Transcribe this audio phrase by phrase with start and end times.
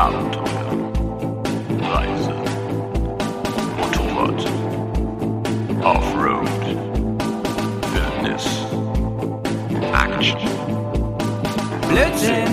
[0.00, 0.64] Abenteuer,
[1.92, 2.32] Reise,
[3.76, 4.40] Motorrad,
[5.84, 6.48] Offroad,
[7.92, 8.46] Wildnis,
[9.92, 10.40] Action,
[11.90, 12.48] Blödsinn!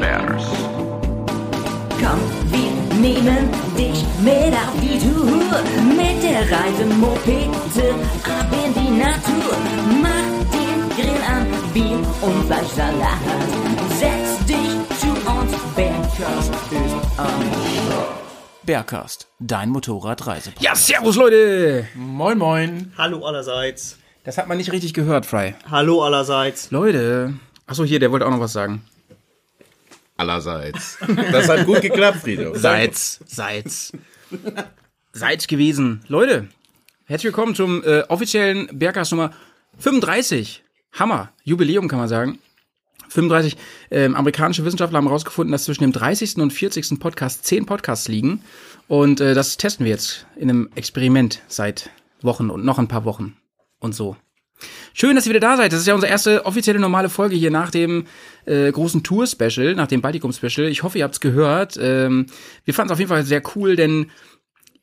[0.00, 0.46] Bears,
[2.00, 2.20] Komm,
[2.52, 5.60] wir nehmen dich mit auf die Tour.
[5.94, 7.94] Mit der Reisemopete
[8.24, 9.52] ab in die Natur.
[10.00, 13.20] Mach den Grill an, Bier und Fleischsalat.
[13.98, 14.77] Setz dich
[16.18, 17.44] Bergkast ist am
[18.64, 20.64] Bergcast, dein Motorradreisepodcast.
[20.64, 21.86] Ja, servus Leute!
[21.94, 22.92] Moin moin.
[22.98, 24.00] Hallo allerseits.
[24.24, 25.54] Das hat man nicht richtig gehört, Fry.
[25.70, 26.72] Hallo allerseits.
[26.72, 27.34] Leute.
[27.68, 28.82] Achso, hier, der wollte auch noch was sagen.
[30.16, 30.98] Allerseits.
[31.30, 32.52] Das hat gut geklappt, Frido.
[32.58, 33.92] Seid's, seid's.
[35.12, 36.02] Seid's gewesen.
[36.08, 36.48] Leute,
[37.04, 39.30] herzlich willkommen zum äh, offiziellen Bergcast Nummer
[39.78, 40.64] 35.
[40.94, 41.30] Hammer.
[41.44, 42.40] Jubiläum kann man sagen.
[43.08, 43.56] 35
[43.90, 46.36] ähm, amerikanische Wissenschaftler haben herausgefunden, dass zwischen dem 30.
[46.38, 46.98] und 40.
[46.98, 48.42] Podcast 10 Podcasts liegen.
[48.86, 51.90] Und äh, das testen wir jetzt in einem Experiment seit
[52.22, 53.36] Wochen und noch ein paar Wochen
[53.80, 54.16] und so.
[54.92, 55.72] Schön, dass ihr wieder da seid.
[55.72, 58.06] Das ist ja unsere erste offizielle normale Folge hier nach dem
[58.44, 60.66] äh, großen Tour-Special, nach dem Baltikum-Special.
[60.68, 61.78] Ich hoffe, ihr habt's gehört.
[61.80, 62.26] Ähm,
[62.64, 64.10] wir fanden es auf jeden Fall sehr cool, denn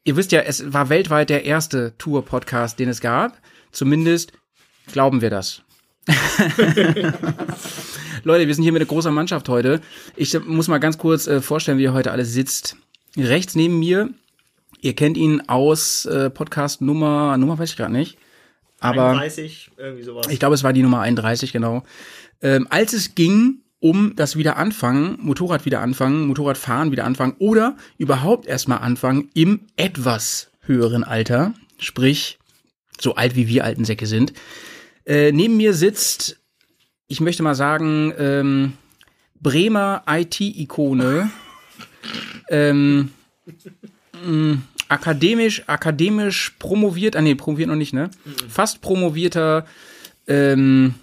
[0.03, 3.37] ihr wisst ja, es war weltweit der erste Tour-Podcast, den es gab.
[3.71, 4.31] Zumindest
[4.91, 5.61] glauben wir das.
[8.25, 9.81] Leute, wir sind hier mit einer großen Mannschaft heute.
[10.15, 12.75] Ich muss mal ganz kurz äh, vorstellen, wie ihr heute alles sitzt.
[13.15, 14.09] Rechts neben mir,
[14.81, 18.17] ihr kennt ihn aus äh, Podcast Nummer, Nummer weiß ich gerade nicht.
[18.79, 20.25] Aber 31, irgendwie sowas.
[20.27, 21.83] ich glaube, es war die Nummer 31, genau.
[22.41, 28.47] Ähm, als es ging um das Wiederanfangen, Motorrad wieder anfangen, Motorradfahren wieder anfangen oder überhaupt
[28.47, 32.39] erstmal anfangen im etwas höheren Alter, sprich
[32.99, 34.33] so alt wie wir alten Säcke sind.
[35.05, 36.39] Äh, neben mir sitzt,
[37.07, 38.73] ich möchte mal sagen, ähm,
[39.41, 41.29] Bremer IT-Ikone,
[42.49, 43.11] ähm,
[44.25, 48.09] mh, akademisch, akademisch promoviert, ah nee, promoviert noch nicht, ne?
[48.49, 49.65] Fast promovierter
[50.27, 50.95] ähm,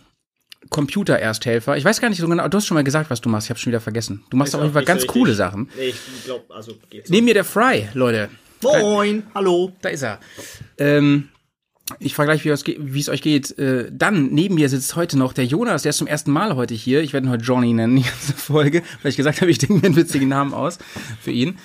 [0.70, 1.76] Computer-Ersthelfer.
[1.76, 3.50] Ich weiß gar nicht so genau, du hast schon mal gesagt, was du machst, ich
[3.50, 4.24] hab's schon wieder vergessen.
[4.30, 5.68] Du machst auf jeden Fall so ganz coole Sachen.
[5.76, 7.10] Nee, ich glaube, also geht's.
[7.10, 8.28] Neben mir der Fry, Leute.
[8.62, 9.72] Moin, hallo.
[9.82, 10.20] Da ist er.
[10.78, 11.28] Ähm,
[11.98, 13.58] ich frage gleich, wie es euch geht.
[13.58, 16.74] Äh, dann, neben mir sitzt heute noch der Jonas, der ist zum ersten Mal heute
[16.74, 17.02] hier.
[17.02, 19.74] Ich werde ihn heute Johnny nennen, die ganze Folge, weil ich gesagt habe, ich denke
[19.74, 20.78] mir einen witzigen Namen aus
[21.20, 21.58] für ihn.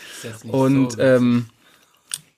[0.48, 1.48] Und ähm,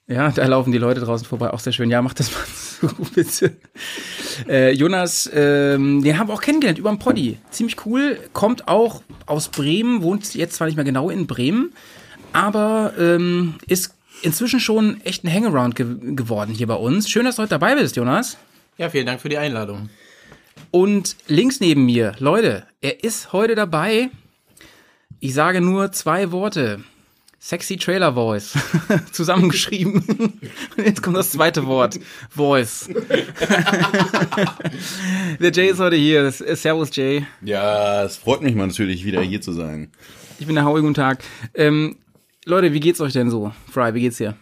[0.06, 1.88] ja, da laufen die Leute draußen vorbei, auch sehr schön.
[1.88, 2.44] Ja, mach das mal
[2.80, 3.56] so, bitte.
[4.48, 7.38] Äh, Jonas, ähm, den haben wir auch kennengelernt über den Poddy.
[7.50, 11.72] Ziemlich cool, kommt auch aus Bremen, wohnt jetzt zwar nicht mehr genau in Bremen,
[12.32, 17.08] aber ähm, ist inzwischen schon echt ein Hangaround ge geworden hier bei uns.
[17.08, 18.36] Schön, dass du heute dabei bist, Jonas.
[18.78, 19.90] Ja, vielen Dank für die Einladung.
[20.70, 24.10] Und links neben mir, Leute, er ist heute dabei.
[25.18, 26.82] Ich sage nur zwei Worte.
[27.42, 28.52] Sexy Trailer Voice.
[29.12, 30.04] Zusammengeschrieben.
[30.76, 31.98] Und jetzt kommt das zweite Wort.
[32.28, 32.88] Voice.
[35.40, 36.30] der Jay ist heute hier.
[36.30, 37.24] Servus, Jay.
[37.40, 39.90] Ja, es freut mich mal natürlich, wieder hier zu sein.
[40.38, 41.24] Ich bin der Howie, guten Tag.
[41.54, 41.96] Ähm,
[42.46, 43.52] Leute, wie geht's euch denn so?
[43.70, 44.34] Fry, wie geht's dir?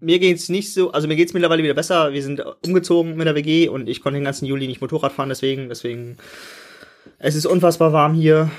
[0.00, 2.12] Mir geht's nicht so, also mir geht's mittlerweile wieder besser.
[2.12, 5.28] Wir sind umgezogen mit der WG und ich konnte den ganzen Juli nicht Motorrad fahren,
[5.28, 6.16] deswegen, deswegen,
[7.18, 8.50] es ist unfassbar warm hier.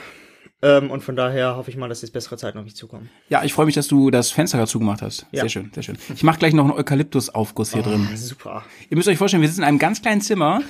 [0.64, 3.10] Ähm, und von daher hoffe ich mal, dass jetzt bessere Zeiten auf mich zukommen.
[3.30, 5.26] Ja, ich freue mich, dass du das Fenster dazu gemacht hast.
[5.32, 5.42] Ja.
[5.42, 5.98] Sehr schön, sehr schön.
[6.16, 8.08] Ich mache gleich noch einen Eukalyptusaufguss hier drin.
[8.16, 8.64] Super.
[8.90, 10.62] Ihr müsst euch vorstellen, wir sitzen in einem ganz kleinen Zimmer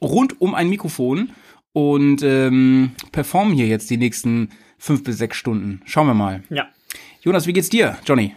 [0.00, 1.30] rund um ein Mikrofon
[1.72, 5.82] und ähm, performen hier jetzt die nächsten fünf bis sechs Stunden.
[5.84, 6.42] Schauen wir mal.
[6.50, 6.68] Ja.
[7.22, 8.34] Jonas, wie geht's dir, Johnny?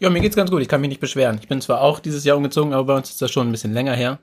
[0.00, 0.62] Ja, mir geht's ganz gut.
[0.62, 1.38] Ich kann mich nicht beschweren.
[1.40, 3.72] Ich bin zwar auch dieses Jahr umgezogen, aber bei uns ist das schon ein bisschen
[3.72, 4.18] länger her.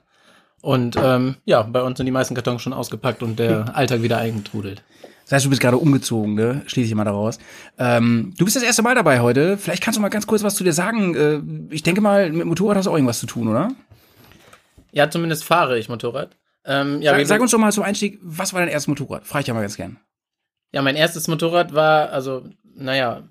[0.60, 4.18] Und ähm, ja, bei uns sind die meisten Kartons schon ausgepackt und der Alltag wieder
[4.18, 4.82] eingetrudelt.
[5.24, 6.62] Das heißt, du bist gerade umgezogen, ne?
[6.66, 7.38] Schließe ich mal daraus.
[7.78, 9.56] Ähm, du bist das erste Mal dabei heute.
[9.56, 11.14] Vielleicht kannst du mal ganz kurz was zu dir sagen.
[11.14, 13.72] Äh, ich denke mal, mit Motorrad hast du auch irgendwas zu tun, oder?
[14.92, 16.36] Ja, zumindest fahre ich Motorrad.
[16.66, 19.24] Ähm, ja, Sag, sag uns doch mal zum Einstieg, was war dein erstes Motorrad?
[19.24, 19.98] Frag ich ja mal ganz gern.
[20.72, 23.22] Ja, mein erstes Motorrad war, also, naja,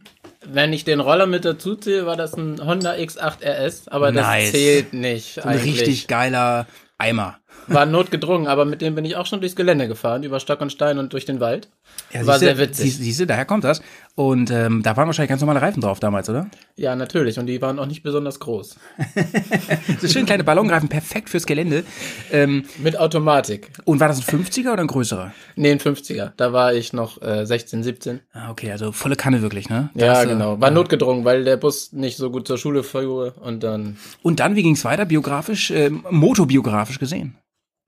[0.45, 4.25] wenn ich den Roller mit dazu zähle, war das ein Honda X8 RS, aber das
[4.25, 4.51] Nice.
[4.51, 5.81] zählt nicht Ein eigentlich.
[5.81, 6.65] richtig geiler
[6.97, 7.39] Eimer.
[7.69, 10.71] War notgedrungen, aber mit dem bin ich auch schon durchs Gelände gefahren, über Stock und
[10.71, 11.69] Stein und durch den Wald.
[12.11, 12.85] Ja, War siehste, sehr witzig.
[12.85, 13.81] Siehst, siehste, daher kommt das.
[14.15, 16.49] Und ähm, da waren wahrscheinlich ganz normale Reifen drauf damals, oder?
[16.75, 17.39] Ja, natürlich.
[17.39, 18.75] Und die waren auch nicht besonders groß.
[20.01, 21.83] So schön kleine Ballonreifen, perfekt fürs Gelände.
[22.31, 23.71] Ähm, Mit Automatik.
[23.85, 25.33] und war das ein 50er oder ein größerer?
[25.55, 26.31] Nee, ein 50er.
[26.37, 28.19] Da war ich noch äh, 16, 17.
[28.33, 29.89] Ah, okay, also volle Kanne wirklich, ne?
[29.93, 30.59] Da Ja, hast du- genau.
[30.61, 33.97] War notgedrungen, weil der Bus nicht so gut zur Schule fuhr und dann.
[34.21, 35.05] Und dann, wie ging's weiter?
[35.05, 37.35] Biografisch, ähm, motobiografisch gesehen?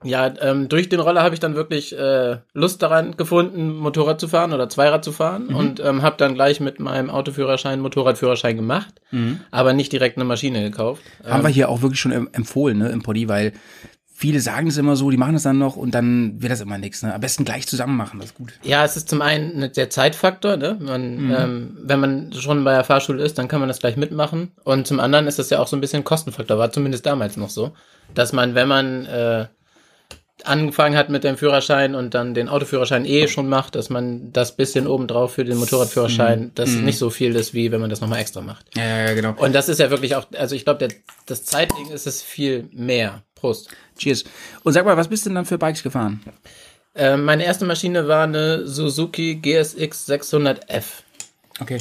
[0.03, 4.27] Ja, ähm, durch den Roller habe ich dann wirklich äh, Lust daran gefunden, Motorrad zu
[4.27, 5.55] fahren oder Zweirad zu fahren Mhm.
[5.55, 8.93] und ähm, habe dann gleich mit meinem Autoführerschein Motorradführerschein gemacht,
[9.51, 11.01] aber nicht direkt eine Maschine gekauft.
[11.23, 11.27] Mhm.
[11.29, 13.53] Haben ähm, wir hier auch wirklich schon em- empfohlen, ne, im Poddy, weil
[14.13, 16.77] viele sagen es immer so, die machen es dann noch und dann wird das immer
[16.77, 17.01] nichts.
[17.03, 17.13] Ne?
[17.13, 18.53] Am besten gleich zusammen machen, das ist gut.
[18.63, 20.77] Ja, es ist zum einen ne- der Zeitfaktor, ne?
[20.79, 21.35] Man, Mhm.
[21.37, 24.51] ähm, wenn man schon bei der Fahrschule ist, dann kann man das gleich mitmachen.
[24.63, 27.49] Und zum anderen ist das ja auch so ein bisschen Kostenfaktor, war zumindest damals noch
[27.49, 27.71] so,
[28.13, 29.45] dass man, wenn man äh,
[30.45, 34.55] angefangen hat mit dem Führerschein und dann den Autoführerschein eh schon macht, dass man das
[34.55, 36.51] bisschen obendrauf für den Motorradführerschein, Mhm.
[36.55, 38.65] das nicht so viel ist, wie wenn man das nochmal extra macht.
[38.75, 39.33] Ja, ja, genau.
[39.37, 40.87] Und das ist ja wirklich auch, also ich glaube,
[41.25, 43.23] das Zeitding ist es viel mehr.
[43.35, 43.69] Prost.
[43.97, 44.23] Cheers.
[44.63, 46.21] Und sag mal, was bist du denn dann für Bikes gefahren?
[46.93, 50.83] Äh, meine erste Maschine war eine Suzuki GSX 600F.
[51.59, 51.79] Okay.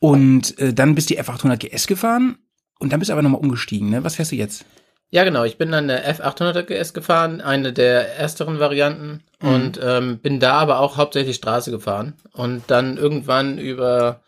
[0.00, 2.38] Und äh, dann bist du die F800 GS gefahren
[2.78, 4.04] und dann bist du aber nochmal umgestiegen, ne?
[4.04, 4.64] Was fährst du jetzt?
[5.10, 5.44] Ja, genau.
[5.44, 9.22] Ich bin dann der F800er GS gefahren, eine der ersteren Varianten.
[9.40, 12.14] Und ähm, bin da aber auch hauptsächlich Straße gefahren.
[12.32, 14.20] Und dann irgendwann über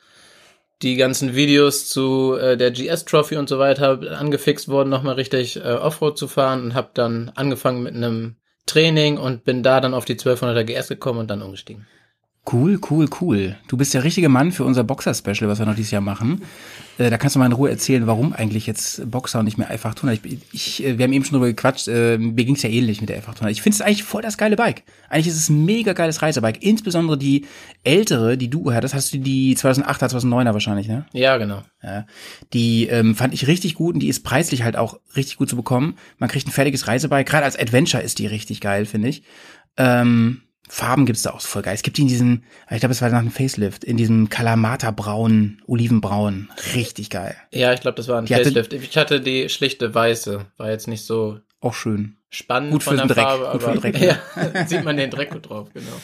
[0.83, 5.57] die ganzen Videos zu äh, der GS Trophy und so weiter angefixt worden, nochmal richtig
[5.57, 8.37] äh, Offroad zu fahren und habe dann angefangen mit einem
[8.67, 11.87] Training und bin da dann auf die 1200er GS gekommen und dann umgestiegen.
[12.51, 13.57] Cool, cool, cool.
[13.69, 16.43] Du bist der richtige Mann für unser Boxer-Special, was wir noch dieses Jahr machen.
[16.97, 19.71] Äh, da kannst du mal in Ruhe erzählen, warum eigentlich jetzt Boxer und nicht mehr
[19.71, 20.21] F800.
[20.25, 23.11] Ich, ich, äh, wir haben eben schon drüber gequatscht, äh, mir ging's ja ähnlich mit
[23.11, 23.51] der F800.
[23.51, 24.85] Ich finde es eigentlich voll das geile Bike.
[25.11, 26.59] Eigentlich ist es ein mega geiles Reisebike.
[26.63, 27.47] Insbesondere die
[27.85, 31.05] ältere, die du hattest, hast du die 2008er, 2009er wahrscheinlich, ne?
[31.13, 31.63] Ja, genau.
[31.83, 32.07] Ja,
[32.55, 35.57] die ähm, fand ich richtig gut und die ist preislich halt auch richtig gut zu
[35.57, 35.97] bekommen.
[36.19, 37.31] Man kriegt ein fertiges Reisebike.
[37.31, 39.23] Gerade als Adventure ist die richtig geil, finde ich.
[39.77, 40.43] Ähm,
[40.73, 41.75] Farben gibt's da auch voll geil.
[41.75, 45.61] Es gibt die in diesen, ich glaube, es war nach einem Facelift, in diesem Kalamata-braun,
[45.67, 46.49] Olivenbraun.
[46.75, 47.35] Richtig geil.
[47.53, 48.73] Ja, ich glaube, das war ein Die hatte- Facelift.
[48.73, 50.47] Ich hatte die schlichte weiße.
[50.59, 52.17] War jetzt nicht so Auch schön.
[52.31, 53.25] spannend Gut von für der den Dreck.
[53.25, 54.19] Farbe, Gut für aber den Dreck,
[54.55, 56.01] ja, sieht man den Dreck gut drauf, genau.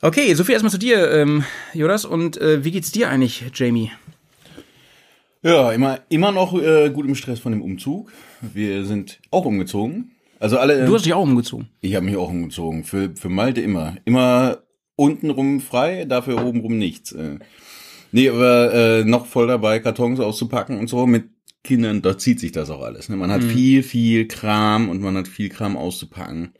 [0.00, 1.44] Okay, so viel erstmal zu dir, ähm,
[1.74, 2.04] Jonas.
[2.06, 3.90] Und äh, wie geht's dir eigentlich, Jamie?
[5.42, 8.10] Ja, immer, immer noch äh, gut im Stress von dem Umzug.
[8.40, 10.12] Wir sind auch umgezogen.
[10.40, 10.86] Also alle.
[10.86, 11.68] Du hast dich auch umgezogen.
[11.80, 12.84] ich habe mich auch umgezogen.
[12.84, 13.96] Für, für Malte immer.
[14.04, 14.58] Immer
[14.96, 17.12] untenrum frei, dafür obenrum nichts.
[17.12, 17.38] Äh.
[18.10, 21.06] Nee, aber äh, noch voll dabei, Kartons auszupacken und so.
[21.06, 21.28] Mit
[21.62, 23.08] Kindern, da zieht sich das auch alles.
[23.08, 23.16] Ne?
[23.16, 26.54] Man hat viel, viel Kram und man hat viel Kram auszupacken,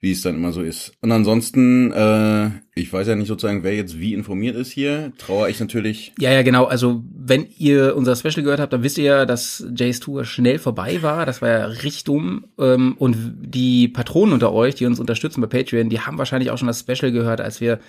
[0.00, 0.92] wie es dann immer so ist.
[1.00, 5.12] Und ansonsten, äh, ich weiß ja nicht sozusagen, wer jetzt wie informiert ist hier.
[5.18, 6.66] Trauere ich natürlich Ja, ja, genau.
[6.66, 10.60] Also, wenn ihr unser Special gehört habt, dann wisst ihr ja, dass Jays Tour schnell
[10.60, 11.26] vorbei war.
[11.26, 12.44] Das war ja richtig dumm.
[12.58, 16.58] Ähm, Und die Patronen unter euch, die uns unterstützen bei Patreon, die haben wahrscheinlich auch
[16.58, 17.80] schon das Special gehört, als wir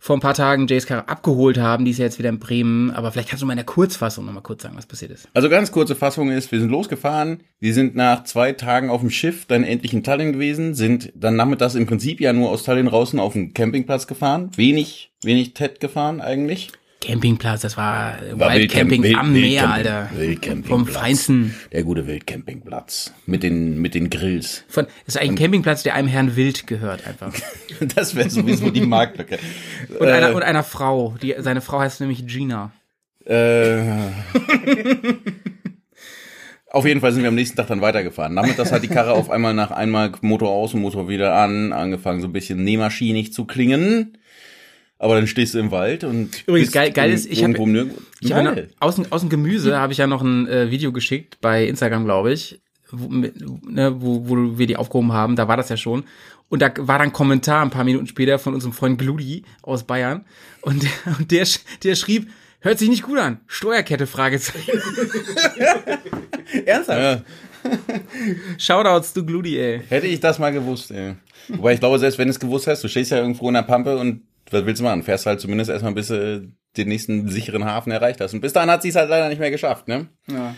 [0.00, 1.84] vor ein paar Tagen Jays Karre abgeholt haben.
[1.84, 2.90] Die ist ja jetzt wieder in Bremen.
[2.92, 5.28] Aber vielleicht kannst du mal in der Kurzfassung nochmal kurz sagen, was passiert ist.
[5.34, 9.10] Also ganz kurze Fassung ist, wir sind losgefahren, wir sind nach zwei Tagen auf dem
[9.10, 12.86] Schiff dann endlich in Tallinn gewesen, sind dann nachmittags im Prinzip ja nur aus Tallinn
[12.86, 16.70] draußen auf den Campingplatz gefahren, wenig, wenig TED gefahren eigentlich.
[17.00, 20.10] Campingplatz, das war War Wildcamping Wildcamp- am Wild- Meer, Wildcamping- Alter.
[20.16, 20.68] Wildcampingplatz.
[20.68, 21.54] Vom Feinsten.
[21.72, 24.64] Der gute Wildcampingplatz mit den, mit den Grills.
[24.68, 27.32] Von, das ist eigentlich ein Campingplatz, der einem Herrn Wild gehört einfach.
[27.94, 29.38] Das wäre sowieso die Marktlücke.
[30.00, 31.14] Und, Äh, einer, und einer Frau.
[31.22, 32.72] Die, seine Frau heißt nämlich Gina.
[33.24, 33.78] Äh,
[36.70, 38.34] auf jeden Fall sind wir am nächsten Tag dann weitergefahren.
[38.34, 42.20] Nachmittags hat die Karre auf einmal nach einmal Motor aus und Motor wieder an, angefangen
[42.20, 44.18] so ein bisschen nähmaschinig zu klingen.
[45.00, 48.68] Aber dann stehst du im Wald und Übrigens, geil- geil ist, ich hab- habe Geil.
[48.80, 52.04] aus, dem- aus dem Gemüse habe ich ja noch ein äh, Video geschickt bei Instagram,
[52.04, 55.36] glaube ich, wo, ne, wo, wo wir die aufgehoben haben.
[55.36, 56.04] Da war das ja schon.
[56.48, 59.84] Und da war dann ein Kommentar ein paar Minuten später von unserem Freund Gludi aus
[59.84, 60.24] Bayern.
[60.62, 61.46] Und der, und der,
[61.84, 62.28] der schrieb,
[62.60, 63.38] hört sich nicht gut an.
[63.46, 64.72] Steuerkette, Fragezeichen.
[66.66, 67.00] Ernsthaft?
[67.00, 67.22] Ja.
[68.56, 69.80] Shoutouts zu Gludi, ey.
[69.88, 71.14] Hätte ich das mal gewusst, ey.
[71.48, 73.62] Wobei ich glaube, selbst wenn du es gewusst hast, du stehst ja irgendwo in der
[73.62, 75.02] Pampe und was willst du machen?
[75.02, 78.34] Fährst halt zumindest erstmal, bis du den nächsten sicheren Hafen erreicht hast.
[78.34, 80.08] Und bis dahin hat sie es halt leider nicht mehr geschafft, ne?
[80.30, 80.54] Ja.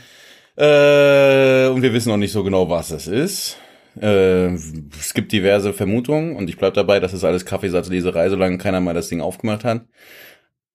[0.57, 3.57] Äh, und wir wissen noch nicht so genau, was es ist.
[4.01, 8.81] Äh, es gibt diverse Vermutungen und ich bleib dabei, das ist alles Kaffeesatzleserei, solange keiner
[8.81, 9.87] mal das Ding aufgemacht hat.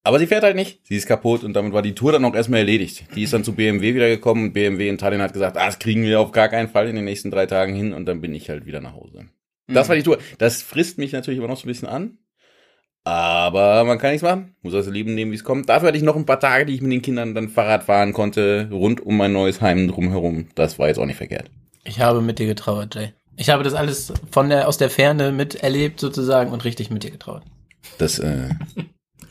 [0.03, 0.81] Aber sie fährt halt nicht.
[0.83, 3.05] Sie ist kaputt und damit war die Tour dann auch erstmal erledigt.
[3.15, 6.03] Die ist dann zu BMW wiedergekommen und BMW in Tallinn hat gesagt, ah, das kriegen
[6.03, 8.49] wir auf gar keinen Fall in den nächsten drei Tagen hin und dann bin ich
[8.49, 9.25] halt wieder nach Hause.
[9.67, 10.19] Das war die Tour.
[10.37, 12.19] Das frisst mich natürlich immer noch so ein bisschen an.
[13.05, 14.55] Aber man kann nichts machen.
[14.63, 15.69] Muss das Leben nehmen, wie es kommt.
[15.69, 18.13] Dafür hatte ich noch ein paar Tage, die ich mit den Kindern dann Fahrrad fahren
[18.13, 20.47] konnte, rund um mein neues Heim drumherum.
[20.55, 21.51] Das war jetzt auch nicht verkehrt.
[21.83, 23.13] Ich habe mit dir getrauert, Jay.
[23.37, 27.11] Ich habe das alles von der, aus der Ferne miterlebt sozusagen und richtig mit dir
[27.11, 27.43] getrauert.
[27.99, 28.49] Das, äh,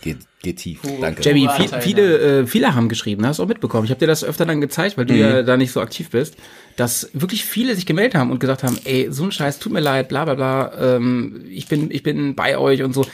[0.05, 0.81] Geht, geht tief.
[1.01, 1.23] Danke.
[1.23, 3.87] Jamie, viel, viele, äh, viele haben geschrieben, hast du auch mitbekommen.
[3.87, 6.37] Ich habe dir das öfter dann gezeigt, weil du ja da nicht so aktiv bist,
[6.77, 9.81] dass wirklich viele sich gemeldet haben und gesagt haben, ey, so ein Scheiß, tut mir
[9.81, 13.07] leid, bla bla bla, ähm, ich bin, ich bin bei euch und so.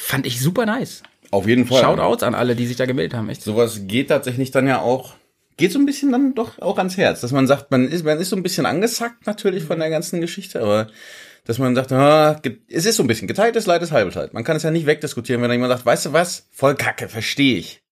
[0.00, 1.02] Fand ich super nice.
[1.32, 1.82] Auf jeden Fall.
[1.82, 3.42] Shoutouts an alle, die sich da gemeldet haben, echt.
[3.42, 5.14] Sowas geht tatsächlich dann ja auch,
[5.56, 8.18] geht so ein bisschen dann doch auch ans Herz, dass man sagt, man ist, man
[8.18, 10.86] ist so ein bisschen angesackt natürlich von der ganzen Geschichte, aber
[11.44, 14.34] dass man sagt, ah, es ist so ein bisschen geteiltes Leid ist halbes Leid.
[14.34, 17.08] Man kann es ja nicht wegdiskutieren, wenn dann jemand sagt, weißt du was, voll Kacke,
[17.08, 17.82] verstehe ich.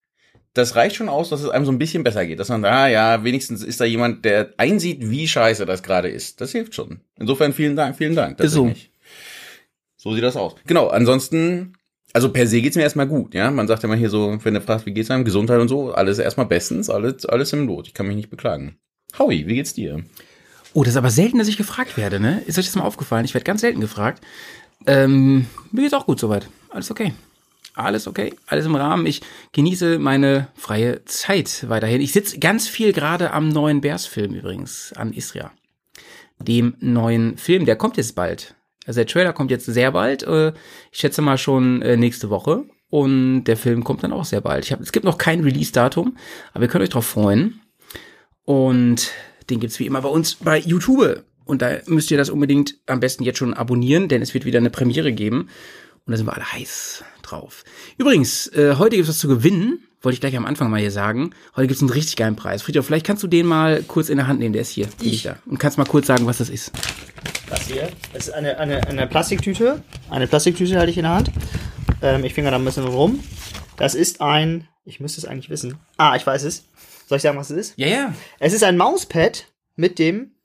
[0.55, 2.87] Das reicht schon aus, dass es einem so ein bisschen besser geht, dass man, ah
[2.87, 6.41] ja, wenigstens ist da jemand, der einsieht, wie scheiße das gerade ist.
[6.41, 7.01] Das hilft schon.
[7.19, 8.41] Insofern vielen Dank, vielen Dank.
[8.41, 8.73] Ist so.
[9.97, 10.55] So sieht das aus.
[10.67, 11.73] Genau, ansonsten,
[12.17, 13.51] also per se geht's mir erstmal gut, ja.
[13.51, 15.93] Man sagt ja immer hier so, wenn du fragst, wie geht's einem, Gesundheit und so,
[15.93, 17.89] alles erstmal bestens, alles, alles im Lot.
[17.89, 18.79] Ich kann mich nicht beklagen.
[19.19, 20.03] Howie, wie geht's dir?
[20.73, 22.43] Oh, das ist aber selten, dass ich gefragt werde, ne?
[22.47, 23.27] Ist euch das mal aufgefallen?
[23.27, 24.25] Ich werde ganz selten gefragt.
[24.87, 26.49] Ähm, mir geht's auch gut soweit.
[26.71, 27.13] Alles okay.
[27.75, 29.05] Alles okay, alles im Rahmen.
[29.05, 29.21] Ich
[29.53, 32.01] genieße meine freie Zeit weiterhin.
[32.01, 35.51] Ich sitze ganz viel gerade am neuen Bears-Film übrigens, an Isria.
[36.39, 38.56] Dem neuen Film, der kommt jetzt bald.
[38.87, 40.23] Also der Trailer kommt jetzt sehr bald.
[40.23, 40.53] Äh,
[40.93, 42.65] ich schätze mal schon äh, nächste Woche.
[42.89, 44.65] Und der Film kommt dann auch sehr bald.
[44.65, 46.17] Ich hab, es gibt noch kein Release-Datum,
[46.55, 47.61] aber ihr könnt euch drauf freuen.
[48.45, 49.11] Und
[49.51, 51.25] den gibt's wie immer bei uns bei YouTube.
[51.45, 54.59] Und da müsst ihr das unbedingt am besten jetzt schon abonnieren, denn es wird wieder
[54.59, 55.49] eine Premiere geben.
[56.07, 57.65] Und da sind wir alle heiß drauf.
[57.99, 59.81] Übrigens, äh, heute gibt's was zu gewinnen.
[60.07, 61.31] Wollte ich gleich am Anfang mal hier sagen.
[61.57, 62.63] Heute gibt's einen richtig geilen Preis.
[62.63, 64.53] Friedhof, vielleicht kannst du den mal kurz in der Hand nehmen.
[64.53, 64.87] Der ist hier.
[65.01, 65.35] Liegt da.
[65.47, 66.71] Und kannst mal kurz sagen, was das ist.
[67.49, 67.89] Das hier.
[68.13, 69.83] Das ist eine, eine, eine Plastiktüte.
[70.09, 71.33] Eine Plastiktüte halte ich in der Hand.
[72.03, 73.19] Ähm, ich finger da ein bisschen rum.
[73.79, 74.69] Das ist ein.
[74.85, 75.75] Ich müsste es eigentlich wissen.
[75.97, 76.69] Ah, ich weiß es.
[77.09, 77.75] Soll ich sagen, was es ist?
[77.77, 78.15] Ja, ja.
[78.39, 80.37] Es ist ein Mauspad mit dem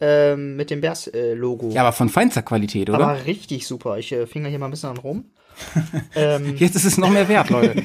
[0.00, 1.68] ähm, mit dem Bears-Logo.
[1.72, 3.00] Ja, aber von feinster Qualität, oder?
[3.00, 3.98] Aber richtig super.
[3.98, 5.30] Ich äh, finger hier mal ein bisschen dran rum.
[6.14, 7.82] ähm, Jetzt ist es noch mehr wert, Leute.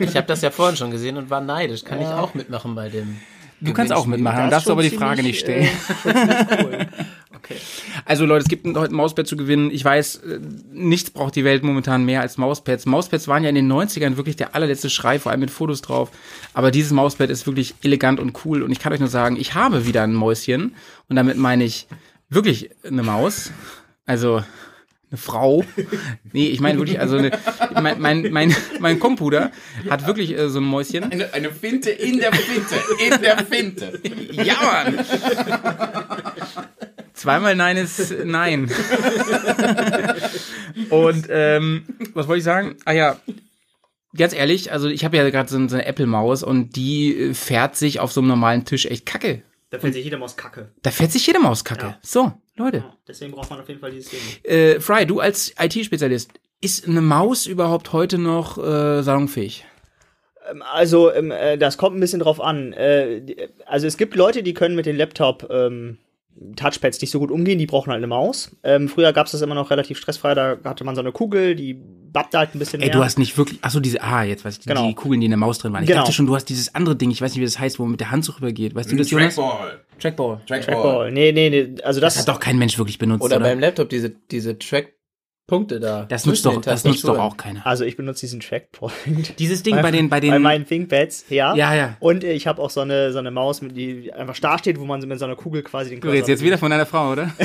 [0.00, 1.84] Ich habe das ja vorhin schon gesehen und war neidisch.
[1.84, 3.16] Kann ich auch mitmachen bei dem.
[3.60, 5.68] Du kannst auch mitmachen, dann Das darfst du aber die Frage ziemlich, nicht stellen.
[6.04, 6.86] Äh, cool.
[7.44, 7.56] Okay.
[8.06, 9.70] Also Leute, es gibt heute ein Mauspad zu gewinnen.
[9.70, 10.40] Ich weiß, äh,
[10.72, 12.86] nichts braucht die Welt momentan mehr als Mauspads.
[12.86, 16.10] Mauspads waren ja in den 90ern wirklich der allerletzte Schrei, vor allem mit Fotos drauf.
[16.54, 18.62] Aber dieses Mauspad ist wirklich elegant und cool.
[18.62, 20.74] Und ich kann euch nur sagen, ich habe wieder ein Mäuschen.
[21.08, 21.86] Und damit meine ich
[22.30, 23.50] wirklich eine Maus.
[24.06, 24.42] Also
[25.14, 25.64] eine Frau.
[26.32, 27.30] Nee, ich meine wirklich, also eine,
[27.80, 29.52] mein, mein, mein, mein Computer
[29.88, 31.04] hat wirklich äh, so ein Mäuschen.
[31.04, 34.00] Eine, eine Finte in der Finte, in der Finte.
[34.44, 35.04] Ja, Mann!
[37.12, 38.68] Zweimal Nein ist Nein.
[40.90, 42.76] Und ähm, was wollte ich sagen?
[42.84, 43.16] Ah ja,
[44.16, 47.76] ganz ehrlich, also ich habe ja gerade so, so eine Apple-Maus und die äh, fährt
[47.76, 49.42] sich auf so einem normalen Tisch echt kacke.
[49.70, 50.70] Da fällt sich jeder Maus Kacke.
[50.82, 51.86] Da fährt sich jede Maus kacke.
[51.86, 51.98] Ja.
[52.00, 52.78] So, Leute.
[52.78, 54.20] Ja, deswegen braucht man auf jeden Fall dieses Ding.
[54.44, 56.30] Äh, Fry, du als IT-Spezialist,
[56.60, 59.64] ist eine Maus überhaupt heute noch äh, salonfähig?
[60.50, 62.72] Ähm, Also, ähm, äh, das kommt ein bisschen drauf an.
[62.72, 65.98] Äh, also, es gibt Leute, die können mit den Laptop ähm,
[66.56, 68.54] Touchpads nicht so gut umgehen, die brauchen halt eine Maus.
[68.64, 71.54] Ähm, früher gab es das immer noch relativ stressfrei, da hatte man so eine Kugel,
[71.54, 72.96] die babbt halt ein bisschen Ey, mehr.
[72.96, 74.86] du hast nicht wirklich, ach so, diese, ah, jetzt weiß ich, Genau.
[74.88, 75.82] die Kugeln, die in der Maus drin waren.
[75.82, 76.00] Ich Genau.
[76.02, 77.92] dachte schon, du hast dieses andere Ding, ich weiß nicht, wie das heißt, wo man
[77.92, 78.74] mit der Hand so rübergeht.
[78.74, 79.34] Weißt du das, Jonas?
[79.36, 79.80] Trackball.
[79.98, 80.40] Trackball.
[80.46, 81.12] Trackball.
[81.12, 83.46] Nee, nee, nee, also das, Das hat doch kein Mensch wirklich benutzt, Oder oder?
[83.46, 84.58] beim Laptop diese, diese
[85.46, 86.06] Trackpunkte da.
[86.08, 87.66] das nutzt doch, das nutzt doch auch keiner.
[87.66, 89.38] also ich benutze diesen Trackpoint.
[89.38, 91.54] Dieses Ding bei den, bei den, bei meinen ThinkPads, ja.
[91.54, 91.96] Ja, ja.
[92.00, 94.84] Und ich habe auch so eine, so eine Maus, mit die einfach starr steht, wo
[94.84, 97.30] man mit so einer Kugel quasi den du redest jetzt wieder von deiner Frau, oder?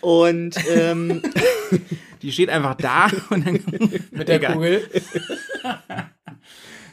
[0.00, 1.22] Und ähm,
[2.22, 3.60] Die steht einfach da und dann,
[4.10, 4.40] Mit der.
[4.40, 4.82] Kugel.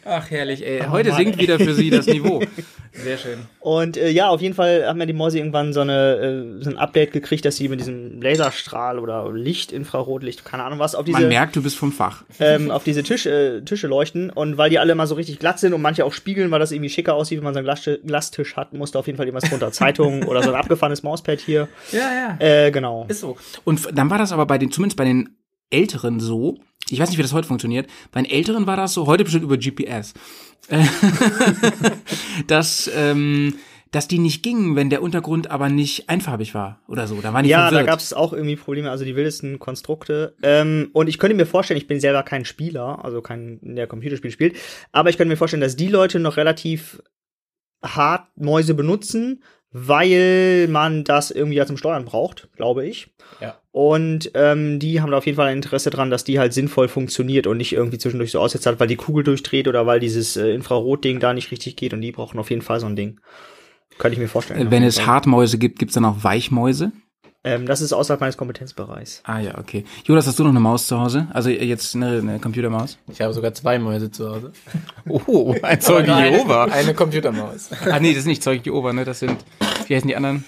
[0.06, 0.82] Ach herrlich, ey.
[0.90, 2.42] Heute sinkt wieder für sie das Niveau.
[2.94, 3.40] Sehr schön.
[3.60, 6.16] Und äh, ja, auf jeden Fall haben ja die Mäuse irgendwann so, eine,
[6.60, 10.80] äh, so ein Update gekriegt, dass sie mit diesem Laserstrahl oder Licht, Infrarotlicht, keine Ahnung
[10.80, 12.24] was, auf diese, Man merkt, du bist vom Fach.
[12.40, 14.30] ähm, auf diese Tisch, äh, Tische leuchten.
[14.30, 16.72] Und weil die alle mal so richtig glatt sind und manche auch spiegeln, weil das
[16.72, 19.50] irgendwie schicker aussieht, wenn man so einen Glas Glastisch hat, musste auf jeden Fall irgendwas
[19.50, 19.72] drunter.
[19.72, 21.68] Zeitung oder so ein abgefahrenes Mauspad hier.
[21.92, 22.66] Ja, ja.
[22.66, 23.06] Äh, genau.
[23.10, 23.36] Ist so.
[23.66, 25.36] Und dann war das aber bei den, zumindest bei den
[25.70, 29.08] Älteren so, ich weiß nicht, wie das heute funktioniert, bei den Älteren war das so,
[29.08, 30.14] heute bestimmt über GPS,
[30.70, 30.84] äh,
[32.48, 33.56] dass, ähm,
[33.92, 37.22] dass die nicht gingen, wenn der Untergrund aber nicht einfarbig war oder so.
[37.22, 37.88] Da waren die Ja, da verwirrt.
[37.88, 40.36] gab es auch irgendwie Probleme, also die wildesten Konstrukte.
[40.44, 44.32] Ähm, und ich könnte mir vorstellen, ich bin selber kein Spieler, also kein, der Computerspiel
[44.32, 44.58] spielt,
[44.92, 47.02] aber ich könnte mir vorstellen, dass die Leute noch relativ
[47.84, 53.14] hart Mäuse benutzen, weil man das irgendwie ja zum Steuern braucht, glaube ich.
[53.42, 53.56] Ja.
[53.78, 56.88] Und ähm, die haben da auf jeden Fall ein Interesse dran, dass die halt sinnvoll
[56.88, 60.38] funktioniert und nicht irgendwie zwischendurch so aussetzt hat, weil die Kugel durchdreht oder weil dieses
[60.38, 63.20] äh, Infrarotding da nicht richtig geht und die brauchen auf jeden Fall so ein Ding.
[63.98, 64.60] Könnte ich mir vorstellen.
[64.62, 65.06] Wenn auf jeden es.
[65.06, 66.94] Hartmäuse gibt, gibt's dann auch Weichmäuse.
[67.44, 69.22] Ähm, das ist außerhalb meines Kompetenzbereichs.
[69.26, 69.84] Ah ja, okay.
[70.06, 71.28] Jonas, hast du noch eine Maus zu Hause?
[71.34, 72.98] Also äh, jetzt eine, eine Computermaus?
[73.12, 74.54] Ich habe sogar zwei Mäuse zu Hause.
[75.10, 76.64] Oh, ein Zeuge Aber eine- Jehova.
[76.64, 77.72] Eine Computermaus.
[77.92, 79.04] Ah nee, das ist nicht Zeuge Jehova, ne?
[79.04, 79.36] Das sind,
[79.88, 80.46] wie heißen die anderen?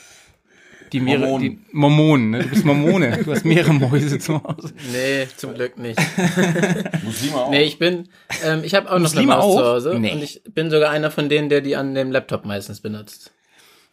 [0.93, 1.41] Die mehrere, Mormonen.
[1.41, 2.43] die Mormonen, ne?
[2.43, 3.23] Du bist Mormone.
[3.23, 4.73] Du hast mehrere Mäuse zu Hause.
[4.91, 5.99] Nee, zum Glück nicht.
[7.03, 7.49] Muslime auch.
[7.49, 8.09] Nee, ich bin,
[8.43, 9.59] ähm, ich habe auch noch Muslime eine Maus auch?
[9.59, 9.99] zu Hause.
[9.99, 10.13] Nee.
[10.13, 13.31] Und ich bin sogar einer von denen, der die an dem Laptop meistens benutzt.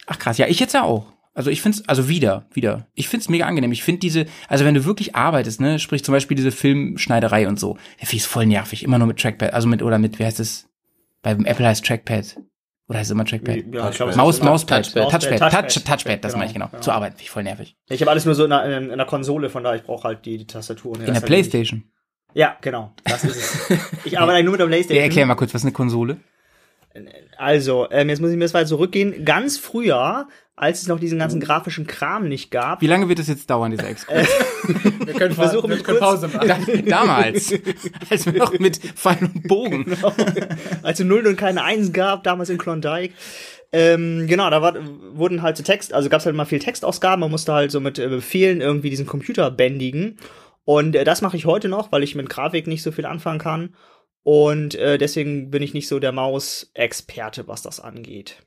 [0.06, 1.06] Ach krass, ja, ich jetzt ja auch.
[1.34, 2.86] Also ich find's, also wieder, wieder.
[2.94, 3.72] Ich find's mega angenehm.
[3.72, 7.58] Ich find diese, also wenn du wirklich arbeitest, ne, sprich zum Beispiel diese Filmschneiderei und
[7.58, 8.84] so, der finde ich voll nervig.
[8.84, 10.68] Immer nur mit Trackpad, also mit, oder mit, wie heißt es?
[11.22, 12.36] Beim Apple heißt Trackpad.
[12.88, 13.56] Oder heißt es immer Trackpad?
[13.72, 15.10] Ja, ich glaub, es Maus, Mauspad, Touchpad.
[15.10, 15.84] Touchpad, Touchpad, Touch, Touchpad.
[15.86, 16.68] Touchpad, das Genau, meine ich genau.
[16.68, 16.82] genau.
[16.82, 17.76] Zu arbeiten, finde ich voll nervig.
[17.88, 20.26] Ich habe alles nur so in einer, in einer Konsole, von daher ich brauche halt
[20.26, 20.96] die, die Tastatur.
[20.96, 21.24] In der halt.
[21.24, 21.84] Playstation.
[22.34, 22.92] Ja, genau.
[23.04, 23.78] Das ist es.
[24.04, 24.98] Ich arbeite eigentlich nur mit der Playstation.
[24.98, 26.18] Ja, erklär mal kurz, was ist eine Konsole?
[27.38, 29.24] Also, ähm, jetzt muss ich mir das weit zurückgehen.
[29.24, 33.26] Ganz früher, als es noch diesen ganzen grafischen Kram nicht gab, Wie lange wird es
[33.26, 34.28] jetzt dauern, dieser Exkurs?
[35.04, 36.48] Wir können, versuche wir können Pause machen.
[36.48, 37.52] Da, damals,
[38.10, 39.96] als wir noch mit Pfeil und Bogen.
[40.82, 43.14] als es Nullen und keine Einsen gab, damals in Klondike.
[43.72, 44.74] Ähm, genau, da war,
[45.14, 47.80] wurden halt so Text, also gab es halt mal viel Textausgaben, man musste halt so
[47.80, 50.16] mit äh, Befehlen irgendwie diesen Computer bändigen.
[50.64, 53.40] Und äh, das mache ich heute noch, weil ich mit Grafik nicht so viel anfangen
[53.40, 53.74] kann.
[54.22, 58.38] Und äh, deswegen bin ich nicht so der Maus-Experte, was das angeht.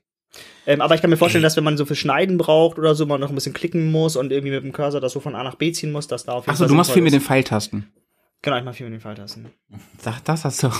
[0.66, 3.06] Ähm, aber ich kann mir vorstellen, dass wenn man so für Schneiden braucht oder so,
[3.06, 5.42] man noch ein bisschen klicken muss und irgendwie mit dem Cursor das so von A
[5.42, 7.20] nach B ziehen muss, dass da auf jeden Achso, Fall du machst viel mit den
[7.22, 7.90] Pfeiltasten.
[8.40, 9.46] Genau, ich mach viel mit den Pfeiltasten.
[10.00, 10.70] Sag, das hast du.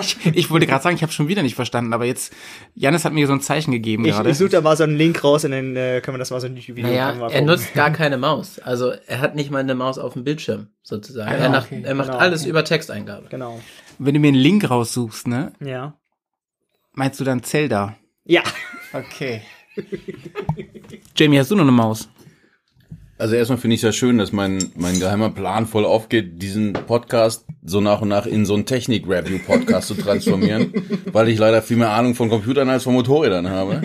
[0.00, 2.34] ich, ich wollte gerade sagen, ich habe schon wieder nicht verstanden, aber jetzt,
[2.74, 4.28] Janis hat mir so ein Zeichen gegeben Ich, gerade.
[4.28, 6.40] ich suche da mal so einen Link raus und dann äh, können wir das mal
[6.40, 8.58] so ein YouTube-Video Naja, er nutzt gar keine Maus.
[8.58, 11.30] Also er hat nicht mal eine Maus auf dem Bildschirm, sozusagen.
[11.30, 11.82] Ah, er, macht, okay.
[11.82, 12.18] er macht Genau.
[12.18, 13.28] alles über Texteingabe.
[13.30, 13.58] Genau.
[13.98, 15.94] Wenn du mir einen Link raussuchst, ne, Ja.
[16.92, 17.96] meinst du dann Zelda?
[18.26, 18.42] Ja.
[18.92, 19.42] Okay.
[21.16, 22.08] Jamie, hast du noch eine Maus?
[23.18, 26.74] Also erstmal finde ich es ja schön, dass mein, mein geheimer Plan voll aufgeht, diesen
[26.74, 30.72] Podcast so nach und nach in so einen Technik-Review-Podcast zu transformieren,
[31.12, 33.80] weil ich leider viel mehr Ahnung von Computern als von Motorrädern habe.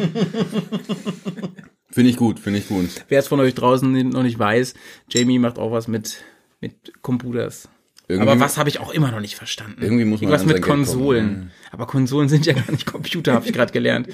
[1.89, 2.89] Finde ich gut, finde ich gut.
[3.07, 4.74] Wer es von euch draußen noch nicht weiß,
[5.10, 6.24] Jamie macht auch was mit,
[6.60, 7.69] mit Computers.
[8.12, 9.82] Irgendwie- Aber was habe ich auch immer noch nicht verstanden?
[9.82, 11.51] Irgendwie muss man Irgendwas mit Geld kommen, Konsolen.
[11.72, 14.07] Aber Konsolen sind ja gar nicht Computer, habe ich gerade gelernt.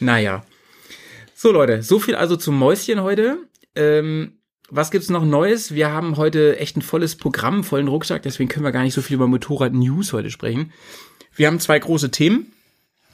[0.00, 0.44] Naja.
[1.34, 3.38] So Leute, so viel also zum Mäuschen heute.
[3.74, 4.32] Ähm,
[4.68, 5.74] was gibt's noch Neues?
[5.74, 9.02] Wir haben heute echt ein volles Programm, vollen Rucksack, deswegen können wir gar nicht so
[9.02, 10.72] viel über Motorrad-News heute sprechen.
[11.34, 12.52] Wir haben zwei große Themen.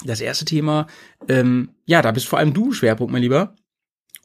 [0.04, 0.86] Das erste Thema,
[1.28, 3.54] ähm, ja, da bist vor allem du Schwerpunkt, mein Lieber.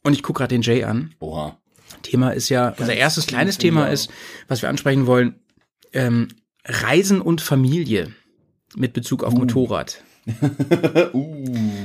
[0.03, 1.13] Und ich guck gerade den Jay an.
[1.19, 1.57] Oha.
[2.01, 4.09] Thema ist ja, unser erstes kleines Thema ist,
[4.47, 5.35] was wir ansprechen wollen,
[5.93, 6.27] ähm,
[6.65, 8.11] Reisen und Familie
[8.75, 10.03] mit Bezug auf Motorrad.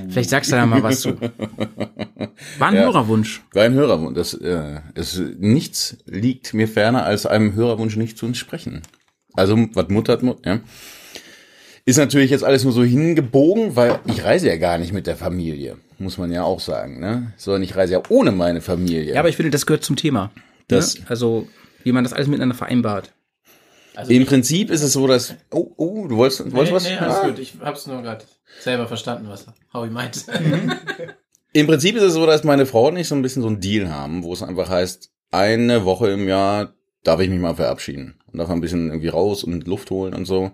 [0.09, 1.21] Vielleicht sagst du da mal was zu.
[1.21, 2.83] War ein Ja.
[2.83, 3.43] Hörerwunsch.
[3.53, 4.17] War ein Hörerwunsch.
[4.17, 8.83] Das, äh, es, nichts liegt mir ferner, als einem Hörerwunsch nicht zu entsprechen.
[9.35, 10.61] Also, was muttert Mut, ja.
[11.85, 15.17] Ist natürlich jetzt alles nur so hingebogen, weil ich reise ja gar nicht mit der
[15.17, 17.33] Familie, muss man ja auch sagen, ne?
[17.37, 19.15] Sondern ich reise ja ohne meine Familie.
[19.15, 20.31] Ja, aber ich finde, das gehört zum Thema.
[20.69, 21.05] Das- ne?
[21.09, 21.49] Also,
[21.83, 23.13] wie man das alles miteinander vereinbart.
[23.95, 25.35] Also Im Prinzip ist es so, dass.
[25.51, 26.85] Oh, oh, du wolltest, wolltest nee, was?
[26.85, 27.27] nee, alles Ah.
[27.29, 27.39] gut.
[27.39, 28.25] Ich hab's nur gerade
[28.61, 30.25] selber verstanden, was Howie meint.
[31.53, 33.61] Im Prinzip ist es so, dass meine Frau und ich so ein bisschen so einen
[33.61, 36.73] Deal haben, wo es einfach heißt, eine Woche im Jahr
[37.05, 40.25] darf ich mich mal verabschieden und darf ein bisschen irgendwie raus und Luft holen und
[40.25, 40.53] so.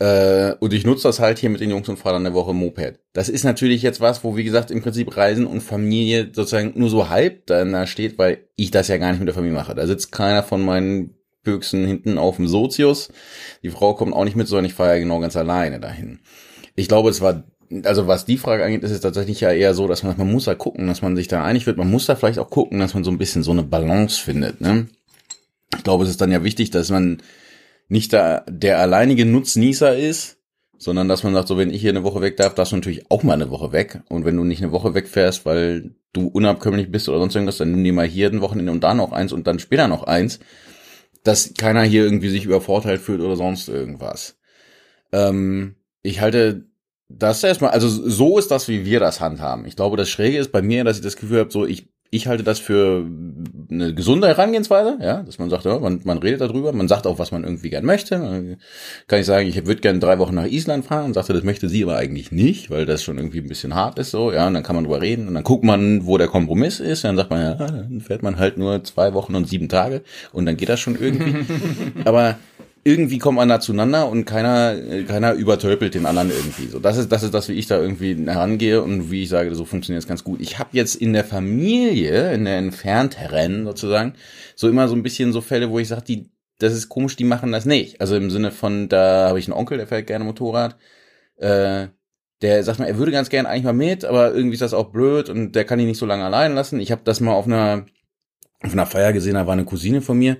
[0.00, 2.54] Äh, und ich nutze das halt hier mit den Jungs und fahre dann eine Woche
[2.54, 3.00] Moped.
[3.12, 6.88] Das ist natürlich jetzt was, wo, wie gesagt, im Prinzip Reisen und Familie sozusagen nur
[6.88, 9.74] so halb da steht, weil ich das ja gar nicht mit der Familie mache.
[9.74, 11.14] Da sitzt keiner von meinen
[11.48, 13.08] Büchsen hinten auf dem Sozius.
[13.62, 16.18] Die Frau kommt auch nicht mit, sondern ich fahre ja genau ganz alleine dahin.
[16.76, 17.44] Ich glaube, es war,
[17.84, 20.44] also was die Frage angeht, ist es tatsächlich ja eher so, dass man, man muss
[20.44, 21.78] da gucken, dass man sich da einig wird.
[21.78, 24.60] Man muss da vielleicht auch gucken, dass man so ein bisschen so eine Balance findet.
[24.60, 24.88] Ne?
[25.74, 27.22] Ich glaube, es ist dann ja wichtig, dass man
[27.88, 30.36] nicht da der alleinige Nutznießer ist,
[30.76, 33.10] sondern dass man sagt, so wenn ich hier eine Woche weg darf, darfst du natürlich
[33.10, 34.02] auch mal eine Woche weg.
[34.08, 37.72] Und wenn du nicht eine Woche wegfährst, weil du unabkömmlich bist oder sonst irgendwas, dann
[37.72, 40.38] nimm dir mal hier ein Wochenende und da noch eins und dann später noch eins,
[41.28, 44.38] dass keiner hier irgendwie sich übervorteilt fühlt oder sonst irgendwas.
[45.12, 46.64] Ähm, ich halte
[47.10, 49.66] das erstmal, also so ist das, wie wir das handhaben.
[49.66, 52.26] Ich glaube, das Schräge ist bei mir, dass ich das Gefühl habe, so ich, ich
[52.26, 53.06] halte das für
[53.70, 57.18] eine gesunde Herangehensweise, ja, dass man sagt, ja, man, man redet darüber, man sagt auch,
[57.18, 58.18] was man irgendwie gern möchte.
[58.18, 58.56] Man
[59.08, 61.68] kann ich sagen, ich würde gerne drei Wochen nach Island fahren und sagte, das möchte
[61.68, 64.54] sie aber eigentlich nicht, weil das schon irgendwie ein bisschen hart ist, so, ja, und
[64.54, 67.30] dann kann man drüber reden und dann guckt man, wo der Kompromiss ist, dann sagt
[67.30, 70.70] man, ja, dann fährt man halt nur zwei Wochen und sieben Tage und dann geht
[70.70, 71.44] das schon irgendwie.
[72.06, 72.36] aber
[72.84, 76.66] irgendwie kommt man da zueinander und keiner, äh, keiner übertölpelt den anderen irgendwie.
[76.68, 79.54] So, das ist, das ist das, wie ich da irgendwie herangehe und wie ich sage,
[79.54, 80.40] so funktioniert es ganz gut.
[80.40, 84.14] Ich habe jetzt in der Familie, in der entfernteren sozusagen,
[84.56, 87.24] so immer so ein bisschen so Fälle, wo ich sage, die, das ist komisch, die
[87.24, 88.00] machen das nicht.
[88.00, 90.76] Also im Sinne von, da habe ich einen Onkel, der fährt gerne Motorrad.
[91.36, 91.88] Äh,
[92.42, 94.90] der sagt mal, er würde ganz gerne eigentlich mal mit, aber irgendwie ist das auch
[94.90, 96.80] blöd und der kann ihn nicht so lange allein lassen.
[96.80, 97.86] Ich habe das mal auf einer
[98.62, 100.36] auf einer Feier gesehen, da war eine Cousine von mir,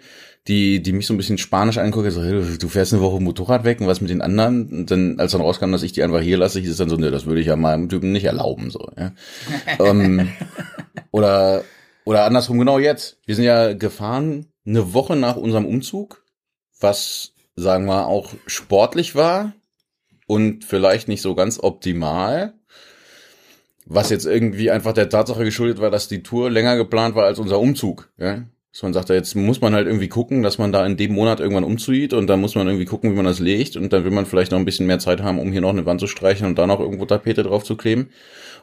[0.47, 3.65] die, die mich so ein bisschen spanisch anguckt, so, hey, du fährst eine Woche Motorrad
[3.65, 4.69] weg und was mit den anderen?
[4.69, 6.97] Und dann, als dann rauskam, dass ich die einfach hier lasse, hieß es dann so,
[6.97, 9.13] ne, das würde ich ja meinem Typen nicht erlauben, so, ja.
[9.85, 10.29] ähm,
[11.11, 11.65] oder,
[12.05, 13.19] oder andersrum genau jetzt.
[13.27, 16.25] Wir sind ja gefahren eine Woche nach unserem Umzug,
[16.81, 19.53] was, sagen wir, auch sportlich war
[20.27, 22.55] und vielleicht nicht so ganz optimal.
[23.91, 27.39] Was jetzt irgendwie einfach der Tatsache geschuldet war, dass die Tour länger geplant war als
[27.39, 28.11] unser Umzug.
[28.19, 28.45] Ja?
[28.79, 31.41] Dass man sagt, jetzt muss man halt irgendwie gucken, dass man da in dem Monat
[31.41, 34.13] irgendwann umzieht und dann muss man irgendwie gucken, wie man das legt und dann will
[34.13, 36.47] man vielleicht noch ein bisschen mehr Zeit haben, um hier noch eine Wand zu streichen
[36.47, 38.11] und da noch irgendwo Tapete drauf zu kleben.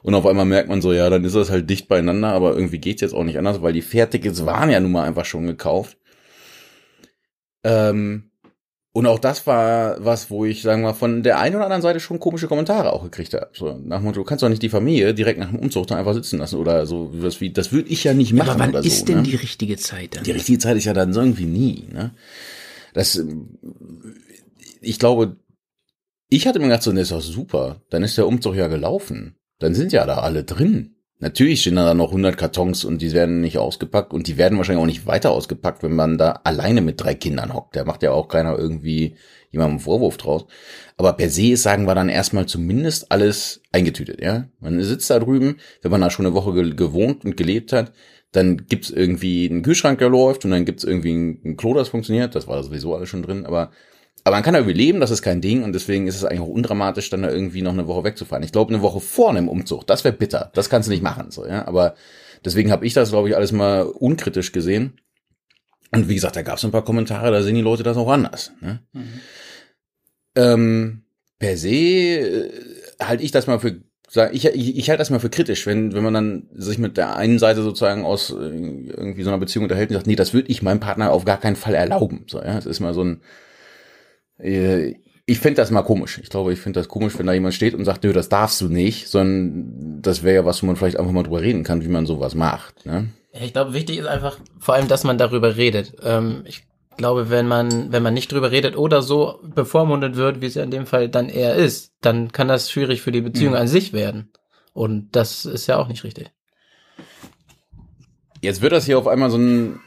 [0.03, 2.77] Und auf einmal merkt man so, ja, dann ist das halt dicht beieinander, aber irgendwie
[2.77, 5.97] geht's jetzt auch nicht anders, weil die Fährtickets waren ja nun mal einfach schon gekauft.
[7.65, 8.31] Ähm,
[8.95, 11.81] und auch das war was, wo ich, sagen wir mal, von der einen oder anderen
[11.81, 13.49] Seite schon komische Kommentare auch gekriegt habe.
[13.51, 15.97] So, nach dem Motto, du kannst doch nicht die Familie direkt nach dem Umzug da
[15.97, 18.69] einfach sitzen lassen oder so, was wie, das würde ich ja nicht machen Aber wann
[18.69, 18.87] oder so.
[18.87, 19.23] ist denn ne?
[19.23, 20.23] die richtige Zeit dann?
[20.23, 21.83] Die richtige Zeit ist ja dann so irgendwie nie.
[21.91, 22.11] Ne?
[22.93, 23.21] Das,
[24.79, 25.35] ich glaube,
[26.29, 27.81] ich hatte mir gedacht, so, das ist doch super.
[27.89, 29.35] Dann ist der Umzug ja gelaufen.
[29.59, 30.94] Dann sind ja da alle drin.
[31.19, 34.81] Natürlich stehen da noch 100 Kartons und die werden nicht ausgepackt und die werden wahrscheinlich
[34.81, 37.75] auch nicht weiter ausgepackt, wenn man da alleine mit drei Kindern hockt.
[37.77, 39.15] Da macht ja auch keiner irgendwie
[39.49, 40.45] jemandem einen Vorwurf draus.
[40.97, 44.49] Aber per se ist, sagen wir dann erstmal zumindest alles eingetütet, ja.
[44.59, 47.93] Man sitzt da drüben, wenn man da schon eine Woche ge gewohnt und gelebt hat,
[48.33, 51.87] dann gibt's irgendwie einen Kühlschrank, der läuft und dann gibt's irgendwie ein, ein Klo, das
[51.87, 52.35] funktioniert.
[52.35, 53.71] Das war sowieso alles schon drin, aber
[54.25, 56.47] aber man kann da überleben, das ist kein Ding und deswegen ist es eigentlich auch
[56.47, 58.43] undramatisch, dann da irgendwie noch eine Woche wegzufahren.
[58.43, 60.49] Ich glaube, eine Woche vor einem Umzug, das wäre bitter.
[60.55, 61.67] Das kannst du nicht machen, so, ja.
[61.67, 61.93] Aber
[62.43, 64.99] deswegen habe ich das, glaube ich, alles mal unkritisch gesehen.
[65.91, 68.09] Und wie gesagt, da gab es ein paar Kommentare, da sehen die Leute das auch
[68.09, 68.51] anders.
[68.61, 68.79] Ne?
[70.35, 71.03] Ähm,
[71.37, 72.51] per se äh,
[72.99, 73.79] halte ich das mal für
[74.31, 77.15] ich, ich, ich halte das mal für kritisch, wenn, wenn man dann sich mit der
[77.15, 80.49] einen Seite sozusagen aus äh, irgendwie so einer Beziehung unterhält und sagt, nee, das würde
[80.49, 82.23] ich meinem Partner auf gar keinen Fall erlauben.
[82.27, 83.21] So, ja, das ist mal so ein,
[84.37, 86.19] ich finde das mal komisch.
[86.21, 88.61] Ich glaube, ich finde das komisch, wenn da jemand steht und sagt, nö, das darfst
[88.61, 91.83] du nicht, sondern das wäre ja was, wo man vielleicht einfach mal drüber reden kann,
[91.83, 92.85] wie man sowas macht.
[92.85, 93.09] Ne?
[93.31, 95.93] Ich glaube, wichtig ist einfach vor allem, dass man darüber redet.
[96.03, 96.63] Ähm, ich
[96.97, 100.63] glaube, wenn man, wenn man nicht drüber redet oder so bevormundet wird, wie es ja
[100.63, 103.59] in dem Fall dann eher ist, dann kann das schwierig für die Beziehung Mhm.
[103.59, 104.31] an sich werden.
[104.73, 106.31] Und das ist ja auch nicht richtig.
[108.41, 109.79] Jetzt wird das hier auf einmal so ein,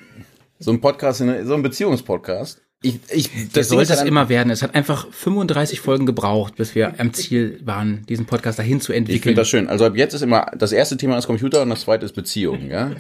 [0.58, 2.62] so ein Podcast, so ein Beziehungspodcast.
[2.80, 4.50] Ich, ich, Das sollte ja es immer werden.
[4.50, 8.92] Es hat einfach 35 Folgen gebraucht, bis wir am Ziel waren, diesen Podcast dahin zu
[8.92, 9.22] Ich entwickeln.
[9.22, 9.68] finde das schön.
[9.68, 12.70] Also ab jetzt ist immer, das erste Thema ist Computer und das zweite ist Beziehung,
[12.70, 12.92] ja.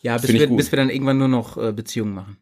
[0.00, 2.38] ja, bis ich wir, bis wir dann irgendwann nur noch äh, Beziehungen machen.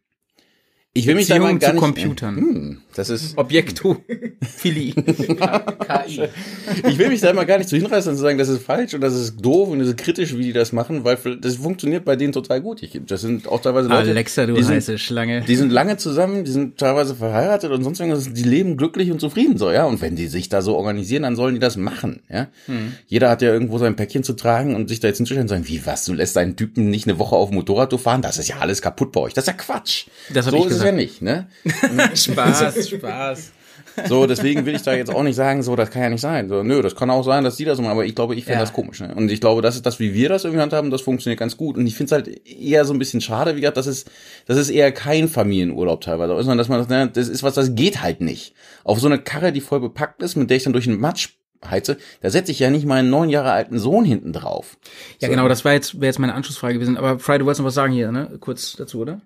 [0.94, 2.36] Ich will mich da Beziehung mal gar zu nicht, Computern.
[2.36, 4.94] Hm, das ist, Objektophilie.
[4.94, 6.28] KI.
[6.88, 8.94] ich will mich da immer gar nicht zu hinreißen und zu sagen, das ist falsch
[8.94, 12.04] und das ist doof und das ist kritisch, wie die das machen, weil das funktioniert
[12.04, 12.82] bei denen total gut.
[12.82, 15.42] Ich, das sind auch teilweise Leute, Alexa, du die sind, heiße Schlange.
[15.42, 19.20] Die sind lange zusammen, die sind teilweise verheiratet und sonst irgendwas, die leben glücklich und
[19.20, 19.84] zufrieden so, ja.
[19.86, 22.48] Und wenn die sich da so organisieren, dann sollen die das machen, ja.
[22.66, 22.92] Hm.
[23.06, 25.68] Jeder hat ja irgendwo sein Päckchen zu tragen und sich da jetzt hinzustellen und sagen,
[25.68, 28.22] wie was, du lässt deinen Typen nicht eine Woche auf dem Motorrad fahren?
[28.22, 29.34] Das ist ja alles kaputt bei euch.
[29.34, 30.06] Das ist ja Quatsch.
[30.32, 30.90] Das so ich ist es gesagt.
[30.90, 31.46] ja nicht, ne?
[32.14, 33.52] Spaß, Spaß.
[34.08, 36.48] So, deswegen will ich da jetzt auch nicht sagen, so, das kann ja nicht sein.
[36.48, 38.54] So, nö, das kann auch sein, dass die das machen, aber ich glaube, ich finde
[38.54, 38.60] Ja.
[38.60, 39.00] das komisch.
[39.00, 39.14] Ne?
[39.14, 41.76] Und ich glaube, das ist das, wie wir das irgendwie handhaben, das funktioniert ganz gut.
[41.76, 44.10] Und ich finde es halt eher so ein bisschen schade, wie gesagt, das ist,
[44.46, 47.74] das ist eher kein Familienurlaub teilweise, sondern dass man das, ne, das ist was, das
[47.74, 48.54] geht halt nicht.
[48.84, 51.30] Auf so eine Karre, die voll bepackt ist, mit der ich dann durch den Matsch
[51.68, 54.76] heize, da setze ich ja nicht meinen neun Jahre alten Sohn hinten drauf.
[55.20, 56.96] Ja, genau, das war jetzt, wäre jetzt meine Anschlussfrage gewesen.
[56.96, 58.36] Aber Fry, du wolltest noch was sagen hier, ne?
[58.40, 59.20] Kurz dazu, oder?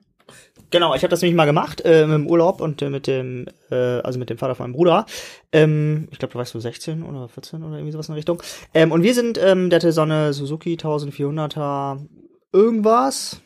[0.70, 3.74] Genau, ich habe das nämlich mal gemacht äh, dem Urlaub und äh, mit dem, äh,
[3.74, 5.06] also mit dem Vater von meinem Bruder.
[5.52, 8.42] Ähm, ich glaube, da warst du 16 oder 14 oder irgendwie sowas in der Richtung.
[8.74, 12.06] Ähm, und wir sind, ähm, der hatte so eine Suzuki 1400er
[12.52, 13.40] irgendwas,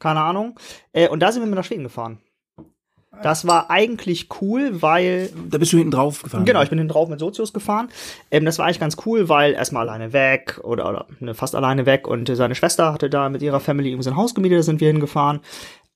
[0.00, 0.58] keine Ahnung.
[0.92, 2.18] Äh, und da sind wir mit nach Schweden gefahren.
[3.22, 6.44] Das war eigentlich cool, weil Da bist du hinten drauf gefahren.
[6.44, 7.88] Genau, ich bin hinten drauf mit Sozius gefahren.
[8.30, 11.86] Ähm, das war eigentlich ganz cool, weil erstmal alleine weg oder, oder ne, fast alleine
[11.86, 14.62] weg und seine Schwester hatte da mit ihrer Family irgendwie so ein Haus gemietet, da
[14.62, 15.40] sind wir hingefahren.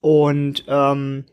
[0.01, 1.25] Und ähm,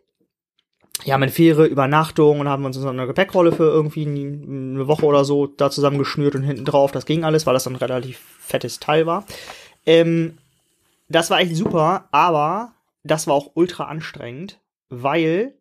[1.05, 5.25] ja, mit Fähre, Übernachtung und haben uns so eine Gepäckrolle für irgendwie eine Woche oder
[5.25, 6.91] so da zusammengeschnürt und hinten drauf.
[6.93, 9.25] Das ging alles, weil das ein relativ fettes Teil war.
[9.85, 10.39] Ähm,
[11.09, 12.73] das war echt super, aber
[13.05, 15.55] das war auch ultra anstrengend, weil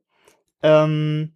[0.63, 1.33] ähm,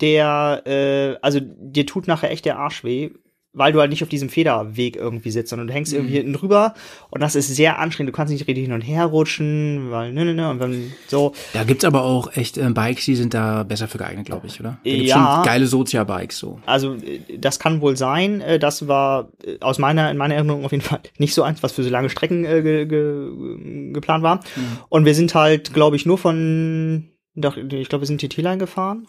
[0.00, 3.10] der, äh, also dir tut nachher echt der Arsch weh,
[3.52, 6.74] weil du halt nicht auf diesem Federweg irgendwie sitzt, sondern du hängst irgendwie hinten drüber
[7.10, 8.10] und das ist sehr anstrengend.
[8.12, 11.32] Du kannst nicht richtig hin und her rutschen, weil ne, ne, ne, und dann so.
[11.52, 14.60] Da gibt's aber auch echt äh, Bikes, die sind da besser für geeignet, glaube ich,
[14.60, 14.78] oder?
[14.84, 15.34] Da gibt's Ja.
[15.36, 16.60] schon geile Sozia-Bikes so.
[16.66, 18.40] Also äh, das kann wohl sein.
[18.40, 21.62] Äh, Das war äh, aus meiner in meiner Erinnerung auf jeden Fall nicht so eins,
[21.62, 24.40] was für so lange Strecken äh, ge, ge, geplant war.
[24.88, 29.06] Und wir sind halt, glaube ich, nur von, doch, ich glaube, wir sind TT-Line gefahren.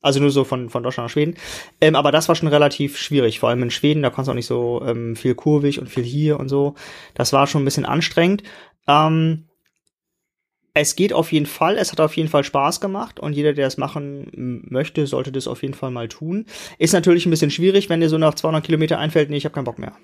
[0.00, 1.34] Also nur so von, von Deutschland nach Schweden.
[1.80, 4.36] Ähm, aber das war schon relativ schwierig, vor allem in Schweden, da kannst du auch
[4.36, 6.74] nicht so ähm, viel kurvig und viel hier und so.
[7.14, 8.44] Das war schon ein bisschen anstrengend.
[8.86, 9.48] Ähm,
[10.74, 13.66] es geht auf jeden Fall, es hat auf jeden Fall Spaß gemacht und jeder, der
[13.66, 16.46] es machen möchte, sollte das auf jeden Fall mal tun.
[16.78, 19.54] Ist natürlich ein bisschen schwierig, wenn dir so nach 200 Kilometer einfällt, nee, ich habe
[19.54, 19.96] keinen Bock mehr.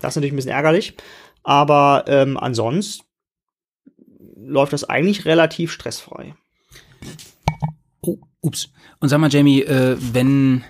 [0.00, 0.94] Das ist natürlich ein bisschen ärgerlich,
[1.42, 3.04] aber ähm, ansonsten
[4.36, 6.34] läuft das eigentlich relativ stressfrei.
[8.00, 8.72] Oh, ups.
[9.04, 10.64] Und sag mal, Jamie, äh, wenn,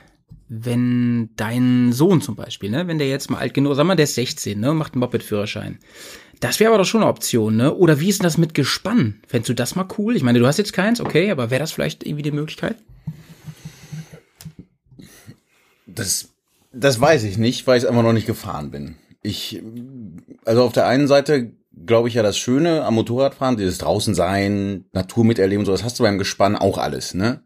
[0.48, 4.02] wenn dein Sohn zum Beispiel, ne, wenn der jetzt mal alt genug, sag mal, der
[4.06, 5.78] ist 16, ne, macht einen Moped-Führerschein.
[6.40, 7.72] Das wäre aber doch schon eine Option, ne?
[7.72, 9.20] Oder wie ist denn das mit Gespann?
[9.28, 10.16] Fändest du das mal cool?
[10.16, 12.74] Ich meine, du hast jetzt keins, okay, aber wäre das vielleicht irgendwie die Möglichkeit?
[15.86, 16.30] Das,
[16.72, 18.96] das weiß ich nicht, weil ich einfach noch nicht gefahren bin.
[19.22, 19.62] Ich,
[20.44, 21.52] also auf der einen Seite
[21.86, 25.98] glaube ich ja das Schöne am Motorradfahren, dieses draußen sein, Natur miterleben, so, das hast
[25.98, 27.42] du beim Gespann auch alles, ne?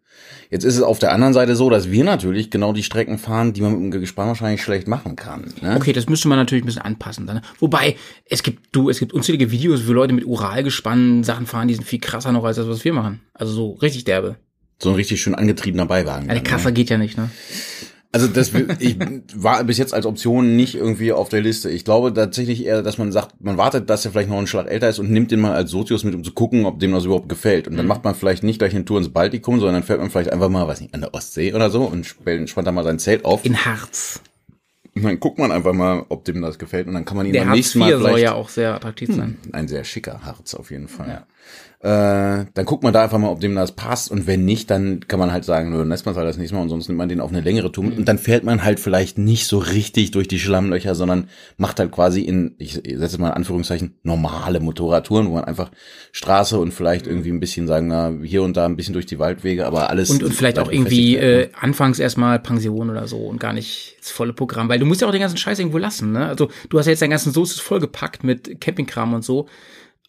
[0.50, 3.52] Jetzt ist es auf der anderen Seite so, dass wir natürlich genau die Strecken fahren,
[3.52, 5.52] die man mit dem Gespann wahrscheinlich schlecht machen kann.
[5.60, 5.76] Ne?
[5.76, 7.36] Okay, das müsste man natürlich ein bisschen anpassen dann.
[7.36, 7.42] ne?
[7.60, 11.74] Wobei, es gibt, du, es gibt unzählige Videos, wo Leute mit Uralgespannen Sachen fahren, die
[11.74, 13.20] sind viel krasser noch als das, was wir machen.
[13.34, 14.36] Also so richtig derbe.
[14.82, 16.30] So ein richtig schön angetriebener Beiwagen.
[16.30, 16.74] Eine dann, Kaffer ne?
[16.74, 17.30] geht ja nicht, ne?
[18.10, 18.96] Also das ich
[19.34, 21.68] war bis jetzt als Option nicht irgendwie auf der Liste.
[21.68, 24.66] Ich glaube tatsächlich eher, dass man sagt, man wartet, dass er vielleicht noch einen Schlag
[24.66, 27.04] älter ist und nimmt den mal als Sozius mit, um zu gucken, ob dem das
[27.04, 27.68] überhaupt gefällt.
[27.68, 30.32] Und dann macht man vielleicht nicht gleich eine Tour ins Baltikum, sondern fährt man vielleicht
[30.32, 33.26] einfach mal, weiß nicht, an der Ostsee oder so und spannt da mal sein Zelt
[33.26, 33.44] auf.
[33.44, 34.22] In Harz.
[34.94, 36.86] Und dann guckt man einfach mal, ob dem das gefällt.
[36.86, 38.48] Und dann kann man ihn Der beim Harz nächsten Mal 4 soll vielleicht ja auch
[38.48, 39.36] sehr attraktiv sein.
[39.52, 41.26] ein sehr schicker Harz auf jeden Fall.
[41.80, 44.10] Äh, dann guckt man da einfach mal, ob dem das passt.
[44.10, 46.56] Und wenn nicht, dann kann man halt sagen, dann lässt man es halt das nächste
[46.56, 47.84] Mal und sonst nimmt man den auf eine längere Tour.
[47.84, 47.96] mit.
[47.96, 51.92] Und dann fährt man halt vielleicht nicht so richtig durch die Schlammlöcher, sondern macht halt
[51.92, 55.70] quasi in, ich setze mal in Anführungszeichen, normale Motorradtouren, wo man einfach
[56.10, 59.20] Straße und vielleicht irgendwie ein bisschen sagen, na, hier und da ein bisschen durch die
[59.20, 60.10] Waldwege, aber alles.
[60.10, 64.10] Und, und vielleicht auch irgendwie äh, anfangs erstmal Pension oder so und gar nicht das
[64.10, 66.26] volle Programm, weil du musst ja auch den ganzen Scheiß irgendwo lassen, ne?
[66.26, 69.46] Also du hast ja jetzt deinen ganzen Soße vollgepackt mit Campingkram und so.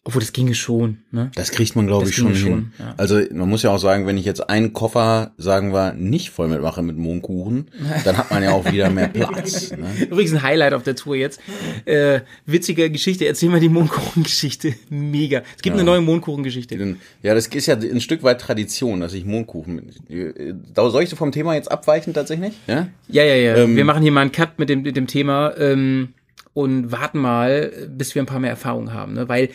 [0.02, 1.30] Obwohl, das ginge schon, ne?
[1.34, 2.36] Das kriegt man, glaube ich, schon hin.
[2.36, 2.94] schon, ja.
[2.96, 6.48] Also man muss ja auch sagen, wenn ich jetzt einen Koffer, sagen wir, nicht voll
[6.48, 7.66] mitmache mit Mohnkuchen,
[8.06, 9.72] dann hat man ja auch wieder mehr Platz.
[9.72, 9.86] Ne?
[10.10, 11.38] Übrigens ein Highlight auf der Tour jetzt.
[11.84, 14.72] Äh, witzige Geschichte, erzähl mal die Mondkuchengeschichte.
[14.88, 15.42] Mega.
[15.56, 16.78] Es gibt eine neue Mondkuchengeschichte.
[16.78, 20.10] Denn- Ja, das ist ja ein Stück weit Tradition, dass ich Mohnkuchen mit.
[20.10, 22.54] äh, Soll ich so vom Thema jetzt abweichen tatsächlich?
[22.66, 22.88] Ja?
[23.08, 23.56] Ja, ja, ja.
[23.56, 26.14] Ähm, wir machen hier mal einen Cut mit dem, mit dem Thema ähm,
[26.54, 29.12] und warten mal, bis wir ein paar mehr Erfahrungen haben.
[29.12, 29.28] Ne?
[29.28, 29.50] Weil,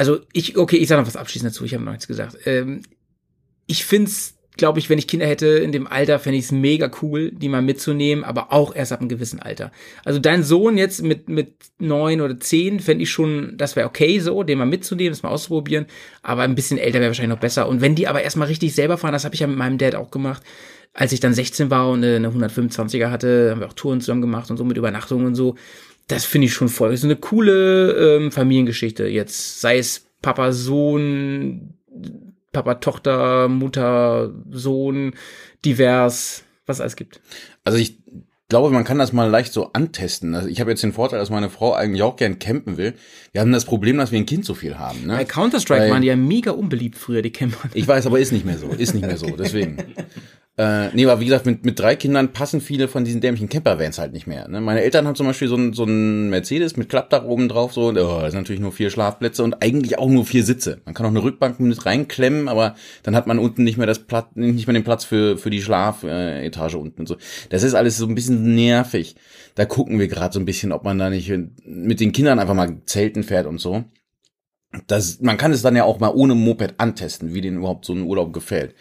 [0.00, 2.38] also ich, okay, ich sage noch was abschließend dazu, ich habe noch nichts gesagt.
[2.46, 2.80] Ähm,
[3.66, 6.90] ich find's, glaube ich, wenn ich Kinder hätte in dem Alter, fände ich es mega
[7.02, 9.70] cool, die mal mitzunehmen, aber auch erst ab einem gewissen Alter.
[10.02, 14.20] Also dein Sohn jetzt mit, mit neun oder zehn fände ich schon, das wäre okay
[14.20, 15.84] so, den mal mitzunehmen, das mal auszuprobieren,
[16.22, 17.68] aber ein bisschen älter wäre wahrscheinlich noch besser.
[17.68, 19.96] Und wenn die aber erstmal richtig selber fahren, das habe ich ja mit meinem Dad
[19.96, 20.42] auch gemacht,
[20.94, 24.50] als ich dann 16 war und eine 125er hatte, haben wir auch Touren zusammen gemacht
[24.50, 25.56] und so mit Übernachtungen und so.
[26.10, 26.90] Das finde ich schon voll.
[26.90, 29.06] Das ist eine coole ähm, Familiengeschichte.
[29.06, 31.74] Jetzt sei es Papa, Sohn,
[32.52, 35.14] Papa, Tochter, Mutter, Sohn,
[35.64, 37.20] divers, was es alles gibt.
[37.64, 37.98] Also ich
[38.48, 40.34] glaube, man kann das mal leicht so antesten.
[40.34, 42.94] Also ich habe jetzt den Vorteil, dass meine Frau eigentlich auch gern campen will.
[43.32, 45.06] Wir haben das Problem, dass wir ein Kind so viel haben.
[45.06, 45.16] Ne?
[45.16, 47.70] Bei Counter-Strike waren die ja mega unbeliebt früher, die Camper.
[47.72, 48.68] Ich weiß, aber ist nicht mehr so.
[48.68, 49.28] Ist nicht mehr so.
[49.28, 49.78] Deswegen.
[50.60, 53.98] Äh, nee, aber wie gesagt, mit, mit drei Kindern passen viele von diesen dämlichen Campervans
[53.98, 54.46] halt nicht mehr.
[54.46, 54.60] Ne?
[54.60, 57.88] Meine Eltern haben zum Beispiel so ein, so ein Mercedes mit Klappdach oben drauf, so,
[57.88, 60.82] und, oh, das sind natürlich nur vier Schlafplätze und eigentlich auch nur vier Sitze.
[60.84, 64.00] Man kann auch eine Rückbank mit reinklemmen, aber dann hat man unten nicht mehr das
[64.00, 67.16] Platz, nicht mehr den Platz für, für die Schlafetage Etage unten und so.
[67.48, 69.16] Das ist alles so ein bisschen nervig.
[69.54, 71.32] Da gucken wir gerade so ein bisschen, ob man da nicht
[71.64, 73.84] mit den Kindern einfach mal zelten fährt und so.
[74.88, 77.94] Das, man kann es dann ja auch mal ohne Moped antesten, wie denen überhaupt so
[77.94, 78.74] ein Urlaub gefällt.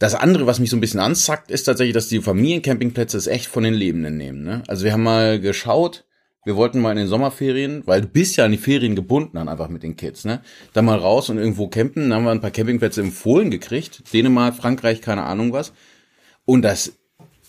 [0.00, 3.46] Das andere, was mich so ein bisschen anzackt, ist tatsächlich, dass die Familiencampingplätze es echt
[3.46, 4.42] von den Lebenden nehmen.
[4.42, 4.62] Ne?
[4.66, 6.06] Also wir haben mal geschaut,
[6.42, 9.50] wir wollten mal in den Sommerferien, weil du bist ja an die Ferien gebunden dann
[9.50, 10.40] einfach mit den Kids, ne?
[10.72, 14.10] Da mal raus und irgendwo campen, dann haben wir ein paar Campingplätze empfohlen gekriegt.
[14.14, 15.74] Dänemark, Frankreich, keine Ahnung was.
[16.46, 16.94] Und das,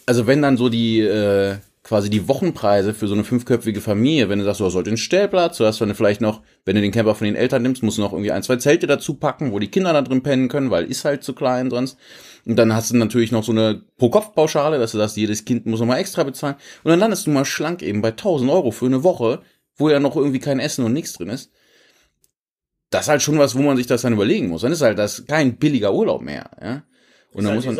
[0.05, 4.37] also wenn dann so die, äh, quasi die Wochenpreise für so eine fünfköpfige Familie, wenn
[4.37, 6.91] du sagst, du hast heute einen Stellplatz, du hast dann vielleicht noch, wenn du den
[6.91, 9.57] Camper von den Eltern nimmst, musst du noch irgendwie ein, zwei Zelte dazu packen, wo
[9.57, 11.97] die Kinder da drin pennen können, weil ist halt zu klein sonst.
[12.45, 15.79] Und dann hast du natürlich noch so eine Pro-Kopf-Pauschale, dass du sagst, jedes Kind muss
[15.79, 16.55] nochmal extra bezahlen.
[16.83, 19.41] Und dann landest du mal schlank eben bei 1000 Euro für eine Woche,
[19.75, 21.51] wo ja noch irgendwie kein Essen und nichts drin ist.
[22.91, 24.61] Das ist halt schon was, wo man sich das dann überlegen muss.
[24.61, 26.83] Dann ist halt das kein billiger Urlaub mehr, ja.
[27.33, 27.77] Und dann muss man,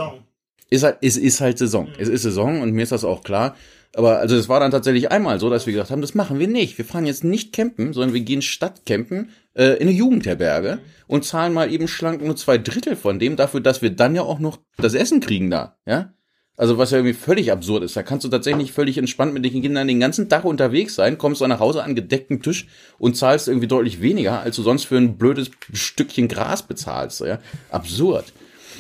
[0.70, 1.90] ist halt, es ist halt Saison.
[2.00, 3.56] Es ist Saison und mir ist das auch klar.
[3.96, 6.48] Aber also es war dann tatsächlich einmal so, dass wir gesagt haben, das machen wir
[6.48, 6.78] nicht.
[6.78, 11.54] Wir fahren jetzt nicht campen, sondern wir gehen Stadtcampen äh, in eine Jugendherberge und zahlen
[11.54, 14.60] mal eben schlank nur zwei Drittel von dem dafür, dass wir dann ja auch noch
[14.78, 16.14] das Essen kriegen da, ja.
[16.58, 17.96] Also was ja irgendwie völlig absurd ist.
[17.98, 21.42] Da kannst du tatsächlich völlig entspannt mit den Kindern den ganzen Tag unterwegs sein, kommst
[21.42, 22.68] dann nach Hause an gedeckten Tisch
[23.00, 27.22] und zahlst irgendwie deutlich weniger, als du sonst für ein blödes Stückchen Gras bezahlst.
[27.22, 27.40] Ja?
[27.72, 28.32] Absurd.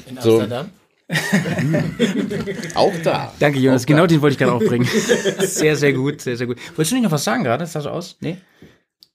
[0.07, 0.45] In So.
[2.75, 3.33] Auch da.
[3.39, 3.85] Danke, Jonas.
[3.85, 4.85] Genau den wollte ich gerade auch bringen.
[5.39, 6.57] Sehr, sehr gut, sehr, sehr gut.
[6.75, 7.65] Wolltest du nicht noch was sagen gerade?
[7.65, 8.15] Sah so aus?
[8.21, 8.37] Nee?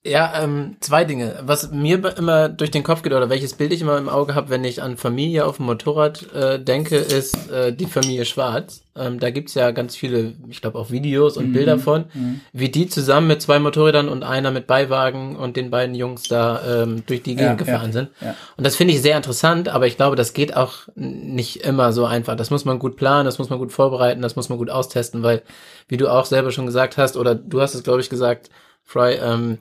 [0.06, 1.40] Ja, ähm, zwei Dinge.
[1.42, 4.50] Was mir immer durch den Kopf geht oder welches Bild ich immer im Auge habe,
[4.50, 8.82] wenn ich an Familie auf dem Motorrad äh, denke, ist äh, die Familie Schwarz.
[8.96, 12.04] Ähm, da gibt's ja ganz viele, ich glaube auch Videos und Bilder von,
[12.52, 16.82] wie die zusammen mit zwei Motorrädern und einer mit Beiwagen und den beiden Jungs da
[16.82, 18.08] ähm, durch die Gegend Ja, gefahren ja, sind.
[18.22, 18.34] ja.
[18.56, 22.06] Und das finde ich sehr interessant, aber ich glaube, das geht auch nicht immer so
[22.06, 22.36] einfach.
[22.36, 25.22] Das muss man gut planen, das muss man gut vorbereiten, das muss man gut austesten,
[25.22, 25.42] weil,
[25.88, 28.50] wie du auch selber schon gesagt hast, oder du hast es, glaube ich, gesagt,
[28.86, 29.58] Fry, ähm,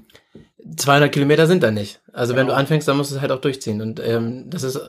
[0.77, 2.01] 200 Kilometer sind da nicht.
[2.13, 3.81] Also wenn du anfängst, dann musst du es halt auch durchziehen.
[3.81, 4.79] Und ähm, das ist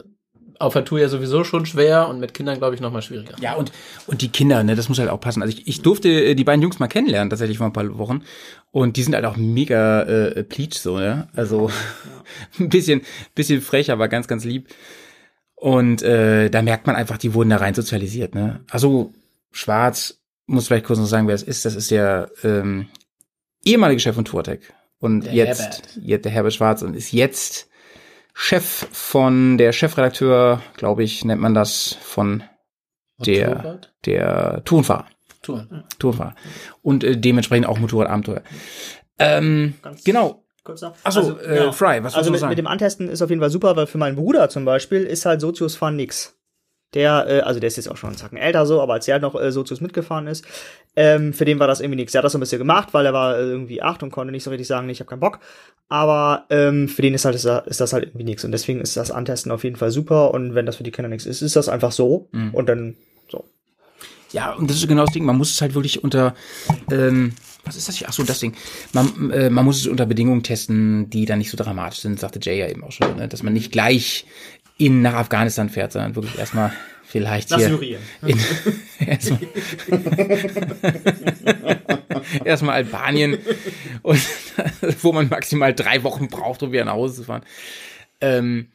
[0.58, 3.34] auf der Tour ja sowieso schon schwer und mit Kindern, glaube ich, noch mal schwieriger.
[3.40, 3.72] Ja, und,
[4.06, 5.42] und die Kinder, ne, das muss halt auch passen.
[5.42, 8.22] Also ich, ich durfte äh, die beiden Jungs mal kennenlernen, tatsächlich vor ein paar Wochen.
[8.70, 11.28] Und die sind halt auch mega äh, pleatsch so, ne?
[11.34, 11.70] Also
[12.58, 13.02] ein bisschen,
[13.34, 14.68] bisschen frech, aber ganz, ganz lieb.
[15.54, 18.60] Und äh, da merkt man einfach, die wurden da rein sozialisiert, ne?
[18.70, 19.12] Also
[19.50, 21.64] Schwarz, muss vielleicht kurz noch sagen, wer es ist.
[21.64, 22.88] Das ist der ähm,
[23.66, 24.60] ehemalige Chef von Tourtech.
[24.98, 25.98] Und Der jetzt, Herbert.
[26.02, 27.68] jetzt der Herbert Schwarz und ist jetzt
[28.32, 32.42] Chef von der Chefredakteur, glaube ich, nennt man das, von
[33.18, 33.92] der, Motorrad?
[34.06, 35.06] der Tourenfahrer.
[35.42, 35.84] Touren.
[35.98, 36.34] Tourenfahrer.
[36.82, 38.42] Und äh, dementsprechend auch Motorradabenteuer.
[39.18, 40.42] Ähm, Ganz- genau.
[41.04, 42.48] Achso, äh, Fry, was Also sollst du mit, sagen?
[42.50, 45.24] mit dem Antesten ist auf jeden Fall super, weil für meinen Bruder zum Beispiel ist
[45.24, 46.35] halt Sozius fahren nix.
[46.96, 49.18] Der, äh, also der ist jetzt auch schon einen Zacken älter so, aber als der
[49.18, 50.46] noch äh, Sozius mitgefahren ist,
[50.96, 52.12] ähm, für den war das irgendwie nix.
[52.12, 54.32] Der hat das so ein bisschen gemacht, weil er war äh, irgendwie acht und konnte
[54.32, 55.40] nicht so richtig sagen, nee, ich habe keinen Bock.
[55.90, 58.46] Aber ähm, für den ist halt ist, ist das halt irgendwie nix.
[58.46, 60.32] Und deswegen ist das Antesten auf jeden Fall super.
[60.32, 62.28] Und wenn das für die Kinder nix ist, ist das einfach so.
[62.32, 62.54] Mhm.
[62.54, 62.96] Und dann
[63.30, 63.44] so.
[64.32, 65.26] Ja, und das ist genau das Ding.
[65.26, 66.34] Man muss es halt wirklich unter,
[66.90, 68.08] ähm, was ist das hier?
[68.08, 68.54] Ach so, das Ding.
[68.94, 72.40] Man, äh, man muss es unter Bedingungen testen, die dann nicht so dramatisch sind, sagte
[72.42, 73.28] Jay ja eben auch schon, ne?
[73.28, 74.24] dass man nicht gleich
[74.78, 76.72] in nach Afghanistan fährt, sondern wirklich erstmal
[77.04, 78.02] vielleicht Nach hier Syrien.
[78.26, 78.38] in,
[79.06, 79.40] erstmal,
[82.44, 83.38] erstmal Albanien
[84.02, 84.20] und
[85.02, 87.42] wo man maximal drei Wochen braucht, um wieder nach Hause zu fahren.
[88.20, 88.68] Ähm,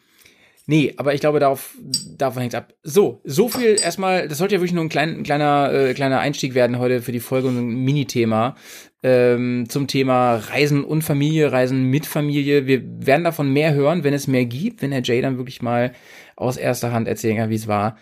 [0.71, 1.75] Nee, aber ich glaube, darauf,
[2.17, 2.73] davon hängt ab.
[2.81, 6.21] So, so viel erstmal, das sollte ja wirklich nur ein, klein, ein kleiner, äh, kleiner
[6.21, 8.55] Einstieg werden heute für die Folge und ein Minithema
[9.03, 12.67] ähm, zum Thema Reisen und Familie, Reisen mit Familie.
[12.67, 15.91] Wir werden davon mehr hören, wenn es mehr gibt, wenn der Jay dann wirklich mal
[16.37, 17.97] aus erster Hand erzählen kann, wie es war.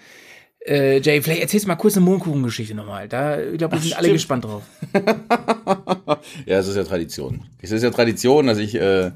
[0.64, 3.08] Äh, Jay, vielleicht erzählst du mal kurz eine Mondkuchengeschichte nochmal.
[3.08, 4.62] Da, ich glaube, wir sind alle gespannt drauf.
[6.46, 7.46] Ja, es ist ja Tradition.
[7.62, 9.12] Es ist ja Tradition, dass ich äh,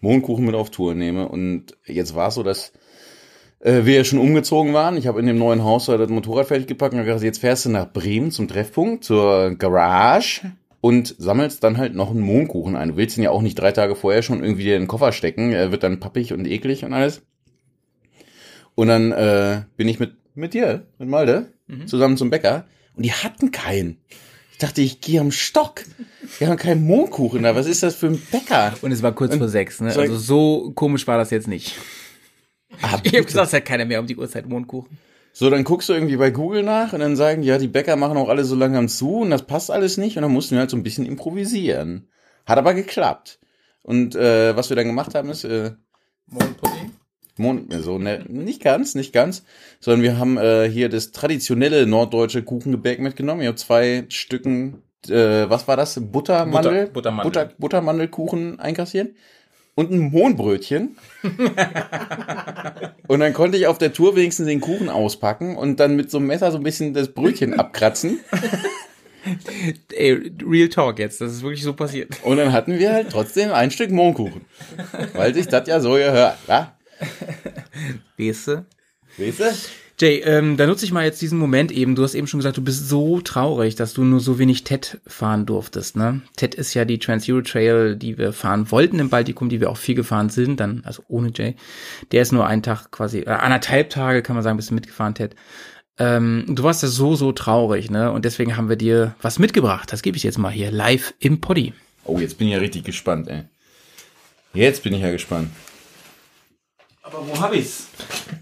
[0.00, 1.28] Mondkuchen mit auf Tour nehme.
[1.28, 2.72] Und jetzt war es so, dass
[3.64, 4.96] äh, wir ja schon umgezogen waren.
[4.96, 7.64] Ich habe in dem neuen Haus da das Motorrad fertig gepackt und gesagt, jetzt fährst
[7.64, 12.90] du nach Bremen zum Treffpunkt, zur Garage und sammelst dann halt noch einen Mondkuchen ein.
[12.90, 15.52] Du willst ihn ja auch nicht drei Tage vorher schon irgendwie in den Koffer stecken.
[15.52, 17.22] Er wird dann pappig und eklig und alles.
[18.74, 21.52] Und dann äh, bin ich mit, mit dir, mit Malde,
[21.86, 23.98] zusammen zum Bäcker und die hatten keinen.
[24.52, 25.82] Ich dachte, ich gehe am Stock.
[26.38, 27.56] Wir haben keinen Mondkuchen da.
[27.56, 28.74] Was ist das für ein Bäcker?
[28.82, 29.94] Und es war kurz vor sechs, ne?
[29.96, 31.76] Also so komisch war das jetzt nicht.
[32.82, 34.98] Ah, Ich habe gesagt, es hat keiner mehr um die Uhrzeit Mondkuchen.
[35.32, 37.96] So, dann guckst du irgendwie bei Google nach und dann sagen, die, ja, die Bäcker
[37.96, 40.60] machen auch alle so langsam zu und das passt alles nicht und dann mussten wir
[40.60, 42.08] halt so ein bisschen improvisieren.
[42.46, 43.40] Hat aber geklappt.
[43.82, 45.72] Und äh, was wir dann gemacht haben, ist äh,
[46.28, 46.92] Mondpudding.
[47.36, 49.42] Mon so ne, nicht ganz, nicht ganz,
[49.80, 53.40] sondern wir haben äh, hier das traditionelle norddeutsche Kuchengebäck mitgenommen.
[53.40, 56.00] Ich habe zwei Stücken, äh, was war das?
[56.00, 57.24] Buttermandel, Butter- Buttermandel.
[57.32, 59.16] Butter, Buttermandelkuchen einkassiert
[59.74, 60.96] und ein Mohnbrötchen.
[63.08, 66.18] und dann konnte ich auf der Tour wenigstens den Kuchen auspacken und dann mit so
[66.18, 68.20] einem Messer so ein bisschen das Brötchen abkratzen.
[69.92, 72.22] Ey, Real Talk jetzt, das ist wirklich so passiert.
[72.24, 74.44] Und dann hatten wir halt trotzdem ein Stück Mohnkuchen.
[75.14, 76.76] Weil sich das ja so gehört, wa?
[78.18, 78.66] Weißt du?
[79.16, 79.44] Weißt du?
[80.00, 81.94] Jay, ähm, da nutze ich mal jetzt diesen Moment eben.
[81.94, 85.00] Du hast eben schon gesagt, du bist so traurig, dass du nur so wenig TED
[85.06, 85.96] fahren durftest.
[85.96, 86.22] Ne?
[86.36, 89.76] TED ist ja die Trans-Euro Trail, die wir fahren wollten im Baltikum, die wir auch
[89.76, 91.54] viel gefahren sind, dann also ohne Jay.
[92.10, 95.14] Der ist nur einen Tag quasi, äh, anderthalb Tage kann man sagen, bist du mitgefahren,
[95.14, 95.36] TED.
[95.96, 98.10] Ähm, du warst ja so, so traurig, ne?
[98.10, 99.92] Und deswegen haben wir dir was mitgebracht.
[99.92, 101.72] Das gebe ich jetzt mal hier live im Poddy.
[102.04, 103.44] Oh, jetzt bin ich ja richtig gespannt, ey.
[104.54, 105.50] Jetzt bin ich ja gespannt.
[107.02, 107.86] Aber wo hab ich's?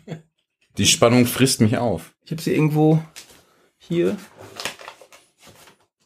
[0.78, 2.12] Die Spannung frisst mich auf.
[2.24, 3.02] Ich hab sie irgendwo
[3.78, 4.16] hier.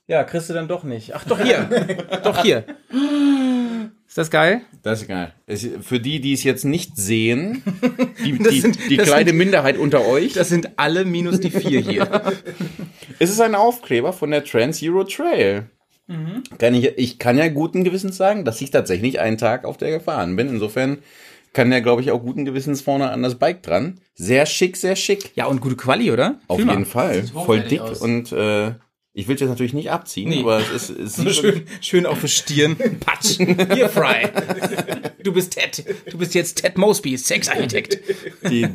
[0.08, 1.14] Ja, kriegst du dann doch nicht.
[1.14, 1.68] Ach, doch hier.
[2.24, 2.64] doch hier.
[4.06, 4.62] Ist das geil?
[4.82, 5.34] Das ist geil.
[5.46, 7.62] Es, für die, die es jetzt nicht sehen,
[8.24, 11.80] die, die, sind- die kleine sind- Minderheit unter euch, Das sind alle minus die vier
[11.80, 12.08] hier.
[13.18, 15.70] es ist ein Aufkleber von der Trans Euro Trail.
[16.06, 16.44] Mhm.
[16.58, 19.90] Kann ich, ich kann ja guten Gewissens sagen, dass ich tatsächlich einen Tag auf der
[19.90, 20.48] gefahren bin.
[20.48, 20.98] Insofern
[21.56, 23.98] kann der, glaube ich, auch guten Gewissens vorne an das Bike dran.
[24.14, 25.32] Sehr schick, sehr schick.
[25.36, 26.38] Ja, und gute Quali, oder?
[26.48, 26.72] Auf Fühl mal.
[26.74, 27.22] jeden Fall.
[27.22, 28.00] sieht Voll dick aus.
[28.02, 28.74] und äh,
[29.14, 30.40] ich will es jetzt natürlich nicht abziehen, Nee.
[30.40, 32.76] aber es ist es sieht Schön, schön auf die Stirn.
[33.00, 33.38] Patsch.
[33.38, 34.28] Hier, Fry.
[35.22, 35.82] Du bist Ted.
[36.10, 37.98] Du bist jetzt Ted Mosby, Sexarchitekt.
[38.50, 38.68] Die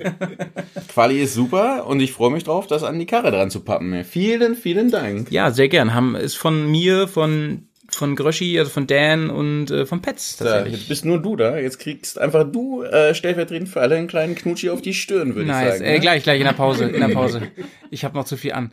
[0.91, 4.03] Quali ist super und ich freue mich drauf, das an die Karre dran zu pappen.
[4.03, 5.31] Vielen, vielen Dank.
[5.31, 5.93] Ja, sehr gern.
[5.93, 10.45] Haben, ist von mir, von, von Gröschi, also von Dan und äh, von Pets Da,
[10.45, 10.79] tatsächlich.
[10.81, 11.57] jetzt bist nur du da.
[11.57, 15.41] Jetzt kriegst einfach du äh, stellvertretend für alle einen kleinen Knutschi auf die Stirn, würde
[15.41, 15.73] ich Nice.
[15.79, 15.83] sagen.
[15.83, 15.99] Äh, ne?
[15.99, 16.85] gleich, gleich in der Pause.
[16.85, 17.41] In der Pause.
[17.89, 18.71] Ich habe noch zu viel an.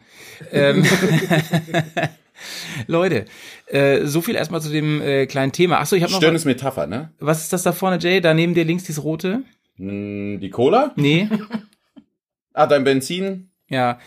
[0.53, 0.85] Ähm,
[2.87, 3.25] Leute,
[3.67, 5.79] äh, so viel erstmal zu dem äh, kleinen Thema.
[5.81, 6.21] Achso, ich habe noch.
[6.21, 7.13] Stirn ist Metapher, ne?
[7.19, 8.21] Was ist das da vorne, Jay?
[8.21, 9.43] Da neben dir links dieses rote?
[9.77, 10.93] Hm, Die Cola?
[10.97, 11.29] Nee.
[12.55, 13.51] Ah, dein Benzin?
[13.69, 14.01] Ja.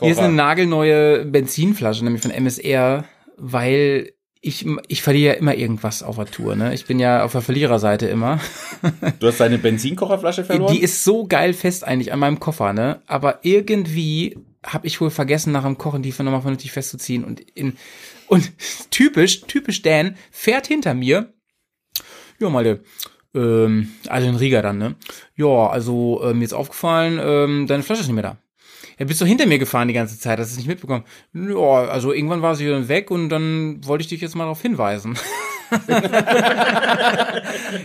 [0.00, 0.26] Hier ist Kocher.
[0.26, 3.04] eine nagelneue Benzinflasche, nämlich von MSR,
[3.36, 4.12] weil
[4.44, 6.74] ich, ich verliere ja immer irgendwas auf der Tour, ne?
[6.74, 8.40] Ich bin ja auf der Verliererseite immer.
[9.20, 10.74] Du hast deine Benzinkocherflasche verloren?
[10.74, 13.00] Die ist so geil fest eigentlich an meinem Koffer, ne?
[13.06, 17.76] Aber irgendwie habe ich wohl vergessen, nach dem Kochen die nochmal vernünftig festzuziehen und in
[18.26, 18.52] und
[18.90, 21.32] typisch, typisch Dan fährt hinter mir.
[22.40, 22.80] Ja, mal
[23.34, 24.96] ähm, also in Riga dann, ne?
[25.36, 28.38] Ja, also äh, mir ist aufgefallen, ähm, deine Flasche ist nicht mehr da.
[29.02, 31.02] Ja, bist du hinter mir gefahren die ganze Zeit, hast du es nicht mitbekommen?
[31.34, 34.62] Ja, also irgendwann war sie dann weg und dann wollte ich dich jetzt mal darauf
[34.62, 35.18] hinweisen.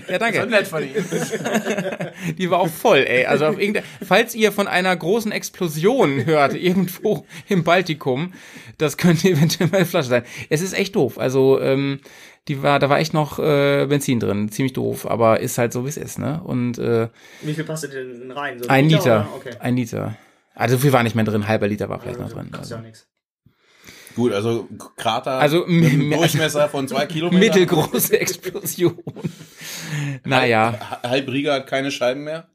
[0.08, 0.46] ja, danke.
[0.46, 1.04] nett von Ihnen.
[2.38, 3.26] Die war auch voll, ey.
[3.26, 3.56] Also auf
[4.06, 8.34] falls ihr von einer großen Explosion hört, irgendwo im Baltikum,
[8.78, 10.24] das könnte eventuell meine Flasche sein.
[10.52, 11.18] Es ist echt doof.
[11.18, 12.00] Also, ähm,
[12.48, 14.52] die war, da war echt noch äh, Benzin drin.
[14.52, 16.42] Ziemlich doof, aber ist halt so, wie es ist, ne?
[16.44, 17.08] Und äh,
[17.42, 18.62] Wie viel passt denn rein?
[18.62, 19.02] So ein Liter.
[19.02, 19.30] oder?
[19.36, 19.50] Okay.
[19.60, 20.16] Ein Liter.
[20.58, 22.50] Also so viel war nicht mehr drin, halber Liter war vielleicht noch drin.
[22.52, 22.76] Also.
[22.76, 23.08] ja nichts.
[24.16, 27.40] Gut, also Krater Also, Durchmesser von zwei Kilometern.
[27.40, 28.98] Mittelgroße Explosion.
[30.26, 31.00] naja.
[31.04, 32.50] Halb Riga hat keine Scheiben mehr.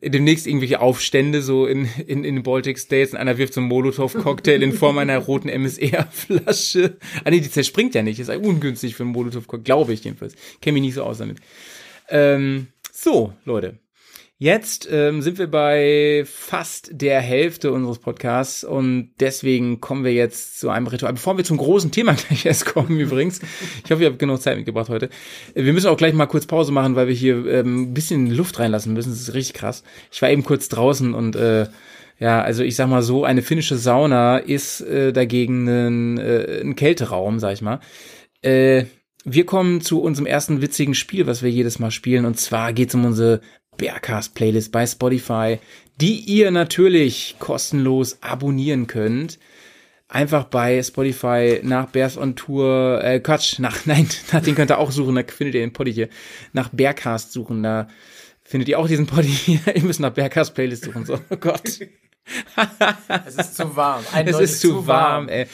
[0.00, 3.68] demnächst irgendwelche Aufstände so in, in, in den Baltic States und einer wirft so einen
[3.68, 6.96] Molotow-Cocktail in Form einer roten MSR-Flasche.
[7.24, 8.18] Ah nee, die zerspringt ja nicht.
[8.18, 10.34] Ist eigentlich ungünstig für einen Molotow-Cocktail, glaube ich jedenfalls.
[10.62, 11.40] Kenne mich nicht so aus damit.
[12.08, 13.80] Ähm, so, Leute.
[14.38, 20.60] Jetzt ähm, sind wir bei fast der Hälfte unseres Podcasts und deswegen kommen wir jetzt
[20.60, 21.14] zu einem Ritual.
[21.14, 23.40] Bevor wir zum großen Thema gleich erst kommen übrigens,
[23.82, 25.08] ich hoffe, ihr habt genug Zeit mitgebracht heute.
[25.54, 28.58] Wir müssen auch gleich mal kurz Pause machen, weil wir hier ähm, ein bisschen Luft
[28.58, 29.08] reinlassen müssen.
[29.08, 29.82] Das ist richtig krass.
[30.12, 31.68] Ich war eben kurz draußen und äh,
[32.18, 36.76] ja, also ich sag mal so, eine finnische Sauna ist äh, dagegen ein, äh, ein
[36.76, 37.80] Kälteraum, sag ich mal.
[38.42, 38.84] Äh,
[39.24, 42.26] wir kommen zu unserem ersten witzigen Spiel, was wir jedes Mal spielen.
[42.26, 43.40] Und zwar geht es um unsere
[43.76, 45.58] Bearcast-Playlist bei Spotify,
[46.00, 49.38] die ihr natürlich kostenlos abonnieren könnt.
[50.08, 54.78] Einfach bei Spotify nach Bears on Tour, äh, Quatsch, nach, nein, nach den könnt ihr
[54.78, 56.08] auch suchen, da findet ihr den Poddy hier.
[56.52, 57.88] Nach Bearcast suchen, da
[58.44, 59.60] findet ihr auch diesen Poddy hier.
[59.74, 61.62] ihr müsst nach Bearcast Playlist suchen, so, oh Gott.
[63.24, 64.02] Es ist zu warm.
[64.02, 65.28] Es Eindeutig ist zu warm.
[65.28, 65.46] Ey.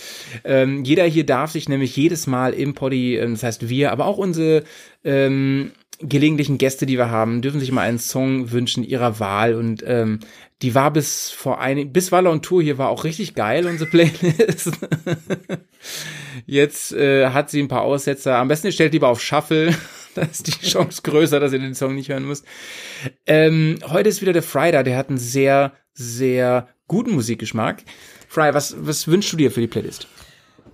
[0.43, 4.07] Ähm, jeder hier darf sich nämlich jedes Mal im Poddy, ähm, das heißt wir, aber
[4.07, 4.65] auch unsere
[5.05, 5.73] ähm,
[6.03, 10.21] gelegentlichen Gäste, die wir haben, dürfen sich mal einen Song wünschen ihrer Wahl und ähm,
[10.63, 13.91] die war bis vor ein, bis Waller und Tour hier war auch richtig geil, unsere
[13.91, 14.73] Playlist.
[16.47, 18.37] Jetzt äh, hat sie ein paar Aussetzer.
[18.37, 19.75] Am besten ihr stellt lieber auf Shuffle.
[20.15, 22.45] Da ist die Chance größer, dass ihr den Song nicht hören müsst.
[23.25, 27.83] Ähm, heute ist wieder der Friday, der hat einen sehr, sehr guten Musikgeschmack.
[28.29, 30.07] Fry, was, was wünschst du dir für die Playlist?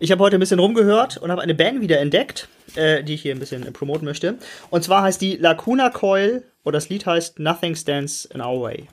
[0.01, 3.23] Ich habe heute ein bisschen rumgehört und habe eine Band wieder entdeckt, äh, die ich
[3.23, 4.39] hier ein bisschen äh, promoten möchte.
[4.71, 8.89] Und zwar heißt die Lacuna Coil und das Lied heißt Nothing Stands in Our Way.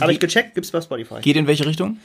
[0.00, 1.20] Habe ich gecheckt, gibt's bei Spotify.
[1.20, 1.98] Geht in welche Richtung?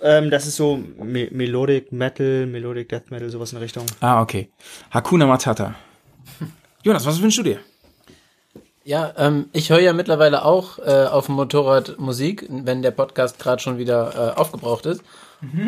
[0.00, 3.86] Ähm, das ist so Me Melodic Metal, Melodic Death Metal, sowas in der Richtung.
[4.00, 4.50] Ah, okay.
[4.90, 5.74] Hakuna Matata.
[6.82, 7.60] Jonas, was wünschst du dir?
[8.84, 13.38] Ja, ähm, ich höre ja mittlerweile auch äh, auf dem Motorrad Musik, wenn der Podcast
[13.38, 15.02] gerade schon wieder äh, aufgebraucht ist.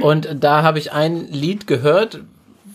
[0.01, 2.23] Und da habe ich ein Lied gehört,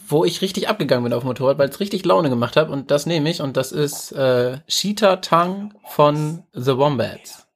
[0.08, 2.70] wo ich richtig abgegangen bin auf dem Motorrad, weil es richtig Laune gemacht hat.
[2.70, 3.42] Und das nehme ich.
[3.42, 7.48] Und das ist äh, Cheetah Tongue von The Wombats.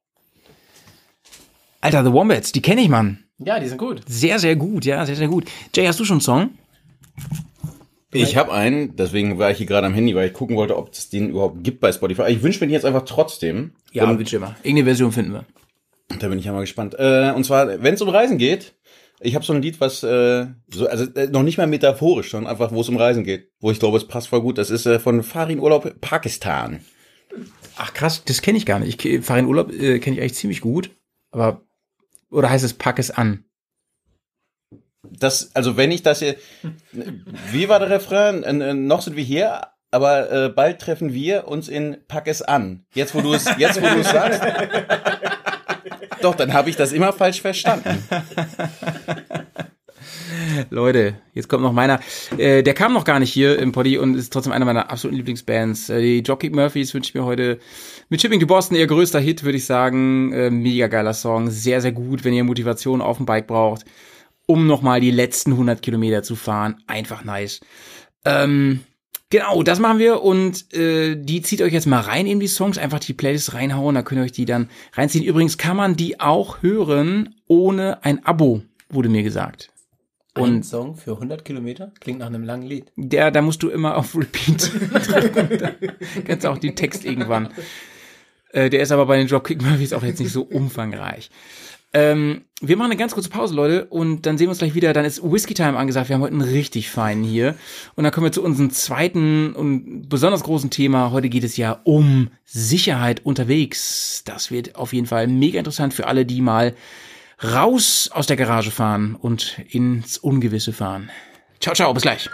[1.80, 3.24] Alter, The Wombats, die kenne ich, Mann.
[3.38, 4.02] Ja, die sind gut.
[4.06, 5.46] Sehr, sehr gut, ja, sehr, sehr gut.
[5.74, 6.50] Jay, hast du schon einen Song?
[8.12, 10.92] Ich habe einen, deswegen war ich hier gerade am Handy, weil ich gucken wollte, ob
[10.92, 12.24] es den überhaupt gibt bei Spotify.
[12.28, 13.72] Ich wünsche mir den jetzt einfach trotzdem.
[13.92, 14.56] Ja, und bitte immer.
[14.62, 15.44] Irgendeine Version finden wir.
[16.18, 16.96] da bin ich ja mal gespannt.
[16.98, 18.74] Äh, und zwar, wenn es um Reisen geht,
[19.22, 22.50] ich habe so ein Lied, was äh, so, also äh, noch nicht mal metaphorisch, sondern
[22.50, 24.58] einfach, wo es um Reisen geht, wo ich glaube, es passt voll gut.
[24.58, 26.80] Das ist äh, von Farin Urlaub Pakistan.
[27.76, 28.88] Ach krass, das kenne ich gar nicht.
[28.88, 30.90] Ich ke- fahre in Urlaub, äh, kenne ich eigentlich ziemlich gut.
[31.32, 31.62] Aber,
[32.30, 33.44] oder heißt es Pack es an?
[35.02, 36.36] Das, also wenn ich das hier,
[37.52, 38.42] wie war der Refrain?
[38.42, 42.42] Äh, äh, noch sind wir hier, aber äh, bald treffen wir uns in Pack es
[42.42, 42.84] an.
[42.94, 44.40] Jetzt, wo du es, jetzt, wo du es sagst.
[46.22, 48.02] Doch, dann habe ich das immer falsch verstanden.
[50.70, 52.00] Leute, jetzt kommt noch meiner.
[52.36, 55.16] Äh, der kam noch gar nicht hier im Poddy und ist trotzdem einer meiner absoluten
[55.16, 55.90] Lieblingsbands.
[55.90, 57.58] Äh, die Dropkick Murphys wünsche ich mir heute
[58.08, 60.32] mit Shipping to Boston ihr größter Hit, würde ich sagen.
[60.32, 63.84] Äh, mega geiler Song, sehr, sehr gut, wenn ihr Motivation auf dem Bike braucht,
[64.46, 66.76] um nochmal die letzten 100 Kilometer zu fahren.
[66.86, 67.60] Einfach nice.
[68.24, 68.80] Ähm,
[69.30, 72.78] genau, das machen wir und äh, die zieht euch jetzt mal rein in die Songs,
[72.78, 75.24] einfach die Playlist reinhauen, da könnt ihr euch die dann reinziehen.
[75.24, 79.70] Übrigens kann man die auch hören ohne ein Abo, wurde mir gesagt.
[80.34, 82.92] Ein Und- Song für 100 Kilometer klingt nach einem langen Lied.
[82.96, 85.58] Der, da musst du immer auf Repeat drücken.
[85.58, 85.70] Da
[86.24, 87.48] Kennst du auch den Text irgendwann.
[88.52, 91.30] Äh, der ist aber bei den Dropkick Murphys auch jetzt nicht so umfangreich.
[91.92, 94.92] Ähm, wir machen eine ganz kurze Pause, Leute, und dann sehen wir uns gleich wieder.
[94.92, 96.08] Dann ist Whiskey Time angesagt.
[96.08, 97.54] Wir haben heute einen richtig feinen hier.
[97.94, 101.10] Und dann kommen wir zu unserem zweiten und besonders großen Thema.
[101.10, 104.22] Heute geht es ja um Sicherheit unterwegs.
[104.26, 106.74] Das wird auf jeden Fall mega interessant für alle, die mal
[107.42, 111.10] raus aus der Garage fahren und ins Ungewisse fahren.
[111.60, 112.28] Ciao, ciao, bis gleich.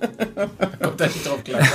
[0.82, 1.62] Kommt da nicht drauf klar.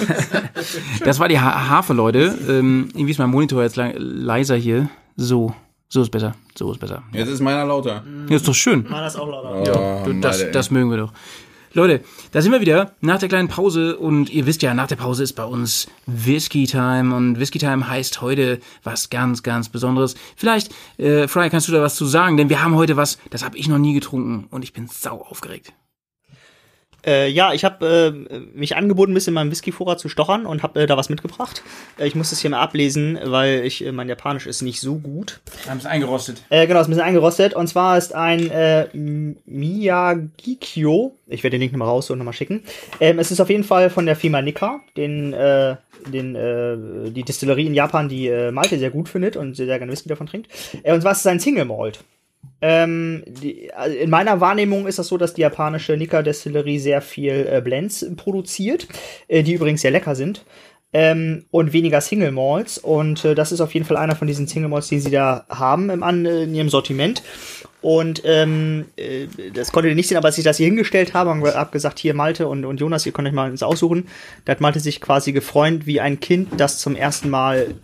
[1.04, 2.38] Das war die ha Harfe, Leute.
[2.48, 4.90] Ähm, irgendwie ist mein Monitor jetzt lang, leiser hier.
[5.16, 5.54] So,
[5.88, 6.36] so ist besser.
[6.58, 7.04] So ist besser.
[7.12, 8.04] Jetzt ist meiner lauter.
[8.30, 8.90] Ja, ist doch schön.
[8.90, 10.04] War das auch lauter.
[10.08, 11.14] Oh, Das, das mögen wir doch.
[11.74, 12.02] Leute,
[12.32, 15.24] da sind wir wieder nach der kleinen Pause und ihr wisst ja, nach der Pause
[15.24, 20.16] ist bei uns Whisky Time und Whisky Time heißt heute was ganz, ganz Besonderes.
[20.38, 23.44] Vielleicht, äh, Fry, kannst du da was zu sagen, denn wir haben heute was, das
[23.44, 25.74] habe ich noch nie getrunken und ich bin sau aufgeregt.
[27.06, 30.64] Äh, ja, ich habe äh, mich angeboten, ein bisschen in meinem Whisky-Vorrat zu stochern und
[30.64, 31.64] habe äh, da was mitgebracht.
[32.00, 34.96] Äh, ich muss das hier mal ablesen, weil ich äh, mein Japanisch ist nicht so
[34.96, 35.42] gut.
[35.64, 36.42] Wir haben es eingerostet.
[36.50, 37.54] Äh, genau, ist ein bisschen eingerostet.
[37.54, 38.88] Und zwar ist ein äh,
[39.46, 41.16] Miyagikyo.
[41.28, 42.64] Ich werde den Link nochmal raus und nochmal schicken.
[43.00, 45.32] Ähm, es ist auf jeden Fall von der Firma Nikka, den,
[46.12, 46.34] den,
[47.14, 50.28] die Distillerie in Japan, die Malte sehr gut findet und sehr, sehr gerne Whisky davon
[50.28, 50.50] trinkt.
[50.84, 52.00] Und zwar ist es ein Single Malt.
[52.62, 57.48] Ähm, die, also in meiner Wahrnehmung ist das so, dass die japanische Nikka-Destillerie sehr viel
[57.52, 58.88] äh, Blends produziert,
[59.28, 60.46] äh, die übrigens sehr lecker sind.
[60.94, 62.78] Ähm, und weniger Single Malts.
[62.78, 65.46] Und äh, das ist auf jeden Fall einer von diesen Single Malts, die sie da
[65.50, 67.22] haben im, an, in ihrem Sortiment.
[67.82, 71.30] Und ähm, äh, das konntet ihr nicht sehen, aber als ich das hier hingestellt habe,
[71.30, 74.08] haben wir hab gesagt, hier Malte und, und Jonas, ihr könnt euch mal ins aussuchen.
[74.46, 77.76] Da hat Malte sich quasi gefreut wie ein Kind, das zum ersten Mal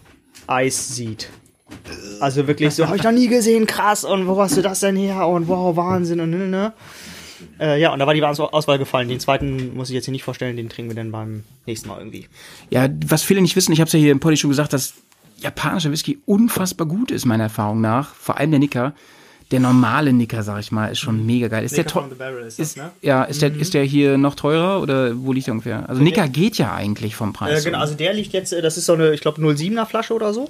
[0.48, 1.30] Eis sieht.
[2.20, 4.96] Also wirklich so, habe ich noch nie gesehen, krass, und wo hast du das denn
[4.96, 5.28] her?
[5.28, 6.74] Und wow, Wahnsinn und ne, ne.
[7.60, 9.10] Äh, ja, und da war die Aus- Auswahl gefallen.
[9.10, 11.98] Den zweiten muss ich jetzt hier nicht vorstellen, den trinken wir dann beim nächsten Mal
[11.98, 12.28] irgendwie.
[12.70, 14.94] Ja, was viele nicht wissen, ich habe es ja hier im Poddy schon gesagt, dass
[15.40, 18.14] japanischer Whisky unfassbar gut ist, meiner Erfahrung nach.
[18.14, 18.94] Vor allem der Nicker.
[19.50, 21.66] Der normale Nicker, sag ich mal, ist schon mega geil.
[21.66, 22.02] Ist der Nicker teuer?
[22.04, 22.92] from the Barrel ist Ist, das, ne?
[23.02, 25.90] Ja, ist der, ist der hier noch teurer oder wo liegt der ungefähr?
[25.90, 27.60] Also Nicker geht ja eigentlich vom Preis.
[27.62, 30.14] Äh, genau, also der liegt jetzt, äh, das ist so eine, ich glaube, 07er Flasche
[30.14, 30.50] oder so.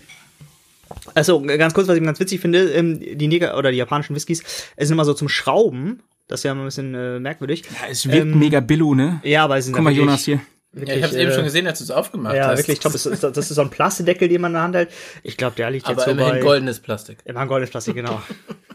[1.14, 4.44] Also ganz kurz, was ich ganz witzig finde, ähm, die Neger oder die japanischen Whiskys
[4.76, 6.02] es sind immer so zum Schrauben.
[6.28, 7.64] Das ist ja immer ein bisschen äh, merkwürdig.
[7.66, 9.20] ja, es wirkt ähm, mega billo, ne?
[9.24, 10.40] Ja, aber es sind Guck mal, wirklich- Jonas hier.
[10.74, 12.60] Ja, ich habe es eben äh, schon gesehen, als du es aufgemacht Ja, hast.
[12.60, 14.76] wirklich, ich glaube, das ist, das ist so ein Plastedeckel, den man in der Hand
[14.76, 14.90] hält.
[15.22, 16.40] Ich glaube, der liegt jetzt Aber so immerhin bei...
[16.40, 17.18] goldenes Plastik.
[17.26, 18.22] Immer goldenes Plastik, genau.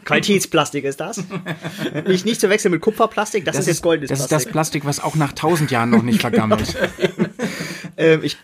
[0.05, 1.23] Qualitätsplastik ist das.
[2.07, 4.49] nicht, nicht zu wechseln mit Kupferplastik, das, ist jetzt goldenes das ist Plastik.
[4.49, 6.75] das Plastik, was auch nach tausend Jahren noch nicht vergammelt.
[7.97, 8.37] ähm, ich,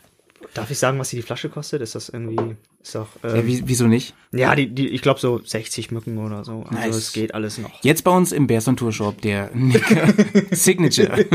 [0.53, 1.81] darf ich sagen, was hier die Flasche kostet?
[1.81, 2.55] Ist das irgendwie...
[2.81, 3.07] Ist doch...
[3.23, 4.13] ja, Ähm, wie, wieso nicht?
[4.31, 6.63] ja, die, die, ich glaube so 60 Mücken oder so.
[6.69, 6.95] Also Nice.
[6.95, 7.83] es geht alles noch.
[7.83, 10.13] Jetzt bei uns im Bearson Tour Shop der Nicker
[10.51, 11.25] Signature.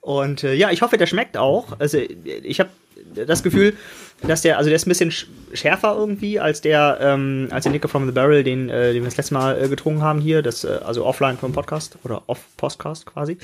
[0.00, 1.78] Und äh, ja, ich hoffe, der schmeckt auch.
[1.78, 2.70] Also ich habe
[3.14, 3.76] das Gefühl,
[4.26, 7.72] dass der, also der ist ein bisschen sch- schärfer irgendwie als der, ähm, als der
[7.72, 10.42] Nicker from the Barrel, den, äh, den wir das letzte Mal äh, getrunken haben hier,
[10.42, 13.36] das, äh, also offline vom Podcast oder off-Podcast quasi.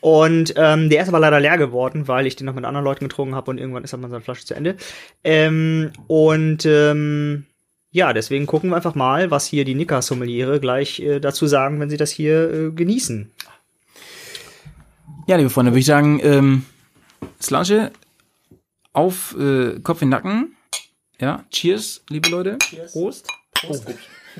[0.00, 3.04] Und ähm, der ist aber leider leer geworden, weil ich den noch mit anderen Leuten
[3.08, 4.76] getrunken habe und irgendwann ist dann mal seine Flasche zu Ende.
[5.24, 7.46] Ähm, und ähm,
[7.90, 11.90] ja, deswegen gucken wir einfach mal, was hier die Nicker-Sommeliere gleich äh, dazu sagen, wenn
[11.90, 13.32] sie das hier äh, genießen.
[15.26, 16.64] Ja, liebe Freunde, würde ich sagen, ähm,
[17.42, 17.90] Slange
[19.00, 20.56] auf äh, Kopf in den Nacken.
[21.18, 22.58] Ja, cheers, liebe Leute.
[22.92, 23.26] Prost.
[23.54, 23.86] Prost.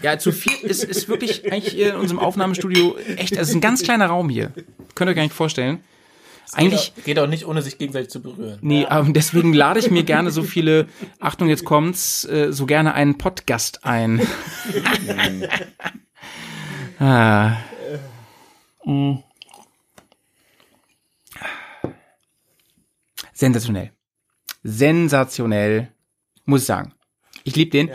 [0.02, 3.60] Ja, zu viel ist, ist wirklich eigentlich hier in unserem Aufnahmestudio echt, es ist ein
[3.60, 4.52] ganz kleiner Raum hier.
[4.94, 5.82] Könnt ihr euch gar nicht vorstellen.
[6.52, 8.58] Eigentlich, Geht auch nicht, ohne sich gegenseitig zu berühren.
[8.60, 10.88] nee, aber deswegen lade ich mir gerne so viele,
[11.20, 14.20] Achtung, jetzt kommt's, äh, so gerne einen Podcast ein.
[16.98, 17.56] ah.
[18.84, 19.18] Mm.
[23.32, 23.92] Sensationell.
[24.62, 25.88] Sensationell,
[26.44, 26.92] muss ich sagen.
[27.44, 27.90] Ich liebe den.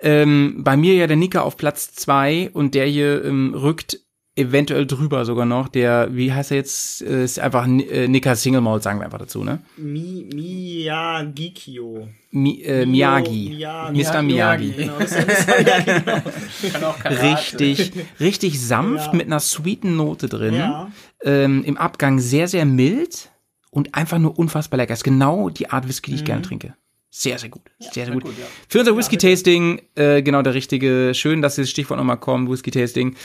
[0.00, 3.98] Ähm, bei mir ja der Nicker auf Platz zwei und der hier ähm, rückt
[4.34, 5.68] eventuell drüber sogar noch.
[5.68, 7.02] Der, wie heißt er jetzt?
[7.02, 9.60] Äh, Ist einfach äh, Nicker Single Malt, sagen wir einfach dazu, ne?
[9.76, 12.08] Mi Miyagikyo.
[12.30, 13.50] Mi, äh, Miyagi.
[13.56, 14.02] Miyagi.
[14.02, 14.22] Mr.
[14.22, 14.72] Miyagi.
[14.72, 14.98] Genau,
[15.66, 16.94] ja, genau.
[17.02, 17.22] Karate.
[17.22, 19.12] Richtig, richtig sanft Ja.
[19.16, 20.54] mit einer sweeten Note drin.
[20.54, 20.90] Ja.
[21.22, 23.30] Ähm, Im Abgang sehr, sehr mild
[23.70, 24.92] und einfach nur unfassbar lecker.
[24.94, 26.26] Ist genau die Art Whisky, die ich Mhm.
[26.26, 26.74] gerne trinke.
[27.12, 27.62] Sehr, sehr gut.
[27.80, 28.22] Sehr, sehr gut.
[28.68, 31.12] Für unser Whisky-Tasting, äh, genau der richtige.
[31.12, 33.16] Schön, dass dieses Stichwort nochmal kommt, Whisky-Tasting.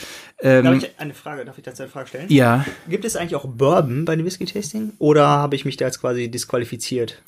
[0.42, 2.26] Darf Ähm, ich eine Frage, darf ich dazu eine Frage stellen?
[2.28, 4.94] ja, Gibt es eigentlich auch Bourbon bei dem Whisky-Tasting?
[4.98, 7.22] Oder habe ich mich da jetzt quasi disqualifiziert?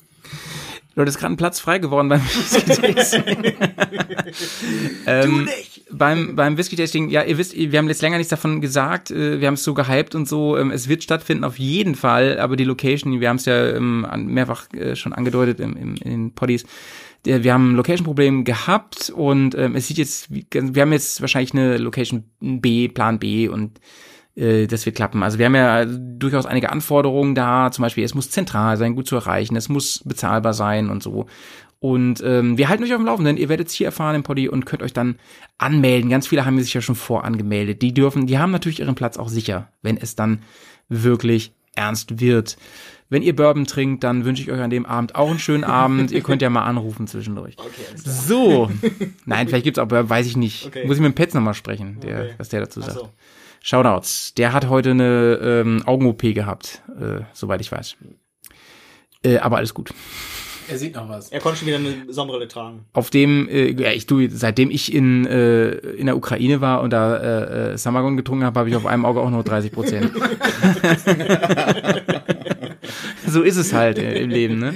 [0.95, 3.43] Leute, ist gerade ein Platz frei geworden beim Whisky-Tasting.
[5.05, 5.49] ähm,
[5.91, 9.47] beim, beim Whisky-Tasting, ja, ihr wisst, wir haben jetzt länger nichts davon gesagt, äh, wir
[9.47, 12.63] haben es so gehypt und so, ähm, es wird stattfinden auf jeden Fall, aber die
[12.63, 16.65] Location, wir haben es ja ähm, mehrfach äh, schon angedeutet im, im, in den Poddies,
[17.23, 21.77] wir haben ein Location-Problem gehabt und ähm, es sieht jetzt, wir haben jetzt wahrscheinlich eine
[21.77, 23.79] Location B, Plan B und
[24.39, 25.21] äh, das wird klappen.
[25.23, 29.07] Also wir haben ja durchaus einige Anforderungen da, zum Beispiel, es muss zentral sein, gut
[29.07, 31.25] zu erreichen, es muss bezahlbar sein und so.
[31.81, 34.49] Und ähm, wir halten euch auf dem Laufenden, ihr werdet es hier erfahren im Poddy
[34.49, 35.15] und könnt euch dann
[35.57, 36.09] anmelden.
[36.09, 37.81] Ganz viele haben sich ja schon vorangemeldet.
[37.81, 40.41] Die dürfen, die haben natürlich ihren Platz auch sicher, wenn es dann
[40.89, 42.57] wirklich ernst wird.
[43.11, 46.11] Wenn ihr Bourbon trinkt, dann wünsche ich euch an dem Abend auch einen schönen Abend.
[46.11, 47.55] ihr könnt ja mal anrufen zwischendurch.
[47.95, 48.69] so.
[49.25, 50.67] Nein, vielleicht gibt's auch, Bourbon, weiß ich nicht.
[50.67, 50.85] Okay.
[50.85, 52.33] Muss ich mit dem Petz nochmal sprechen, der, Okay.
[52.37, 52.93] was der dazu sagt.
[52.93, 53.09] so.
[53.61, 54.33] Shoutouts.
[54.35, 57.97] Der hat heute eine ähm, Augen-OP gehabt, äh, soweit ich weiß.
[59.23, 59.91] Äh, aber alles gut.
[60.69, 61.29] Er sieht noch was.
[61.29, 62.85] Er konnte schon wieder eine Sonnenbrille tragen.
[62.93, 66.91] Auf dem, äh, ja, ich du, seitdem ich in, äh, in der Ukraine war und
[66.91, 70.11] da äh, äh, Samagon getrunken habe, habe ich auf einem Auge auch nur 30 Prozent.
[73.25, 74.75] so ist es halt äh, im Leben, ne?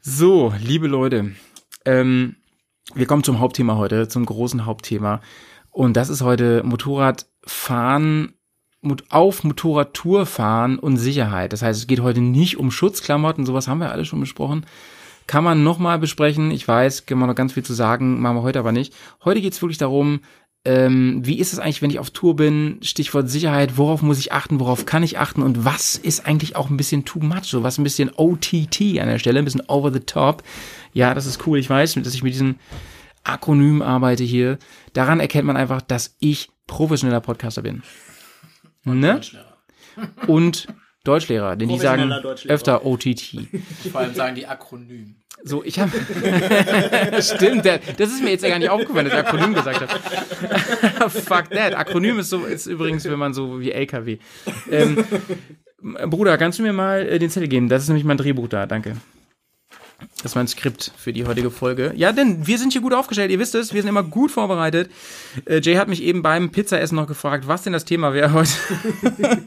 [0.00, 1.32] So, liebe Leute,
[1.84, 2.36] ähm,
[2.94, 5.20] wir kommen zum Hauptthema heute, zum großen Hauptthema.
[5.70, 7.33] Und das ist heute Motorradfahren,
[8.82, 11.52] Mot- auf Motorradtour fahren und Sicherheit.
[11.52, 14.66] Das heißt, es geht heute nicht um Schutzklamotten, sowas haben wir alle schon besprochen.
[15.26, 16.50] Kann man nochmal besprechen.
[16.50, 18.92] Ich weiß, kann man noch ganz viel zu sagen, machen wir heute aber nicht.
[19.24, 20.20] Heute geht es wirklich darum,
[20.66, 22.78] ähm, wie ist es eigentlich, wenn ich auf Tour bin?
[22.82, 26.70] Stichwort Sicherheit, worauf muss ich achten, worauf kann ich achten und was ist eigentlich auch
[26.70, 29.92] ein bisschen too much, so was ein bisschen OTT an der Stelle, ein bisschen over
[29.92, 30.42] the top.
[30.92, 32.58] Ja, das ist cool, ich weiß, dass ich mit diesen
[33.24, 34.58] Akronym arbeite hier.
[34.92, 37.82] Daran erkennt man einfach, dass ich professioneller Podcaster bin.
[38.84, 39.20] Ne?
[40.26, 40.66] Und
[41.04, 42.54] Deutschlehrer, denn die sagen Deutschlehrer.
[42.54, 43.46] öfter OTT.
[43.92, 45.16] Vor allem sagen die Akronym.
[45.42, 45.90] So, ich habe.
[47.20, 51.10] Stimmt, das ist mir jetzt ja gar nicht aufgefallen, dass ich Akronym gesagt habe.
[51.10, 51.74] Fuck that.
[51.74, 54.18] Akronym ist so, ist übrigens, wenn man so wie LKW.
[54.70, 55.04] Ähm,
[56.06, 57.68] Bruder, kannst du mir mal äh, den Zettel geben?
[57.68, 58.96] Das ist nämlich mein Drehbuch da, danke.
[60.24, 61.92] Das ist mein Skript für die heutige Folge.
[61.96, 64.90] Ja, denn wir sind hier gut aufgestellt, ihr wisst es, wir sind immer gut vorbereitet.
[65.44, 68.50] Äh, Jay hat mich eben beim Pizzaessen noch gefragt, was denn das Thema wäre heute.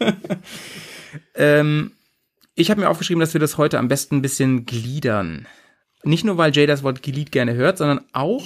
[1.34, 1.94] ähm,
[2.54, 5.48] ich habe mir aufgeschrieben, dass wir das heute am besten ein bisschen gliedern.
[6.04, 8.44] Nicht nur, weil Jay das Wort Glied gerne hört, sondern auch,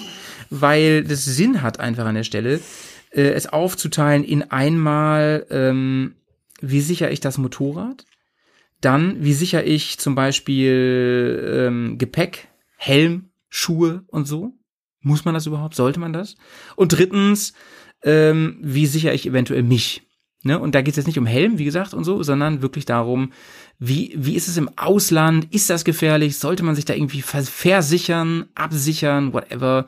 [0.50, 2.62] weil das Sinn hat einfach an der Stelle,
[3.10, 6.16] äh, es aufzuteilen in einmal, ähm,
[6.62, 8.06] wie sichere ich das Motorrad,
[8.82, 14.54] dann, wie sichere ich zum Beispiel ähm, Gepäck, Helm, Schuhe und so.
[15.02, 15.76] Muss man das überhaupt?
[15.76, 16.36] Sollte man das?
[16.76, 17.54] Und drittens,
[18.04, 20.04] ähm, wie sichere ich eventuell mich?
[20.44, 20.60] Ne?
[20.60, 23.32] Und da geht es jetzt nicht um Helm, wie gesagt, und so, sondern wirklich darum,
[23.78, 25.48] wie, wie ist es im Ausland?
[25.54, 26.38] Ist das gefährlich?
[26.38, 29.86] Sollte man sich da irgendwie vers- versichern, absichern, whatever?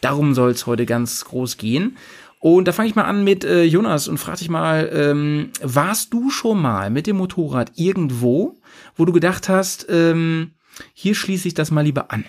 [0.00, 1.96] Darum soll es heute ganz groß gehen.
[2.40, 6.12] Und da fange ich mal an mit äh, Jonas und frag dich mal, ähm, warst
[6.12, 8.56] du schon mal mit dem Motorrad irgendwo,
[8.94, 10.52] wo du gedacht hast, ähm,
[10.94, 12.24] Hier schließe ich das mal lieber an.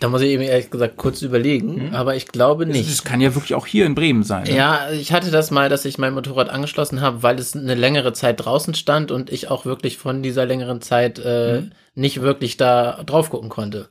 [0.00, 2.90] Da muss ich eben ehrlich gesagt kurz überlegen, aber ich glaube nicht.
[2.90, 4.44] Das kann ja wirklich auch hier in Bremen sein.
[4.44, 4.54] Ne?
[4.54, 8.12] Ja, ich hatte das mal, dass ich mein Motorrad angeschlossen habe, weil es eine längere
[8.12, 11.62] Zeit draußen stand und ich auch wirklich von dieser längeren Zeit äh,
[11.94, 13.88] nicht wirklich da drauf gucken konnte.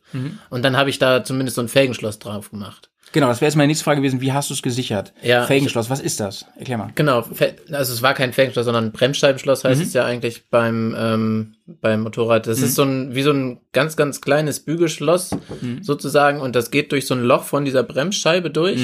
[0.49, 2.89] Und dann habe ich da zumindest so ein Felgenschloss drauf gemacht.
[3.15, 4.19] Genau, das wäre jetzt meine nächste Frage gewesen.
[4.19, 5.13] Wie hast du es gesichert?
[5.23, 6.45] Ja, Felgenschloss, was ist das?
[6.57, 6.89] Erklär mal.
[6.95, 7.23] Genau,
[7.71, 12.01] also es war kein Felgenschloss, sondern ein Bremsscheibenschloss heißt es ja eigentlich beim ähm, beim
[12.01, 12.45] Motorrad.
[12.45, 15.29] Das ist so ein wie so ein ganz ganz kleines Bügelschloss
[15.81, 18.81] sozusagen und das geht durch so ein Loch von dieser Bremsscheibe durch,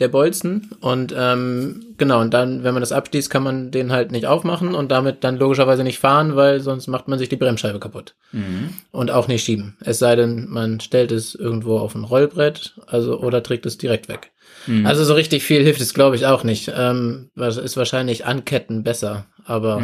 [0.00, 4.10] der Bolzen und ähm, genau und dann, wenn man das abschließt, kann man den halt
[4.12, 7.78] nicht aufmachen und damit dann logischerweise nicht fahren, weil sonst macht man sich die Bremsscheibe
[7.78, 8.14] kaputt
[8.90, 9.76] und auch nicht schieben.
[9.80, 14.08] Es sei denn, man stellt es irgendwo auf ein Rollbrett, also oder trägt es direkt
[14.08, 14.30] weg.
[14.86, 16.70] Also so richtig viel hilft es, glaube ich, auch nicht.
[16.76, 19.80] Ähm, was ist wahrscheinlich anketten besser, aber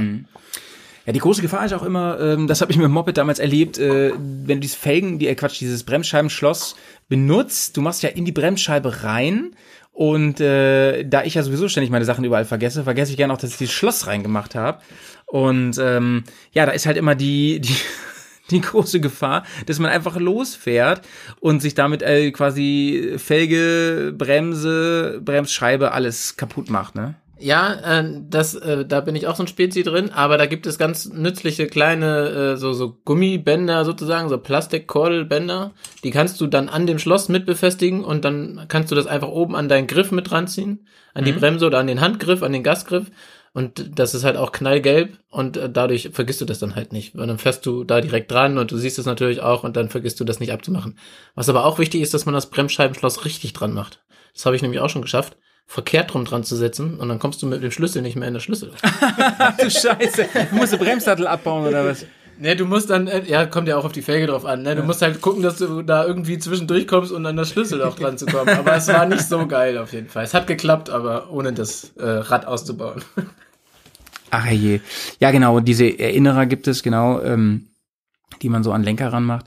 [1.07, 3.39] Ja, die große Gefahr ist auch immer, ähm, das habe ich mit dem Moped damals
[3.39, 6.75] erlebt, äh, wenn du dieses Felgen, die, äh, Quatsch, dieses Bremsscheibenschloss
[7.09, 9.53] benutzt, du machst ja in die Bremsscheibe rein
[9.97, 13.39] und äh, da ich ja sowieso ständig meine Sachen überall vergesse, vergesse ich gerne auch,
[13.39, 14.83] dass ich dieses Schloss reingemacht habe.
[15.25, 17.77] Und ähm, ja, da ist halt immer die, die,
[18.51, 21.01] die große Gefahr, dass man einfach losfährt
[21.41, 27.15] und sich damit äh, quasi Felge, Bremse, Bremsscheibe alles kaputt macht, ne?
[27.39, 30.67] Ja, äh, das, äh, da bin ich auch so ein Spezi drin, aber da gibt
[30.67, 35.73] es ganz nützliche kleine äh, so so Gummibänder sozusagen, so Plastikkordelbänder.
[36.03, 39.29] Die kannst du dann an dem Schloss mit befestigen und dann kannst du das einfach
[39.29, 42.63] oben an deinen Griff mit ranziehen, an die Bremse oder an den Handgriff, an den
[42.63, 43.11] Gasgriff.
[43.53, 47.17] Und das ist halt auch knallgelb und äh, dadurch vergisst du das dann halt nicht.
[47.17, 49.89] Weil dann fährst du da direkt dran und du siehst es natürlich auch und dann
[49.89, 50.99] vergisst du das nicht abzumachen.
[51.35, 54.05] Was aber auch wichtig ist, dass man das Bremsscheibenschloss richtig dran macht.
[54.35, 57.43] Das habe ich nämlich auch schon geschafft, verkehrt rum dran zu setzen und dann kommst
[57.43, 58.73] du mit dem Schlüssel nicht mehr in das Schlüssel.
[59.59, 62.07] Du Scheiße, du musst den Bremssattel abbauen oder was?
[62.39, 64.77] Ne, du musst dann, äh, ja, kommt ja auch auf die Felge drauf an, ne?
[64.77, 67.97] Du musst halt gucken, dass du da irgendwie zwischendurch kommst und an das Schlüssel auch
[67.97, 68.51] dran zu kommen.
[68.51, 70.25] Aber es war nicht so geil auf jeden Fall.
[70.25, 73.03] Es hat geklappt, aber ohne das äh, Rad auszubauen.
[74.31, 74.81] Ach je.
[75.19, 77.69] Ja, genau, diese Erinnerer gibt es, genau, ähm,
[78.43, 79.47] die man so an Lenker ranmacht.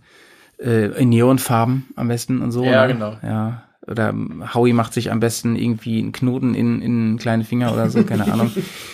[0.57, 2.63] Äh, in Neonfarben am besten und so.
[2.63, 2.93] Ja, ne?
[2.93, 3.17] genau.
[3.21, 3.68] Ja.
[3.87, 7.73] Oder ähm, Howie macht sich am besten irgendwie einen Knoten in, in einen kleinen Finger
[7.73, 8.51] oder so, keine Ahnung.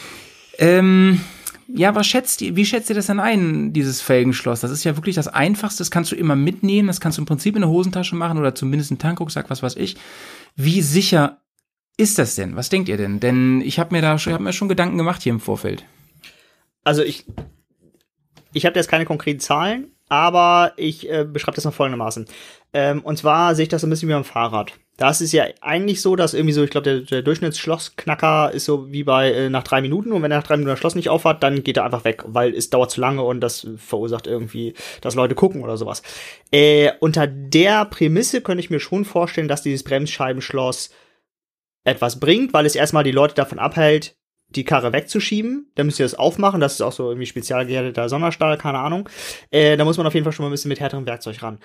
[0.58, 1.22] ähm,
[1.68, 4.60] ja, was schätzt ihr, wie schätzt ihr das denn ein, dieses Felgenschloss?
[4.60, 7.26] Das ist ja wirklich das Einfachste, das kannst du immer mitnehmen, das kannst du im
[7.26, 9.98] Prinzip in der Hosentasche machen oder zumindest einen Tankrucksack, was weiß ich.
[10.56, 11.42] Wie sicher
[11.98, 12.56] ist das denn?
[12.56, 13.20] Was denkt ihr denn?
[13.20, 15.86] Denn ich habe mir da schon, ich hab mir schon Gedanken gemacht hier im Vorfeld.
[16.84, 17.26] Also ich,
[18.54, 22.26] ich habe jetzt keine konkreten Zahlen, aber ich äh, beschreibe das mal folgendermaßen.
[22.74, 24.74] Ähm, und zwar sehe ich das so ein bisschen wie beim Fahrrad.
[24.98, 28.92] Da ist ja eigentlich so, dass irgendwie so, ich glaube, der, der Durchschnittsschlossknacker ist so
[28.92, 31.10] wie bei äh, nach drei Minuten und wenn er nach drei Minuten das Schloss nicht
[31.10, 34.74] aufhat, dann geht er einfach weg, weil es dauert zu lange und das verursacht irgendwie,
[35.02, 36.02] dass Leute gucken oder sowas.
[36.52, 40.92] Äh, unter der Prämisse könnte ich mir schon vorstellen, dass dieses Bremsscheibenschloss
[41.84, 44.16] etwas bringt, weil es erstmal die Leute davon abhält,
[44.50, 45.72] die Karre wegzuschieben.
[45.76, 46.62] Dann müsst ihr das aufmachen.
[46.62, 49.10] Das ist auch so irgendwie spezial gehärteter Sonderstahl, keine Ahnung.
[49.52, 51.60] Äh, da muss man auf jeden Fall schon mal ein bisschen mit härterem Werkzeug ran.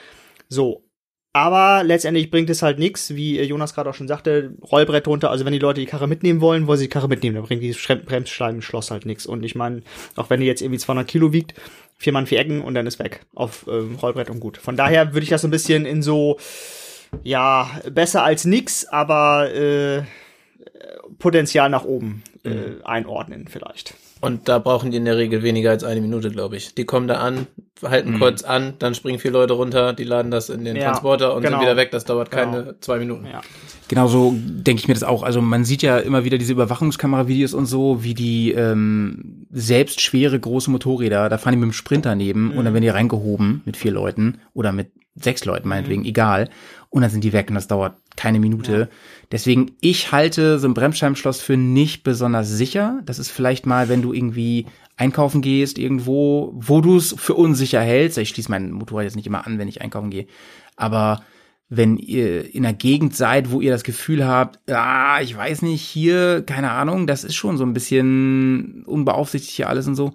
[0.48, 0.84] So.
[1.32, 5.30] Aber letztendlich bringt es halt nichts, wie äh, Jonas gerade auch schon sagte, Rollbrett runter.
[5.30, 7.36] Also wenn die Leute die Karre mitnehmen wollen, wollen sie die Karre mitnehmen.
[7.36, 9.26] Dann bringt dieses Bremsscheibenschloss halt nichts.
[9.26, 9.82] Und ich meine,
[10.16, 11.54] auch wenn die jetzt irgendwie 200 Kilo wiegt,
[11.98, 14.56] vier Mann, vier Ecken und dann ist weg auf ähm, Rollbrett und gut.
[14.56, 16.38] Von daher würde ich das so ein bisschen in so,
[17.22, 20.02] ja, besser als nix, aber äh,
[21.18, 23.94] Potenzial nach oben äh, einordnen vielleicht.
[24.20, 26.74] Und da brauchen die in der Regel weniger als eine Minute, glaube ich.
[26.74, 27.46] Die kommen da an,
[27.82, 31.34] halten kurz an, dann springen vier Leute runter, die laden das in den Ja, Transporter
[31.34, 31.56] und genau.
[31.56, 31.90] sind wieder weg.
[31.90, 32.72] Das dauert keine Genau.
[32.80, 33.24] zwei Minuten.
[33.26, 33.40] Ja.
[33.88, 35.22] Genau so denke ich mir das auch.
[35.22, 40.38] Also man sieht ja immer wieder diese Überwachungskameravideos und so, wie die ähm, selbst schwere
[40.38, 43.78] große Motorräder, da fahren die mit dem Sprinter neben und dann werden die reingehoben mit
[43.78, 46.50] vier Leuten oder mit sechs Leuten meinetwegen, egal.
[46.90, 48.88] Und dann sind die weg und das dauert keine Minute.
[49.30, 53.00] Deswegen, ich halte so ein Bremsscheibenschloss für nicht besonders sicher.
[53.06, 54.66] Das ist vielleicht mal, wenn du irgendwie
[54.96, 58.18] einkaufen gehst, irgendwo, wo du es für unsicher hältst.
[58.18, 60.26] Ich schließe mein Motorrad jetzt nicht immer an, wenn ich einkaufen gehe.
[60.76, 61.22] Aber
[61.68, 65.82] wenn ihr in einer Gegend seid, wo ihr das Gefühl habt, ah, ich weiß nicht,
[65.82, 70.12] hier, keine Ahnung, das ist schon so ein bisschen unbeaufsichtigt hier alles und so,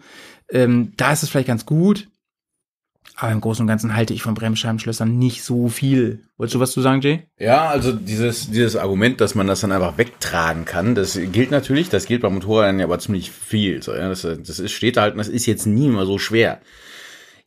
[0.50, 2.10] ähm, da ist es vielleicht ganz gut.
[3.18, 6.24] Aber im Großen und Ganzen halte ich von Bremsscheibenschlössern nicht so viel.
[6.38, 7.24] Wolltest du was zu sagen, Jay?
[7.40, 11.88] Ja, also dieses, dieses Argument, dass man das dann einfach wegtragen kann, das gilt natürlich,
[11.90, 13.82] das gilt beim Motorrad ja aber ziemlich viel.
[13.82, 16.60] So, ja, das, das ist, steht da halt, das ist jetzt nie mal so schwer.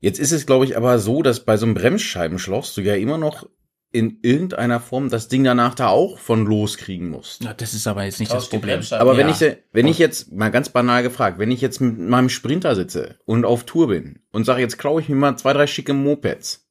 [0.00, 3.18] Jetzt ist es, glaube ich, aber so, dass bei so einem Bremsscheibenschloss du ja immer
[3.18, 3.46] noch
[3.90, 7.42] in irgendeiner Form das Ding danach da auch von loskriegen musst.
[7.42, 8.68] Ja, das ist aber jetzt nicht Aus das Problem.
[8.80, 9.00] Gebremsscheiben.
[9.00, 9.32] Aber wenn Ja.
[9.32, 12.74] ich, se- wenn ich jetzt, mal ganz banal gefragt, wenn ich jetzt mit meinem Sprinter
[12.74, 15.94] sitze und auf Tour bin und sage, jetzt klaue ich mir mal zwei, drei schicke
[15.94, 16.68] Mopeds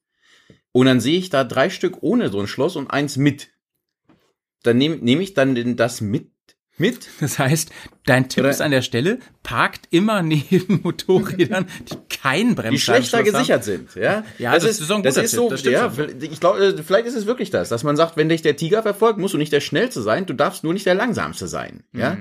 [0.74, 3.50] und dann sehe ich da drei Stück ohne so ein Schloss und eins mit,
[4.64, 6.30] dann nehme nehm ich dann das mit,
[6.78, 7.08] mit?
[7.20, 7.72] Das heißt,
[8.06, 13.08] dein Tipp Oder- ist an der Stelle, parkt immer neben Motorrädern, die keinen die Bremsscheibenschloss
[13.10, 13.26] schlechter haben.
[13.26, 14.24] gesichert sind, ja.
[14.38, 16.22] Ja, das ist so ein das guter ist Tipp, so, das ja, schon.
[16.22, 19.20] ich glaube, vielleicht ist es wirklich das, dass man sagt, wenn dich der Tiger verfolgt,
[19.20, 22.18] musst du nicht der schnellste sein, du darfst nur nicht der langsamste sein, ja.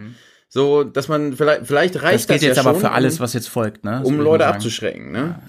[0.49, 2.13] So, dass man vielleicht, vielleicht reicht Mhm.
[2.19, 3.99] Das gilt ja jetzt aber schon, für alles, was jetzt folgt, ne?
[3.99, 5.41] Das um Leute abzuschrecken, ne?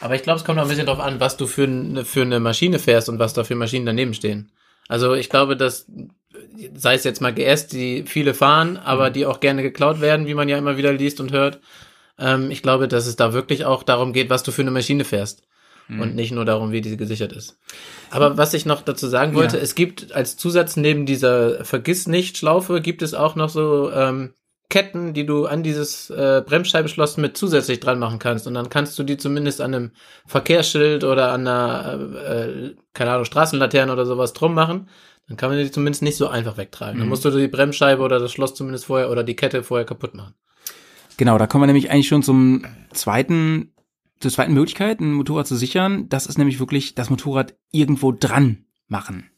[0.00, 2.38] Aber ich glaube, es kommt auch ein bisschen drauf an, was du für, für eine
[2.38, 4.52] Maschine fährst und was da für Maschinen daneben stehen.
[4.86, 5.86] Also ich glaube, dass,
[6.74, 10.34] sei es jetzt mal GS, die viele fahren, aber die auch gerne geklaut werden, wie
[10.34, 11.60] man ja immer wieder liest und hört.
[12.18, 15.04] Ähm, ich glaube, dass es da wirklich auch darum geht, was du für eine Maschine
[15.04, 15.42] fährst.
[15.86, 17.58] Und nicht nur darum, wie die gesichert ist.
[18.10, 19.62] Aber was ich noch dazu sagen wollte, Ja.
[19.62, 24.32] es gibt als Zusatz neben dieser Vergiss-nicht-Schlaufe, gibt es auch noch so ähm,
[24.70, 28.46] Ketten, die du an dieses äh, Bremsscheibenschloss mit zusätzlich dran machen kannst.
[28.46, 29.90] Und dann kannst du die zumindest an einem
[30.26, 34.88] Verkehrsschild oder an einer, äh, äh, keine Ahnung, Straßenlaterne oder sowas drum machen.
[35.28, 36.98] Dann kann man die zumindest nicht so einfach wegtragen.
[36.98, 40.14] Dann musst du die Bremsscheibe oder das Schloss zumindest vorher oder die Kette vorher kaputt
[40.14, 40.34] machen.
[41.16, 43.72] Genau, da kommen wir nämlich eigentlich schon zum zweiten,
[44.20, 46.08] zur zweiten Möglichkeit, ein Motorrad zu sichern.
[46.08, 49.30] Das ist nämlich wirklich das Motorrad irgendwo dran machen.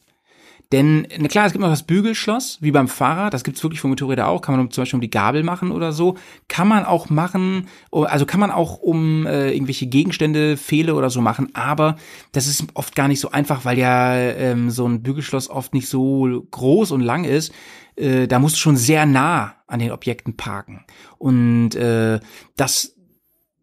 [0.73, 3.87] Denn, na klar, es gibt noch das Bügelschloss, wie beim Fahrrad, das gibt's wirklich für
[3.87, 6.17] Motorräder auch, kann man zum Beispiel um die Gabel machen oder so.
[6.49, 11.09] Kann man auch machen, oh, also kann man auch um äh, irgendwelche Gegenstände, Fehle oder
[11.09, 11.95] so machen, aber
[12.33, 15.87] das ist oft gar nicht so einfach, weil ja ähm, so ein Bügelschloss oft nicht
[15.87, 17.53] so groß und lang ist.
[17.95, 20.85] Äh, da musst du schon sehr nah an den Objekten parken.
[21.17, 22.19] Und äh,
[22.57, 22.93] das,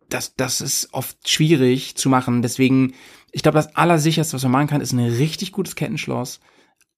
[0.08, 2.40] das, das ist oft schwierig zu machen.
[2.40, 2.94] Deswegen,
[3.30, 6.40] ich glaube, das Allersicherste, was man machen kann, ist ein richtig gutes Kettenschloss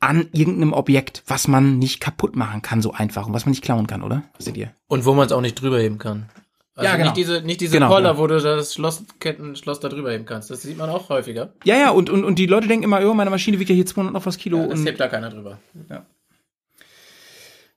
[0.00, 3.62] an irgendeinem Objekt, was man nicht kaputt machen kann, so einfach und was man nicht
[3.64, 4.22] klauen kann, oder?
[4.36, 4.70] Was seht ihr?
[4.88, 6.28] Und wo man es auch nicht drüber heben kann.
[6.74, 7.06] Also Ja, genau.
[7.06, 8.22] nicht diese, nicht diese Genau, Poller, genau.
[8.22, 10.50] wo du das Schloss, Kettenschloss da drüber heben kannst.
[10.50, 11.54] Das sieht man auch häufiger.
[11.64, 13.86] Ja, ja, und, und, und die Leute denken immer, oh, meine Maschine wiegt ja hier
[13.86, 14.58] 200 noch was Kilo.
[14.58, 15.58] Ja, das und, hebt da keiner drüber.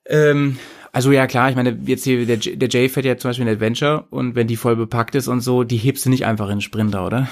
[0.06, 0.58] ähm,
[0.92, 3.46] also ja, klar, ich meine, jetzt hier, der, J- der Jay fährt ja zum Beispiel
[3.46, 6.46] ein Adventure und wenn die voll bepackt ist und so, die hebst du nicht einfach
[6.46, 7.28] in den Sprinter, oder?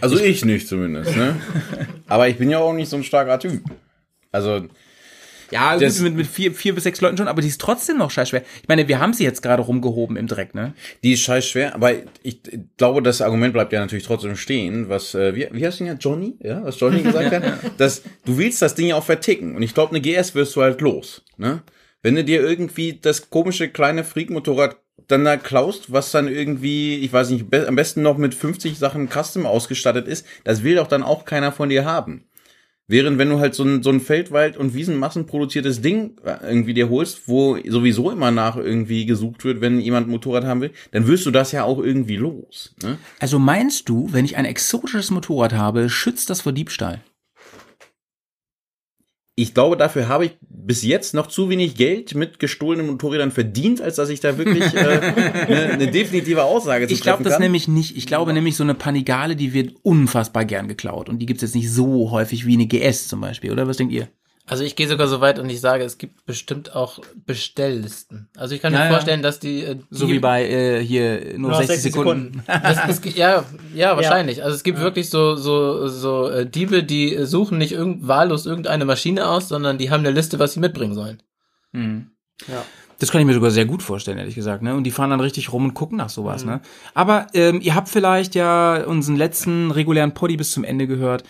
[0.00, 1.36] Also ich, nicht zumindest, ne?
[2.08, 3.62] Aber ich bin ja auch nicht so ein starker Typ.
[4.32, 4.66] Also,
[5.50, 8.10] Ja, gut, mit, mit vier, vier bis sechs Leuten schon, aber die ist trotzdem noch
[8.10, 8.42] scheiß schwer.
[8.62, 10.74] Ich meine, wir haben sie jetzt gerade rumgehoben im Dreck, ne?
[11.04, 11.92] die ist scheiß schwer, aber
[12.22, 12.40] ich
[12.76, 15.94] glaube, das Argument bleibt ja natürlich trotzdem stehen, was, äh, wie, wie heißt denn ja,
[15.94, 16.36] Johnny?
[16.40, 17.44] Ja, was Johnny gesagt hat,
[17.78, 19.54] dass du willst das Ding ja auch verticken.
[19.54, 21.62] Und ich glaube, eine GS wirst du halt los, ne?
[22.02, 24.76] Wenn du dir irgendwie das komische kleine Freak-Motorrad
[25.08, 28.78] dann da klaust, was dann irgendwie, ich weiß nicht, be am besten noch mit 50
[28.78, 32.24] Sachen Custom ausgestattet ist, das will doch dann auch keiner von dir haben.
[32.86, 36.74] Während wenn du halt so ein, so ein Feldwald- und Wiesenmassen produziertes Ding äh, irgendwie
[36.74, 40.72] dir holst, wo sowieso immer nach irgendwie gesucht wird, wenn jemand ein Motorrad haben will,
[40.90, 42.74] dann wirst du das ja auch irgendwie los.
[42.82, 42.98] Ne?
[43.20, 47.00] Also meinst du, wenn ich ein exotisches Motorrad habe, schützt das vor Diebstahl?
[49.36, 53.80] Ich glaube, dafür habe ich bis jetzt noch zu wenig Geld mit gestohlenen Motorrädern verdient,
[53.80, 57.42] als dass ich da wirklich äh, eine, eine definitive Aussage zu Ich glaube das kann.
[57.42, 57.96] nämlich nicht.
[57.96, 61.08] Ich glaube nämlich, so eine Panigale, die wird unfassbar gern geklaut.
[61.08, 63.66] Und die gibt's jetzt nicht so häufig wie eine GS zum Beispiel, oder?
[63.66, 64.08] Was denkt ihr?
[64.46, 68.28] Also ich gehe sogar so weit und ich sage, es gibt bestimmt auch Bestelllisten.
[68.36, 68.90] Also ich kann Ja, mir ja.
[68.90, 72.42] vorstellen, dass die äh, So die- wie bei äh, hier nur, Nur 60, 60 Sekunden.
[72.46, 74.42] Das, es, gi- ja, ja, wahrscheinlich.
[74.44, 78.44] Also es gibt wirklich so so so äh, Diebe, die äh, suchen nicht irgend, wahllos
[78.44, 81.22] irgendeine Maschine aus, sondern die haben eine Liste, was sie mitbringen sollen.
[83.00, 84.62] Das kann ich mir sogar sehr gut vorstellen, ehrlich gesagt.
[84.62, 84.74] Ne?
[84.74, 86.44] Und die fahren dann richtig rum und gucken nach sowas.
[86.44, 86.60] Ne?
[86.94, 91.24] Aber ähm, ihr habt vielleicht ja unseren letzten regulären Poddy bis zum Ende gehört.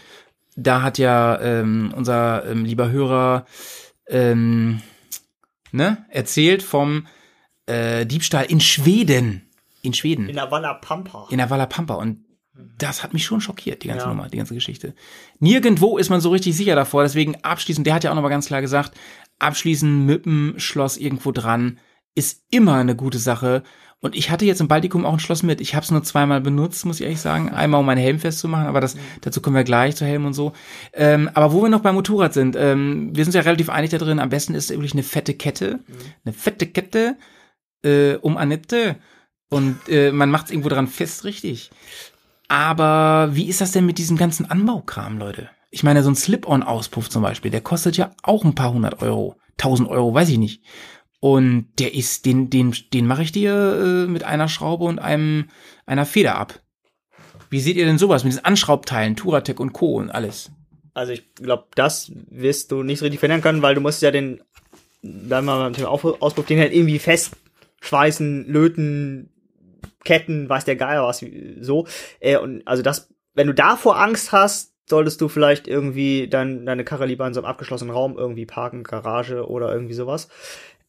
[0.57, 3.47] Da hat ja ähm, unser ähm, lieber Hörer
[4.09, 4.83] ähm,
[5.73, 7.07] ne, erzählt vom
[7.67, 9.51] äh, Diebstahl in Schweden.
[9.83, 10.29] In Schweden.
[10.29, 11.27] In der Walla Pampa.
[11.31, 12.25] in der Walla Pampa und
[12.79, 14.11] das hat mich schon schockiert, die ganze Ja.
[14.11, 14.95] Nummer, die ganze Geschichte.
[15.41, 18.47] Nirgendwo ist man so richtig sicher davor, deswegen abschließend, der hat ja auch nochmal ganz
[18.47, 18.93] klar gesagt,
[19.41, 21.79] abschließen mit dem Schloss irgendwo dran
[22.15, 23.63] ist immer eine gute Sache.
[24.05, 25.63] Und ich hatte jetzt im Baltikum auch ein Schloss mit.
[25.63, 27.49] Ich habe es nur zweimal benutzt, muss ich ehrlich sagen.
[27.49, 30.53] Einmal, um meinen Helm festzumachen, aber das, dazu kommen wir gleich zu Helm und so.
[30.93, 33.97] Ähm, aber wo wir noch beim Motorrad sind, ähm, wir sind ja relativ einig da
[33.97, 35.81] drin, am besten ist wirklich eine fette Kette.
[36.23, 37.17] Eine fette Kette
[37.83, 38.97] äh, um Annette.
[39.49, 41.71] Und äh, man macht es irgendwo dran fest, richtig.
[42.49, 45.49] Aber wie ist das denn mit diesem ganzen Anbaukram, Leute?
[45.71, 49.37] Ich meine, so ein Slip-on-Auspuff zum Beispiel, der kostet ja auch ein paar hundert Euro.
[49.57, 50.63] Tausend Euro, weiß ich nicht.
[51.25, 55.47] Und der ist, den, den, den mache ich dir äh, mit einer Schraube und einem,
[55.87, 56.61] einer Feder ab.
[57.49, 59.95] Wie seht ihr denn sowas mit diesen Anschraubteilen, Turatec und Co.
[59.95, 60.51] und alles?
[60.93, 64.11] Also ich glaube, das wirst du nicht so richtig verändern können, weil du musst ja
[64.11, 64.43] den,
[65.01, 69.31] dann mal beim Thema Auspuff, den halt irgendwie festschweißen, löten,
[70.05, 71.25] Ketten, weiß der Geier was,
[71.61, 71.87] so.
[72.21, 76.85] Äh, und also das, wenn du davor Angst hast, solltest du vielleicht irgendwie dann deine
[76.85, 80.29] Karre lieber in so einem abgeschlossenen Raum irgendwie parken, Garage oder irgendwie sowas.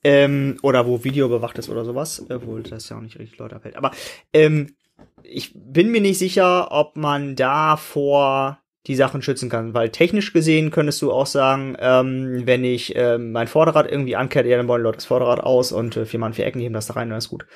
[0.08, 3.56] Ähm, oder wo Video überwacht ist oder sowas, obwohl das ja auch nicht richtig Leute
[3.56, 3.76] abhält.
[3.76, 3.90] Aber
[4.34, 4.76] ähm,
[5.24, 10.70] ich bin mir nicht sicher, ob man davor die Sachen schützen kann, weil technisch gesehen
[10.70, 14.84] könntest du auch sagen, ähm, wenn ich ähm, mein Vorderrad irgendwie ankehre, ja, dann bauen
[14.84, 17.18] Leute das Vorderrad aus und äh, vier Mann, vier Ecken heben das da rein, dann
[17.18, 17.48] ist gut.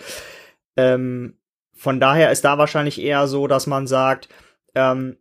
[0.76, 1.38] Ähm,
[1.76, 4.28] von daher ist da wahrscheinlich eher so, dass man sagt,
[4.74, 5.18] ähm,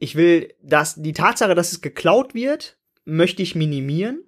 [0.00, 4.24] ich will, dass die Tatsache, dass es geklaut wird, möchte ich minimieren.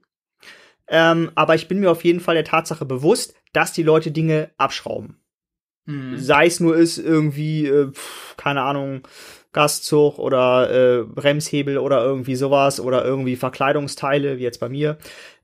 [0.89, 4.51] Ähm, aber ich bin mir auf jeden Fall der Tatsache bewusst, dass die Leute Dinge
[4.59, 5.19] abschrauben.
[5.87, 6.19] Mhm.
[6.19, 7.93] Sei es nur ist irgendwie, äh,
[8.37, 9.03] keine Ahnung,
[9.53, 14.99] Gastzug oder äh, Bremshebel oder irgendwie sowas oder irgendwie Verkleidungsteile, wie jetzt bei mir.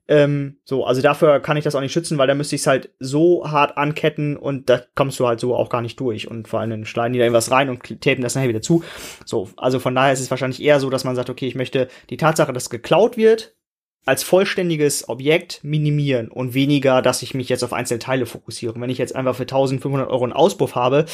[0.07, 2.67] Ähm, so, also dafür kann ich das auch nicht schützen, weil da müsste ich es
[2.67, 6.27] halt so hart anketten und da kommst du halt so auch gar nicht durch.
[6.27, 8.83] Und vor allem schneiden die da irgendwas rein und tapen das nachher wieder zu.
[9.23, 11.87] So, also von daher ist es wahrscheinlich eher so, dass man sagt, okay, ich möchte
[12.09, 13.55] die Tatsache, dass geklaut wird,
[14.05, 18.73] als vollständiges Objekt minimieren und weniger, dass ich mich jetzt auf einzelne Teile fokussiere.
[18.73, 21.05] Und wenn ich jetzt einfach für 1500 Euro einen Auspuff habe,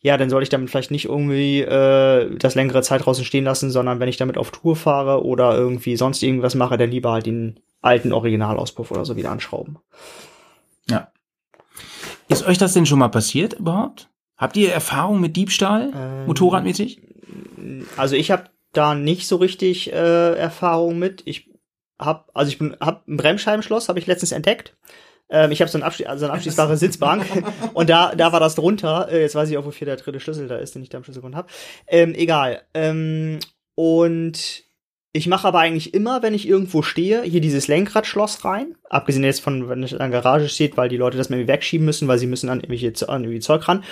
[0.00, 3.70] ja, dann soll ich damit vielleicht nicht irgendwie äh, das längere Zeit draußen stehen lassen,
[3.70, 7.26] sondern wenn ich damit auf Tour fahre oder irgendwie sonst irgendwas mache, dann lieber halt
[7.26, 9.78] den alten Originalauspuff oder so wieder anschrauben.
[10.88, 11.08] Ja.
[12.28, 14.08] Ist euch das denn schon mal passiert überhaupt?
[14.36, 17.02] Habt ihr Erfahrung mit Diebstahl, Ähm, motorradmäßig?
[17.98, 21.22] Also ich habe da nicht so richtig äh, Erfahrung mit.
[21.26, 21.49] Ich
[22.00, 24.76] hab, also ich bin, hab ein Bremsscheibenschloss, habe ich letztens entdeckt.
[25.28, 27.24] Ähm, ich habe so, ein Abschli also eine abschließbare Sitzbank
[27.74, 29.08] und da, da war das drunter.
[29.10, 31.04] Äh, jetzt weiß ich auch, wofür der dritte Schlüssel da ist, den ich da im
[31.04, 31.48] Schlüsselbund habe.
[31.86, 32.62] Ähm, egal.
[32.74, 33.38] Ähm,
[33.74, 34.64] und
[35.12, 38.76] ich mache aber eigentlich immer, wenn ich irgendwo stehe, hier dieses Lenkradschloss rein.
[38.88, 41.52] Abgesehen jetzt von, wenn es in der Garage steht, weil die Leute das mir irgendwie
[41.52, 43.84] wegschieben müssen, weil sie müssen an irgendwelche an irgendwie Zeug ran.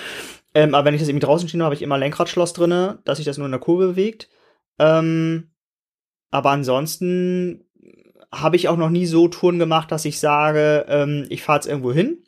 [0.54, 3.26] Ähm, aber wenn ich das irgendwie draußen stehe, habe ich immer Lenkradschloss drinne, dass sich
[3.26, 4.28] das nur in der Kurve bewegt.
[4.78, 5.50] Ähm,
[6.30, 7.67] aber ansonsten
[8.32, 11.66] habe ich auch noch nie so Touren gemacht, dass ich sage, ähm, ich fahre jetzt
[11.66, 12.24] irgendwo hin,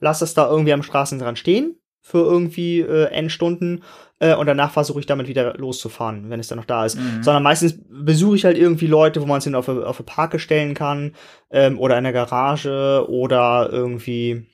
[0.00, 3.82] lass das da irgendwie am Straßenrand stehen für irgendwie äh, N Stunden
[4.18, 6.96] äh, und danach versuche ich damit wieder loszufahren, wenn es dann noch da ist.
[6.96, 7.22] Mhm.
[7.22, 10.06] Sondern meistens besuche ich halt irgendwie Leute, wo man es hin auf, eine- auf eine
[10.06, 11.14] Parke stellen kann
[11.50, 14.46] ähm, oder in der Garage oder irgendwie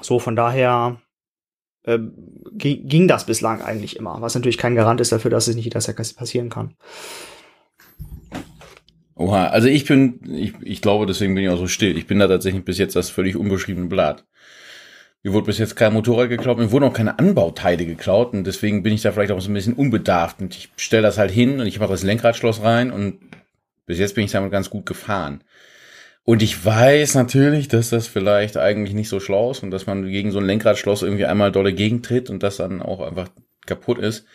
[0.00, 0.18] so.
[0.20, 1.00] Von daher
[1.84, 2.14] ähm,
[2.52, 5.64] ging, ging das bislang eigentlich immer, was natürlich kein Garant ist dafür, dass es nicht
[5.64, 6.76] jederzeit passieren kann.
[9.22, 11.96] Oha, also ich bin, ich, ich glaube, deswegen bin ich auch so still.
[11.96, 14.24] Ich bin da tatsächlich bis jetzt das völlig unbeschriebene Blatt.
[15.22, 18.82] Mir wurde bis jetzt kein Motorrad geklaut, mir wurden auch keine Anbauteile geklaut und deswegen
[18.82, 21.60] bin ich da vielleicht auch so ein bisschen unbedarft und ich stelle das halt hin
[21.60, 23.20] und ich mache das Lenkradschloss rein und
[23.86, 25.44] bis jetzt bin ich damit ganz gut gefahren.
[26.24, 30.08] Und ich weiß natürlich, dass das vielleicht eigentlich nicht so schlau ist und dass man
[30.08, 33.28] gegen so ein Lenkradschloss irgendwie einmal dolle gegentritt und das dann auch einfach
[33.66, 34.26] kaputt ist.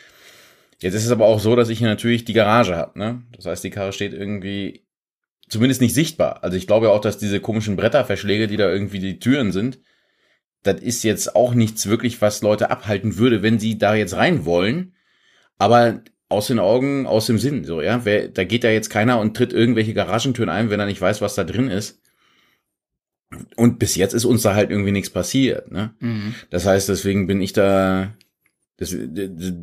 [0.79, 3.23] Jetzt ist es aber auch so, dass ich hier natürlich die Garage habe, ne?
[3.35, 4.85] Das heißt, die Karre steht irgendwie
[5.49, 6.43] zumindest nicht sichtbar.
[6.43, 9.79] Also ich glaube ja auch, dass diese komischen Bretterverschläge, die da irgendwie die Türen sind,
[10.63, 14.45] das ist jetzt auch nichts wirklich, was Leute abhalten würde, wenn sie da jetzt rein
[14.45, 14.93] wollen.
[15.57, 18.03] Aber aus den Augen, aus dem Sinn, so, ja.
[18.03, 21.21] Wer, da geht ja jetzt keiner und tritt irgendwelche Garagentüren ein, wenn er nicht weiß,
[21.21, 22.01] was da drin ist.
[23.55, 25.93] Und bis jetzt ist uns da halt irgendwie nichts passiert, ne?
[25.99, 26.35] Mhm.
[26.49, 28.13] Das heißt, deswegen bin ich da
[28.77, 29.53] das, d- d-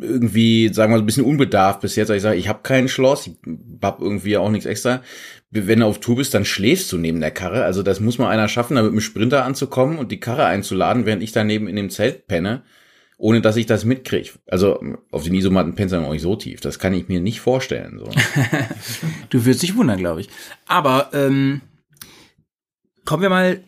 [0.00, 2.10] irgendwie, sagen wir so ein bisschen unbedarft bis jetzt.
[2.10, 3.34] Ich sage, ich habe kein Schloss, ich
[3.82, 5.02] hab irgendwie auch nichts extra.
[5.50, 7.64] Wenn du auf Tour bist, dann schläfst du neben der Karre.
[7.64, 11.04] Also das muss mal einer schaffen, da mit dem Sprinter anzukommen und die Karre einzuladen,
[11.04, 12.62] während ich daneben in dem Zelt penne,
[13.18, 14.30] ohne dass ich das mitkriege.
[14.46, 16.60] Also auf den Isomatten pennt dann auch nicht so tief.
[16.60, 17.98] Das kann ich mir nicht vorstellen.
[17.98, 18.10] So.
[19.30, 20.28] Du würdest dich wundern, glaube ich.
[20.66, 21.60] Aber ähm,
[23.04, 23.62] kommen wir mal,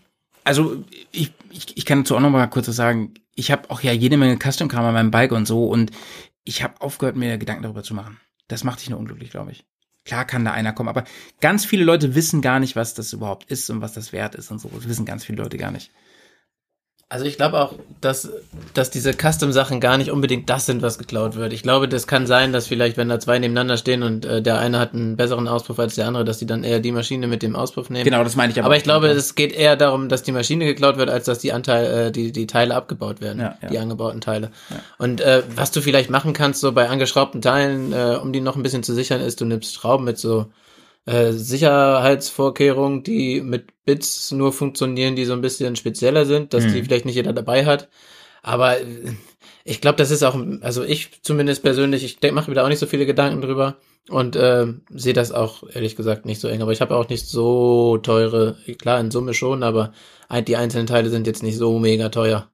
[0.44, 0.82] also
[1.12, 3.12] ich, ich, ich kann dazu auch noch mal kurz was sagen.
[3.34, 5.90] Ich habe auch ja jede Menge Custom-Kram an meinem Bike und so und
[6.44, 8.20] ich habe aufgehört, mir Gedanken darüber zu machen.
[8.48, 9.64] Das macht dich nur unglücklich, glaube ich.
[10.04, 11.04] Klar kann da einer kommen, aber
[11.40, 14.50] ganz viele Leute wissen gar nicht, was das überhaupt ist und was das wert ist
[14.50, 14.68] und so.
[14.68, 15.90] Das wissen ganz viele Leute gar nicht.
[17.08, 18.30] Also ich glaube auch, dass,
[18.72, 21.52] dass diese Custom-Sachen gar nicht unbedingt das sind, was geklaut wird.
[21.52, 24.58] Ich glaube, das kann sein, dass vielleicht, wenn da zwei nebeneinander stehen und äh, der
[24.58, 27.42] eine hat einen besseren Auspuff als der andere, dass die dann eher die Maschine mit
[27.42, 28.04] dem Auspuff nehmen.
[28.04, 28.66] Genau, das meine ich aber.
[28.66, 31.52] Aber ich glaube, es geht eher darum, dass die Maschine geklaut wird, als dass die
[31.52, 33.40] Anteil, äh, die, die Teile abgebaut werden.
[33.40, 33.68] Ja, ja.
[33.68, 34.50] Die angebauten Teile.
[34.98, 38.56] Und äh, was du vielleicht machen kannst, so bei angeschraubten Teilen, äh, um die noch
[38.56, 40.46] ein bisschen zu sichern, ist, du nimmst Schrauben mit so
[41.06, 46.80] äh, Sicherheitsvorkehrungen, die mit Bits nur funktionieren, die so ein bisschen spezieller sind, dass die
[46.80, 46.84] Mhm.
[46.84, 47.88] vielleicht nicht jeder dabei hat.
[48.42, 48.84] Aber äh,
[49.64, 52.78] ich glaube, das ist auch, also ich zumindest persönlich, ich mache mir da auch nicht
[52.78, 53.76] so viele Gedanken drüber
[54.10, 56.62] und äh, sehe das auch ehrlich gesagt nicht so eng.
[56.62, 59.92] Aber ich habe auch nicht so teure, klar in Summe schon, aber
[60.48, 62.50] die einzelnen Teile sind jetzt nicht so mega teuer.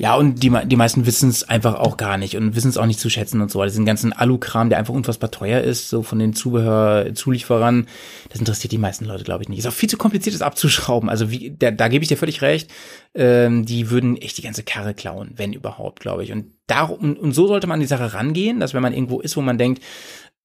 [0.00, 2.86] Ja, und die, die meisten wissen es einfach auch gar nicht und wissen es auch
[2.86, 3.62] nicht zu schätzen und so.
[3.62, 7.86] Diesen ganzen Alu-Kram, der einfach unfassbar teuer ist, so von den Zubehör, Zulieferern,
[8.30, 9.58] das interessiert die meisten Leute, glaube ich, nicht.
[9.58, 11.10] Ist auch viel zu kompliziert, das abzuschrauben.
[11.10, 12.70] Also wie, da, da gebe ich dir völlig recht.
[13.12, 16.32] Ähm, die würden echt die ganze Karre klauen, wenn überhaupt, glaube ich.
[16.32, 19.36] Und darum, und so sollte man an die Sache rangehen, dass wenn man irgendwo ist,
[19.36, 19.82] wo man denkt,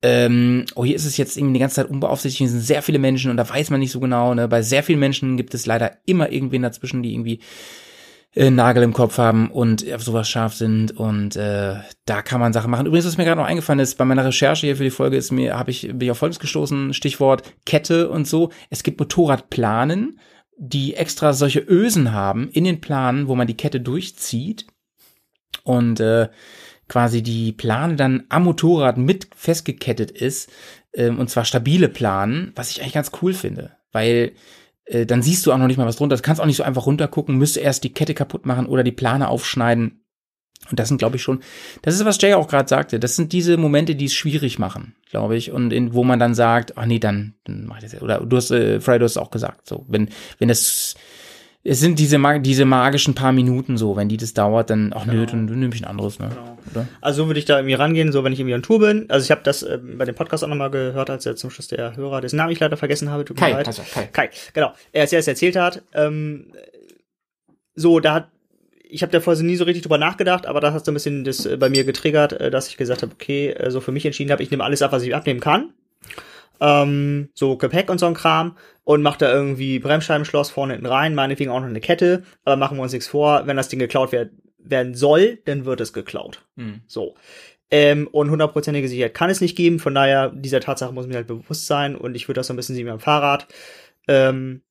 [0.02, 3.00] ähm, oh, hier ist es jetzt irgendwie die ganze Zeit unbeaufsichtigt, hier sind sehr viele
[3.00, 4.34] Menschen und da weiß man nicht so genau.
[4.34, 4.50] Ne?
[4.50, 7.40] Bei sehr vielen Menschen gibt es leider immer irgendwen dazwischen, die irgendwie
[8.36, 11.76] äh, Nagel im Kopf haben und auf sowas scharf sind und äh,
[12.06, 12.86] da kann man Sachen machen.
[12.86, 15.32] Übrigens, was mir gerade noch eingefallen ist, bei meiner Recherche hier für die Folge ist
[15.32, 18.52] mir habe ich bin ich auf Folgendes gestoßen, Stichwort Kette und so.
[18.70, 20.20] Es gibt Motorradplanen,
[20.58, 24.68] die extra solche Ösen haben in den Planen, wo man die Kette durchzieht
[25.64, 26.30] und äh,
[26.88, 30.52] quasi die Plane dann am Motorrad mit festgekettet ist
[30.94, 34.34] ähm, und zwar stabile Planen, was ich eigentlich ganz cool finde, weil
[34.86, 36.16] äh, dann siehst du auch noch nicht mal was drunter.
[36.16, 38.92] Du kannst auch nicht so einfach runtergucken, müsste erst die Kette kaputt machen oder die
[38.92, 40.02] Plane aufschneiden.
[40.70, 41.42] Und das sind, glaube ich, schon,
[41.84, 44.96] das ist, was Jay auch gerade sagte, das sind diese Momente, die es schwierig machen,
[45.12, 47.92] glaube ich, und in, wo man dann sagt, ach nee, dann, dann mach ich das
[47.92, 48.02] jetzt.
[48.02, 50.10] Oder du hast, äh, Fry, du hast auch gesagt, so, wenn,
[50.40, 50.96] wenn das,
[51.68, 55.26] es sind diese, diese magischen paar Minuten so, wenn die das dauert, dann, ach nö,
[55.26, 56.30] dann, dann nehme ich ein anderes, ne?
[56.72, 56.88] Oder?
[57.02, 59.10] Also so würde ich da irgendwie rangehen, so wenn ich irgendwie on Tour bin.
[59.10, 61.68] Also ich habe das äh, bei dem Podcast auch nochmal gehört, als er zum Schluss
[61.68, 63.68] der Hörer, dessen Namen ich leider vergessen habe, tut mir Kai, leid.
[63.68, 64.08] also, Kai.
[64.14, 64.74] Kai, genau.
[64.92, 65.82] Er es erzählt hat.
[65.94, 66.52] Ähm,
[67.74, 68.28] so, da hat
[68.88, 71.24] ich habe da vorher nie so richtig drüber nachgedacht, aber das hat so ein bisschen
[71.24, 74.06] das äh, bei mir getriggert, äh, dass ich gesagt habe, okay, äh, so für mich
[74.06, 75.74] entschieden habe, ich nehme alles ab, was ich abnehmen kann.
[76.62, 78.56] Ähm, so Gepäck und so ein Kram
[78.86, 82.78] und mache da irgendwie Bremsscheibenschloss vorne hinten rein, meinetwegen auch noch eine Kette, aber machen
[82.78, 86.42] wir uns nichts vor, wenn das Ding geklaut werd, werden soll, dann wird es geklaut.
[86.56, 86.82] Hm.
[86.88, 87.16] So.
[87.72, 91.28] Ähm, und hundertprozentige Sicherheit kann es nicht geben, von daher, dieser Tatsache muss mir halt
[91.28, 93.48] bewusst sein und ich würde das so ein bisschen sehen wie am Fahrrad.
[94.08, 94.62] Ähm,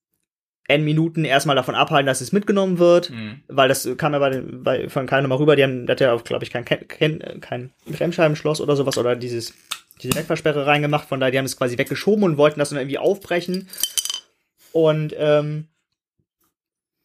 [0.66, 3.42] N Minuten erstmal davon abhalten, dass es mitgenommen wird, Mhm.
[3.48, 6.00] weil das kam ja bei, den, bei von keinem mal rüber, die haben, der hat
[6.00, 9.52] ja, glaube ich, kein, kein, kein Bremsscheibenschloss oder sowas oder dieses,
[10.00, 12.98] diese Wegversperre reingemacht, von daher, die haben es quasi weggeschoben und wollten das dann irgendwie
[12.98, 13.68] aufbrechen.
[14.74, 15.68] Und ähm,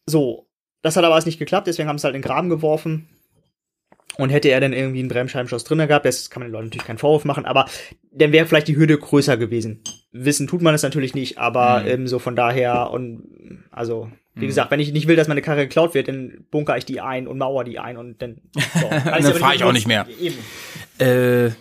[0.04, 0.48] so,
[0.82, 3.08] das hat aber alles nicht geklappt, deswegen haben sie halt in den Graben geworfen.
[4.16, 6.86] Und hätte er dann irgendwie einen Bremsscheibenschloss drin gehabt, das kann man den Leuten natürlich
[6.86, 7.66] keinen Vorwurf machen, aber
[8.10, 9.82] dann wäre vielleicht die Hürde größer gewesen.
[10.10, 11.88] Wissen tut man es natürlich nicht, aber Mhm.
[11.88, 15.62] ähm, so von daher und also, wie gesagt, wenn ich nicht will, dass meine Karre
[15.62, 18.40] geklaut wird, dann bunker ich die ein und mauer die ein und dann,
[18.80, 18.90] so.
[19.04, 20.06] Dann fahr ich auch nicht mehr.
[20.20, 20.36] Eben.
[20.98, 21.52] Äh,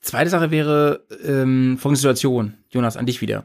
[0.00, 3.44] zweite Sache wäre ähm, folgende Situation, Jonas, an dich wieder.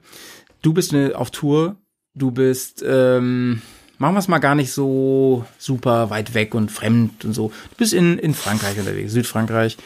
[0.66, 1.76] Du bist ne, auf Tour,
[2.16, 3.61] du bist, ähm,
[3.99, 7.49] machen wir es mal gar nicht so super weit weg und fremd und so.
[7.49, 9.78] Du bist in, in Frankreich unterwegs, Südfrankreich.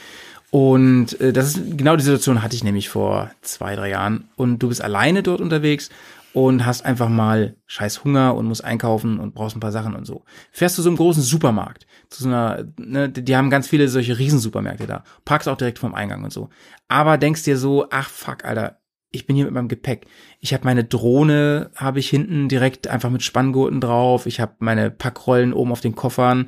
[0.52, 4.30] Und äh, das ist genau die Situation hatte ich nämlich vor zwei, drei Jahren.
[4.38, 5.90] Und du bist alleine dort unterwegs
[6.32, 10.06] und hast einfach mal scheiß Hunger und musst einkaufen und brauchst ein paar Sachen und
[10.06, 10.24] so.
[10.50, 14.18] Fährst du so einem großen Supermarkt, zu so einer, ne, die haben ganz viele solche
[14.18, 16.50] Riesensupermärkte da, parkst auch direkt vorm Eingang und so.
[16.88, 18.79] Aber denkst dir so, ach fuck, Alter,
[19.12, 20.06] ich bin hier mit meinem Gepäck.
[20.40, 24.26] Ich habe meine Drohne, habe ich hinten direkt einfach mit Spanngurten drauf.
[24.26, 26.46] Ich habe meine Packrollen oben auf den Koffern.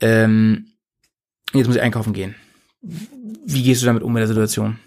[0.00, 0.66] Ähm,
[1.52, 2.36] jetzt muss ich einkaufen gehen.
[2.82, 4.78] Wie gehst du damit um mit der Situation?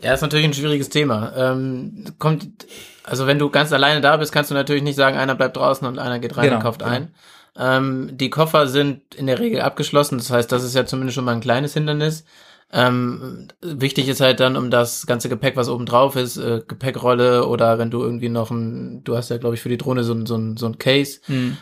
[0.00, 1.32] Ja, ist natürlich ein schwieriges Thema.
[1.36, 2.66] Ähm, kommt,
[3.04, 5.86] also wenn du ganz alleine da bist, kannst du natürlich nicht sagen, einer bleibt draußen
[5.86, 6.92] und einer geht rein Genau, und kauft genau.
[6.92, 7.14] ein.
[7.56, 11.24] Ähm, die Koffer sind in der Regel abgeschlossen, das heißt, das ist ja zumindest schon
[11.24, 12.24] mal ein kleines Hindernis.
[12.70, 17.46] Ähm, wichtig ist halt dann, um das ganze Gepäck, was oben drauf ist, äh, Gepäckrolle
[17.46, 20.12] oder wenn du irgendwie noch ein, du hast ja, glaube ich, für die Drohne so
[20.12, 21.20] ein, so ein, so ein Case,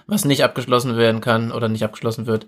[0.08, 2.46] was nicht abgeschlossen werden kann oder nicht abgeschlossen wird,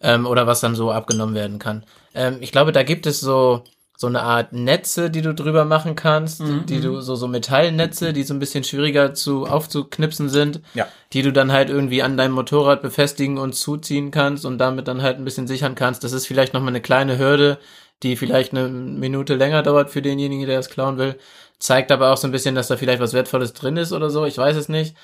[0.00, 1.84] ähm, oder was dann so abgenommen werden kann.
[2.14, 3.62] Ähm, ich glaube, da gibt es so,
[3.96, 8.22] so eine Art Netze, die du drüber machen kannst, die du, so, so Metallnetze, die
[8.22, 10.88] so ein bisschen schwieriger zu, aufzuknipsen sind, Ja.
[11.12, 15.02] die du dann halt irgendwie an deinem Motorrad befestigen und zuziehen kannst und damit dann
[15.02, 16.02] halt ein bisschen sichern kannst.
[16.02, 17.58] Das ist vielleicht nochmal eine kleine Hürde,
[18.02, 21.16] die vielleicht eine Minute länger dauert für denjenigen, der es klauen will.
[21.58, 24.24] Zeigt aber auch so ein bisschen, dass da vielleicht was Wertvolles drin ist oder so.
[24.24, 24.96] Ich weiß es nicht.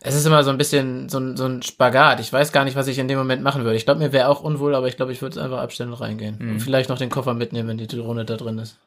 [0.00, 2.20] Es ist immer so ein bisschen so ein, so ein Spagat.
[2.20, 3.76] Ich weiß gar nicht, was ich in dem Moment machen würde.
[3.76, 6.00] Ich glaube, mir wäre auch unwohl, aber ich glaube, ich würde es einfach abstellen und
[6.00, 6.38] reingehen.
[6.38, 8.78] Und vielleicht noch den Koffer mitnehmen, wenn die Drohne da drin ist.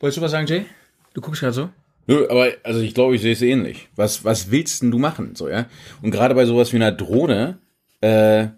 [0.00, 0.66] Wolltest du was sagen, Jay?
[1.14, 1.68] Du guckst gerade so?
[2.06, 3.88] Nö, aber also ich glaube, ich sehe es ähnlich.
[3.94, 5.36] Was, was willst denn du machen?
[5.36, 5.66] So, ja?
[6.00, 7.58] Und gerade bei sowas wie einer Drohne,
[8.00, 8.48] äh,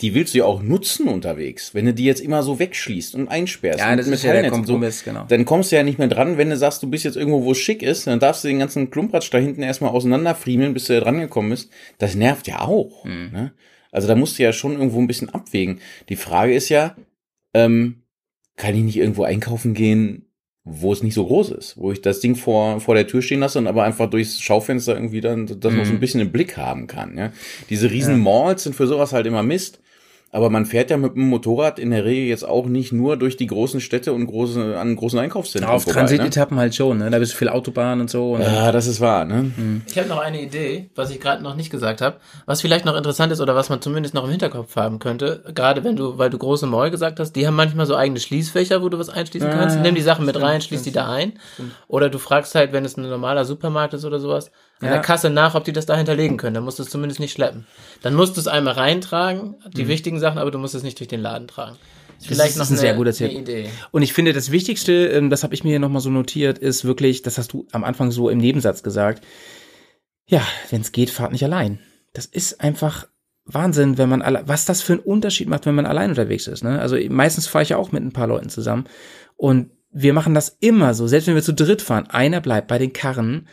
[0.00, 1.74] die willst du ja auch nutzen unterwegs.
[1.74, 3.80] Wenn du die jetzt immer so wegschließt und einsperrst.
[3.80, 5.24] Ja, das ist ja der Kompromiss, genau.
[5.28, 7.52] Dann kommst du ja nicht mehr dran, wenn du sagst, du bist jetzt irgendwo, wo
[7.52, 10.94] es schick ist, dann darfst du den ganzen Klumpratsch da hinten erstmal auseinanderfriemeln, bis du
[10.94, 11.70] da dran gekommen bist.
[11.98, 13.04] Das nervt ja auch.
[13.04, 13.32] Hm.
[13.32, 13.52] Ne?
[13.90, 15.80] Also da musst du ja schon irgendwo ein bisschen abwägen.
[16.08, 16.94] Die Frage ist ja,
[17.54, 18.02] ähm,
[18.56, 20.26] kann ich nicht irgendwo einkaufen gehen,
[20.64, 23.40] wo es nicht so groß ist, wo ich das Ding vor, vor der Tür stehen
[23.40, 26.56] lasse und aber einfach durchs Schaufenster irgendwie dann das noch so ein bisschen im Blick
[26.56, 27.16] haben kann.
[27.16, 27.32] Ja?
[27.70, 29.80] Diese riesen Malls sind für sowas halt immer Mist.
[30.30, 33.38] Aber man fährt ja mit dem Motorrad in der Regel jetzt auch nicht nur durch
[33.38, 36.06] die großen Städte und große, an großen Einkaufszentren Auf vorbei, ne?
[36.06, 37.10] Transitetappen halt schon, ne?
[37.10, 38.34] Da bist du viel Autobahn und so.
[38.34, 39.50] Und Ja, das ist wahr, ne?
[39.86, 42.94] Ich habe noch eine Idee, was ich gerade noch nicht gesagt habe, was vielleicht noch
[42.94, 45.44] interessant ist oder was man zumindest noch im Hinterkopf haben könnte.
[45.54, 48.82] Gerade wenn du, weil du große Mall gesagt hast, die haben manchmal so eigene Schließfächer,
[48.82, 49.76] wo du was einschließen kannst.
[49.76, 49.82] ja.
[49.82, 51.38] Nimm die Sachen mit rein, schließ die da ein.
[51.86, 54.50] Oder du fragst halt, wenn es ein normaler Supermarkt ist oder sowas,
[54.80, 54.92] an Ja.
[54.94, 56.54] der Kasse nach, ob die das da hinterlegen können.
[56.54, 57.66] Dann musst du es zumindest nicht schleppen.
[58.02, 61.08] Dann musst du es einmal reintragen, die wichtigen Sachen, aber du musst es nicht durch
[61.08, 61.76] den Laden tragen.
[62.20, 63.30] Vielleicht ist noch ein eine, sehr guter Tipp.
[63.32, 63.70] Idee.
[63.92, 66.84] Und ich finde, das Wichtigste, ähm, das habe ich mir hier nochmal so notiert, ist
[66.84, 69.24] wirklich, das hast du am Anfang so im Nebensatz gesagt,
[70.26, 71.78] ja, wenn es geht, fahrt nicht allein.
[72.12, 73.06] Das ist einfach
[73.44, 76.62] Wahnsinn, wenn man alle, was das für einen Unterschied macht, wenn man allein unterwegs ist.
[76.64, 76.80] Ne?
[76.80, 78.84] Also meistens fahre ich ja auch mit ein paar Leuten zusammen
[79.36, 82.76] und wir machen das immer so, selbst wenn wir zu dritt fahren, einer bleibt bei
[82.78, 83.48] den Karren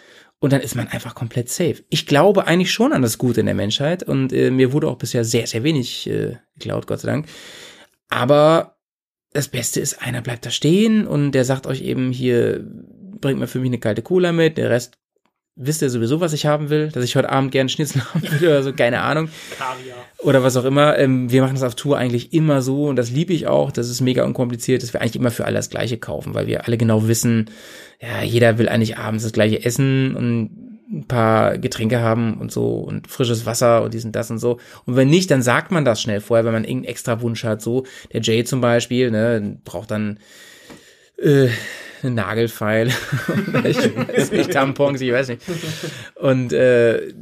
[0.46, 1.84] und dann ist man einfach komplett safe.
[1.90, 5.00] Ich glaube eigentlich schon an das Gute in der Menschheit und äh, mir wurde auch
[5.00, 7.26] bisher sehr, sehr wenig äh, geklaut, Gott sei Dank.
[8.10, 8.78] Aber
[9.34, 13.48] das Beste ist, einer bleibt da stehen und der sagt euch eben hier, bringt mir
[13.48, 15.00] für mich eine kalte Cola mit, der Rest
[15.56, 18.50] wisst ihr sowieso, was ich haben will, dass ich heute Abend gerne Schnitzel haben will
[18.50, 19.30] oder so, keine Ahnung.
[20.20, 20.98] Oder was auch immer.
[20.98, 23.72] Ähm, wir machen das auf Tour eigentlich immer so und das liebe ich auch.
[23.72, 26.66] Das ist mega unkompliziert, dass wir eigentlich immer für alle das Gleiche kaufen, weil wir
[26.66, 27.50] alle genau wissen,
[28.02, 32.76] ja, jeder will eigentlich abends das gleiche essen und ein paar Getränke haben und so
[32.76, 34.60] und frisches Wasser und dies und das und so.
[34.86, 37.62] Und wenn nicht, dann sagt man das schnell vorher, wenn man irgendeinen extra Wunsch hat.
[37.62, 40.20] So, der Jay zum Beispiel, ne, braucht dann
[41.18, 41.48] äh,
[42.12, 42.88] Nagelfeil,
[43.64, 45.42] ich weiß nicht, Tampons, ich weiß nicht.
[46.16, 47.14] Und äh,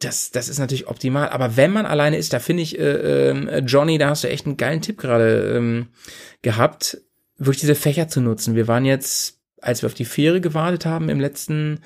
[0.00, 1.28] das, das ist natürlich optimal.
[1.28, 4.46] Aber wenn man alleine ist, da finde ich, äh, äh, Johnny, da hast du echt
[4.46, 5.88] einen geilen Tipp gerade ähm,
[6.42, 6.98] gehabt,
[7.38, 8.54] wirklich diese Fächer zu nutzen.
[8.54, 11.80] Wir waren jetzt, als wir auf die Fähre gewartet haben im letzten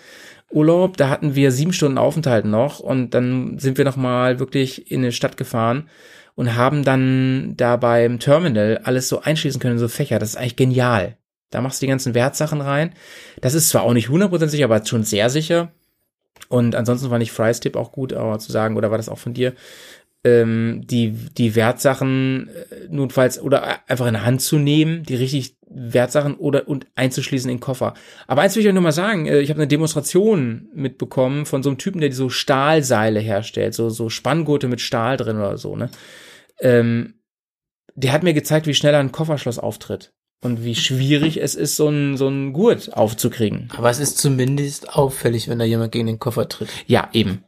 [0.51, 4.91] Urlaub, da hatten wir sieben Stunden Aufenthalt noch und dann sind wir noch mal wirklich
[4.91, 5.89] in eine Stadt gefahren
[6.35, 10.19] und haben dann da beim Terminal alles so einschließen können, so Fächer.
[10.19, 11.18] Das ist eigentlich genial.
[11.51, 12.95] Da machst du die ganzen Wertsachen rein.
[13.41, 15.73] Das ist zwar auch nicht 100% sicher, aber schon sehr sicher.
[16.49, 19.19] Und ansonsten fand ich Frys Tipp auch gut, aber zu sagen, oder war das auch
[19.19, 19.55] von dir,
[20.25, 26.35] ähm, die, die Wertsachen äh, notfalls oder einfach in Hand zu nehmen, die richtig Wertsachen
[26.35, 27.95] oder und einzuschließen in den Koffer.
[28.27, 31.63] Aber eins will ich euch nur mal sagen, äh, ich habe eine Demonstration mitbekommen von
[31.63, 35.77] so einem Typen, der so Stahlseile herstellt, so, so Spanngurte mit Stahl drin oder so,
[35.77, 35.91] ne?
[36.61, 37.15] Ähm,
[37.95, 40.13] der hat mir gezeigt, wie schnell ein Kofferschloss auftritt.
[40.41, 43.71] Und wie schwierig es ist, so ein, so ein Gurt aufzukriegen.
[43.77, 46.69] Aber es ist zumindest auffällig, wenn da jemand gegen den Koffer tritt.
[46.87, 47.43] Ja, eben.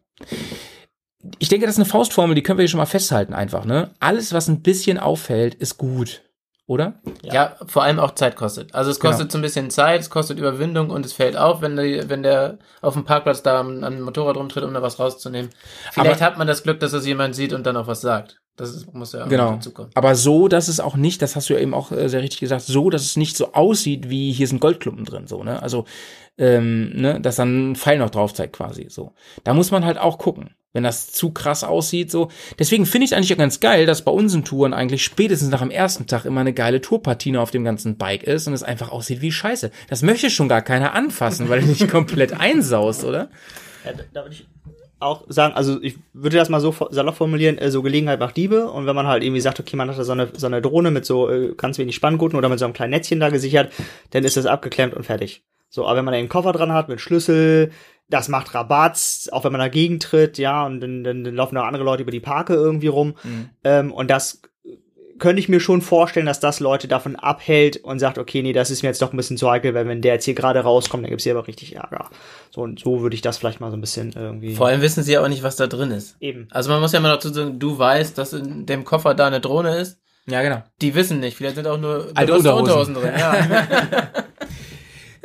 [1.38, 3.90] Ich denke, das ist eine Faustformel, die können wir hier schon mal festhalten einfach, ne?
[4.00, 6.22] Alles, was ein bisschen auffällt, ist gut.
[6.66, 7.00] Oder?
[7.24, 7.56] Ja.
[7.66, 8.76] vor allem auch Zeit kostet.
[8.76, 11.74] Also es kostet so ein bisschen Zeit, es kostet Überwindung und es fällt auf, wenn
[11.74, 15.00] der, wenn der auf dem Parkplatz da an an dem Motorrad rumtritt, um da was
[15.00, 15.50] rauszunehmen.
[15.90, 18.39] Vielleicht hat man das Glück, dass es jemand sieht und dann auch was sagt.
[18.60, 19.52] Das ist, muss ja auch Genau.
[19.52, 19.90] dazukommen.
[19.94, 22.40] Aber so, dass es auch nicht, das hast du ja eben auch äh, sehr richtig
[22.40, 25.62] gesagt, so, dass es nicht so aussieht, wie hier sind Goldklumpen drin, so, ne?
[25.62, 25.84] Also,
[26.38, 29.12] ähm, ne, dass dann ein Pfeil noch drauf zeigt, quasi, so.
[29.44, 32.28] Da muss man halt auch gucken, wenn das zu krass aussieht, so.
[32.58, 35.60] Deswegen finde ich es eigentlich ja ganz geil, dass bei unseren Touren eigentlich spätestens nach
[35.60, 38.90] dem ersten Tag immer eine geile Tourpartine auf dem ganzen Bike ist und es einfach
[38.90, 39.70] aussieht wie Scheiße.
[39.88, 43.30] Das möchte schon gar keiner anfassen, weil du nicht komplett einsaust, oder?
[43.84, 44.46] Ja, da, da würde ich
[45.00, 48.70] auch sagen, also ich würde das mal so salopp formulieren, äh, so Gelegenheit macht Diebe
[48.70, 50.90] und wenn man halt irgendwie sagt, okay, man hat da so eine, so eine Drohne
[50.90, 53.72] mit so äh, ganz wenig Spanngurten oder mit so einem kleinen Netzchen da gesichert,
[54.10, 55.42] dann ist das abgeklemmt und fertig.
[55.68, 57.70] So, aber wenn man da einen Koffer dran hat mit Schlüssel,
[58.08, 61.62] das macht Rabatz, auch wenn man dagegen tritt, ja, und dann, dann, dann laufen da
[61.62, 63.14] andere Leute über die Parke irgendwie rum.
[63.62, 64.42] Ähm, und das
[65.20, 68.70] könnte ich mir schon vorstellen, dass das Leute davon abhält und sagt, okay, nee, das
[68.70, 71.04] ist mir jetzt doch ein bisschen zu heikel, weil wenn der jetzt hier gerade rauskommt,
[71.04, 72.10] dann gibt's hier aber richtig Ärger.
[72.50, 75.04] So und so würde ich das vielleicht mal so ein bisschen irgendwie Vor allem wissen
[75.04, 76.16] sie ja auch nicht, was da drin ist.
[76.20, 76.48] eben.
[76.50, 79.40] Also man muss ja mal dazu sagen, du weißt, dass in dem Koffer da eine
[79.40, 79.98] Drohne ist.
[80.26, 80.62] Ja, genau.
[80.80, 82.94] Die wissen nicht, vielleicht sind auch nur Alte Unterhosen.
[82.94, 83.12] drin.
[83.18, 83.34] Ja.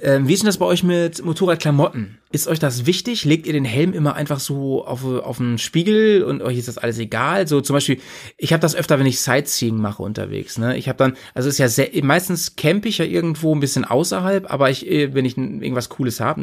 [0.06, 2.19] Ähm, wie ist denn das bei euch mit Motorradklamotten?
[2.32, 3.26] Ist euch das wichtig?
[3.26, 6.77] Legt ihr den Helm immer einfach so auf, auf den Spiegel und euch ist das
[6.77, 7.48] alles egal?
[7.48, 7.99] So zum Beispiel,
[8.38, 10.60] ich habe das öfter, wenn ich Sightseeing mache unterwegs.
[10.60, 10.77] Ne?
[10.77, 14.53] Ich habe dann, also ist ja sehr, meistens camp ich ja irgendwo ein bisschen außerhalb,
[14.53, 16.40] aber ich, äh, wenn ich irgendwas Cooles habe,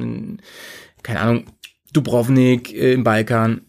[1.05, 1.45] keine Ahnung,
[1.93, 3.61] Dubrovnik äh, im Balkan,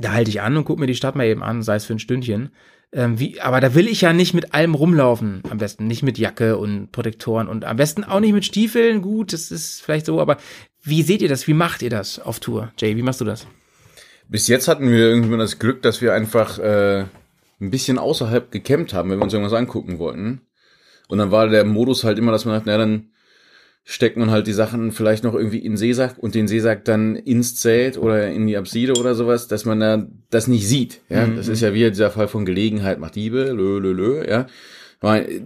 [0.00, 1.94] da halte ich an und gucke mir die Stadt mal eben an, sei es für
[1.94, 2.50] ein Stündchen.
[2.92, 5.42] Ähm, wie, aber da will ich ja nicht mit allem rumlaufen.
[5.48, 9.00] Am besten nicht mit Jacke und Protektoren und am besten auch nicht mit Stiefeln.
[9.00, 10.38] Gut, das ist vielleicht so, aber
[10.82, 11.46] wie seht ihr das?
[11.46, 12.72] Wie macht ihr das auf Tour?
[12.78, 13.46] Jay, wie machst du das?
[14.28, 17.04] Bis jetzt hatten wir irgendwie das Glück, dass wir einfach äh,
[17.60, 20.42] ein bisschen außerhalb gecampt haben, wenn wir uns irgendwas angucken wollten.
[21.08, 23.10] Und dann war der Modus halt immer, dass man sagt, na dann
[23.84, 27.16] steckt man halt die Sachen vielleicht noch irgendwie in den Seesack und den Seesack dann
[27.16, 31.00] ins Zelt oder in die Abside oder sowas, dass man da das nicht sieht.
[31.08, 34.46] Ja, das ist ja wieder dieser Fall von Gelegenheit macht Diebe, lö, lö, lö, ja.
[35.00, 35.42] Weil,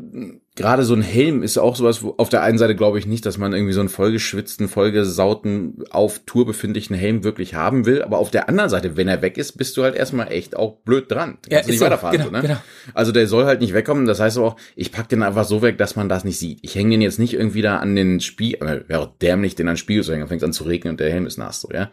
[0.56, 3.26] Gerade so ein Helm ist auch sowas, wo auf der einen Seite glaube ich nicht,
[3.26, 8.02] dass man irgendwie so einen vollgeschwitzten, vollgesauten, auf Tour befindlichen Helm wirklich haben will.
[8.02, 10.76] Aber auf der anderen Seite, wenn er weg ist, bist du halt erstmal echt auch
[10.85, 11.39] blöd dran.
[11.48, 12.18] Ja, Kannst ist nicht weiterfahren.
[12.18, 12.43] Genau, so, ne?
[12.43, 12.56] genau.
[12.94, 14.06] Also der soll halt nicht wegkommen.
[14.06, 16.60] Das heißt aber auch, ich pack den einfach so weg, dass man das nicht sieht.
[16.62, 19.66] Ich hänge den jetzt nicht irgendwie da an den Spiegel, äh, wäre auch dämlich, den
[19.66, 21.68] an den Spiegel zu hängen, fängt an zu regnen und der Helm ist nass, so,
[21.72, 21.90] ja.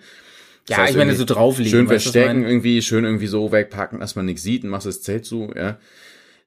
[0.67, 1.71] Das Ja, heißt ich meine, so drauflegen.
[1.71, 5.25] Schön verstecken, irgendwie, schön irgendwie so wegpacken, dass man nichts sieht und machst das Zelt
[5.25, 5.79] zu, ja.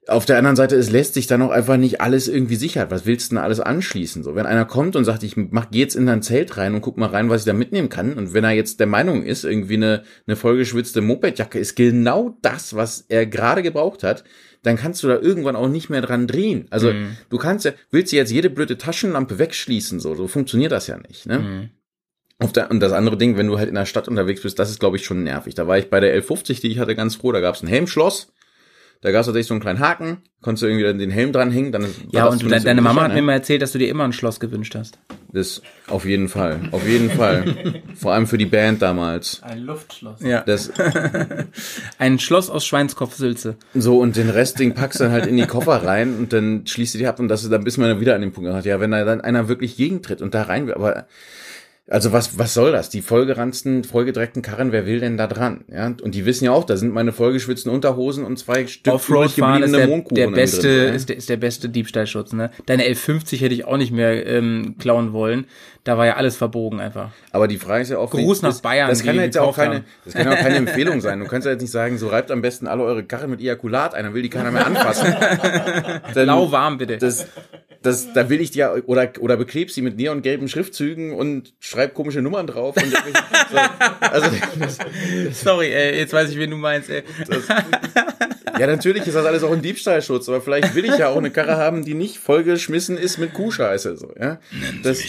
[0.07, 2.91] Auf der anderen Seite, es lässt sich dann auch einfach nicht alles irgendwie sichern.
[2.91, 4.23] Was willst du denn alles anschließen?
[4.23, 6.81] So, wenn einer kommt und sagt, ich mach, geh jetzt in dein Zelt rein und
[6.81, 8.13] guck mal rein, was ich da mitnehmen kann.
[8.13, 12.75] Und wenn er jetzt der Meinung ist, irgendwie eine, eine vollgeschwitzte Mopedjacke ist genau das,
[12.75, 14.23] was er gerade gebraucht hat,
[14.61, 16.67] dann kannst du da irgendwann auch nicht mehr dran drehen.
[16.69, 17.17] Also, Mhm.
[17.29, 20.97] du kannst ja, willst du jetzt jede blöde Taschenlampe wegschließen, so, so funktioniert das ja
[20.97, 21.39] nicht, ne?
[21.39, 21.69] Mhm.
[22.53, 24.79] Der, und das andere Ding, wenn du halt in der Stadt unterwegs bist, das ist,
[24.79, 25.55] glaube ich, schon nervig.
[25.55, 27.31] Da war ich bei der L50, die ich hatte, ganz froh.
[27.31, 28.33] Da gab es ein Helmschloss.
[29.05, 30.17] Da gab es tatsächlich so einen kleinen Haken.
[30.41, 31.71] Konntest du irgendwie den Helm dranhängen.
[31.71, 33.77] Dann Ja, war das und du, zumindest deine Mama hat mir mal erzählt, dass du
[33.77, 34.95] dir immer ein Schloss gewünscht hast.
[35.11, 35.15] ne?
[35.31, 36.59] Das auf jeden Fall.
[36.71, 37.83] Auf jeden Fall.
[37.93, 39.43] Vor allem für die Band damals.
[39.43, 40.21] Ein Luftschloss.
[40.21, 40.41] Ja.
[40.41, 40.71] Das,
[41.99, 43.57] Ein Schloss aus Schweinskopfsülze.
[43.75, 46.65] so, und den Rest, den packst du dann halt in die Koffer rein und dann
[46.65, 48.65] schließt du die ab und das ist dann bis man wieder an den Punkt hat.
[48.65, 51.05] Ja, wenn da dann einer wirklich gegentritt und da rein will, aber
[51.87, 52.89] Also was, was soll das?
[52.89, 55.65] Die vollgeranzten, vollgedreckten Karren, wer will denn da dran?
[55.71, 59.07] Ja, und die wissen ja auch, da sind meine vollgeschwitzten Unterhosen und zwei Stück ist
[59.07, 62.49] der, Mondkuchen der innen beste, drin, ist, der, ist der beste Diebstahlschutz, ne?
[62.65, 65.45] Deine L50 hätte ich auch nicht mehr ähm, klauen wollen.
[65.83, 67.11] Da war ja alles verbogen einfach.
[67.31, 69.55] Aber die Frage ist ja auch, Gruß nach das, Bayern, Das kann ja jetzt auch
[69.55, 69.85] keine, haben.
[70.05, 71.19] das kann ja auch keine Empfehlung sein.
[71.19, 73.93] Du kannst ja jetzt nicht sagen, so reibt am besten alle eure Karre mit Ejakulat
[73.93, 75.13] ein, dann will die keiner mehr anfassen.
[76.15, 76.97] Dann- Lauwarm bitte.
[76.97, 77.27] Das,
[77.85, 82.21] das, da will ich dir oder oder bekleb sie mit neongelben Schriftzügen und schreib komische
[82.21, 82.75] Nummern drauf.
[82.75, 82.91] Und
[83.51, 83.57] so,
[83.99, 84.29] also
[84.59, 84.77] das,
[85.43, 87.03] Sorry, ey, jetzt weiß ich, wen du meinst, ey.
[88.59, 91.29] ja, natürlich ist das alles auch ein Diebstahlschutz, aber vielleicht will ich ja auch eine
[91.29, 93.97] Karre haben, die nicht vollgeschmissen ist mit Kuhscheiße.
[93.97, 94.39] So, ja?
[94.83, 94.99] Das,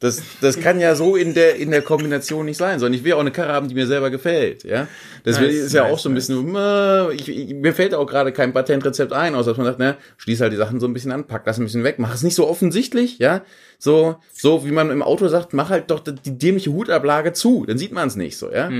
[0.00, 3.14] das, das kann ja so in der in der Kombination nicht sein, sondern ich will
[3.14, 4.64] auch eine Karre haben, die mir selber gefällt.
[4.64, 4.88] Ja,
[5.24, 6.54] das Nice, ist ja nice, auch so ein bisschen.
[6.54, 9.96] äh, Ich, ich, mir fällt auch gerade kein Patentrezept ein, außer dass man sagt, ne,
[10.18, 12.22] schließ halt die Sachen so ein bisschen an, pack das ein bisschen weg, mach es
[12.22, 13.42] nicht so offensichtlich, ja.
[13.78, 17.78] So, so wie man im Auto sagt, mach halt doch die dämliche Hutablage zu, dann
[17.78, 18.70] sieht man es nicht so, ja.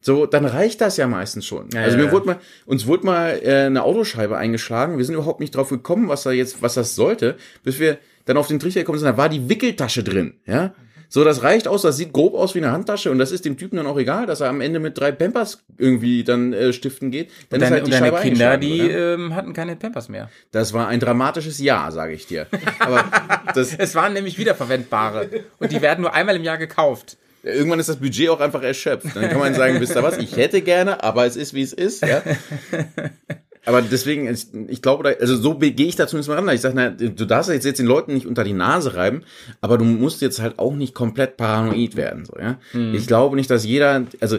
[0.00, 1.68] So, dann reicht das ja meistens schon.
[1.74, 2.12] Ja, also mir ja.
[2.12, 4.96] wurde mal, uns wurde mal äh, eine Autoscheibe eingeschlagen.
[4.96, 8.38] Wir sind überhaupt nicht drauf gekommen, was da jetzt, was das sollte, bis wir dann
[8.38, 9.08] auf den Trichter gekommen sind.
[9.08, 10.72] Da war die Wickeltasche drin, ja.
[11.12, 13.56] So, das reicht aus, das sieht grob aus wie eine Handtasche und das ist dem
[13.58, 17.10] Typen dann auch egal, dass er am Ende mit drei Pampers irgendwie dann äh, stiften
[17.10, 17.30] geht.
[17.48, 20.08] Dann Und deine, ist halt und die deine Scheibe Kinder, die ähm, hatten keine Pampers
[20.08, 20.30] mehr.
[20.52, 22.46] Das war ein dramatisches Ja, sage ich dir.
[22.78, 23.04] Aber
[23.54, 25.28] das, Es waren nämlich wiederverwendbare.
[25.58, 27.16] Und die werden nur einmal im Jahr gekauft.
[27.42, 29.08] irgendwann ist das Budget auch einfach erschöpft.
[29.16, 31.72] Dann kann man sagen, wisst ihr was, ich hätte gerne, aber es ist, wie es
[31.72, 32.06] ist.
[32.06, 32.22] Ja?
[33.66, 36.54] Aber deswegen, ich, ich glaube, da, also so gehe ich da zumindest mal ran.
[36.54, 39.22] Ich sage, na, du darfst jetzt, jetzt den Leuten nicht unter die Nase reiben,
[39.60, 42.24] aber du musst jetzt halt auch nicht komplett paranoid werden.
[42.24, 42.58] So, ja?
[42.94, 44.38] Ich glaube nicht, dass jeder, also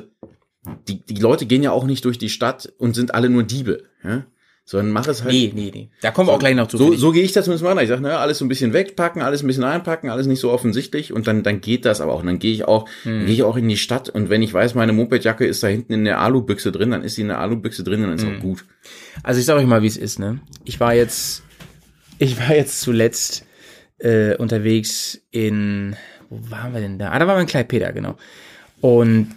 [0.87, 3.83] die, die Leute gehen ja auch nicht durch die Stadt und sind alle nur Diebe.
[4.03, 4.25] Ja?
[4.71, 5.33] Sondern mach es halt.
[5.33, 5.89] Nee, nee, nee.
[6.01, 6.77] Da kommen wir auch gleich noch zu.
[6.77, 7.79] So, so gehe ich da zumindest mal an.
[7.83, 10.49] Ich sage, naja, alles so ein bisschen wegpacken, alles ein bisschen einpacken, alles nicht so
[10.49, 12.21] offensichtlich und dann, dann geht das aber auch.
[12.21, 13.25] Und dann gehe ich auch, Hm.
[13.25, 15.91] gehe ich auch in die Stadt und wenn ich weiß, meine Mopedjacke ist da hinten
[15.91, 18.37] in der Alubüchse drin, dann ist sie in der Alubüchse drin und dann ist Hm.
[18.37, 18.63] auch gut.
[19.23, 20.39] Also ich sage euch mal, wie es ist, ne?
[20.63, 21.43] Ich war jetzt,
[22.17, 23.43] ich war jetzt zuletzt
[23.97, 25.97] äh, unterwegs in,
[26.29, 27.11] wo waren wir denn da?
[27.11, 28.15] Ah, da waren wir in Kleipeda, genau.
[28.79, 29.35] Und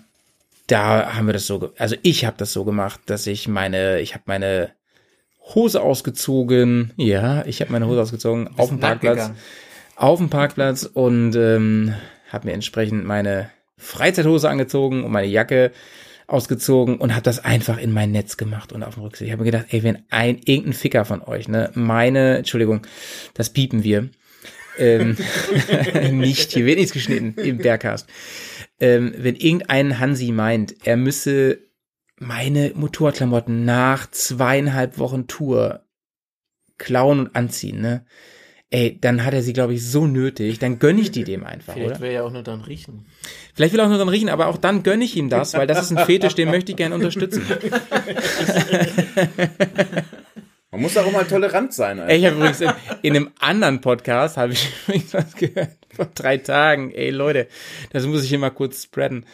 [0.69, 4.15] da haben wir das so, also ich habe das so gemacht, dass ich meine, ich
[4.15, 4.71] habe meine
[5.55, 9.37] Hose ausgezogen, ja, ich habe meine Hose ausgezogen auf dem Parkplatz, gegangen.
[9.97, 11.95] auf dem Parkplatz und ähm,
[12.31, 15.73] habe mir entsprechend meine Freizeithose angezogen und meine Jacke
[16.27, 19.27] ausgezogen und habe das einfach in mein Netz gemacht und auf dem Rücksitz.
[19.27, 22.87] Ich habe mir gedacht, ey, wenn ein irgendein Ficker von euch, ne, meine, Entschuldigung,
[23.35, 24.09] das piepen wir.
[24.79, 25.17] ähm,
[26.13, 28.09] nicht, hier wird nichts geschnitten im Bergcast.
[28.81, 31.59] Ähm, wenn irgendein Hansi meint, er müsse
[32.27, 35.85] meine Motorklamotten nach zweieinhalb Wochen Tour
[36.79, 38.05] klauen und anziehen, ne?
[38.71, 41.75] Ey, dann hat er sie, glaube ich, so nötig, dann gönne ich die dem einfach,
[41.75, 42.01] Vielleicht oder?
[42.01, 43.07] will er ja auch nur dann riechen.
[43.55, 45.69] Vielleicht will er auch nur dran riechen, aber auch dann gönne ich ihm das, weil
[45.69, 47.47] das ist ein Fetisch, den möchte ich gerne unterstützen.
[50.73, 52.01] Man muss auch mal tolerant sein.
[52.01, 52.73] Ey, ich habe übrigens in,
[53.03, 56.91] in einem anderen Podcast, habe ich übrigens was gehört, vor drei Tagen.
[56.91, 57.47] Ey, Leute,
[57.93, 59.25] das muss ich hier mal kurz spreaden.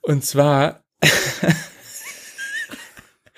[0.00, 0.82] Und zwar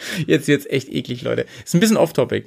[0.26, 1.46] Jetzt jetzt echt eklig, Leute.
[1.64, 2.44] Ist ein bisschen off-topic.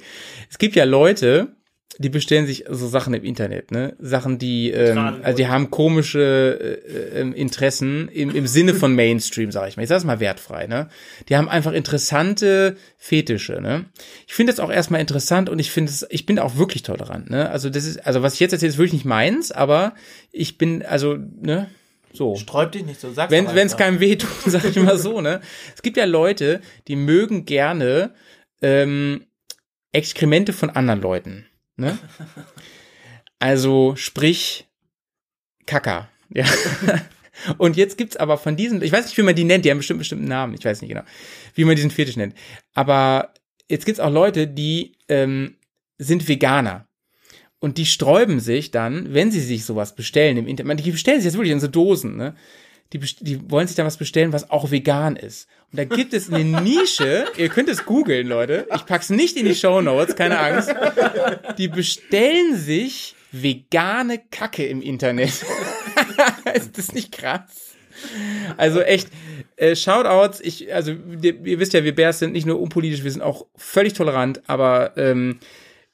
[0.50, 1.56] Es gibt ja Leute,
[1.98, 3.96] die bestellen sich so Sachen im Internet, ne?
[3.98, 9.50] Sachen, die, ähm, also die haben komische äh, ähm, Interessen im, im Sinne von Mainstream,
[9.50, 9.84] sag ich mal.
[9.84, 10.88] Ich sag's mal wertfrei, ne?
[11.28, 13.86] Die haben einfach interessante Fetische, ne?
[14.26, 17.30] Ich finde das auch erstmal interessant und ich finde es, ich bin auch wirklich tolerant,
[17.30, 17.50] ne?
[17.50, 19.94] Also das ist, also was ich jetzt erzähle, ist wirklich nicht meins, aber
[20.32, 21.70] ich bin, also, ne?
[22.16, 22.34] So.
[22.36, 25.40] Sträub dich nicht so, sag's Wenn es keinem wehtut, sag ich mal so, ne?
[25.74, 28.14] Es gibt ja Leute, die mögen gerne
[28.62, 29.26] ähm,
[29.92, 31.98] Exkremente von anderen Leuten, ne?
[33.38, 34.66] Also sprich
[35.66, 36.46] Kacker, ja.
[37.58, 39.78] Und jetzt gibt's aber von diesen, ich weiß nicht, wie man die nennt, die haben
[39.78, 41.04] bestimmt bestimmten Namen, ich weiß nicht genau,
[41.54, 42.34] wie man diesen Fetisch nennt.
[42.72, 43.34] Aber
[43.68, 45.56] jetzt gibt's auch Leute, die ähm,
[45.98, 46.85] sind Veganer.
[47.58, 51.26] Und die sträuben sich dann, wenn sie sich sowas bestellen im Internet, die bestellen sich
[51.26, 52.34] jetzt wirklich in so Dosen, ne?
[52.92, 55.48] Die, die wollen sich dann was bestellen, was auch vegan ist.
[55.72, 58.68] Und da gibt es eine Nische, ihr könnt es googeln, Leute.
[58.74, 60.72] Ich pack's nicht in die Show Notes, keine Angst.
[61.58, 65.32] Die bestellen sich vegane Kacke im Internet.
[66.54, 67.74] ist das nicht krass?
[68.56, 69.08] Also echt,
[69.56, 70.92] äh, Shoutouts, ich, also
[71.22, 74.42] ihr, ihr wisst ja, wir Bears sind nicht nur unpolitisch, wir sind auch völlig tolerant,
[74.46, 75.38] aber ähm,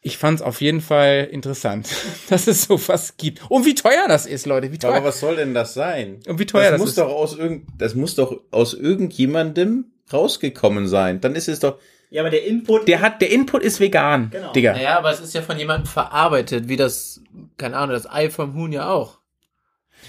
[0.05, 1.89] ich fand es auf jeden Fall interessant,
[2.29, 3.41] dass es sowas gibt.
[3.49, 4.97] Und wie teuer das ist, Leute, wie teuer.
[4.97, 6.21] Aber was soll denn das sein?
[6.27, 6.99] Und wie teuer das muss ist.
[6.99, 11.21] Doch aus irgend, das muss doch aus irgendjemandem rausgekommen sein.
[11.21, 11.79] Dann ist es doch.
[12.11, 12.89] Ja, aber der Input.
[12.89, 14.53] der hat, der Input ist vegan, Genau.
[14.53, 14.73] Digga.
[14.73, 17.23] Naja, aber es ist ja von jemandem verarbeitet, wie das,
[17.57, 19.22] keine Ahnung, das Ei vom Huhn ja auch.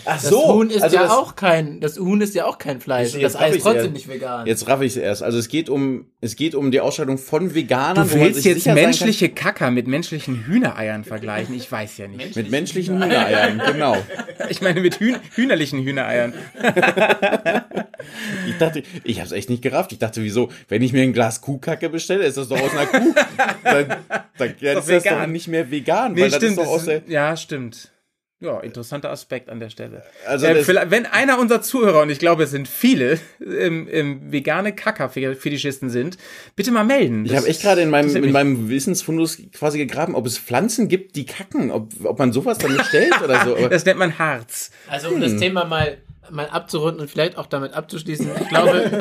[0.05, 2.81] Ach Das Huhn ist also ja das- auch kein, das Huhn ist ja auch kein
[2.81, 3.13] Fleisch.
[3.13, 4.45] Jetzt- das Ei ist trotzdem nicht vegan.
[4.47, 5.23] Jetzt raff ich es erst.
[5.23, 8.07] Also es geht um, es geht um die Ausstattung von Veganern.
[8.09, 11.55] Du willst jetzt menschliche Kacker mit menschlichen Hühnereiern vergleichen?
[11.55, 12.35] Ich weiß ja nicht.
[12.35, 13.95] mit menschlichen Hühnereiern, genau.
[14.49, 16.33] Ich meine mit Hühn hühnerlichen Hühnereiern.
[18.47, 19.93] Ich dachte, ich hab's echt nicht gerafft.
[19.93, 22.85] Ich dachte, wieso, wenn ich mir ein Glas Kuhkacke bestelle, ist das doch aus einer
[22.87, 23.13] Kuh.
[23.63, 23.87] dann
[24.37, 25.31] dann ja, ist das doch vegan.
[25.31, 26.51] nicht mehr vegan, Nee, weil das stimmt.
[26.51, 27.91] ist doch das aus der, ist, ja, stimmt.
[28.43, 30.03] Ja, interessanter Aspekt an der Stelle.
[30.27, 34.75] Also äh, wenn einer unserer Zuhörer, und ich glaube, es sind viele, ähm, ähm, vegane
[34.75, 36.17] Kacker-Fetischisten sind,
[36.57, 37.23] bitte mal melden.
[37.23, 40.89] Ich Das- habe echt gerade in meinem, in meinem Wissensfundus quasi gegraben, ob es Pflanzen
[40.89, 43.55] gibt, die kacken, ob, ob man sowas dann bestellt oder so.
[43.57, 44.71] Aber Das nennt man Harz.
[44.89, 45.99] Also um das Thema mal,
[46.29, 48.91] mal abzurunden und vielleicht auch damit abzuschließen, ich glaube,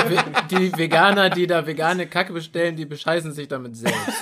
[0.51, 3.97] die Veganer, die da vegane Kacke bestellen, die bescheißen sich damit selbst.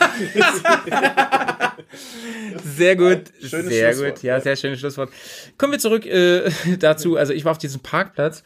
[2.64, 5.10] Sehr gut, Schönes sehr gut, ja, sehr schönes Schlusswort.
[5.58, 7.16] Kommen wir zurück äh, dazu.
[7.16, 8.44] Also ich war auf diesem Parkplatz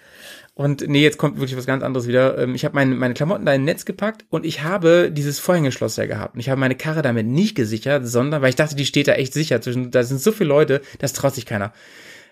[0.54, 2.38] und nee, jetzt kommt wirklich was ganz anderes wieder.
[2.38, 5.40] Ähm, ich habe meine, meine Klamotten da in ein Netz gepackt und ich habe dieses
[5.40, 6.34] Vorhängeschloss ja gehabt.
[6.34, 9.12] Und ich habe meine Karre damit nicht gesichert, sondern, weil ich dachte, die steht da
[9.12, 9.60] echt sicher.
[9.60, 11.72] Zwischen, da sind so viele Leute, das traut sich keiner.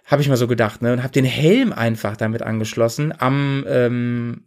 [0.04, 0.92] Habe ich mal so gedacht, ne?
[0.92, 4.44] Und habe den Helm einfach damit angeschlossen am, ähm,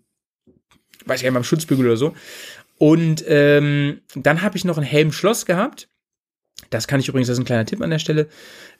[1.06, 2.14] weiß ich nicht, am Schutzbügel oder so.
[2.77, 5.88] Und ähm, dann habe ich noch ein Helmschloss gehabt.
[6.69, 8.27] Das kann ich übrigens, das ist ein kleiner Tipp an der Stelle.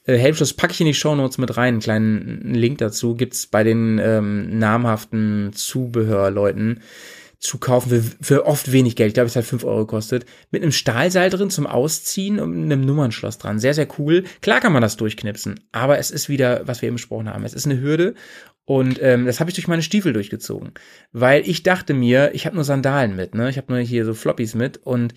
[0.06, 1.76] Äh, Helmschloss packe ich in die Shownotes mit rein.
[1.76, 6.82] Einen kleinen Link dazu gibt's bei den ähm, namhaften Zubehörleuten
[7.40, 9.10] zu kaufen für, für oft wenig Geld.
[9.10, 10.26] Ich glaube, es hat 5 Euro gekostet.
[10.52, 13.60] Mit einem Stahlseil drin zum Ausziehen und einem Nummernschloss dran.
[13.60, 14.24] Sehr, sehr cool.
[14.42, 17.44] Klar kann man das durchknipsen, aber es ist wieder, was wir eben besprochen haben.
[17.44, 18.16] Es ist eine Hürde
[18.66, 20.72] und ähm, das habe ich durch meine Stiefel durchgezogen.
[21.12, 23.50] Weil ich dachte mir, ich habe nur Sandalen mit, ne?
[23.50, 25.14] Ich habe nur hier so Floppies mit und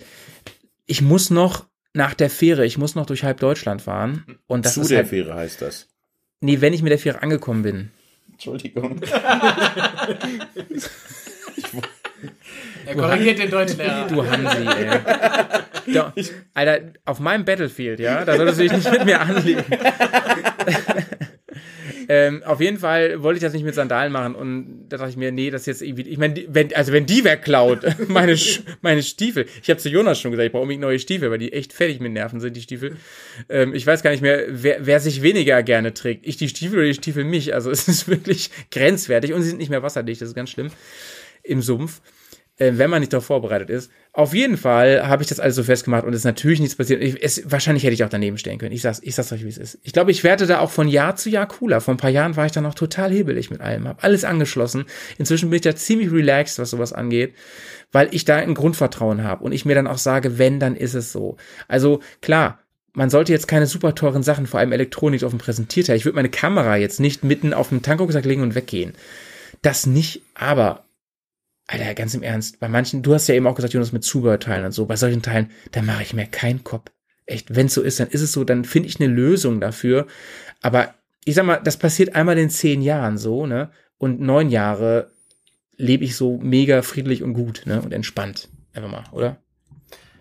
[0.86, 4.39] ich muss noch nach der Fähre, ich muss noch durch halb Deutschland fahren.
[4.47, 5.89] Und das zu ist der halt, Fähre heißt das.
[6.40, 7.90] Nee, wenn ich mit der Fähre angekommen bin.
[8.31, 9.01] Entschuldigung.
[12.89, 14.06] Er korrigiert den Deutschlehrer.
[14.09, 14.98] Du Hansi, ey.
[15.94, 16.12] Da,
[16.52, 19.65] Alter, auf meinem Battlefield, ja, da solltest du dich nicht mit mir anlegen.
[22.10, 25.16] ähm, auf jeden Fall wollte ich das nicht mit Sandalen machen und da dachte ich
[25.16, 28.35] mir, nee, das ist jetzt irgendwie, ich meine, wenn, also wenn die wer klaut, meine,
[28.35, 31.39] Sch- meine Stiefel, ich habe zu Jonas schon gesagt, ich brauche unbedingt neue Stiefel, weil
[31.39, 32.97] die echt fertig mit Nerven sind, die Stiefel.
[33.48, 36.78] Ähm, ich weiß gar nicht mehr, wer, wer sich weniger gerne trägt, ich die Stiefel
[36.81, 40.20] oder die Stiefel mich, also es ist wirklich grenzwertig und sie sind nicht mehr wasserdicht,
[40.20, 40.70] das ist ganz schlimm,
[41.43, 42.02] im Sumpf
[42.59, 43.90] äh, wenn man nicht darauf vorbereitet ist.
[44.12, 47.02] Auf jeden Fall habe ich das alles so festgemacht und es ist natürlich nichts passiert.
[47.02, 48.72] Ich, es, wahrscheinlich hätte ich auch daneben stehen können.
[48.72, 49.78] Ich sag's, ich sag's euch, wie es ist.
[49.82, 51.80] Ich glaube, ich werde da auch von Jahr zu Jahr cooler.
[51.80, 54.85] Vor ein paar Jahren war ich da noch total hebelig mit allem, habe alles angeschlossen.
[55.18, 57.35] Inzwischen bin ich da ziemlich relaxed, was sowas angeht,
[57.93, 60.94] weil ich da ein Grundvertrauen habe und ich mir dann auch sage, wenn, dann ist
[60.94, 61.36] es so.
[61.68, 62.59] Also klar,
[62.93, 65.97] man sollte jetzt keine super teuren Sachen, vor allem Elektronik, auf dem Präsentierteil.
[65.97, 68.94] Ich würde meine Kamera jetzt nicht mitten auf dem Tankrucksack legen und weggehen.
[69.62, 70.85] Das nicht, aber
[71.69, 74.65] Alter, ganz im Ernst, bei manchen, du hast ja eben auch gesagt, Jonas, mit Zubehörteilen
[74.65, 76.90] und so, bei solchen Teilen, da mache ich mir keinen Kopf.
[77.27, 80.07] Echt, wenn es so ist, dann ist es so, dann finde ich eine Lösung dafür.
[80.62, 80.95] Aber
[81.27, 83.70] ich sag mal, das passiert einmal in zehn Jahren so, ne?
[83.99, 85.11] Und neun Jahre
[85.77, 87.82] lebe ich so mega friedlich und gut, ne?
[87.82, 88.49] Und entspannt.
[88.73, 89.36] Einfach mal, oder?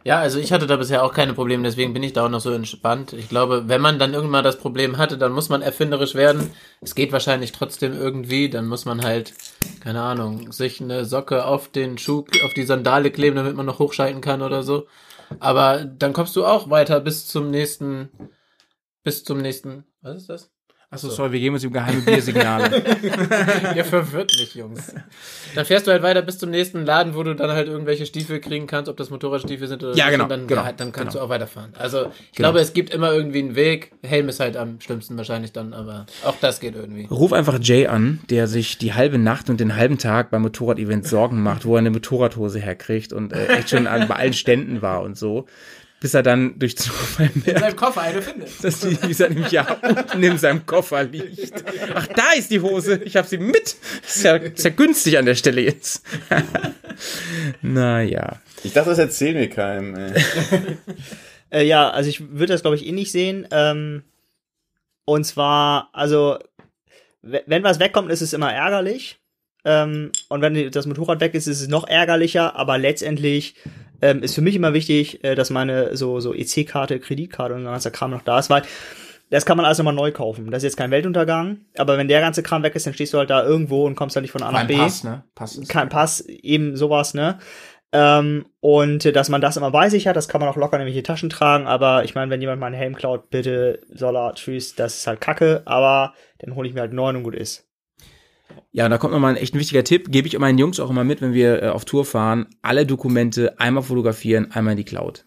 [0.08, 2.40] Ja, also ich hatte da bisher auch keine Probleme, deswegen bin ich da auch noch
[2.40, 3.12] so entspannt.
[3.12, 6.50] Ich glaube, wenn man dann irgendwann das Problem hatte, dann muss man erfinderisch werden.
[6.80, 9.34] Es geht wahrscheinlich trotzdem irgendwie, dann muss man halt,
[9.82, 13.80] keine Ahnung, sich eine Socke auf den Schuh, auf die Sandale kleben, damit man noch
[13.80, 14.88] hochschalten kann oder so.
[15.42, 18.08] Aber dann kommst du auch weiter bis zum nächsten,
[19.04, 20.57] bis zum nächsten, was ist das?
[20.90, 22.82] Achso, sorry, wir geben uns ihm geheime Biersignale.
[23.76, 24.94] Ihr verwirrt mich, Jungs.
[25.54, 28.40] Dann fährst du halt weiter bis zum nächsten Laden, wo du dann halt irgendwelche Stiefel
[28.40, 30.94] kriegen kannst, ob das Motorradstiefel sind oder Ja, nicht, genau, und dann, genau, ja, dann
[30.94, 31.20] kannst genau.
[31.20, 31.74] du auch weiterfahren.
[31.78, 32.48] Also ich Genau.
[32.52, 33.92] glaube, es gibt immer irgendwie einen Weg.
[34.02, 37.06] Helm ist halt am schlimmsten wahrscheinlich dann, aber auch das geht irgendwie.
[37.12, 41.06] Ruf einfach Jay an, der sich die halbe Nacht und den halben Tag beim Motorrad-Event
[41.06, 44.82] Sorgen macht, wo er eine Motorradhose herkriegt und äh, echt schon an, bei allen Ständen
[44.82, 45.48] war und so.
[46.00, 48.64] Bis er dann durch Zufall merkt, Koffer eine findet.
[48.64, 51.64] dass die Lisa nämlich ja unten in seinem Koffer liegt.
[51.96, 53.02] Ach, da ist die Hose.
[53.04, 53.76] Ich habe sie mit.
[54.04, 56.04] Das ist ja, ist ja günstig an der Stelle jetzt.
[57.62, 58.40] naja.
[58.64, 59.96] Ich dachte, das erzählt mir keinem.
[59.96, 60.14] Ey.
[61.50, 63.48] Äh, ja, also ich würde das, glaube ich, eh nicht sehen.
[63.52, 64.04] Ähm,
[65.06, 66.38] und zwar, also,
[67.22, 69.22] we- wenn was wegkommt, ist es immer ärgerlich.
[69.64, 72.58] Ähm, und wenn das Motorrad weg ist, ist es noch ärgerlicher.
[72.58, 73.56] Aber letztendlich
[74.02, 77.72] ähm, ist für mich immer wichtig, äh, dass meine so, so EC-Karte, Kreditkarte und der
[77.72, 78.64] ganze Kram noch da ist, weil
[79.30, 80.50] das kann man alles nochmal neu kaufen.
[80.52, 81.58] Das ist jetzt kein Weltuntergang.
[81.78, 84.16] Aber wenn der ganze Kram weg ist, dann stehst du halt da irgendwo und kommst
[84.16, 85.24] dann nicht von A nach B ne?
[85.36, 85.70] Pass ist.
[85.70, 87.40] kein Pass, eben sowas, ne?
[87.94, 90.76] Ähm, und äh, dass man das immer bei sich hat, das kann man auch locker
[90.76, 94.34] in irgendwelche Taschen tragen, aber ich meine, wenn jemand meinen Helm klaut, bitte soll er,
[94.36, 97.67] tschüss, das ist halt kacke, aber dann hole ich mir halt neuen und gut ist.
[98.78, 100.12] Ja, und da kommt nochmal ein echt ein wichtiger Tipp.
[100.12, 102.46] Gebe ich meinen Jungs auch immer mit, wenn wir äh, auf Tour fahren.
[102.62, 105.26] Alle Dokumente einmal fotografieren, einmal in die Cloud.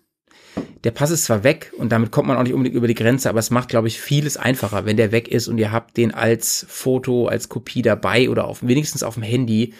[0.84, 3.28] Der Pass ist zwar weg und damit kommt man auch nicht unbedingt über die Grenze,
[3.28, 6.14] aber es macht, glaube ich, vieles einfacher, wenn der weg ist und ihr habt den
[6.14, 9.74] als Foto, als Kopie dabei oder auf, wenigstens auf dem Handy.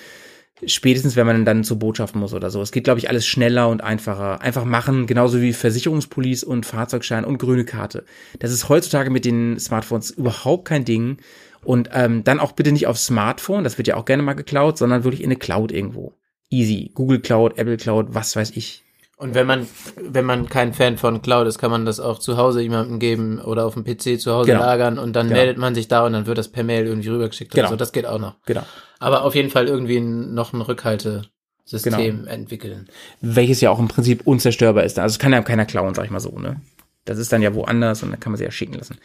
[0.66, 2.60] Spätestens, wenn man dann zur Botschaft muss oder so.
[2.60, 4.40] Es geht, glaube ich, alles schneller und einfacher.
[4.40, 8.04] Einfach machen, genauso wie Versicherungspolice und Fahrzeugschein und grüne Karte.
[8.40, 11.18] Das ist heutzutage mit den Smartphones überhaupt kein Ding.
[11.64, 14.78] Und ähm, dann auch bitte nicht aufs Smartphone, das wird ja auch gerne mal geklaut,
[14.78, 16.14] sondern wirklich in eine Cloud irgendwo.
[16.48, 16.90] Easy.
[16.94, 18.82] Google Cloud, Apple Cloud, was weiß ich.
[19.16, 19.66] Und wenn man,
[20.02, 23.38] wenn man kein Fan von Cloud ist, kann man das auch zu Hause jemandem geben
[23.38, 24.60] oder auf dem PC zu Hause Genau.
[24.62, 25.38] lagern und dann Genau.
[25.38, 27.52] meldet man sich da und dann wird das per Mail irgendwie rübergeschickt.
[27.52, 27.68] Genau.
[27.68, 28.36] So, das geht auch noch.
[28.46, 28.62] Genau.
[28.98, 32.30] Aber auf jeden Fall irgendwie noch ein Rückhaltesystem Genau.
[32.30, 32.88] entwickeln.
[33.20, 34.98] Welches ja auch im Prinzip unzerstörbar ist.
[34.98, 36.60] Also es kann ja keiner klauen, sag ich mal so, ne?
[37.04, 38.98] Das ist dann ja woanders und dann kann man sie ja schicken lassen.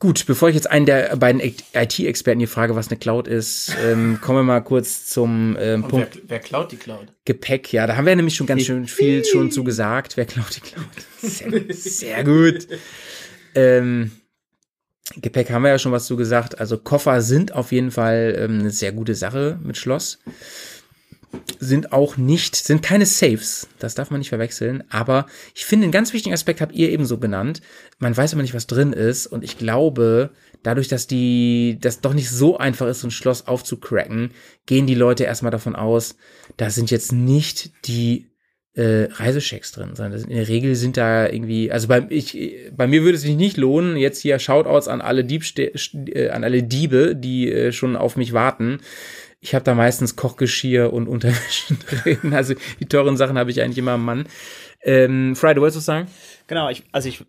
[0.00, 4.18] Gut, bevor ich jetzt einen der beiden IT-Experten hier frage, was eine Cloud ist, ähm,
[4.22, 7.12] kommen wir mal kurz zum ähm, Und wer, Punkt wer klaut die Cloud?
[7.26, 7.70] Gepäck.
[7.70, 10.16] Ja, da haben wir nämlich schon ganz schön viel schon zu gesagt.
[10.16, 10.86] Wer klaut die Cloud?
[11.20, 12.66] Sehr, sehr gut.
[13.54, 14.12] Ähm,
[15.16, 16.58] Gepäck haben wir ja schon was zu gesagt.
[16.58, 20.18] Also Koffer sind auf jeden Fall ähm, eine sehr gute Sache mit Schloss.
[21.58, 23.68] Sind auch nicht, sind keine Safes.
[23.78, 24.82] Das darf man nicht verwechseln.
[24.90, 27.60] Aber ich finde, einen ganz wichtigen Aspekt habt ihr ebenso genannt.
[27.98, 29.26] Man weiß immer nicht, was drin ist.
[29.26, 30.30] Und ich glaube,
[30.62, 34.30] dadurch, dass die, das doch nicht so einfach ist, so ein Schloss aufzucracken,
[34.66, 36.16] gehen die Leute erstmal davon aus,
[36.56, 38.30] da sind jetzt nicht die
[38.74, 43.02] äh, Reisechecks drin, sondern in der Regel sind da irgendwie, also bei, ich, bei mir
[43.02, 47.16] würde es sich nicht lohnen, jetzt hier Shoutouts an alle, Diebste äh, an alle Diebe,
[47.16, 48.78] die äh, schon auf mich warten.
[49.40, 52.34] Ich habe da meistens Kochgeschirr und Unterwäsche drin.
[52.34, 54.26] Also die teuren Sachen habe ich eigentlich immer am Mann.
[54.82, 56.08] Ähm, Fry, du wolltest was sagen?
[56.46, 57.24] Genau, ich, also ich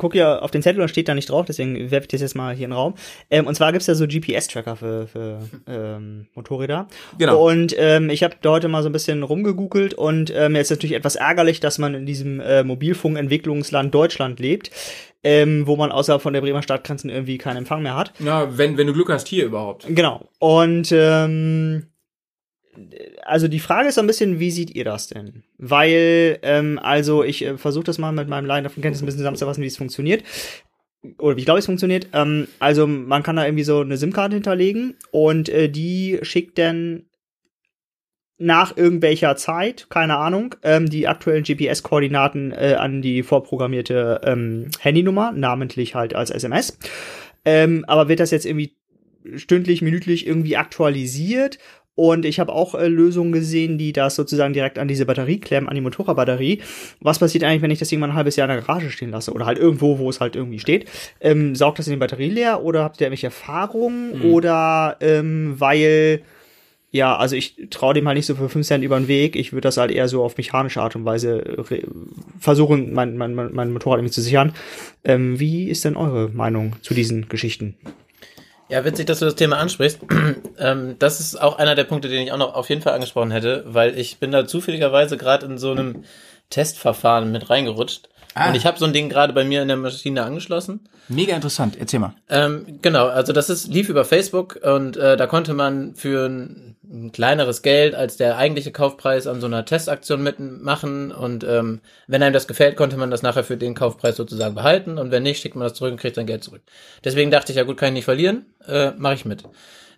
[0.00, 2.34] gucke ja auf den Zettel und steht da nicht drauf, deswegen werfe ich das jetzt
[2.34, 2.94] mal hier in den Raum.
[3.28, 6.88] Ähm, und zwar gibt's ja so GPS-Tracker für, für ähm, Motorräder.
[7.18, 7.46] Genau.
[7.46, 10.78] Und ähm, ich habe da heute mal so ein bisschen rumgegoogelt und ähm, jetzt ist
[10.78, 14.70] natürlich etwas ärgerlich, dass man in diesem äh, Mobilfunkentwicklungsland Deutschland lebt,
[15.22, 18.12] ähm, wo man außerhalb von der Bremer Stadtgrenzen irgendwie keinen Empfang mehr hat.
[18.20, 19.86] Ja, wenn, wenn du Glück hast, hier überhaupt.
[19.88, 20.28] Genau.
[20.38, 21.86] Und ähm,
[23.24, 25.42] also die Frage ist so ein bisschen, wie seht ihr das denn?
[25.58, 29.20] Weil, ähm, also ich äh, versuche das mal mit meinem Laien davon Kenntnis ein bisschen
[29.20, 30.24] zusammenzufassen, wie es funktioniert.
[31.18, 32.08] Oder wie ich glaube, es funktioniert.
[32.12, 37.04] Ähm, also man kann da irgendwie so eine SIM-Karte hinterlegen und äh, die schickt dann
[38.40, 45.30] nach irgendwelcher Zeit, keine Ahnung, ähm, die aktuellen GPS-Koordinaten äh, an die vorprogrammierte ähm, Handynummer,
[45.32, 46.78] namentlich halt als SMS.
[47.44, 48.74] Ähm, aber wird das jetzt irgendwie
[49.36, 51.58] stündlich, minütlich irgendwie aktualisiert?
[51.94, 55.68] Und ich habe auch äh, Lösungen gesehen, die das sozusagen direkt an diese Batterie klemmen,
[55.68, 56.62] an die Motorradbatterie.
[57.00, 59.34] Was passiert eigentlich, wenn ich das irgendwann ein halbes Jahr in der Garage stehen lasse?
[59.34, 60.88] Oder halt irgendwo, wo es halt irgendwie steht?
[61.20, 62.62] Ähm, saugt das in die Batterie leer?
[62.62, 64.22] Oder habt ihr irgendwelche Erfahrungen?
[64.22, 66.22] Oder ähm, weil
[66.92, 69.36] ja, also ich traue dem halt nicht so für 5 Cent über den Weg.
[69.36, 71.82] Ich würde das halt eher so auf mechanische Art und Weise re-
[72.38, 74.52] versuchen, mein, mein, mein, mein Motorrad irgendwie zu sichern.
[75.04, 77.76] Ähm, wie ist denn eure Meinung zu diesen Geschichten?
[78.68, 80.00] Ja, witzig, dass du das Thema ansprichst.
[80.58, 83.30] ähm, das ist auch einer der Punkte, den ich auch noch auf jeden Fall angesprochen
[83.30, 86.04] hätte, weil ich bin da zufälligerweise gerade in so einem
[86.50, 88.08] Testverfahren mit reingerutscht.
[88.34, 88.48] Ah.
[88.48, 90.88] Und ich habe so ein Ding gerade bei mir in der Maschine angeschlossen.
[91.08, 92.14] Mega interessant, erzähl mal.
[92.28, 96.76] Ähm, genau, also das ist, lief über Facebook und äh, da konnte man für ein,
[96.84, 102.22] ein kleineres Geld als der eigentliche Kaufpreis an so einer Testaktion mitmachen und ähm, wenn
[102.22, 105.42] einem das gefällt, konnte man das nachher für den Kaufpreis sozusagen behalten und wenn nicht,
[105.42, 106.62] schickt man das zurück und kriegt sein Geld zurück.
[107.02, 109.42] Deswegen dachte ich, ja gut, kann ich nicht verlieren, äh, mache ich mit.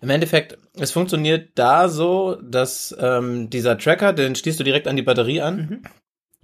[0.01, 4.95] Im Endeffekt, es funktioniert da so, dass ähm, dieser Tracker, den schließt du direkt an
[4.95, 5.83] die Batterie an.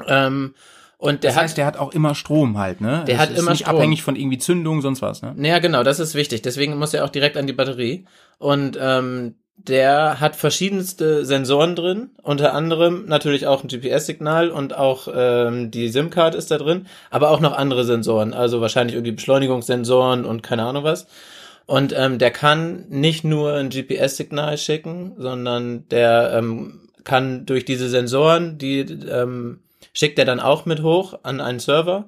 [0.08, 0.54] Ähm,
[1.00, 3.04] und der Das hat heißt, der hat auch immer Strom halt, ne?
[3.08, 3.78] Der Das hat ist immer nicht Strom.
[3.78, 5.34] abhängig von irgendwie Zündung, sonst was, ne?
[5.42, 6.42] Ja, genau, das ist wichtig.
[6.44, 8.06] Deswegen muss er auch direkt an die Batterie.
[8.38, 15.08] Und ähm, der hat verschiedenste Sensoren drin, unter anderem natürlich auch ein GPS-Signal und auch
[15.14, 20.24] ähm, die SIM-Card ist da drin, aber auch noch andere Sensoren, also wahrscheinlich irgendwie Beschleunigungssensoren
[20.26, 21.08] und keine Ahnung was.
[21.66, 27.90] Und ähm, der kann nicht nur ein GPS-Signal schicken, sondern der ähm, kann durch diese
[27.90, 29.60] Sensoren, die ähm,
[29.94, 32.06] schickt er dann auch mit hoch an einen Server.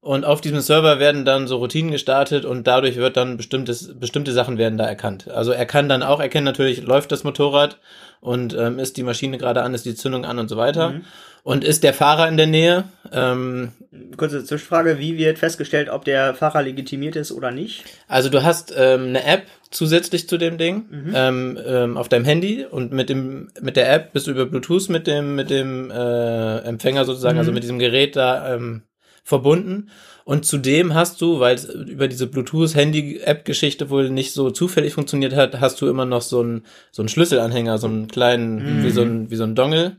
[0.00, 4.32] Und auf diesem Server werden dann so Routinen gestartet und dadurch wird dann bestimmtes, bestimmte
[4.32, 5.28] Sachen werden da erkannt.
[5.28, 7.78] Also er kann dann auch erkennen, natürlich läuft das Motorrad
[8.22, 10.94] und ähm, ist die Maschine gerade an, ist die Zündung an und so weiter.
[11.42, 12.84] Und ist der Fahrer in der Nähe?
[13.10, 13.72] Ähm,
[14.16, 17.84] Kurze Zwischenfrage, wie wird festgestellt, ob der Fahrer legitimiert ist oder nicht?
[18.06, 22.64] Also du hast ähm, eine App zusätzlich zu dem Ding ähm, ähm, auf deinem Handy
[22.64, 26.58] und mit dem mit der App bist du über Bluetooth mit dem mit dem äh,
[26.58, 28.82] Empfänger sozusagen, also mit diesem Gerät da ähm,
[29.24, 29.90] verbunden.
[30.24, 35.60] Und zudem hast du, weil es über diese Bluetooth-Handy-App-Geschichte wohl nicht so zufällig funktioniert hat,
[35.60, 39.30] hast du immer noch so einen so einen Schlüsselanhänger, so einen kleinen, wie so ein
[39.30, 39.96] wie so ein Dongle.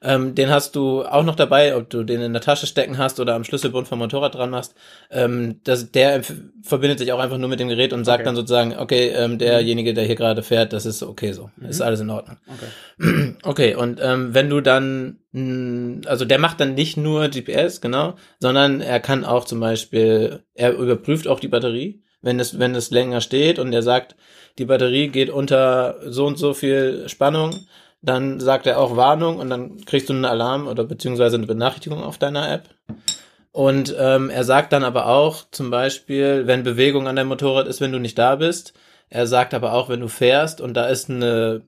[0.00, 3.18] Ähm, den hast du auch noch dabei, ob du den in der Tasche stecken hast
[3.20, 4.74] oder am Schlüsselbund vom Motorrad dran machst.
[5.10, 6.22] Ähm, das, der
[6.62, 8.24] verbindet sich auch einfach nur mit dem Gerät und sagt Okay.
[8.26, 12.00] dann sozusagen, okay, ähm, derjenige, der hier gerade fährt, das ist okay so, ist alles
[12.00, 12.36] in Ordnung.
[12.46, 13.34] Okay.
[13.42, 18.80] Okay, und ähm, wenn du dann, also der macht dann nicht nur GPS, genau, sondern
[18.80, 23.20] er kann auch zum Beispiel, er überprüft auch die Batterie, wenn es, wenn es länger
[23.20, 24.16] steht und er sagt,
[24.58, 27.54] die Batterie geht unter so und so viel Spannung,
[28.00, 32.02] dann sagt er auch Warnung und dann kriegst du einen Alarm oder beziehungsweise eine Benachrichtigung
[32.02, 32.68] auf deiner App.
[33.52, 37.80] Und ähm, er sagt dann aber auch zum Beispiel, wenn Bewegung an deinem Motorrad ist,
[37.80, 38.72] wenn du nicht da bist.
[39.10, 41.62] Er sagt aber auch, wenn du fährst und da ist eine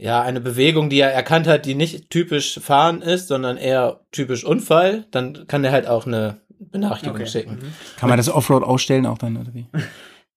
[0.00, 4.44] ja, eine Bewegung, die er erkannt hat, die nicht typisch Fahren ist, sondern eher typisch
[4.44, 7.26] Unfall, dann kann er halt auch eine Benachrichtigung Okay.
[7.26, 7.58] schicken.
[7.98, 9.66] Kann man das Offroad ausstellen auch dann, oder wie?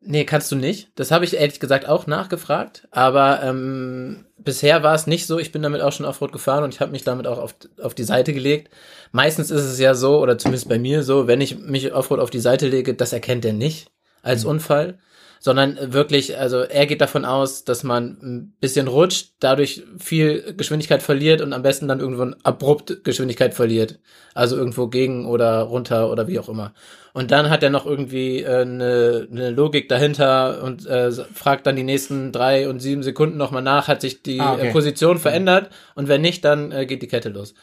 [0.06, 0.90] Nee, kannst du nicht.
[0.96, 5.40] Das habe ich ehrlich gesagt auch nachgefragt, aber ähm, bisher war es nicht so.
[5.40, 7.96] Ich bin damit auch schon Offroad gefahren und ich habe mich damit auch auf, auf
[7.96, 8.70] die Seite gelegt.
[9.14, 12.32] Meistens ist es ja so, oder zumindest bei mir so, wenn ich mich Offroad auf
[12.32, 13.92] die Seite lege, das erkennt er nicht
[14.24, 15.00] als Unfall,
[15.46, 21.04] sondern wirklich, also er geht davon aus, dass man ein bisschen rutscht, dadurch viel Geschwindigkeit
[21.04, 24.00] verliert und am besten dann irgendwo abrupt Geschwindigkeit verliert.
[24.34, 26.74] Also irgendwo gegen oder runter oder wie auch immer.
[27.12, 31.76] Und dann hat er noch irgendwie äh, eine, eine Logik dahinter und äh, fragt dann
[31.76, 34.70] die nächsten drei und sieben Sekunden nochmal nach, hat sich die Ah, okay.
[34.70, 37.54] äh, Position verändert und wenn nicht, dann äh, geht die Kette los.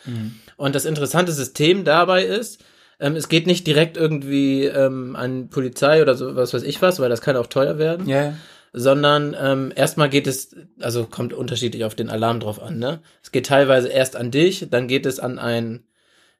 [0.58, 2.62] Und das interessante System dabei ist,
[3.00, 7.00] ähm, es geht nicht direkt irgendwie ähm, an Polizei oder so, was weiß ich was,
[7.00, 8.34] weil das kann auch teuer werden Ja,
[8.72, 13.00] sondern ähm, erstmal geht es, also kommt unterschiedlich auf den Alarm drauf an, ne?
[13.22, 15.84] Es geht teilweise erst an dich, dann geht es an einen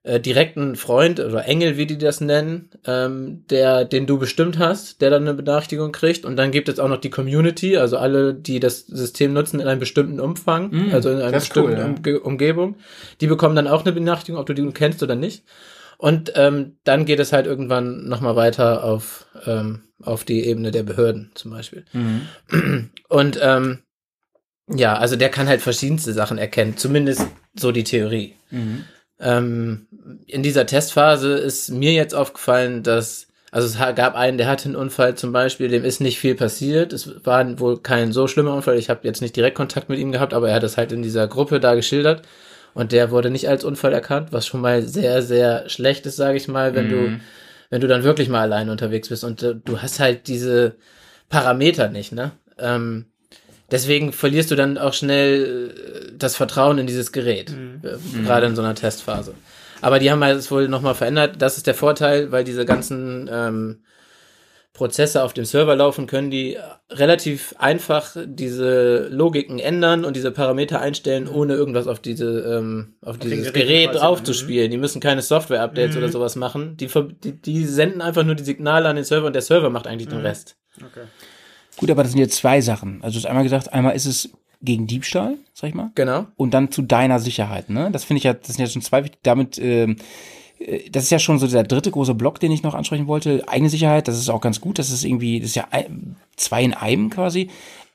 [0.02, 5.02] äh, direkten Freund oder Engel, wie die das nennen, ähm, der, den du bestimmt hast,
[5.02, 8.32] der dann eine Benachrichtigung kriegt und dann gibt es auch noch die Community, also alle,
[8.32, 12.02] die das System nutzen in einem bestimmten Umfang, Mm, also in einer ist cool, bestimmten
[12.06, 12.14] ja.
[12.14, 12.76] Umge Umgebung,
[13.20, 15.42] die bekommen dann auch eine Benachrichtigung, ob du die kennst oder nicht.
[16.00, 20.82] Und ähm, dann geht es halt irgendwann nochmal weiter auf, ähm, auf die Ebene der
[20.82, 21.84] Behörden zum Beispiel.
[23.10, 23.80] Und ähm,
[24.66, 28.34] ja, also der kann halt verschiedenste Sachen erkennen, zumindest so die Theorie.
[29.18, 29.88] Ähm,
[30.26, 34.76] in dieser Testphase ist mir jetzt aufgefallen, dass, also es gab einen, der hatte einen
[34.76, 36.94] Unfall zum Beispiel, dem ist nicht viel passiert.
[36.94, 38.78] Es war wohl kein so schlimmer Unfall.
[38.78, 41.02] Ich habe jetzt nicht direkt Kontakt mit ihm gehabt, aber er hat es halt in
[41.02, 42.22] dieser Gruppe da geschildert.
[42.74, 46.36] Und der wurde nicht als Unfall erkannt, was schon mal sehr, sehr schlecht ist, sage
[46.36, 47.20] ich mal, wenn du,
[47.70, 50.76] wenn du dann wirklich mal allein unterwegs bist und äh, du hast halt diese
[51.28, 52.32] Parameter nicht, ne?
[52.58, 53.06] Ähm,
[53.70, 57.50] deswegen verlierst du dann auch schnell äh, das Vertrauen in dieses Gerät,
[57.82, 59.34] äh, gerade in so einer Testphase.
[59.80, 61.36] Aber die haben halt es wohl nochmal verändert.
[61.38, 63.78] Das ist der Vorteil, weil diese ganzen ähm,
[64.80, 66.56] Prozesse auf dem Server laufen, können die
[66.88, 73.18] relativ einfach diese Logiken ändern und diese Parameter einstellen, ohne irgendwas auf diese ähm, auf
[73.18, 74.70] dieses Gerät Gerät quasi, draufzuspielen.
[74.70, 76.78] Die müssen keine Software-Updates oder sowas machen.
[76.78, 76.88] Die,
[77.22, 80.08] die, die senden einfach nur die Signale an den Server und der Server macht eigentlich
[80.08, 80.56] den Rest.
[80.78, 81.04] Okay.
[81.76, 83.00] Gut, aber das sind jetzt zwei Sachen.
[83.02, 84.30] Also du hast einmal gesagt, einmal ist es
[84.62, 86.26] gegen Diebstahl, sag ich mal, Genau.
[86.36, 87.68] und dann zu deiner Sicherheit.
[87.68, 87.90] Ne?
[87.92, 89.04] Das finde ich ja, das sind ja schon zwei.
[89.22, 89.96] Damit, ähm, äh,
[90.90, 93.48] das ist ja schon so der dritte große Block, den ich noch ansprechen wollte.
[93.48, 94.78] Eigene Sicherheit, das ist auch ganz gut.
[94.78, 97.48] Das ist irgendwie, das ist ja ein, zwei in einem quasi.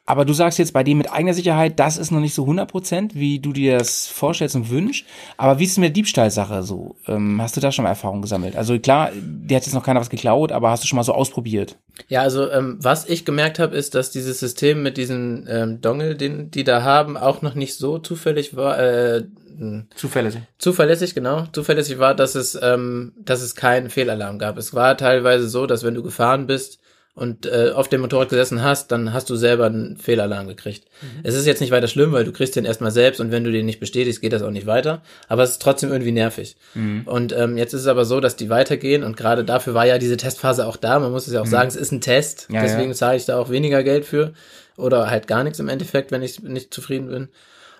[0.07, 2.69] Aber du sagst jetzt bei dem mit eigener Sicherheit, das ist noch nicht so 100
[2.69, 5.03] Prozent, wie du dir das vorstellst und wünschst.
[5.36, 6.95] Aber wie ist es mit der Diebstahlsache so?
[7.07, 8.56] Ähm, hast du da schon mal Erfahrung gesammelt?
[8.56, 11.14] Also klar, dir hat jetzt noch keiner was geklaut, aber hast du schon mal so
[11.14, 11.77] ausprobiert?
[12.07, 16.15] Ja, also ähm, was ich gemerkt habe, ist, dass dieses System mit diesen ähm, Dongle,
[16.15, 18.77] den die da haben, auch noch nicht so zufällig war.
[18.77, 19.23] Äh,
[19.57, 20.41] mh, Zuverlässig.
[20.60, 21.45] zuverlässig, genau.
[21.52, 24.57] Zuverlässig war, dass es, ähm, dass es keinen Fehlalarm gab.
[24.60, 26.80] Es war teilweise so, dass wenn du gefahren bist
[27.16, 30.86] und äh, auf dem Motorrad gesessen hast, dann hast du selber einen Fehlalarm gekriegt.
[31.24, 33.52] Es ist jetzt nicht weiter schlimm, weil du kriegst den erstmal selbst und wenn du
[33.54, 35.02] den nicht bestätigst, geht das auch nicht weiter.
[35.30, 36.58] Aber es ist trotzdem irgendwie nervig.
[37.06, 39.98] Und ähm, jetzt ist es aber so, dass die weitergehen und gerade dafür war ja
[39.98, 41.00] diese Testphase auch da.
[41.00, 42.48] Man muss es ja auch sagen, es ist ein Test.
[42.52, 42.96] Ja, deswegen ja.
[42.96, 44.34] zahle ich da auch weniger Geld für
[44.76, 47.30] oder halt gar nichts im Endeffekt, wenn ich nicht zufrieden bin.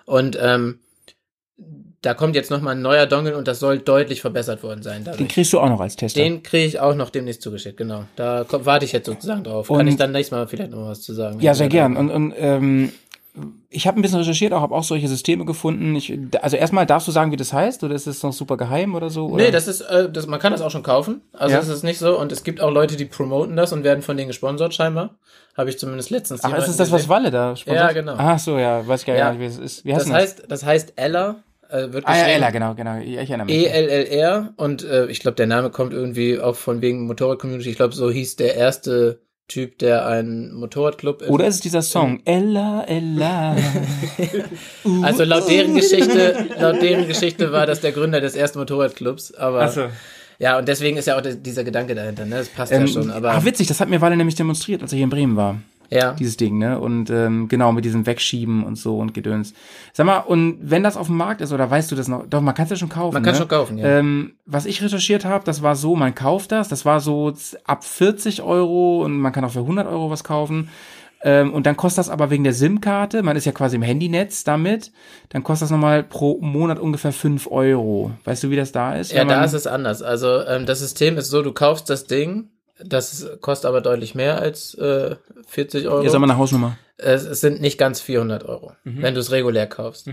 [0.06, 0.78] Und ähm,
[2.06, 4.98] da kommt jetzt nochmal ein neuer Dongle und das soll deutlich verbessert worden sein.
[5.02, 5.28] Den Dadurch.
[5.28, 6.20] kriegst du auch noch als Tester.
[6.22, 8.04] Den kriege ich auch noch demnächst zugeschickt, genau.
[8.14, 9.68] Da komm, warte ich jetzt sozusagen drauf.
[9.68, 11.40] Kann Und- ich dann nächstes Mal vielleicht noch was zu sagen.
[11.40, 11.96] Ja, sehr gern.
[11.96, 12.92] Und, und ähm,
[13.68, 15.94] ich habe ein bisschen recherchiert, auch habe auch solche Systeme gefunden.
[15.94, 18.94] Ich, also erstmal darfst du sagen, wie das heißt, oder ist es noch super geheim
[18.94, 19.26] oder so?
[19.26, 19.44] Oder?
[19.44, 21.20] Nee, das ist, äh, das, man kann das auch schon kaufen.
[21.34, 21.58] Also Ja.
[21.60, 22.18] das ist nicht so.
[22.18, 25.16] Und es gibt auch Leute, die promoten das und werden von denen gesponsert scheinbar.
[25.56, 26.44] Habe ich zumindest letztens.
[26.44, 27.08] Ach, ist es das, was.
[27.08, 27.82] Walle da sponsert?
[27.88, 28.14] Ja, genau.
[28.16, 29.32] Ach so, ja, weiß ich gar Ja.
[29.32, 29.84] nicht, wie es ist.
[29.84, 31.36] Wie heißt Das denn heißt, das heißt Ella.
[31.70, 32.96] Äh, wird Ah ja, Ella, genau, genau.
[32.96, 33.54] Ja, Ich erinnere mich.
[33.56, 37.70] E-L-L-R und äh, ich glaube, der Name kommt irgendwie auch von wegen Motorrad-Community.
[37.70, 41.30] Ich glaube, so hieß der erste Typ, der ein Motorradclub ist.
[41.30, 42.20] Oder ist es dieser Song?
[42.24, 43.56] Ella, Ella.
[45.02, 49.62] Also laut deren Geschichte, laut deren Geschichte war das der Gründer des ersten Motorradclubs, aber
[49.62, 49.86] Ach so.
[50.38, 52.36] ja, und deswegen ist ja auch der, dieser Gedanke dahinter, ne?
[52.36, 54.92] Das passt ja Ähm, schon, aber ach, witzig, das hat mir Walle nämlich demonstriert, als
[54.92, 55.60] er hier in Bremen war.
[55.90, 56.12] Ja.
[56.12, 56.78] Dieses Ding, ne?
[56.80, 59.54] Und ähm, genau, mit diesem Wegschieben und so und Gedöns.
[59.92, 62.26] Sag mal, und wenn das auf dem Markt ist, oder weißt du das noch?
[62.26, 63.14] Doch, man kann es ja schon kaufen.
[63.14, 63.38] Man kann ne?
[63.38, 63.86] schon kaufen, ja.
[63.98, 67.32] Ähm, was ich recherchiert habe, das war so, man kauft das, das war so
[67.64, 70.68] ab 40 Euro und man kann auch für 100 Euro was kaufen.
[71.22, 74.44] Ähm, und dann kostet das aber wegen der SIM-Karte, man ist ja quasi im Handynetz
[74.44, 74.92] damit,
[75.30, 78.12] dann kostet das nochmal pro Monat ungefähr 5 Euro.
[78.24, 79.12] Weißt du, wie das da ist?
[79.12, 80.02] Ja, da ist es anders.
[80.02, 82.50] Also ähm, das System ist so, du kaufst das Ding,
[82.84, 85.16] das kostet aber deutlich mehr als äh,
[85.48, 86.02] 40 Euro.
[86.02, 86.76] Hier sag mal eine Hausnummer.
[86.98, 89.02] es, es sind nicht ganz 400 Euro, Mhm.
[89.02, 90.08] wenn du es regulär kaufst.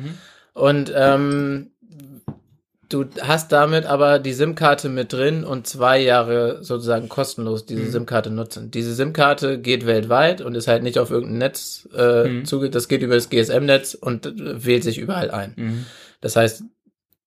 [0.54, 1.72] Und ähm,
[2.90, 7.68] du hast damit aber die SIM-Karte mit drin und zwei Jahre sozusagen kostenlos Mhm.
[7.68, 8.70] diese SIM-Karte nutzen.
[8.72, 12.46] Diese SIM-Karte geht weltweit und ist halt nicht auf irgendein Netz äh, Mhm.
[12.46, 12.70] zuge.
[12.70, 15.54] Das geht über das GSM-Netz und äh, wählt sich überall ein.
[15.56, 15.86] Mhm.
[16.22, 16.64] Das heißt,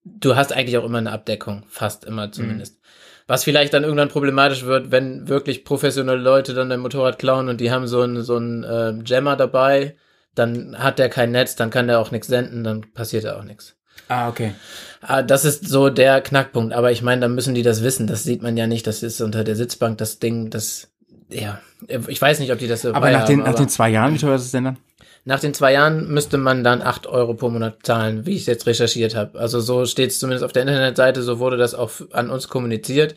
[0.05, 2.11] du hast eigentlich auch immer eine Abdeckung, fast Mhm.
[2.11, 2.79] immer zumindest.
[3.27, 7.59] Was vielleicht dann irgendwann problematisch wird, wenn wirklich professionelle Leute dann dein Motorrad klauen und
[7.59, 9.95] die haben so einen so einen äh, Jammer dabei,
[10.33, 13.43] dann hat der kein Netz, dann kann der auch nichts senden, dann passiert da auch
[13.43, 13.75] nichts.
[14.07, 14.53] Ah, okay.
[15.01, 18.23] Ah, Das ist so der Knackpunkt, aber ich meine, da müssen die das wissen, das
[18.23, 20.89] sieht man ja nicht, das ist unter der Sitzbank das Ding, das,
[21.29, 21.59] ja,
[22.07, 24.13] ich weiß nicht, ob die das so Aber nach den, haben, nach den zwei Jahren,
[24.13, 24.77] wie teuer ist es denn dann?
[25.27, 28.65] Nach den zwei Jahren müsste man dann acht Euro pro Monat zahlen, wie ich jetzt
[28.65, 29.37] recherchiert habe.
[29.37, 33.13] Also so steht es zumindest auf der Internetseite, so wurde das auch an uns kommuniziert,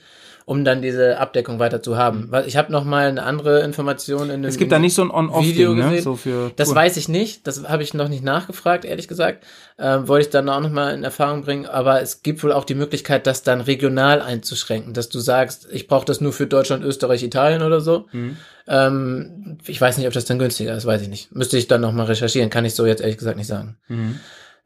[0.51, 2.27] um dann diese Abdeckung weiter zu haben.
[2.31, 5.03] Weil Ich habe noch mal eine andere Information in dem Es gibt da nicht so
[5.03, 6.03] ein Video On-Off-Ding, ne?
[6.03, 6.77] So für Das Touren.
[6.83, 9.45] weiß ich nicht, das habe ich noch nicht nachgefragt, ehrlich gesagt.
[9.79, 12.65] Ähm, wollte ich dann auch noch mal in Erfahrung bringen, aber es gibt wohl auch
[12.65, 16.83] die Möglichkeit, das dann regional einzuschränken, dass du sagst, ich brauche das nur für Deutschland,
[16.83, 18.09] Österreich, Italien oder so.
[18.11, 18.37] Mhm.
[18.67, 21.33] Ähm, ich weiß nicht, ob das dann günstiger ist, weiß ich nicht.
[21.33, 23.77] Müsste ich dann noch mal recherchieren, kann ich so jetzt ehrlich gesagt nicht sagen.
[23.87, 24.19] Mhm.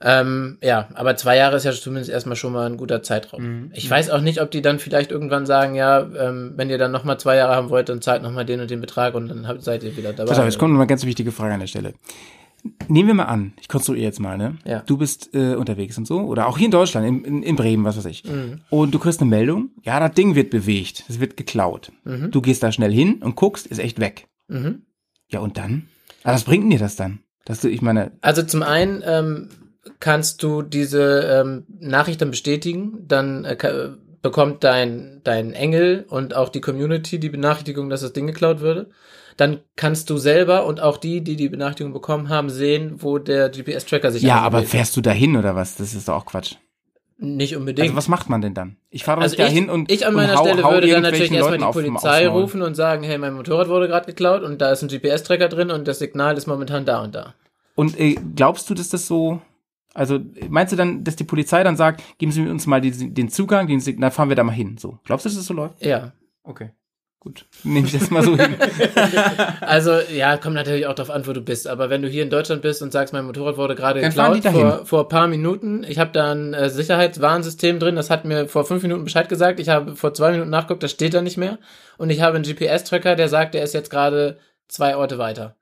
[0.07, 3.43] Ähm, ja, aber zwei Jahre ist ja zumindest erstmal schon mal ein guter Zeitraum.
[3.43, 3.71] Mhm.
[3.73, 6.93] Ich weiß auch nicht, ob die dann vielleicht irgendwann sagen, ja, ähm, wenn ihr dann
[6.93, 9.29] noch mal zwei Jahre haben wollt, dann zahlt noch mal den und den Betrag und
[9.29, 10.29] dann habt, seid ihr wieder dabei.
[10.29, 11.95] Pass auf, jetzt kommt noch eine ganz wichtige Frage an der Stelle.
[12.89, 14.57] Nehmen wir mal an, ich konstruiere jetzt mal, ne?
[14.67, 14.83] Ja.
[14.87, 17.85] Du bist äh, unterwegs und so, oder auch hier in Deutschland, in, in, in Bremen,
[17.85, 18.25] was weiß ich.
[18.25, 18.61] Mhm.
[18.71, 21.93] Und du kriegst eine Meldung, ja, das Ding wird bewegt, es wird geklaut.
[22.05, 24.29] Du gehst da schnell hin und guckst, ist echt weg.
[24.49, 24.83] Mhm.
[25.29, 25.89] Ja, und dann?
[26.23, 27.21] Ah, was bringt denn dir das dann?
[27.45, 29.49] Dass du, ich meine, Also zum einen ähm,
[30.01, 33.57] kannst du diese ähm, Nachricht dann bestätigen, dann äh,
[34.23, 38.91] bekommt dein, dein Engel und auch die Community die Benachrichtigung, dass das Ding geklaut würde.
[39.37, 43.49] Dann kannst du selber und auch die, die die Benachrichtigung bekommen haben, sehen, wo der
[43.51, 45.75] GPS-Tracker sich ja, aber fährst du da hin oder was?
[45.77, 46.55] Das ist doch auch Quatsch.
[47.19, 47.87] Nicht unbedingt.
[47.87, 48.77] Also was macht man denn dann?
[48.91, 50.89] Ich fahre Also nicht da ich, hin und ich an und meiner hau, Stelle würde
[50.89, 52.43] dann natürlich erstmal die auf- Polizei Maul.
[52.43, 55.71] rufen und sagen, hey, mein Motorrad wurde gerade geklaut und da ist ein GPS-Tracker drin
[55.71, 57.35] und das Signal ist momentan da und da.
[57.77, 59.41] Und äh, glaubst du, dass das so,
[59.95, 63.29] also meinst du dann, dass die Polizei dann sagt, geben Sie uns mal die, den
[63.31, 64.99] Zugang, den, Sig- dann fahren wir da mal hin, so.
[65.05, 65.85] Glaubst du, dass das so läuft?
[65.85, 66.13] Ja.
[66.43, 66.71] Okay.
[67.21, 68.55] Gut, nehme ich das mal so hin.
[69.63, 71.67] Also, ja, kommt natürlich auch drauf an, wo du bist.
[71.67, 74.35] Aber wenn du hier in Deutschland bist und sagst, mein Motorrad wurde gerade geklaut
[74.85, 78.65] vor ein paar Minuten, ich habe da ein äh, Sicherheitswarnsystem drin, das hat mir vor
[78.65, 79.59] fünf Minuten Bescheid gesagt.
[79.61, 81.59] Ich habe vor zwei Minuten nachgeguckt, das steht da nicht mehr.
[81.97, 84.39] Und ich habe einen GPS-Tracker, der sagt, der ist jetzt gerade
[84.69, 85.57] zwei Orte weiter.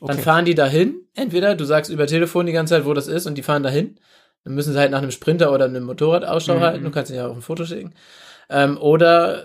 [0.00, 0.22] Dann Okay.
[0.22, 0.94] fahren die dahin.
[1.14, 3.98] Entweder du sagst über Telefon die ganze Zeit, wo das ist, und die fahren dahin.
[4.44, 6.60] Dann müssen sie halt nach einem Sprinter oder einem Motorrad Ausschau Mhm.
[6.60, 6.84] halten.
[6.84, 7.92] Du kannst ihnen ja auch ein Foto schicken.
[8.48, 9.44] Ähm, oder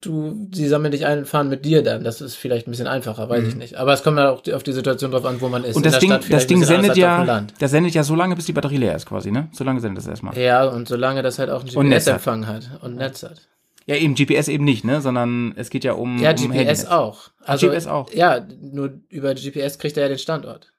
[0.00, 2.04] du, sie sammeln dich ein und fahren mit dir dann.
[2.04, 3.74] Das ist vielleicht ein bisschen einfacher, weiß ich nicht.
[3.76, 5.70] Aber es kommt dann auch die- auf die Situation drauf an, wo man ist.
[5.70, 5.76] Mhm.
[5.78, 7.54] Und das Ding, das ein Ding sendet ja, Land.
[7.58, 9.48] das sendet ja so lange, bis die Batterie leer ist quasi, ne?
[9.52, 10.38] So lange sendet das erstmal.
[10.38, 11.98] Ja, und solange das halt auch einen hat.
[11.98, 13.40] GPS-Empfang hat und Netz hat.
[13.86, 15.00] Ja, eben GPS eben nicht, ne?
[15.00, 16.84] Sondern es geht ja um, Ja, um GPS Handynetz.
[16.86, 17.30] auch.
[17.44, 18.12] Also, GPS auch.
[18.12, 20.72] Ja, nur über GPS kriegt er ja den Standort.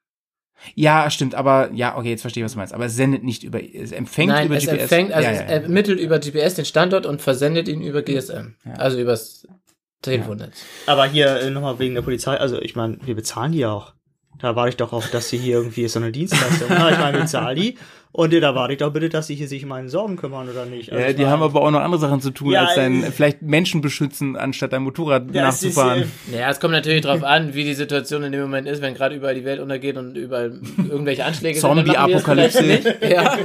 [0.75, 2.73] Ja, stimmt, aber ja, okay, jetzt verstehe ich, was du meinst.
[2.73, 4.81] Aber es sendet nicht über, es empfängt Nein, über es GPS.
[4.81, 5.51] empfängt, also ja, es ja, ja.
[5.61, 8.55] ermittelt über GPS den Standort und versendet ihn über GSM.
[8.77, 9.47] Also übers
[10.01, 10.63] Telefonnetz.
[10.85, 13.93] Aber hier äh, nochmal wegen der Polizei, also ich meine, wir bezahlen die ja auch.
[14.39, 16.67] Da warte ich doch auf, dass sie hier irgendwie so eine Dienstleistung.
[16.69, 17.77] Na, ich meine, wir bezahlen die.
[18.18, 20.65] Und da warte ich doch bitte, dass sie hier sich um meine Sorgen kümmern oder
[20.65, 20.91] nicht.
[20.91, 23.11] Also Ja, die haben aber auch noch andere Sachen zu tun, Ja, als dein, äh,
[23.11, 26.11] vielleicht Menschen beschützen, anstatt dein Motorrad ja, es ist, nachzufahren.
[26.34, 28.95] äh, Ja, es kommt natürlich drauf an, wie die Situation in dem Moment ist, wenn
[28.95, 32.95] gerade überall die Welt untergeht und überall irgendwelche Anschläge die das Zombie-Apokalypse.
[33.07, 33.38] Ja.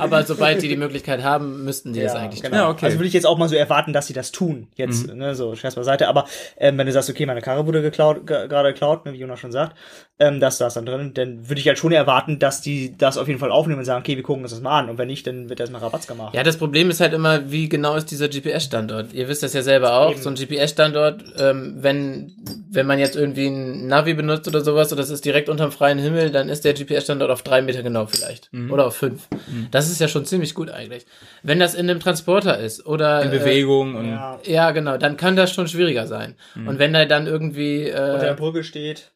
[0.00, 2.56] Aber sobald die die Möglichkeit haben, müssten die das Ja, eigentlich genau.
[2.56, 2.58] tun.
[2.64, 2.86] Ja, okay.
[2.86, 4.68] Also würde ich jetzt auch mal so erwarten, dass sie das tun.
[4.76, 6.08] Jetzt, ne, so Scherz beiseite.
[6.08, 6.24] Aber
[6.56, 9.40] ähm, wenn du sagst, okay, meine Karre wurde geklaut, ge- gerade geklaut, ne, wie Jonas
[9.40, 9.76] schon sagt,
[10.18, 13.18] ähm, das da ist dann drin, dann würde ich halt schon erwarten, dass die das
[13.18, 14.88] auf jeden Fall aufnehmen und sagen, okay, wir gucken uns das mal an.
[14.88, 16.34] Und wenn nicht, dann wird erstmal Rabatz gemacht.
[16.34, 19.12] Ja, das Problem ist halt immer, wie genau ist dieser GPS-Standort?
[19.12, 20.12] Ihr wisst das ja selber auch.
[20.12, 20.22] Eben.
[20.22, 22.32] So ein GPS-Standort, ähm, wenn,
[22.70, 25.98] wenn man jetzt irgendwie ein Navi benutzt oder sowas und das ist direkt unterm freien
[25.98, 28.50] Himmel, dann ist der GPS-Standort auf drei Meter genau vielleicht.
[28.70, 29.28] Oder auf fünf.
[29.72, 31.04] Das ist ja schon ziemlich gut eigentlich.
[31.42, 33.22] Wenn das in einem Transporter ist oder.
[33.22, 36.36] In Bewegung und Ja, Äh, ja, genau, dann kann das schon schwieriger sein.
[36.54, 37.86] Und wenn da dann irgendwie.
[37.86, 39.10] unter der Äh, Brücke steht.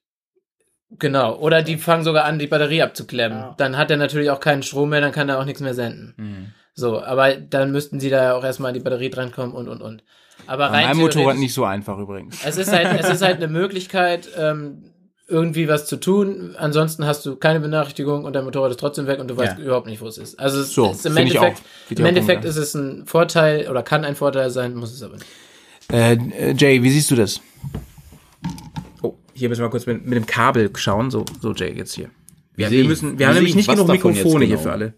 [0.98, 1.36] Genau.
[1.38, 3.38] Oder die fangen sogar an, die Batterie abzuklemmen.
[3.38, 3.54] Ja.
[3.58, 6.54] Dann hat er natürlich auch keinen Strom mehr, dann kann er auch nichts mehr senden.
[6.74, 9.82] So, aber dann müssten sie da ja auch erstmal an die Batterie drankommen und und
[9.82, 10.02] und.
[10.46, 12.38] Aber rein meinem Motorrad nicht so einfach übrigens.
[12.44, 14.84] Es ist halt, es ist halt eine Möglichkeit, ähm,
[15.28, 16.56] irgendwie was zu tun.
[16.58, 19.64] Ansonsten hast du keine Benachrichtigung und dein Motorrad ist trotzdem weg und du weißt Ja.
[19.64, 20.40] überhaupt nicht, wo es ist.
[20.40, 24.16] Also es So, ist im Endeffekt, im Endeffekt ist es ein Vorteil oder kann ein
[24.16, 25.26] Vorteil sein, muss es aber nicht.
[25.92, 27.40] Äh, Jay, wie siehst du das?
[29.40, 31.10] Hier müssen wir kurz mit, mit dem Kabel schauen.
[31.10, 32.10] So, so Jay, jetzt hier.
[32.56, 34.62] Wir, sehe wir müssen, wir haben nämlich ich nicht genug Mikrofone hier genau?
[34.62, 34.94] für alle.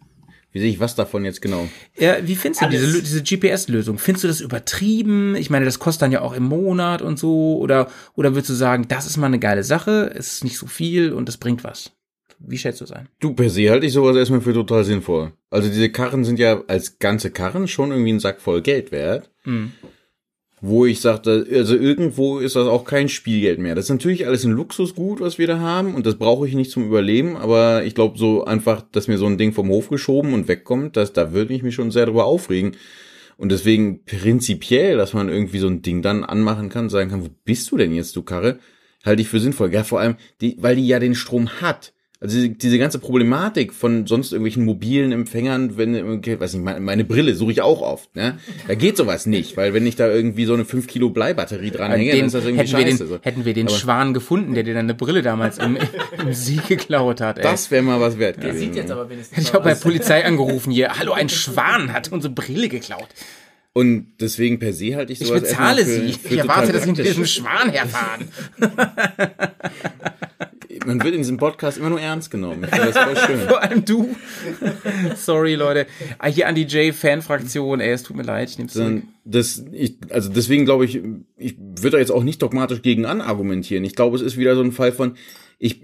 [0.50, 1.68] Wie sehe ich was davon jetzt genau?
[1.96, 3.02] Ja, wie findest du diese, Alles.
[3.04, 3.98] Diese GPS-Lösung?
[3.98, 5.36] Findest du das übertrieben?
[5.36, 7.56] Ich meine, das kostet dann ja auch im Monat und so.
[7.58, 10.66] Oder, oder würdest du sagen, das ist mal eine geile Sache, es ist nicht so
[10.66, 11.92] viel und das bringt was?
[12.40, 13.08] Wie schätzt du es ein?
[13.20, 15.32] Du, per se halte ich sowas erstmal für total sinnvoll.
[15.50, 19.30] Also diese Karren sind ja als ganze Karren schon irgendwie ein Sack voll Geld wert.
[20.64, 23.74] Wo ich sagte, also irgendwo ist das auch kein Spielgeld mehr.
[23.74, 26.70] Das ist natürlich alles ein Luxusgut, was wir da haben und das brauche ich nicht
[26.70, 30.34] zum Überleben, aber ich glaube so einfach, dass mir so ein Ding vom Hof geschoben
[30.34, 32.76] und wegkommt, dass, da würde ich mich schon sehr drüber aufregen.
[33.36, 37.30] Und deswegen prinzipiell, dass man irgendwie so ein Ding dann anmachen kann, sagen kann, wo
[37.44, 38.60] bist du denn jetzt, du Karre?
[39.04, 39.74] Halte ich für sinnvoll.
[39.74, 41.92] Ja, vor allem, die, weil die ja den Strom hat.
[42.22, 46.78] Also diese, diese ganze Problematik von sonst irgendwelchen mobilen Empfängern, wenn, okay, weiß nicht, meine,
[46.78, 48.38] meine Brille suche ich auch oft, ne?
[48.68, 52.12] Da geht sowas nicht, weil wenn ich da irgendwie so eine 5 Kilo Bleibatterie dranhänge,
[52.12, 52.98] dann ist das irgendwie hätten, wir scheiße.
[52.98, 53.18] den, so.
[53.22, 55.76] hätten wir den Aber Schwan gefunden, der dir dann eine Brille damals im,
[56.24, 57.38] im Sieg geklaut hat.
[57.38, 57.42] Ey.
[57.42, 58.58] das wäre mal was wert gewesen.
[58.58, 59.80] Sieht jetzt aber wenigstens ich habe bei aus.
[59.80, 60.96] Polizei angerufen hier.
[60.96, 63.08] Hallo, ein Schwan hat unsere Brille geklaut.
[63.72, 66.12] Und deswegen per se halte ich Ich sowas bezahle erstmal für, sie.
[66.12, 68.28] für Ich erwarte, dass sie mit diesem Schwan herfahren.
[70.86, 72.64] Man wird in diesem Podcast immer nur ernst genommen.
[72.64, 73.40] Ich das voll schön.
[73.48, 74.14] Vor allem du.
[75.16, 75.86] Sorry, Leute.
[76.18, 77.80] Ah, Hier an die J-Fan-Fraktion.
[77.80, 78.50] Ey, es tut mir leid.
[78.50, 79.02] Ich nehm's zurück.
[79.24, 81.00] Das, ich, also deswegen glaube ich,
[81.36, 83.84] ich würde da jetzt auch nicht dogmatisch gegen anargumentieren.
[83.84, 85.16] Ich glaube, es ist wieder so ein Fall von,
[85.58, 85.80] ich,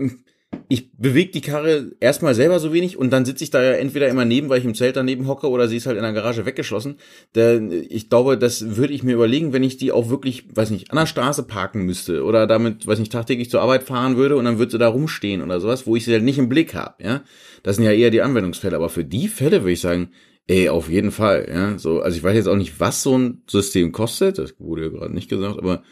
[0.70, 4.08] ich bewege die Karre erstmal selber so wenig und dann sitze ich da ja entweder
[4.08, 6.44] immer neben, weil ich im Zelt daneben hocke oder sie ist halt in der Garage
[6.44, 6.96] weggeschlossen.
[7.32, 10.90] Da, ich glaube, das würde ich mir überlegen, wenn ich die auch wirklich, weiß nicht,
[10.90, 14.44] an der Straße parken müsste oder damit, weiß nicht, tagtäglich zur Arbeit fahren würde und
[14.44, 17.02] dann würde sie da rumstehen oder sowas, wo ich sie halt nicht im Blick habe,
[17.02, 17.22] ja.
[17.62, 20.10] Das sind ja eher die Anwendungsfälle, aber für die Fälle würde ich sagen,
[20.50, 21.78] Ey, auf jeden Fall, ja.
[21.78, 24.38] So, also ich weiß jetzt auch nicht, was so ein System kostet.
[24.38, 25.82] Das wurde ja gerade nicht gesagt, aber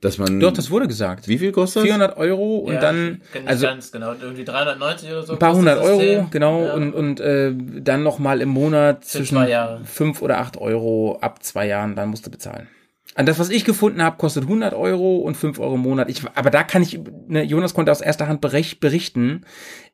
[0.00, 0.40] dass man.
[0.40, 1.28] Doch, das wurde gesagt.
[1.28, 1.84] Wie viel kostet das?
[1.84, 5.32] 400 Euro und Ja, dann, also ganz genau, irgendwie 390 oder so.
[5.34, 6.74] ein paar hundert Euro, genau, Ja.
[6.74, 9.84] und, und äh, dann nochmal im Monat zwischen zwei Jahre.
[9.84, 12.68] fünf oder acht Euro ab zwei Jahren, dann musst du bezahlen.
[13.16, 16.10] An das, was ich gefunden habe, kostet 100 Euro und 5 Euro im Monat.
[16.10, 16.98] Ich, aber da kann ich,
[17.28, 19.42] ne, Jonas konnte aus erster Hand berech- berichten,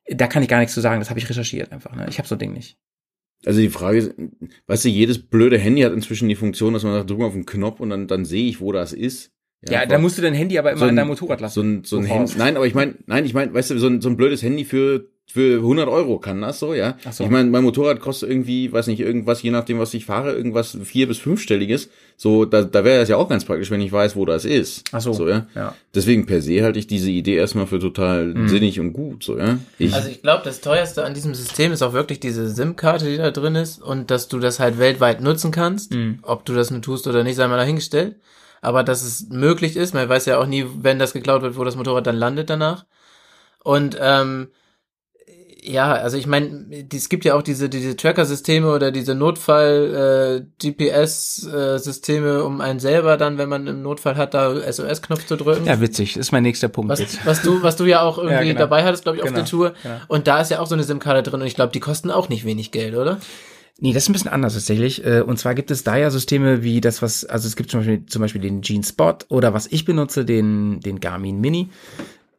[0.09, 1.95] da kann ich gar nichts zu sagen, das habe ich recherchiert einfach.
[1.95, 2.07] Ne?
[2.09, 2.79] Ich habe so ein Ding nicht.
[3.45, 4.13] Also die Frage ist,
[4.67, 7.33] weißt du, jedes blöde Handy hat inzwischen die Funktion, dass man sagt, drück mal auf
[7.35, 9.33] den Knopf und dann, dann sehe ich, wo das ist.
[9.69, 11.55] Ja, da musst du dein Handy aber immer so an ein, deinem Motorrad lassen.
[11.55, 12.05] So ein, so ein?
[12.05, 12.33] Handy.
[12.39, 14.65] Nein, aber ich meine, nein, ich meine, weißt du, so ein, so ein blödes Handy
[14.65, 16.97] für für 100 Euro kann das so, ja.
[17.05, 17.23] Ach so.
[17.23, 20.77] Ich meine, mein Motorrad kostet irgendwie, weiß nicht, irgendwas, je nachdem, was ich fahre, irgendwas
[20.83, 21.89] vier bis fünfstelliges.
[22.17, 24.83] So, da, da wäre das ja auch ganz praktisch, wenn ich weiß, wo das ist.
[24.91, 25.47] Ach so, so ja?
[25.55, 25.75] ja.
[25.95, 29.59] Deswegen per se halte ich diese Idee erstmal für total sinnig und gut, so, ja.
[29.79, 33.17] Ich, Also ich glaube, das teuerste an diesem System ist auch wirklich diese SIM-Karte, die
[33.17, 35.95] da drin ist und dass du das halt weltweit nutzen kannst.
[36.23, 38.17] Ob du das nur tust oder nicht, sei mal dahingestellt.
[38.63, 41.65] Aber dass es möglich ist, man weiß ja auch nie, wenn das geklaut wird, wo
[41.65, 42.85] das Motorrad dann landet danach.
[43.65, 44.49] Und ähm,
[45.63, 50.67] ja, also ich meine, es gibt ja auch diese diese Tracker-Systeme oder diese Notfall äh,
[50.67, 55.67] GPS-Systeme, um einen selber dann, wenn man im Notfall hat, da SOS-Knopf zu drücken.
[55.67, 56.17] Ja, witzig.
[56.17, 57.25] Ist mein nächster Punkt Was, jetzt.
[57.27, 58.59] was du, was du ja auch irgendwie Ja, genau.
[58.59, 59.73] dabei hattest, glaube ich, auf Genau, der Tour.
[59.83, 59.97] genau.
[60.09, 62.29] Und da ist ja auch so eine SIM-Karte drin und ich glaube, die kosten auch
[62.29, 63.19] nicht wenig Geld, oder?
[63.81, 65.05] Nee, das ist ein bisschen anders tatsächlich.
[65.05, 67.81] Äh, Und zwar gibt es da ja Systeme wie das, was, also es gibt zum
[67.81, 71.71] Beispiel, zum Beispiel den Gene Spot oder was ich benutze, den, den Garmin Mini.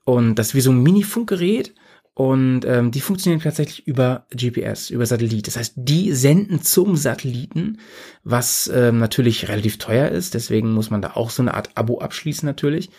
[0.05, 1.73] Und das ist wie so ein Mini-Funkgerät.
[2.13, 5.47] Und ähm, die funktionieren tatsächlich über GPS, über Satellit.
[5.47, 7.80] Das heißt, die senden zum Satelliten,
[8.23, 10.34] was ähm, natürlich relativ teuer ist.
[10.34, 12.89] Deswegen muss man da auch so eine Art Abo abschließen natürlich.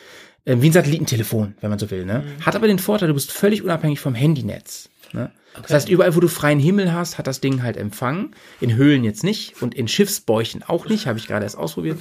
[0.47, 2.05] Ähm, wie ein Satellitentelefon, wenn man so will.
[2.05, 2.25] Ne?
[2.41, 4.89] Hat aber den Vorteil, du bist völlig unabhängig vom Handynetz.
[5.13, 5.31] Ne?
[5.61, 8.35] Das heißt, überall, wo du freien Himmel hast, hat das Ding halt Empfang.
[8.61, 11.99] In Höhlen jetzt nicht und in Schiffsbäuchen auch nicht, habe ich gerade erst ausprobiert.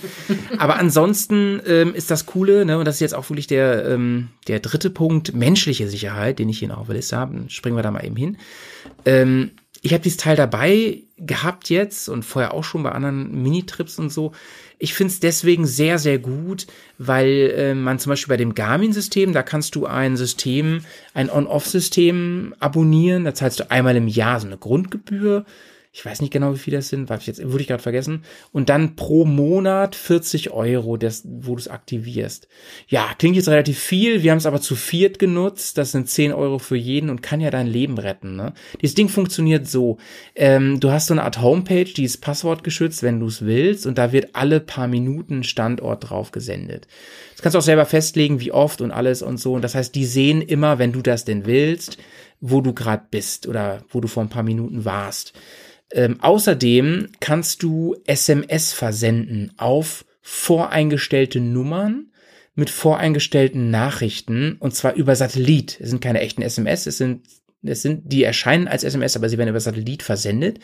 [0.57, 4.29] Aber ansonsten ähm, ist das Coole, ne, und das ist jetzt auch wirklich der, ähm,
[4.47, 7.33] der dritte Punkt, menschliche Sicherheit, den ich hier noch auf der Liste habe.
[7.33, 8.37] Dann Springen wir da mal eben hin.
[9.05, 9.51] Ähm,
[9.81, 14.11] ich habe dieses Teil dabei gehabt jetzt und vorher auch schon bei anderen Minitrips und
[14.11, 14.31] so.
[14.83, 16.65] Ich finde es deswegen sehr, sehr gut,
[16.97, 20.83] weil äh, man zum Beispiel bei dem Garmin-System, da kannst du ein System,
[21.13, 23.23] ein On-Off-System abonnieren.
[23.23, 25.45] Da zahlst du einmal im Jahr so eine Grundgebühr.
[25.93, 28.23] Ich weiß nicht genau, wie viel das sind, weil ich jetzt würde ich gerade vergessen.
[28.53, 32.47] Und dann pro Monat 40 Euro, das, wo du es aktivierst.
[32.87, 34.23] Ja, klingt jetzt relativ viel.
[34.23, 35.77] Wir haben es aber zu viert genutzt.
[35.77, 38.37] Das sind 10 Euro für jeden und kann ja dein Leben retten.
[38.37, 38.53] Ne?
[38.81, 39.97] Dieses Ding funktioniert so.
[40.33, 43.85] Ähm, du hast so eine Art Homepage, die ist passwortgeschützt, wenn du es willst.
[43.85, 46.87] Und da wird alle paar Minuten Standort drauf gesendet.
[47.33, 49.55] Das kannst du auch selber festlegen, wie oft und alles und so.
[49.55, 51.97] Und das heißt, die sehen immer, wenn du das denn willst,
[52.39, 55.33] wo du gerade bist oder wo du vor ein paar Minuten warst.
[55.93, 62.11] Ähm, außerdem kannst du SMS versenden auf voreingestellte Nummern
[62.55, 65.79] mit voreingestellten Nachrichten und zwar über Satellit.
[65.79, 67.25] Es sind keine echten SMS, es sind
[67.63, 70.59] es sind die erscheinen als SMS, aber sie werden über Satellit versendet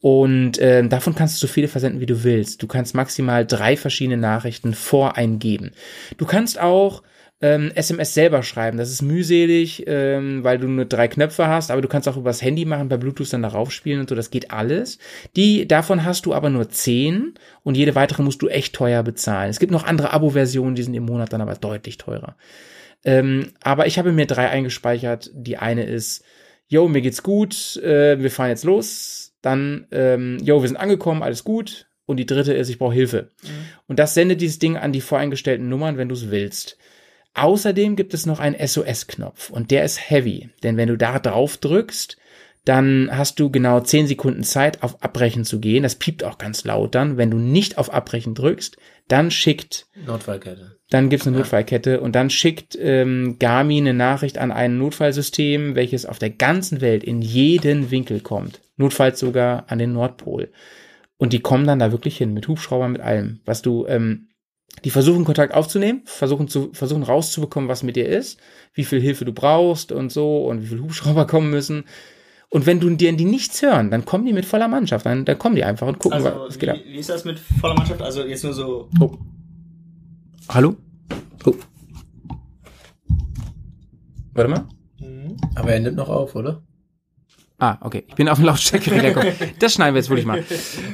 [0.00, 2.62] und ähm, davon kannst du so viele versenden, wie du willst.
[2.62, 5.72] Du kannst maximal drei verschiedene Nachrichten voreingeben.
[6.18, 7.02] Du kannst auch
[7.40, 8.78] ähm, SMS selber schreiben.
[8.78, 12.40] Das ist mühselig, ähm, weil du nur drei Knöpfe hast, aber du kannst auch übers
[12.40, 14.98] Handy machen, per Bluetooth dann darauf spielen und so, das geht alles.
[15.36, 19.50] Die, davon hast du aber nur zehn und jede weitere musst du echt teuer bezahlen.
[19.50, 22.36] Es gibt noch andere Abo-Versionen, die sind im Monat dann aber deutlich teurer.
[23.04, 25.30] Ähm, aber ich habe mir drei eingespeichert.
[25.34, 26.24] Die eine ist,
[26.68, 29.34] yo, mir geht's gut, äh, wir fahren jetzt los.
[29.42, 31.86] Dann, ähm, yo, wir sind angekommen, alles gut.
[32.06, 33.30] Und die dritte ist, ich brauche Hilfe.
[33.86, 36.78] Und das sendet dieses Ding an die voreingestellten Nummern, wenn du es willst.
[37.36, 41.58] Außerdem gibt es noch einen SOS-Knopf und der ist heavy, denn wenn du da drauf
[41.58, 42.16] drückst,
[42.64, 45.84] dann hast du genau 10 Sekunden Zeit, auf Abbrechen zu gehen.
[45.84, 47.16] Das piept auch ganz laut dann.
[47.16, 48.76] Wenn du nicht auf Abbrechen drückst,
[49.06, 50.78] dann schickt Notfallkette.
[50.90, 56.06] dann gibt's eine Notfallkette und dann schickt ähm, Garmin eine Nachricht an ein Notfallsystem, welches
[56.06, 58.62] auf der ganzen Welt in jeden Winkel kommt.
[58.76, 60.50] Notfalls sogar an den Nordpol.
[61.18, 63.40] Und die kommen dann da wirklich hin, mit Hubschrauber, mit allem.
[63.44, 64.28] Was du, ähm,
[64.84, 68.38] die versuchen Kontakt aufzunehmen, versuchen zu, versuchen rauszubekommen, was mit dir ist,
[68.74, 71.84] wie viel Hilfe du brauchst und so und wie viel Hubschrauber kommen müssen.
[72.48, 75.38] Und wenn du dir die nichts hören, dann kommen die mit voller Mannschaft, dann, dann
[75.38, 76.76] kommen die einfach und gucken, Also, was geht ab.
[76.84, 78.00] wie, wie ist das mit voller Mannschaft?
[78.02, 78.88] Also jetzt nur so.
[79.00, 79.12] Oh.
[80.48, 80.76] Hallo?
[81.44, 81.54] Oh.
[84.32, 84.64] Warte mal.
[85.54, 86.62] Aber er nimmt noch auf, oder?
[87.58, 88.04] Ah, okay.
[88.06, 89.32] Ich bin auf den Lautstärkeregler gekommen.
[89.58, 90.44] Das schneiden wir jetzt wirklich mal.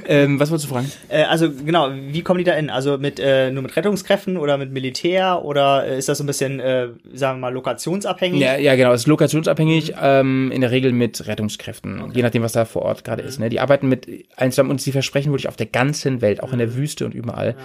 [0.06, 0.93] Ähm, was wolltest du fragen?
[1.09, 2.70] Äh, also genau, wie kommen die da in?
[2.70, 6.28] Also mit äh, nur mit Rettungskräften oder mit Militär oder äh, ist das so ein
[6.28, 8.40] bisschen, äh, sagen wir mal, lokationsabhängig?
[8.40, 8.93] Ja, ja, genau.
[8.93, 13.02] Es ist lokationsabhängig, ähm, in der Regel mit Rettungskräften, je nachdem, was da vor Ort
[13.02, 13.40] gerade ist.
[13.40, 13.48] Ne?
[13.48, 14.06] Die arbeiten mit
[14.36, 17.14] allen zusammen und sie versprechen wirklich auf der ganzen Welt, auch in der Wüste und
[17.14, 17.56] überall.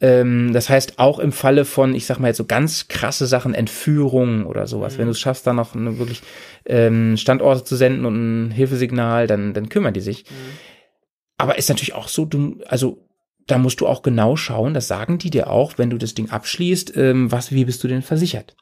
[0.00, 3.54] Ähm, das heißt, auch im Falle von, ich sag mal jetzt so ganz krasse Sachen,
[3.54, 6.22] Entführungen oder sowas, wenn du es schaffst, da noch eine wirklich
[6.66, 10.24] ähm, Standorte zu senden und ein Hilfesignal, dann, dann kümmern die sich.
[11.38, 13.08] Aber ist natürlich auch so, du, also
[13.46, 16.30] da musst du auch genau schauen, das sagen die dir auch, wenn du das Ding
[16.30, 18.56] abschließt, ähm, was, wie bist du denn versichert?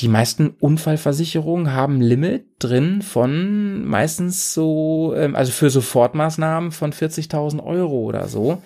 [0.00, 7.64] Die meisten Unfallversicherungen haben Limit drin von meistens so, ähm, also für Sofortmaßnahmen von 40.000
[7.64, 8.62] Euro oder so.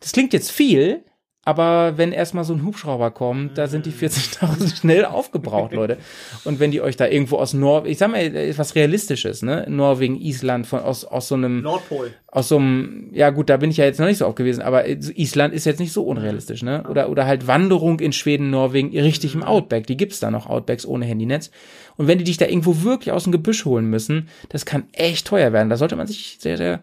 [0.00, 1.04] Das klingt jetzt viel,
[1.42, 5.96] Aber wenn erstmal so ein Hubschrauber kommt, da sind die 40.000 schnell aufgebraucht, Leute.
[6.44, 9.64] Und wenn die euch da irgendwo aus Norwegen, ich sag mal, was Realistisches, ne?
[9.66, 12.12] Norwegen, Island, von, aus, aus so einem, Nordpol.
[12.28, 14.60] aus so einem, ja gut, da bin ich ja jetzt noch nicht so oft gewesen,
[14.60, 16.84] aber Island ist jetzt nicht so unrealistisch, ne?
[16.90, 19.86] Oder, oder halt Wanderung in Schweden, Norwegen, richtig im Outback.
[19.86, 21.50] Die gibt's da noch, Outbacks ohne Handynetz.
[21.96, 25.26] Und wenn die dich da irgendwo wirklich aus dem Gebüsch holen müssen, das kann echt
[25.26, 25.70] teuer werden.
[25.70, 26.82] Da sollte man sich sehr, sehr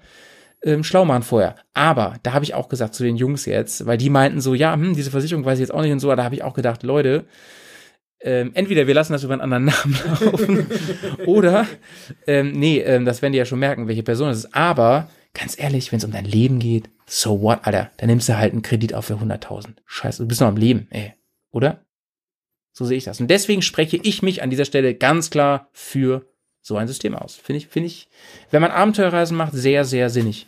[0.67, 1.55] ähm, schlau machen vorher.
[1.73, 4.73] Aber da habe ich auch gesagt zu den Jungs jetzt, weil die meinten so, ja,
[4.73, 6.83] hm, diese Versicherung weiß ich jetzt auch nicht und so, da habe ich auch gedacht,
[6.83, 7.25] Leute,
[8.19, 10.67] ähm, entweder wir lassen das über einen anderen Namen laufen
[11.25, 11.65] oder
[12.25, 14.55] ähm, nee, ähm, das werden die ja schon merken, welche Person es ist.
[14.55, 18.37] Aber ganz ehrlich, wenn es um dein Leben geht, so what, Alter, dann nimmst du
[18.37, 19.75] halt einen Kredit auf für 100.000.
[19.85, 21.13] Scheiße, du bist noch am Leben, ey,
[21.51, 21.85] oder?
[22.73, 23.21] So sehe ich das.
[23.21, 26.27] Und deswegen spreche ich mich an dieser Stelle ganz klar für
[26.67, 27.35] so ein System aus.
[27.35, 28.09] Finde ich, finde ich,
[28.51, 30.47] wenn man Abenteuerreisen macht, sehr, sehr sinnig.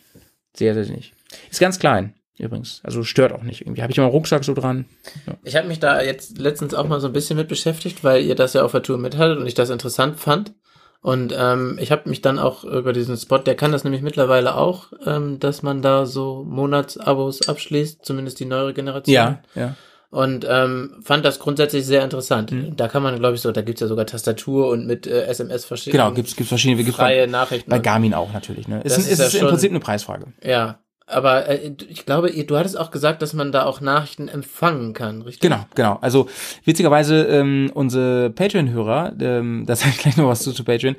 [0.53, 1.13] Sehr, sehr sinnig.
[1.49, 2.81] Ist ganz klein, übrigens.
[2.83, 3.81] Also stört auch nicht irgendwie.
[3.81, 4.85] Habe ich immer einen Rucksack so dran.
[5.25, 5.35] Ja.
[5.45, 8.35] Ich habe mich da jetzt letztens auch mal so ein bisschen mit beschäftigt, weil ihr
[8.35, 10.53] das ja auf der Tour mithattet und ich das interessant fand.
[11.01, 14.55] Und ähm, ich habe mich dann auch über diesen Spot, der kann das nämlich mittlerweile
[14.55, 19.13] auch, ähm, dass man da so Monatsabos abschließt, zumindest die neuere Generation.
[19.13, 19.75] Ja, ja.
[20.11, 22.51] Und ähm, fand das grundsätzlich sehr interessant.
[22.51, 22.75] Mhm.
[22.75, 25.65] Da kann man, glaube ich, so, da gibt's ja sogar Tastatur und mit äh, SMS
[25.65, 25.91] verschicken.
[25.99, 27.69] Genau, gibt's, gibt's verschiedene, gibt's freie Nachrichten.
[27.69, 28.81] bei Garmin auch natürlich, ne?
[28.83, 30.25] Es Das ist, ist es ist ja im schon- Prinzip eine Preisfrage.
[30.43, 34.93] Ja, aber äh, ich glaube, du hattest auch gesagt, dass man da auch Nachrichten empfangen
[34.93, 35.41] kann, richtig?
[35.41, 35.99] Genau, genau.
[36.01, 36.27] Also
[36.65, 40.95] witzigerweise ähm, unsere Patreon-Hörer, ähm, da sage ich gleich noch was zu, zu Patreon,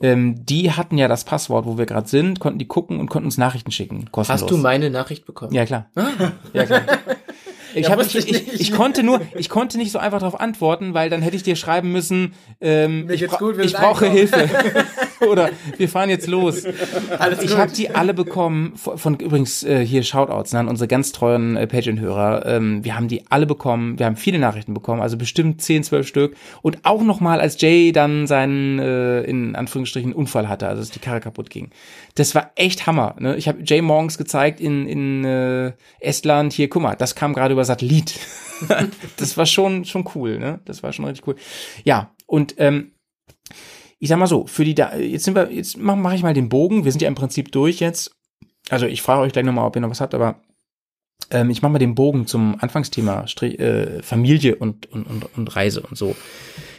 [0.00, 3.26] ähm, die hatten ja das Passwort, wo wir gerade sind, konnten die gucken und konnten
[3.26, 4.42] uns Nachrichten schicken, kostenlos.
[4.42, 5.52] Hast du meine Nachricht bekommen?
[5.54, 5.86] Ja, klar.
[6.52, 6.82] Ja, klar.
[7.78, 11.10] Ich, hab, ich, ich ich, konnte nur, ich konnte nicht so einfach darauf antworten, weil
[11.10, 14.08] dann hätte ich dir schreiben müssen, ähm, ich, bra gut, ich brauche.
[14.10, 14.48] Hilfe.
[15.28, 16.64] Oder wir fahren jetzt los.
[17.18, 20.88] Alles Ich habe die alle bekommen, von, von übrigens äh, hier Shoutouts ne, an unsere
[20.88, 22.46] ganz treuen äh, Patreon-Hörer.
[22.46, 26.06] Ähm, wir haben die alle bekommen, wir haben viele Nachrichten bekommen, also bestimmt 10, 12
[26.06, 26.36] Stück.
[26.62, 30.98] Und auch nochmal, als Jay dann seinen, äh, in Anführungsstrichen, Unfall hatte, also dass die
[30.98, 31.70] Karre kaputt ging.
[32.14, 33.16] Das war echt Hammer.
[33.18, 33.36] Ne?
[33.36, 37.52] Ich habe Jay morgens gezeigt in, in äh, Estland, hier, guck mal, das kam gerade
[37.52, 38.18] über Satellit.
[39.16, 40.60] das war schon, schon cool, ne?
[40.64, 41.36] Das war schon richtig cool.
[41.84, 42.92] Ja, und ähm,
[43.98, 46.34] ich sag mal so, für die da, jetzt sind wir, jetzt mache mach ich mal
[46.34, 46.84] den Bogen.
[46.84, 48.12] Wir sind ja im Prinzip durch jetzt.
[48.70, 50.40] Also ich frage euch gleich nochmal, ob ihr noch was habt, aber
[51.30, 55.56] ähm, ich mache mal den Bogen zum Anfangsthema Strich, äh, Familie und, und, und, und
[55.56, 56.14] Reise und so.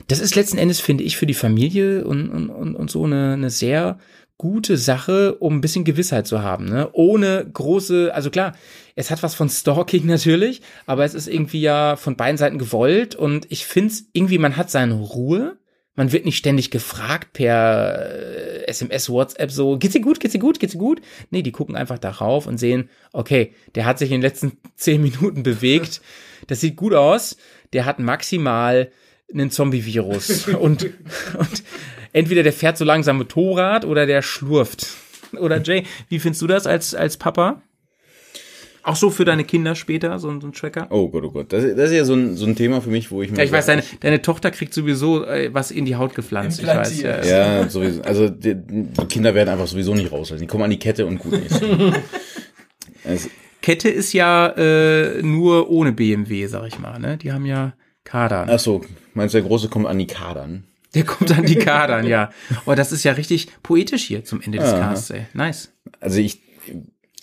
[0.07, 3.33] Das ist letzten Endes, finde ich, für die Familie und, und, und, und so eine,
[3.33, 3.99] eine sehr
[4.37, 6.89] gute Sache, um ein bisschen Gewissheit zu haben, ne?
[6.93, 8.53] Ohne große, also klar,
[8.95, 13.15] es hat was von Stalking natürlich, aber es ist irgendwie ja von beiden Seiten gewollt
[13.15, 15.57] und ich finde es irgendwie, man hat seine Ruhe.
[15.95, 20.39] Man wird nicht ständig gefragt per äh, SMS, WhatsApp so, geht's dir gut, geht's dir
[20.39, 21.01] gut, geht's dir gut?
[21.29, 25.01] Nee, die gucken einfach darauf und sehen, okay, der hat sich in den letzten zehn
[25.01, 26.01] Minuten bewegt.
[26.47, 27.37] Das sieht gut aus.
[27.73, 28.91] Der hat maximal
[29.31, 30.83] einen Zombie-Virus und,
[31.37, 31.63] und
[32.13, 34.87] entweder der fährt so langsam Motorrad oder der schlurft.
[35.33, 37.61] Oder Jay, wie findest du das als, als Papa?
[38.89, 40.87] Auch so für deine Kinder später, so, ein- so ein Tracker?
[40.89, 41.53] Oh Gott, oh Gott.
[41.53, 43.37] Das, das ist ja so ein, so ein Thema für mich, wo ich mir.
[43.37, 46.59] Ja, ich weiß, deine, deine Tochter kriegt sowieso äh, was in die Haut gepflanzt.
[46.59, 47.23] Ich weiß, ja.
[47.23, 48.01] Ja, sowieso.
[48.01, 50.41] Also die, die Kinder werden einfach sowieso nicht rauslassen.
[50.41, 51.61] Die kommen an die Kette und gut ist.
[53.03, 53.29] es,
[53.61, 56.97] Kette ist ja äh, nur ohne BMW, sag ich mal.
[56.99, 57.17] Ne?
[57.17, 58.49] Die haben ja Kadern.
[58.49, 58.81] ach so,
[59.13, 60.63] meinst du, der Große kommt an die Kadern?
[60.95, 62.31] Der kommt an die Kadern, ja.
[62.65, 64.79] Oh, das ist ja richtig poetisch hier zum Ende des Ja.
[64.79, 65.27] Casts, ey.
[65.33, 65.71] Nice.
[65.99, 66.41] Also ich,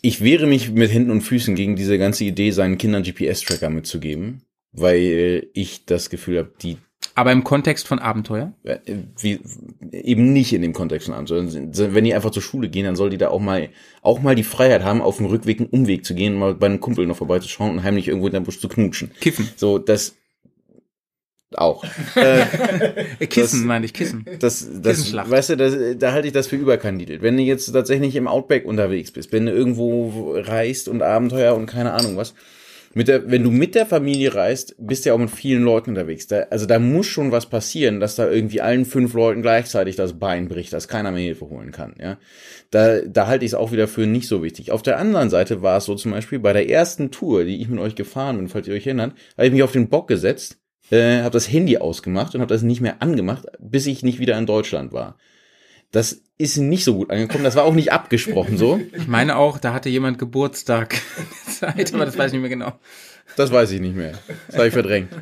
[0.03, 4.43] ich wehre mich mit Händen und Füßen gegen diese ganze Idee, seinen Kindern GPS-Tracker mitzugeben,
[4.73, 6.77] weil ich das Gefühl habe, die
[7.15, 8.53] Aber im Kontext von Abenteuer?
[8.65, 8.79] äh,
[9.21, 9.41] wie,
[9.93, 13.11] eben nicht in dem Kontext von sind- wenn die einfach zur Schule gehen, dann soll
[13.11, 13.71] die da auch mal
[14.03, 16.81] auch mal die Freiheit haben, auf dem Rückweg einen Umweg zu gehen, mal bei einem
[16.81, 19.11] Kumpel noch vorbeizuschauen und heimlich irgendwo in der Busch zu knutschen.
[19.21, 19.49] Kiffen.
[19.57, 20.17] So, das
[21.55, 21.85] auch.
[22.17, 22.41] äh,
[23.21, 24.25] Äh, Kissen, Das- meine ich, Kissen.
[24.41, 27.23] das, das, weißt du, das, da halte ich das für überkandidelt.
[27.23, 31.67] Wenn du jetzt tatsächlich im Outback unterwegs bist, wenn du irgendwo reist und Abenteuer und
[31.67, 32.35] keine Ahnung was,
[32.95, 35.91] mit der, wenn du mit der Familie reist, bist du ja auch mit vielen Leuten
[35.91, 36.29] unterwegs.
[36.29, 40.19] Da, also da muss schon was passieren, dass da irgendwie allen fünf Leuten gleichzeitig das
[40.19, 41.95] Bein bricht, dass keiner mehr Hilfe holen kann.
[42.01, 42.17] Ja,
[42.71, 44.73] da, da halte ich es auch wieder für nicht so wichtig.
[44.73, 47.69] Auf der anderen Seite war es so zum Beispiel bei der ersten Tour, die ich
[47.69, 50.57] mit euch gefahren bin, falls ihr euch erinnert, habe ich mich auf den Bock gesetzt,
[50.91, 54.39] äh, habe das Handy ausgemacht und habe das nicht mehr angemacht, bis ich nicht wieder
[54.39, 55.17] in Deutschland war.
[55.93, 57.45] Das ist nicht so gut angekommen.
[57.45, 58.81] Das war auch nicht abgesprochen so.
[58.93, 61.01] Ich meine auch, da hatte jemand Geburtstag.
[61.49, 62.73] Zeit, aber das weiß ich nicht mehr genau.
[63.37, 64.13] Das weiß ich nicht mehr.
[64.47, 65.11] Das habe ich verdrängt.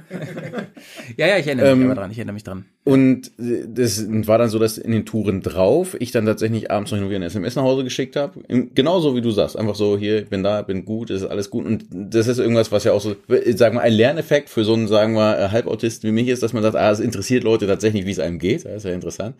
[1.17, 2.11] Ja, ja, ich erinnere mich Ähm, aber dran.
[2.11, 2.65] Ich erinnere mich dran.
[2.85, 6.93] Und äh, das war dann so, dass in den Touren drauf ich dann tatsächlich abends
[6.93, 8.41] noch wieder eine SMS nach Hause geschickt habe.
[8.75, 9.57] Genauso wie du sagst.
[9.57, 11.65] Einfach so, hier, ich bin da, bin gut, ist alles gut.
[11.65, 13.17] Und das ist irgendwas, was ja auch so,
[13.55, 16.53] sagen wir, ein Lerneffekt für so einen, sagen wir, äh, Halbautisten wie mich ist, dass
[16.53, 18.65] man sagt, ah, es interessiert Leute tatsächlich, wie es einem geht.
[18.65, 19.37] Das ist ja interessant.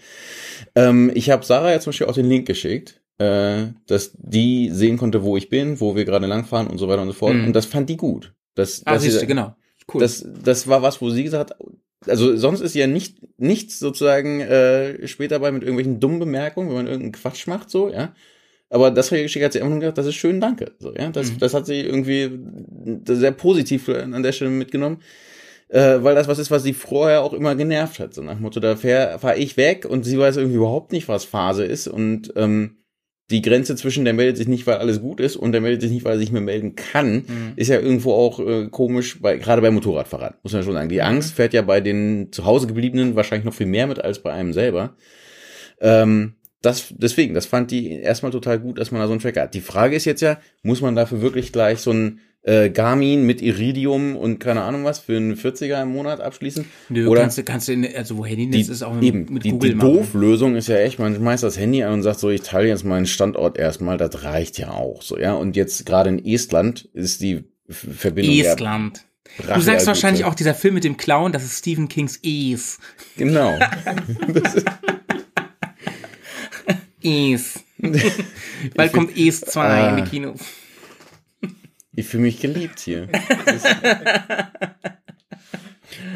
[0.75, 3.01] Ähm, ich habe Sarah ja zum Beispiel auch den Link geschickt.
[3.17, 7.03] Äh, dass die sehen konnte, wo ich bin, wo wir gerade langfahren und so weiter
[7.03, 7.35] und so fort.
[7.35, 7.45] Mhm.
[7.45, 8.35] Und das fand die gut.
[8.55, 9.57] Das, Ah, sie- siehst du, genau.
[9.93, 10.01] Cool.
[10.01, 11.59] das, das war was, wo sie gesagt hat,
[12.07, 16.77] also sonst ist ja nicht nichts sozusagen äh, später bei mit irgendwelchen dummen Bemerkungen, wenn
[16.77, 18.15] man irgendeinen Quatsch macht, so, ja.
[18.71, 20.73] Aber das hat sie hat sie einfach nur gesagt, das ist schön, danke.
[20.79, 21.11] So, ja.
[21.11, 21.39] Das, Mhm.
[21.39, 22.31] das hat sie irgendwie
[23.07, 24.99] sehr positiv an der Stelle mitgenommen.
[25.69, 28.15] Äh, weil das was ist, was sie vorher auch immer genervt hat.
[28.15, 31.09] So nach dem Motto, da fahre fahr ich weg und sie weiß irgendwie überhaupt nicht,
[31.09, 31.89] was Phase ist.
[31.89, 32.77] Und ähm,
[33.31, 35.91] die Grenze zwischen der meldet sich nicht, weil alles gut ist und der meldet sich
[35.91, 37.53] nicht, weil er sich mehr melden kann, Mhm.
[37.57, 40.89] ist ja irgendwo auch äh, komisch, bei, gerade bei Motorradfahrern, muss man schon sagen.
[40.91, 44.19] Die Angst fährt ja bei den zu Hause gebliebenen wahrscheinlich noch viel mehr mit als
[44.23, 44.97] bei einem selber.
[45.81, 49.43] Ähm, das, deswegen, das fand die erstmal total gut, dass man da so einen Tracker
[49.43, 49.55] hat.
[49.55, 53.41] Die Frage ist jetzt ja, muss man dafür wirklich gleich so ein äh, Garmin mit
[53.43, 56.67] Iridium und keine Ahnung was für einen 40er im Monat abschließen?
[56.91, 59.27] Nö, Oder kannst du, kannst du, in, also wo Handy die, ist, auch mit, eben,
[59.33, 59.79] mit die, Google die.
[59.79, 62.85] Doof-Lösung ist ja echt, man schmeißt das Handy an und sagt so, ich teile jetzt
[62.85, 65.33] meinen Standort erstmal, das reicht ja auch so, ja.
[65.33, 69.05] Und jetzt gerade in Estland ist die Verbindung Estland.
[69.53, 72.79] Du sagst wahrscheinlich auch dieser Film mit dem Clown, das ist Stephen Kings Es.
[73.17, 73.59] Genau.
[77.07, 77.63] Es.
[78.75, 80.07] Bald kommt Es 2 in die Ah.
[80.07, 80.41] Kinos.
[81.97, 83.09] Ich fühle mich geliebt hier.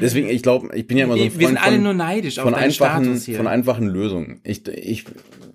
[0.00, 1.84] Deswegen, ich glaube, ich bin ja immer so ein Wir, wir sind Freund alle von-
[1.84, 3.36] nur neidisch auf von einfachen, Status hier.
[3.36, 4.40] von einfachen Lösungen.
[4.44, 5.04] Ich, ich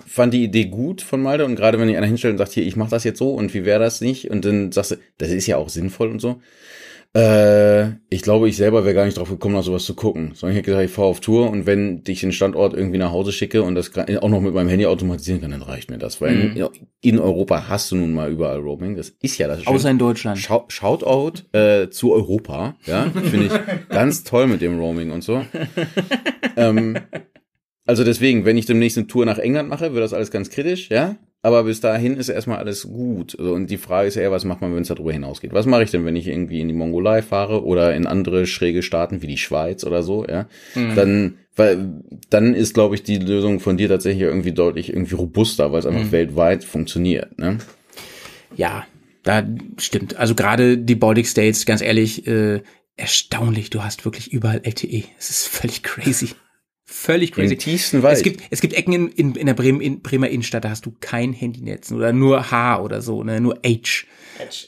[0.06, 2.66] fand die Idee gut von Malte und gerade wenn ich einer hinstellt und sagt, hier,
[2.66, 4.30] ich mache das jetzt so und wie wäre das nicht?
[4.30, 6.42] Und dann sagst du, das ist ja auch sinnvoll und so.
[7.16, 10.32] Äh, ich glaube, ich selber wäre gar nicht drauf gekommen, nach sowas zu gucken.
[10.34, 13.12] Sondern ich hätte gesagt, ich fahre auf Tour und wenn ich den Standort irgendwie nach
[13.12, 16.22] Hause schicke und das auch noch mit meinem Handy automatisieren kann, dann reicht mir das.
[16.22, 16.56] Weil Mhm.
[16.56, 16.68] in,
[17.02, 18.96] in Europa hast du nun mal überall Roaming.
[18.96, 19.76] Das ist ja das Schöne.
[19.76, 20.40] Außer in Deutschland.
[20.40, 23.54] Schau- Shoutout äh, zu Europa, ja, finde ich
[23.90, 25.46] ganz toll mit dem Roaming und so.
[26.58, 26.98] ähm,
[27.86, 30.90] also deswegen, wenn ich demnächst eine Tour nach England mache, wird das alles ganz kritisch,
[30.90, 31.16] ja.
[31.46, 33.36] Aber bis dahin ist erstmal alles gut.
[33.36, 35.52] Und die Frage ist ja eher, was macht man, wenn es darüber hinausgeht?
[35.52, 38.82] Was mache ich denn, wenn ich irgendwie in die Mongolei fahre oder in andere schräge
[38.82, 40.48] Staaten wie die Schweiz oder so, ja?
[40.74, 40.96] Mhm.
[40.96, 45.74] Dann, weil, dann ist, glaube ich, die Lösung von dir tatsächlich irgendwie deutlich irgendwie robuster,
[45.74, 46.12] weil es einfach Mhm.
[46.14, 47.58] weltweit funktioniert, ne?
[48.56, 48.86] Ja,
[49.24, 49.46] da
[49.78, 50.16] stimmt.
[50.16, 52.62] Also gerade die Baltic States, ganz ehrlich, äh,
[52.96, 53.70] erstaunlich.
[53.70, 55.04] Du hast wirklich überall LTE.
[55.20, 56.30] Es ist völlig crazy.
[56.96, 57.54] Völlig crazy.
[57.54, 58.18] Im tiefsten Wald.
[58.18, 60.86] Es gibt, es gibt Ecken in, in, in der Bremen, in Bremer Innenstadt, da hast
[60.86, 64.06] du kein Handynetz oder nur H oder so, ne, nur H.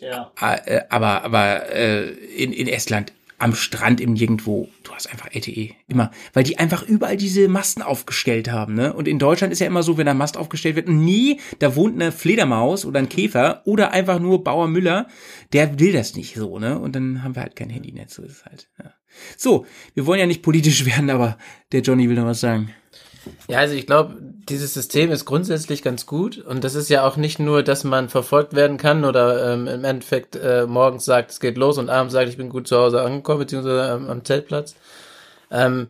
[0.02, 0.32] Ja.
[0.42, 5.70] Äh, aber aber äh, in, in Estland am Strand im Nirgendwo, du hast einfach LTE.
[5.88, 6.10] Immer.
[6.34, 8.94] Weil die einfach überall diese Masten aufgestellt haben, ne?
[8.94, 11.94] Und in Deutschland ist ja immer so, wenn ein Mast aufgestellt wird, nie, da wohnt
[11.96, 15.08] eine Fledermaus oder ein Käfer oder einfach nur Bauer Müller,
[15.54, 16.80] der will das nicht so, ne?
[16.80, 18.68] Und dann haben wir halt kein Handynetz, so ist es halt.
[18.80, 18.94] Ja.
[19.38, 21.38] So, wir wollen ja nicht politisch werden, aber
[21.72, 22.74] der Johnny will noch was sagen.
[23.48, 27.18] Ja, also ich glaube, dieses System ist grundsätzlich ganz gut und das ist ja auch
[27.18, 31.40] nicht nur, dass man verfolgt werden kann oder ähm, im Endeffekt äh, morgens sagt, es
[31.40, 34.76] geht los und abends sagt, ich bin gut zu Hause angekommen, beziehungsweise am, am Zeltplatz.
[35.50, 35.88] Ähm,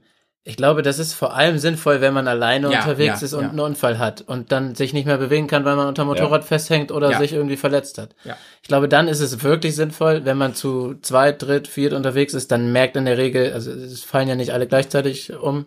[0.47, 3.41] ich glaube, das ist vor allem sinnvoll, wenn man alleine Ja, unterwegs ja, ist und
[3.41, 3.49] ja.
[3.49, 6.91] einen Unfall hat und dann sich nicht mehr bewegen kann, weil man unter Motorrad festhängt
[6.91, 8.15] oder sich irgendwie verletzt hat.
[8.61, 12.51] Ich glaube, dann ist es wirklich sinnvoll, wenn man zu zweit, dritt, viert unterwegs ist,
[12.51, 15.65] dann merkt in der Regel, also es fallen ja nicht alle gleichzeitig um,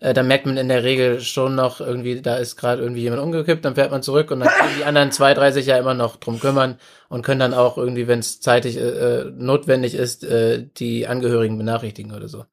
[0.00, 3.22] äh, dann merkt man in der Regel schon noch irgendwie, da ist gerade irgendwie jemand
[3.22, 5.94] umgekippt, dann fährt man zurück und dann können die anderen zwei, drei sich ja immer
[5.94, 6.78] noch drum kümmern
[7.08, 12.12] und können dann auch irgendwie, wenn es zeitig äh, notwendig ist, äh, die Angehörigen benachrichtigen
[12.12, 12.44] oder so.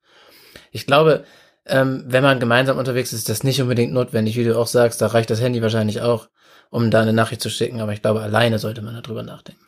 [0.72, 1.26] Ich glaube,
[1.70, 5.02] ähm, wenn man gemeinsam unterwegs ist, ist das nicht unbedingt notwendig, wie du auch sagst,
[5.02, 6.30] da reicht das Handy wahrscheinlich auch,
[6.70, 9.62] um da eine Nachricht zu schicken, aber ich glaube, alleine sollte man darüber nachdenken.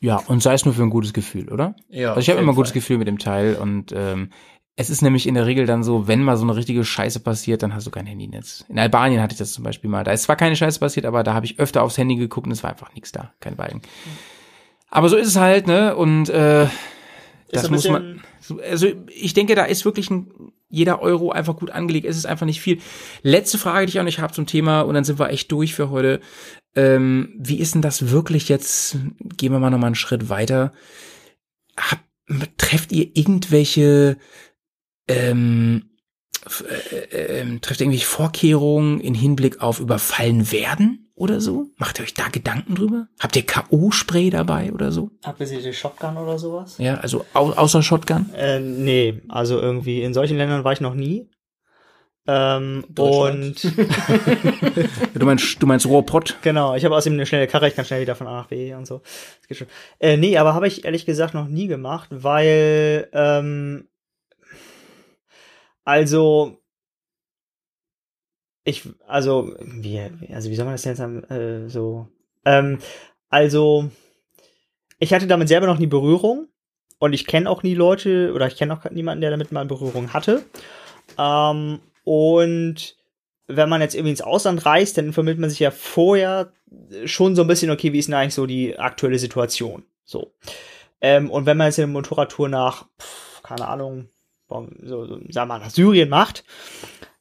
[0.00, 1.74] Ja, und sei es nur für ein gutes Gefühl, oder?
[1.88, 4.30] Ja, Also ich habe immer ein gutes Gefühl mit dem Teil und ähm,
[4.76, 7.62] es ist nämlich in der Regel dann so, wenn mal so eine richtige Scheiße passiert,
[7.62, 8.64] dann hast du kein Handynetz.
[8.68, 10.04] In Albanien hatte ich das zum Beispiel mal.
[10.04, 12.52] Da ist zwar keine Scheiße passiert, aber da habe ich öfter aufs Handy geguckt und
[12.52, 13.82] es war einfach nichts da, kein Balken.
[14.88, 15.94] Aber so ist es halt, ne?
[15.96, 16.66] Und äh,
[17.52, 18.20] das ein muss bisschen- man.
[18.68, 22.06] Also ich denke, da ist wirklich ein, jeder Euro einfach gut angelegt.
[22.06, 22.80] Es ist einfach nicht viel.
[23.22, 25.74] Letzte Frage, die ich auch nicht habe zum Thema, und dann sind wir echt durch
[25.74, 26.20] für heute.
[26.74, 28.96] Ähm, wie ist denn das wirklich jetzt?
[29.36, 30.72] Gehen wir mal noch mal einen Schritt weiter.
[31.76, 32.00] Hab,
[32.56, 34.16] trefft ihr irgendwelche
[35.08, 35.89] ähm,
[36.46, 41.66] äh, äh, ähm, trifft ihr irgendwelche Vorkehrungen in Hinblick auf überfallen werden oder so?
[41.76, 43.08] Macht ihr euch da Gedanken drüber?
[43.18, 45.10] Habt ihr K.O.-Spray dabei oder so?
[45.22, 46.76] Abgesicherte Shotgun oder sowas?
[46.78, 48.30] Ja, also au außer Shotgun?
[48.34, 51.28] Äh, nee, also irgendwie in solchen Ländern war ich noch nie.
[52.26, 53.56] Ähm, und
[55.14, 56.36] Du meinst, du meinst Rohrpott?
[56.42, 58.72] genau, ich habe außerdem eine schnelle Karre, ich kann schnell wieder von A nach B
[58.74, 59.00] und so.
[59.40, 59.66] Das geht schon.
[59.98, 63.88] Äh, nee, aber habe ich ehrlich gesagt noch nie gemacht, weil ähm,
[65.90, 66.56] also
[68.62, 69.98] ich also wie
[70.32, 72.06] also wie soll man das denn jetzt äh, so
[72.44, 72.78] ähm,
[73.28, 73.90] also
[75.00, 76.46] ich hatte damit selber noch nie Berührung
[77.00, 80.12] und ich kenne auch nie Leute oder ich kenne auch niemanden, der damit mal Berührung
[80.12, 80.44] hatte.
[81.18, 82.96] Ähm, und
[83.48, 86.52] wenn man jetzt irgendwie ins Ausland reist, dann informiert man sich ja vorher
[87.04, 89.84] schon so ein bisschen, okay, wie ist denn eigentlich so die aktuelle Situation?
[90.04, 90.34] So.
[91.00, 94.10] Ähm, und wenn man jetzt eine Motorradtour nach, pf, keine Ahnung,
[94.82, 96.44] so, so, sagen wir mal, nach Syrien macht,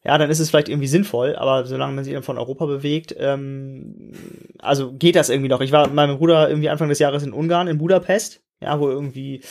[0.03, 3.15] ja, dann ist es vielleicht irgendwie sinnvoll, aber solange man sich dann von Europa bewegt,
[3.17, 4.11] ähm,
[4.59, 5.61] also geht das irgendwie noch.
[5.61, 8.89] Ich war mit meinem Bruder irgendwie Anfang des Jahres in Ungarn, in Budapest, ja, wo
[8.89, 9.41] irgendwie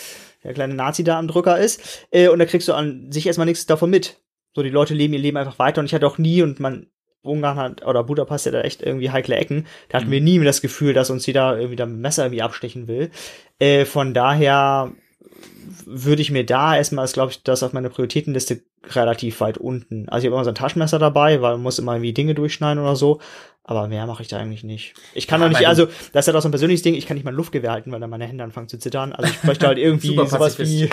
[0.45, 3.47] der kleine Nazi da am Drücker ist, äh, und da kriegst du an sich erstmal
[3.47, 4.21] nichts davon mit.
[4.55, 6.87] So, die Leute leben ihr Leben einfach weiter und ich hatte auch nie, und man,
[7.23, 10.63] Ungarn hat, oder Budapest hat da echt irgendwie heikle Ecken, da hatten wir nie das
[10.63, 13.11] Gefühl, dass uns jeder irgendwie da mit dem Messer irgendwie abstechen will.
[13.59, 14.93] Äh, von daher
[15.85, 20.09] würde ich mir da erstmal, ist glaube ich, das auf meiner Prioritätenliste relativ weit unten.
[20.09, 22.83] Also ich habe immer so ein Taschenmesser dabei, weil man muss immer irgendwie Dinge durchschneiden
[22.83, 23.21] oder so.
[23.65, 24.95] Aber mehr mache ich da eigentlich nicht.
[25.13, 27.07] Ich kann doch nicht, aber also das ist ja doch so ein persönliches Ding, ich
[27.07, 29.13] kann nicht mal ein Luftgewehr halten, weil dann meine Hände anfangen zu zittern.
[29.13, 30.89] Also ich bräuchte halt irgendwie sowas wie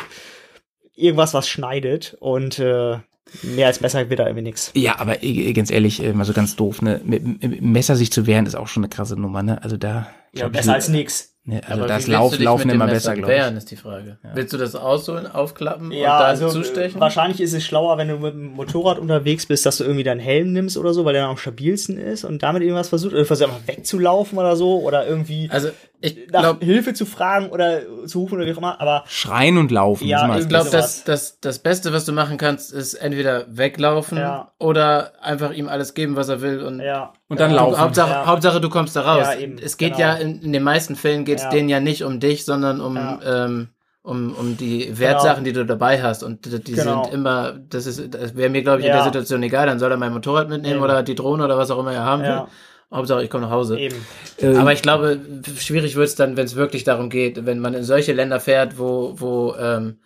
[0.96, 2.18] irgendwas, was schneidet.
[2.20, 3.00] Und äh,
[3.44, 4.72] mehr als besser wird da irgendwie nix.
[4.76, 5.18] Ja, aber
[5.54, 7.00] ganz ehrlich, äh, mal so ganz doof, ne?
[7.04, 9.64] Mit, mit Messer sich zu wehren, ist auch schon eine krasse Nummer, ne?
[9.64, 10.08] Also da.
[10.34, 11.35] Ja, besser als nix.
[11.48, 13.38] Ne, also Aber das Lauf, Laufen immer besser, glaube ich.
[13.38, 14.18] wehren, ist die Frage.
[14.34, 17.00] Willst du das ausholen, aufklappen Ja, und dann also zustechen?
[17.00, 20.20] wahrscheinlich ist es schlauer, wenn du mit dem Motorrad unterwegs bist, dass du irgendwie deinen
[20.20, 23.26] Helm nimmst oder so, weil der dann am stabilsten ist und damit irgendwas versucht, oder
[23.26, 25.70] versuchst einfach wegzulaufen oder so oder irgendwie Also
[26.06, 29.58] ich nach glaube, Hilfe zu fragen oder zu rufen oder wie auch immer, aber Schreien
[29.58, 30.08] und laufen.
[30.08, 34.52] Ja, ich glaube, das, das, das Beste, was du machen kannst, ist entweder weglaufen Ja.
[34.60, 37.14] oder einfach ihm alles geben, was er will und ja.
[37.28, 37.80] Und dann Du, laufen.
[37.80, 38.26] Hauptsache, Ja.
[38.26, 39.28] Hauptsache, du kommst da raus.
[39.34, 40.08] Ja, eben, es geht genau.
[40.08, 41.50] ja in, in den meisten Fällen geht es Ja.
[41.50, 43.20] denen ja nicht um dich, sondern um Ja.
[43.46, 43.70] ähm,
[44.04, 46.22] um, um die Wertsachen, die du dabei hast.
[46.22, 47.06] Und die, die Genau.
[47.06, 48.98] sind immer, das ist, das wäre mir, glaube ich, in Ja.
[48.98, 49.66] der Situation egal.
[49.66, 52.24] Dann soll er mein Motorrad mitnehmen oder die Drohne oder was auch immer er haben
[52.24, 52.42] Ja.
[52.44, 52.48] will.
[52.94, 53.80] Hauptsache, ich komme nach Hause.
[53.80, 53.96] Eben.
[54.40, 55.20] Ähm, Aber ich glaube,
[55.58, 58.78] schwierig wird es dann, wenn es wirklich darum geht, wenn man in solche Länder fährt,
[58.80, 59.98] wo, wo, ähm,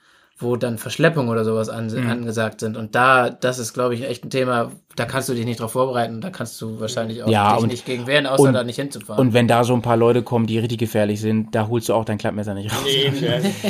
[0.42, 2.10] wo dann Verschleppungen oder sowas an, Mhm.
[2.10, 2.78] angesagt sind.
[2.78, 5.74] Und da, das ist, glaube ich, echt ein Thema, da kannst du dich nicht drauf
[5.74, 6.22] vorbereiten.
[6.22, 8.78] Da kannst du wahrscheinlich auch Ja, dich und- nicht gegen wehren, außer und- da nicht
[8.78, 9.20] hinzufahren.
[9.20, 11.94] und wenn da so ein paar Leute kommen, die richtig gefährlich sind, da holst du
[11.94, 12.86] auch dein Klappmesser nicht raus.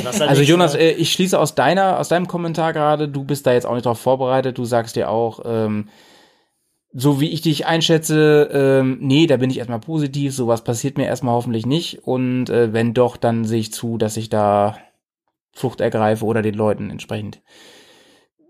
[0.04, 3.52] Halt Also Jonas, äh, ich schließe aus deiner, aus deinem Kommentar gerade, du bist da
[3.52, 5.88] jetzt auch nicht drauf vorbereitet, du sagst dir auch, ähm,
[6.92, 11.06] so wie ich dich einschätze, ähm, nee, da bin ich erstmal positiv, sowas passiert mir
[11.06, 12.04] erstmal hoffentlich nicht.
[12.04, 14.76] Und äh, wenn doch, dann sehe ich zu, dass ich da
[15.52, 17.40] Flucht ergreife oder den Leuten entsprechend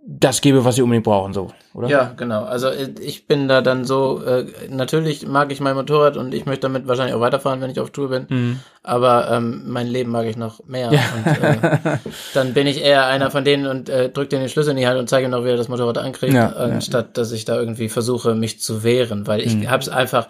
[0.06, 1.88] das gebe, was sie unbedingt brauchen, so, oder?
[1.88, 2.44] Ja, genau.
[2.44, 6.46] Also äh, ich bin da dann so, äh, natürlich mag ich mein Motorrad und ich
[6.46, 8.26] möchte damit wahrscheinlich auch weiterfahren, wenn ich auf Tour bin.
[8.28, 8.60] Mhm.
[8.82, 10.90] Aber ähm, mein Leben mag ich noch mehr.
[10.90, 11.98] Und äh,
[12.34, 14.98] dann bin ich eher einer von denen und äh, drück den Schlüssel in die Hand
[14.98, 17.90] und zeige ihm noch, wie er das Motorrad ankriegt, Ja, anstatt dass ich da irgendwie
[17.90, 19.26] versuche, mich zu wehren.
[19.26, 19.70] Weil ich Mhm.
[19.70, 20.28] habe es einfach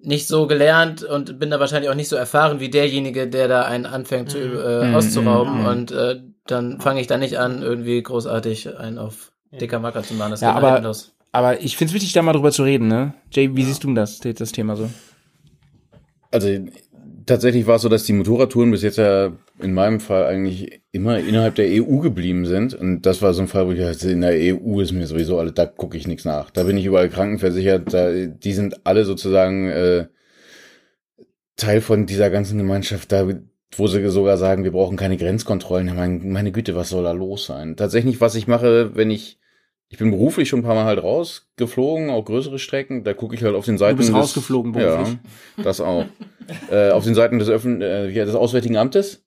[0.00, 3.62] nicht so gelernt und bin da wahrscheinlich auch nicht so erfahren wie derjenige, der da
[3.62, 5.60] einen anfängt zu, äh, Mhm, auszurauben.
[5.60, 5.66] mhm.
[5.66, 10.14] Und äh, dann fange ich da nicht an, irgendwie großartig einen auf dicker Macker zu
[10.14, 10.30] machen.
[10.32, 11.12] Das Ja, aber- hinten los.
[11.32, 13.14] Aber ich find's wichtig, da mal drüber zu reden, ne?
[13.30, 14.90] Jay, wie siehst du das, das Thema so?
[16.32, 16.48] Also
[17.26, 21.18] tatsächlich war es so, dass die Motorradtouren bis jetzt ja in meinem Fall eigentlich immer
[21.18, 22.74] innerhalb der EU geblieben sind.
[22.74, 25.38] Und das war so ein Fall, wo ich dachte, in der EU ist mir sowieso
[25.38, 26.50] alle, da gucke ich nichts nach.
[26.50, 27.92] Da bin ich überall krankenversichert.
[27.92, 30.06] Da, die sind alle sozusagen äh,
[31.56, 33.28] Teil von dieser ganzen Gemeinschaft, da
[33.76, 35.86] wo sie sogar sagen, wir brauchen keine Grenzkontrollen.
[35.86, 37.76] Ja, mein, meine Güte, was soll da los sein?
[37.76, 39.40] Tatsächlich, was ich mache, wenn ich
[39.92, 43.02] ich bin beruflich schon ein paar Mal halt rausgeflogen, auch größere Strecken.
[43.02, 45.18] Da gucke ich halt auf den Seiten bist des, rausgeflogen beruflich?
[45.56, 46.06] Ja, das auch.
[46.70, 49.24] äh, auf den Seiten des, Öffn äh, ja, des Auswärtigen Amtes,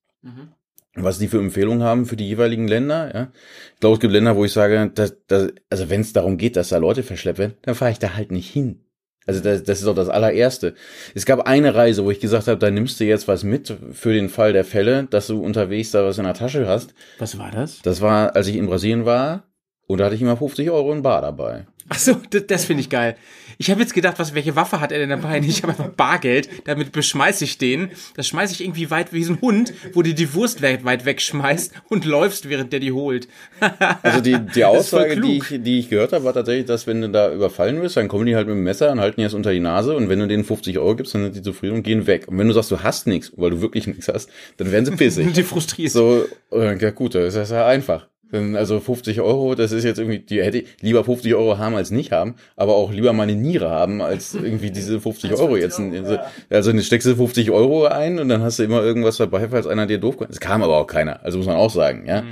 [0.95, 3.11] was die für Empfehlungen haben für die jeweiligen Länder.
[3.13, 3.31] Ja.
[3.73, 6.55] Ich glaube, es gibt Länder, wo ich sage, dass, dass, also wenn es darum geht,
[6.55, 8.79] dass da Leute verschleppt werden, dann fahre ich da halt nicht hin.
[9.25, 10.75] Also das, das ist doch das allererste.
[11.15, 14.13] Es gab eine Reise, wo ich gesagt habe, da nimmst du jetzt was mit für
[14.13, 16.93] den Fall der Fälle, dass du unterwegs da was in der Tasche hast.
[17.19, 17.81] Was war das?
[17.81, 19.47] Das war, als ich in Brasilien war,
[19.87, 21.67] Und da hatte ich immer 50 Euro in Bar dabei.
[21.93, 23.15] Ach so, das, das finde ich geil.
[23.59, 25.39] Ich habe jetzt gedacht, was, welche Waffe hat er denn dabei?
[25.45, 27.91] Ich habe einfach Bargeld, damit beschmeiße ich den.
[28.15, 31.05] Das schmeiße ich irgendwie weit wie so ein Hund, wo du die Wurst weit, weit
[31.05, 33.27] wegschmeißt und läufst, während der die holt.
[34.01, 37.09] Also die, die Aussage, die ich, die ich gehört habe, war tatsächlich, dass wenn du
[37.09, 39.51] da überfallen wirst, dann kommen die halt mit dem Messer und halten dir das unter
[39.51, 42.07] die Nase und wenn du denen 50 Euro gibst, dann sind die zufrieden und gehen
[42.07, 42.27] weg.
[42.27, 44.91] Und wenn du sagst, du hast nichts, weil du wirklich nichts hast, dann werden sie
[44.91, 45.31] pissig.
[45.33, 45.93] Die frustrierst.
[45.93, 48.07] so, äh, ja gut, das ist ja einfach.
[48.33, 51.91] Also 50 Euro, das ist jetzt irgendwie, die hätte ich lieber 50 Euro haben als
[51.91, 55.79] nicht haben, aber auch lieber meine Niere haben, als irgendwie diese 50 Euro jetzt.
[55.79, 56.17] Also,
[56.49, 59.67] also dann steckst du 50 Euro ein und dann hast du immer irgendwas dabei, falls
[59.67, 60.31] einer dir doof kommt.
[60.31, 62.23] Es kam aber auch keiner, also muss man auch sagen, ja.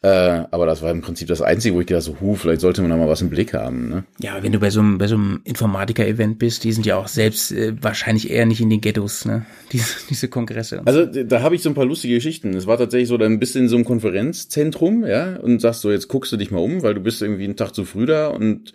[0.00, 2.82] Äh, aber das war im Prinzip das Einzige, wo ich gedacht so, hu, vielleicht sollte
[2.82, 4.04] man da mal was im Blick haben, ne?
[4.20, 7.08] Ja, wenn du bei so einem, bei so einem Informatiker-Event bist, die sind ja auch
[7.08, 9.44] selbst äh, wahrscheinlich eher nicht in den Ghettos, ne?
[9.72, 10.82] Diese, diese Kongresse.
[10.86, 12.54] Also da habe ich so ein paar lustige Geschichten.
[12.54, 15.90] Es war tatsächlich so, dann bist du in so einem Konferenzzentrum, ja, und sagst so,
[15.90, 18.28] jetzt guckst du dich mal um, weil du bist irgendwie einen Tag zu früh da
[18.28, 18.72] und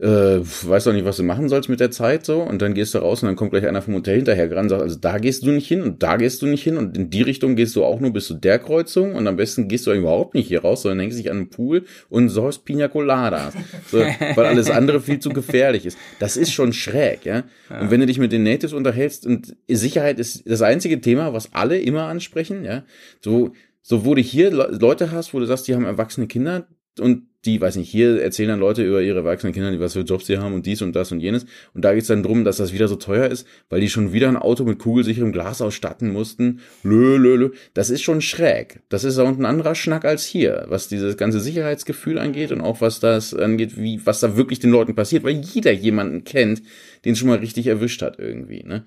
[0.00, 2.40] äh, weißt doch nicht, was du machen sollst mit der Zeit so.
[2.42, 4.78] Und dann gehst du raus und dann kommt gleich einer vom Hotel hinterher gerannt und
[4.78, 7.10] sagt, also da gehst du nicht hin und da gehst du nicht hin und in
[7.10, 9.92] die Richtung gehst du auch nur bis zu der Kreuzung und am besten gehst du
[9.92, 13.54] überhaupt nicht hier raus, sondern hängst dich an den Pool und säufst Pina Coladas,
[13.90, 13.98] so,
[14.34, 15.98] weil alles andere viel zu gefährlich ist.
[16.20, 17.44] Das ist schon schräg, ja.
[17.68, 21.52] Und wenn du dich mit den Natives unterhältst und Sicherheit ist das einzige Thema, was
[21.54, 22.84] alle immer ansprechen, ja.
[23.20, 23.52] So,
[23.82, 26.68] so wo du hier Le Leute hast, wo du sagst, die haben erwachsene Kinder
[27.00, 30.26] und die, weiß nicht, hier erzählen dann Leute über ihre erwachsenen Kinder, was für Jobs
[30.26, 31.46] sie haben und dies und das und jenes.
[31.72, 34.28] Und da geht's dann drum, dass das wieder so teuer ist, weil die schon wieder
[34.28, 36.60] ein Auto mit kugelsicherem Glas ausstatten mussten.
[36.82, 37.50] Lö, lö, lö.
[37.74, 38.80] Das ist schon schräg.
[38.88, 42.80] Das ist auch ein anderer Schnack als hier, was dieses ganze Sicherheitsgefühl angeht und auch
[42.80, 46.62] was das angeht, wie, was da wirklich den Leuten passiert, weil jeder jemanden kennt,
[47.04, 48.84] den schon mal richtig erwischt hat irgendwie, ne?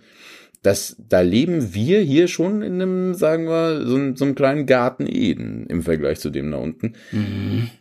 [0.64, 4.66] Das, da leben wir hier schon in einem, sagen wir, so, einem- so einem kleinen
[4.68, 6.94] Garten Eden im Vergleich zu dem da unten.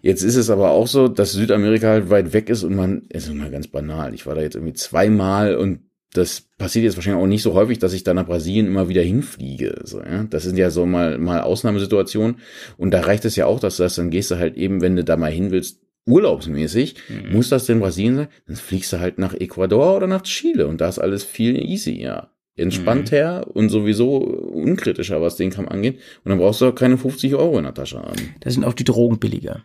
[0.03, 3.27] Jetzt ist es aber auch so, dass Südamerika halt weit weg ist und man, es
[3.27, 4.15] ist mal ganz banal.
[4.15, 5.81] Ich war da jetzt irgendwie zweimal und
[6.13, 9.03] das passiert jetzt wahrscheinlich auch nicht so häufig, dass ich da nach Brasilien immer wieder
[9.03, 9.83] hinfliege.
[9.85, 10.25] So, ja?
[10.25, 12.37] Das sind ja so mal, mal Ausnahmesituationen.
[12.79, 14.97] Und da reicht es ja auch, dass du das, dann gehst du halt eben, wenn
[14.97, 16.97] du da mal hin willst, urlaubsmäßig,
[17.31, 18.29] muss das denn Brasilien sein?
[18.47, 22.01] Dann fliegst du halt nach Ecuador oder nach Chile und da ist alles viel easy,
[22.01, 22.31] ja.
[22.61, 25.99] Entspannter und sowieso unkritischer, was den Kram angeht.
[26.25, 28.35] Und dann brauchst du auch keine 50 Euro in der Tasche haben.
[28.41, 29.63] Da sind auch die Drogen billiger.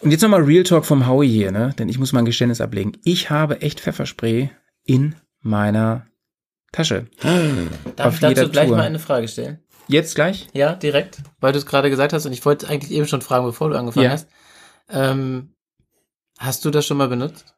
[0.00, 1.74] Und jetzt nochmal Real Talk vom Howie hier, ne?
[1.78, 2.92] Denn ich muss mal ein Geständnis ablegen.
[3.04, 4.50] Ich habe echt Pfefferspray
[4.84, 6.06] in meiner
[6.72, 7.06] Tasche.
[7.96, 8.76] Darf Auf ich dazu gleich Tour.
[8.78, 9.58] mal eine Frage stellen?
[9.88, 10.48] Jetzt gleich?
[10.54, 13.44] Ja, direkt, weil du es gerade gesagt hast und ich wollte eigentlich eben schon fragen,
[13.44, 14.10] bevor du angefangen Ja.
[14.12, 14.28] hast.
[14.88, 15.50] Ähm,
[16.38, 17.54] hast du das schon mal benutzt?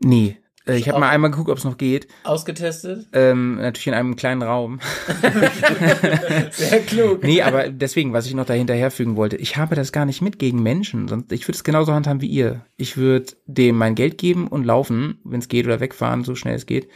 [0.00, 0.36] Nee.
[0.66, 2.08] Äh, Ich habe mal einmal geguckt, ob es noch geht.
[2.24, 3.06] Ausgetestet?
[3.12, 4.80] Ähm, natürlich in einem kleinen Raum.
[6.50, 7.22] Sehr klug.
[7.22, 10.38] Nee, aber deswegen, was ich noch da hinterherfügen wollte, ich habe das gar nicht mit
[10.38, 12.64] gegen Menschen, sonst ich würde es genauso handhaben wie ihr.
[12.76, 16.56] Ich würde dem mein Geld geben und laufen, wenn es geht oder wegfahren, so schnell
[16.56, 16.88] es geht.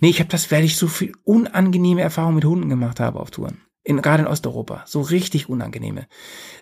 [0.00, 3.30] Nee, ich habe das, weil ich so viel unangenehme Erfahrungen mit Hunden gemacht habe auf
[3.30, 3.58] Touren.
[3.82, 4.84] In, gerade in Osteuropa.
[4.86, 6.06] So richtig unangenehme.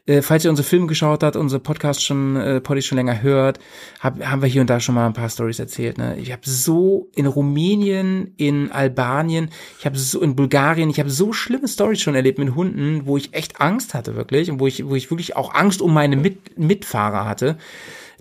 [0.07, 3.59] Äh, falls ihr unsere Filme geschaut habt, unsere Podcast schon, äh, Poddy schon länger hört,
[3.99, 5.99] hab, haben wir hier und da schon mal ein paar Stories erzählt.
[5.99, 6.17] Ne?
[6.19, 9.51] Ich habe so in Rumänien, in Albanien,
[9.81, 13.17] ich habe so in Bulgarien, ich habe so schlimme Stories schon erlebt mit Hunden, wo
[13.17, 16.17] ich echt Angst hatte wirklich und wo ich, wo ich wirklich auch Angst um meine
[16.17, 17.59] mit Mitfahrer hatte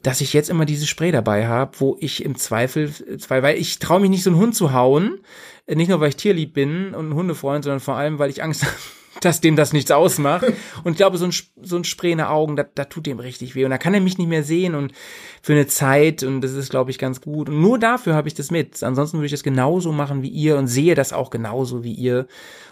[0.03, 3.79] dass ich jetzt immer dieses Spray dabei habe, wo ich im Zweifel, zwei, weil ich
[3.79, 5.19] traue mich nicht, so einen Hund zu hauen.
[5.67, 8.63] Nicht nur, weil ich tierlieb bin und ein Hundefreund, sondern vor allem, weil ich Angst
[8.63, 8.73] habe,
[9.21, 10.45] dass dem das nichts ausmacht.
[10.83, 13.55] Und ich glaube, so ein, so ein Spray in Augen, da, da tut dem richtig
[13.55, 13.65] weh.
[13.65, 14.93] Und da kann er mich nicht mehr sehen und
[15.41, 16.23] für eine Zeit.
[16.23, 17.49] Und das ist, glaube ich, ganz gut.
[17.49, 18.81] Und nur dafür habe ich das mit.
[18.83, 22.27] Ansonsten würde ich das genauso machen wie ihr und sehe das auch genauso wie ihr.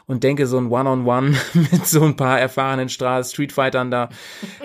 [0.08, 4.10] Und denke, so ein One-on-One mit so ein paar erfahrenen Stra Streetfightern da,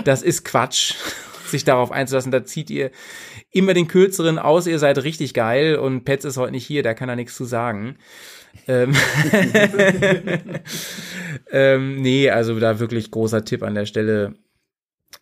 [0.05, 0.95] das ist Quatsch
[1.47, 2.31] sich darauf einzulassen.
[2.31, 2.91] Da zieht ihr
[3.51, 6.95] immer den kürzeren aus, ihr seid richtig geil und Petz ist heute nicht hier, da
[6.95, 7.97] kann er nichts zu sagen.
[8.67, 8.95] Ähm,
[11.51, 14.35] ähm, nee, also da wirklich großer Tipp an der Stelle.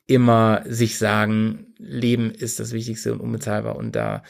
[0.06, 4.22] Immer sich sagen, Leben ist das Wichtigste und unbezahlbar und da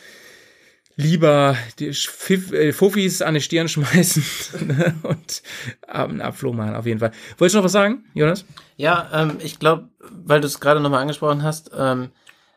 [0.98, 4.24] lieber die äh, Fuffis an die Stirn schmeißen
[4.66, 5.42] ne, und
[5.86, 7.12] einen Abflug machen, auf jeden Fall.
[7.38, 8.44] Wolltest du noch was sagen, Jonas?
[8.76, 12.10] Ja, ähm, ich glaube, weil du es gerade nochmal angesprochen hast, ähm,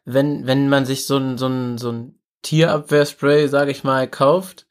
[0.06, 4.68] wenn, wenn man sich so ein, so ein, so ein Tierabwehrspray, sage ich mal, kauft,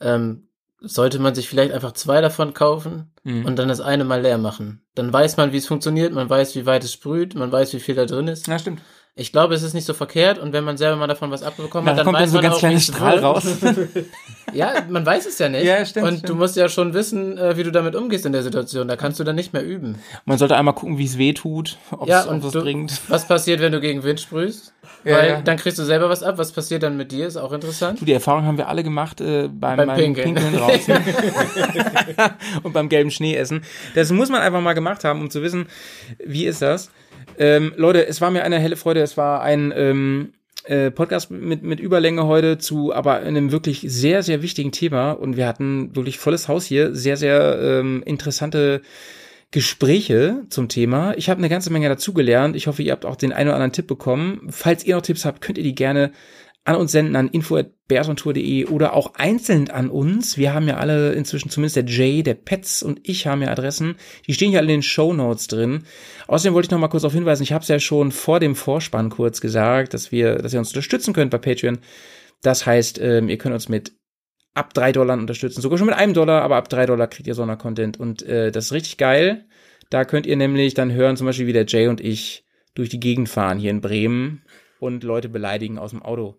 [0.00, 0.48] ähm,
[0.80, 3.44] sollte man sich vielleicht einfach zwei davon kaufen Mhm.
[3.44, 4.82] und dann das eine mal leer machen.
[4.94, 7.80] Dann weiß man, wie es funktioniert, man weiß, wie weit es sprüht, man weiß, wie
[7.80, 8.46] viel da drin ist.
[8.46, 8.80] Ja, stimmt.
[9.16, 11.88] Ich glaube, es ist nicht so verkehrt und wenn man selber mal davon was abbekommen
[11.90, 13.44] hat, dann kommt dann weiß so man ganz auch, kleine wie es Strahl raus.
[14.52, 15.62] Ja, man weiß es ja nicht.
[15.64, 16.28] Ja, stimmt, Und stimmt.
[16.28, 18.88] du musst ja schon wissen, äh, wie du damit umgehst in der Situation.
[18.88, 20.00] Da kannst du dann nicht mehr üben.
[20.24, 23.00] Man sollte einmal gucken, wie es weh tut, ob Ja, es und was du, bringt.
[23.06, 24.72] was passiert, wenn du gegen Wind sprühst?
[25.04, 25.40] Ja, Weil ja.
[25.40, 26.36] dann kriegst du selber was ab.
[26.36, 27.26] Was passiert dann mit dir?
[27.26, 28.00] Ist auch interessant.
[28.00, 30.34] Du, die Erfahrung haben wir alle gemacht äh, beim, Beim beim Pinkeln.
[30.34, 30.94] Pinkeln, draußen
[32.64, 33.62] und beim gelben Schnee essen.
[33.94, 35.68] Das muss man einfach mal gemacht haben, um zu wissen,
[36.18, 36.90] wie ist das.
[37.38, 39.00] Ähm, Leute, es war mir eine helle Freude.
[39.00, 40.32] Es war ein ähm,
[40.64, 45.12] äh, Podcast mit, mit Überlänge heute zu aber einem wirklich sehr, sehr wichtigen Thema.
[45.12, 46.94] Und wir hatten wirklich volles Haus hier.
[46.94, 48.82] Sehr, sehr ähm, interessante
[49.50, 51.14] Gespräche zum Thema.
[51.16, 52.54] Ich habe eine ganze Menge dazugelernt.
[52.54, 54.46] Ich hoffe, ihr habt auch den einen oder anderen Tipp bekommen.
[54.50, 56.12] Falls ihr noch Tipps habt, könnt ihr die gerne
[56.64, 60.36] an uns senden an info@bearsontour.de oder auch einzeln an uns.
[60.36, 63.96] Wir haben ja alle inzwischen, zumindest der Jay, der Petz und ich haben ja Adressen.
[64.26, 65.84] Die stehen ja alle in den Show Notes drin.
[66.26, 68.54] Außerdem wollte ich noch mal kurz darauf hinweisen, ich habe es ja schon vor dem
[68.54, 71.78] Vorspann kurz gesagt, dass wir, dass ihr uns unterstützen könnt bei Patreon.
[72.42, 73.92] Das heißt, ähm, ihr könnt uns mit
[74.54, 75.62] ab drei Dollar unterstützen.
[75.62, 77.98] Sogar schon mit einem Dollar, aber ab drei Dollar kriegt ihr Sondercontent.
[77.98, 79.46] Und äh, das ist richtig geil.
[79.88, 83.00] Da könnt ihr nämlich dann hören, zum Beispiel wie der Jay und ich durch die
[83.00, 84.42] Gegend fahren hier in Bremen
[84.78, 86.38] und Leute beleidigen aus dem Auto.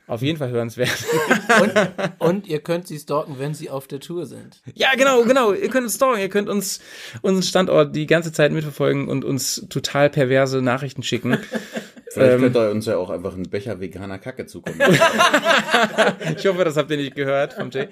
[0.11, 0.89] Auf jeden Fall hörenswert.
[1.61, 1.73] Und,
[2.19, 4.61] und ihr könnt sie stalken, wenn sie auf der Tour sind.
[4.75, 5.53] ja, genau, genau.
[5.53, 6.81] Ihr könnt uns stalken, ihr könnt uns
[7.21, 11.37] unseren Standort die ganze Zeit mitverfolgen und uns total perverse Nachrichten schicken.
[12.11, 12.41] Vielleicht Ähm.
[12.41, 14.81] könnt ihr uns ja auch einfach einen Becher veganer Kacke zukommen.
[16.37, 17.87] Ich hoffe, das habt ihr nicht gehört vom Jay.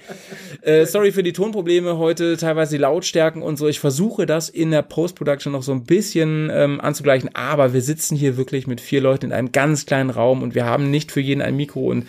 [0.62, 3.68] Äh, sorry für die Tonprobleme heute, teilweise die Lautstärken und so.
[3.68, 8.16] Ich versuche das in der Post-Production noch so ein bisschen ähm, anzugleichen, aber wir sitzen
[8.16, 11.22] hier wirklich mit vier Leuten in einem ganz kleinen Raum und wir haben nicht für
[11.22, 12.06] jeden ein Mikro und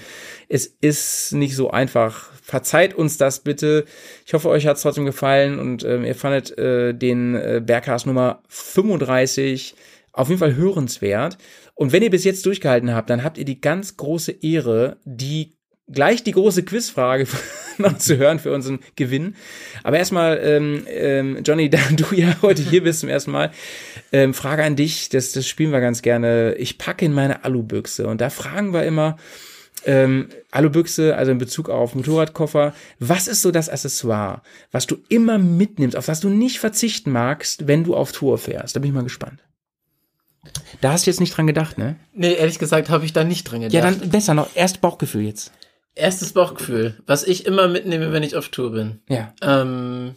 [0.48, 2.30] es ist nicht so einfach.
[2.42, 3.84] Verzeiht uns das bitte.
[4.26, 8.06] Ich hoffe, euch hat es trotzdem gefallen und ähm, ihr fandet äh, den äh, Bergcast
[8.06, 9.74] Nummer 35
[10.12, 11.38] auf jeden Fall hörenswert.
[11.74, 15.52] Und wenn ihr bis jetzt durchgehalten habt, dann habt ihr die ganz große Ehre, die
[15.92, 17.26] gleich die große Quizfrage
[17.78, 19.34] noch zu hören für unseren Gewinn.
[19.82, 23.50] Aber erstmal, ähm, ähm, Johnny, da du ja heute hier bist zum ersten Mal,
[24.12, 26.54] ähm, Frage an dich, das, das spielen wir ganz gerne.
[26.54, 29.16] Ich packe in meine Alubüchse und da fragen wir immer,
[29.84, 34.42] ähm, Alubüchse, also in Bezug auf Motorradkoffer, was ist so das Accessoire,
[34.72, 38.76] was du immer mitnimmst, auf das du nicht verzichten magst, wenn du auf Tour fährst?
[38.76, 39.42] Da bin ich mal gespannt.
[40.80, 41.96] Da hast du jetzt nicht dran gedacht, ne?
[42.14, 43.74] Nee, ehrlich gesagt habe ich da nicht drin gedacht.
[43.74, 44.48] Ja, dann besser noch.
[44.54, 45.52] Erst Bauchgefühl jetzt.
[45.94, 49.00] Erstes Bauchgefühl, was ich immer mitnehme, wenn ich auf Tour bin.
[49.08, 49.34] Ja.
[49.42, 50.14] Ähm,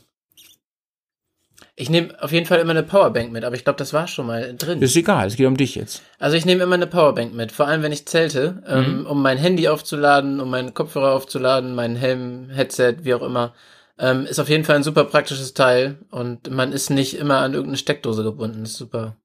[1.75, 4.27] ich nehme auf jeden Fall immer eine Powerbank mit, aber ich glaube, das war schon
[4.27, 4.81] mal drin.
[4.81, 6.03] Ist egal, es geht um dich jetzt.
[6.19, 9.37] Also ich nehme immer eine Powerbank mit, vor allem wenn ich zelte, ähm, um mein
[9.37, 13.53] Handy aufzuladen, um meinen Kopfhörer aufzuladen, meinen Helm, Headset, wie auch immer.
[13.97, 17.53] Ähm, ist auf jeden Fall ein super praktisches Teil und man ist nicht immer an
[17.53, 18.63] irgendeine Steckdose gebunden.
[18.63, 19.17] Ist super.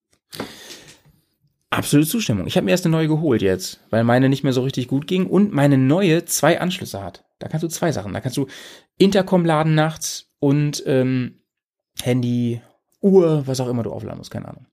[1.70, 2.47] Absolute Zustimmung.
[2.47, 5.07] Ich habe mir erst eine neue geholt jetzt, weil meine nicht mehr so richtig gut
[5.07, 7.25] ging und meine neue zwei Anschlüsse hat.
[7.39, 8.15] Da kannst du zwei Sachen.
[8.15, 8.47] Da kannst du
[8.97, 11.38] Intercom laden nachts und ähm,
[12.03, 12.61] Handy,
[13.01, 14.66] Uhr, was auch immer du aufladen musst, keine Ahnung.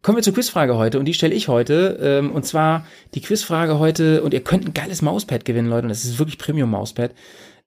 [0.00, 1.98] Kommen wir zur Quizfrage heute und die stelle ich heute.
[2.00, 5.82] Ähm, und zwar die Quizfrage heute und ihr könnt ein geiles Mauspad gewinnen, Leute.
[5.82, 7.12] Und das ist wirklich Premium Mauspad.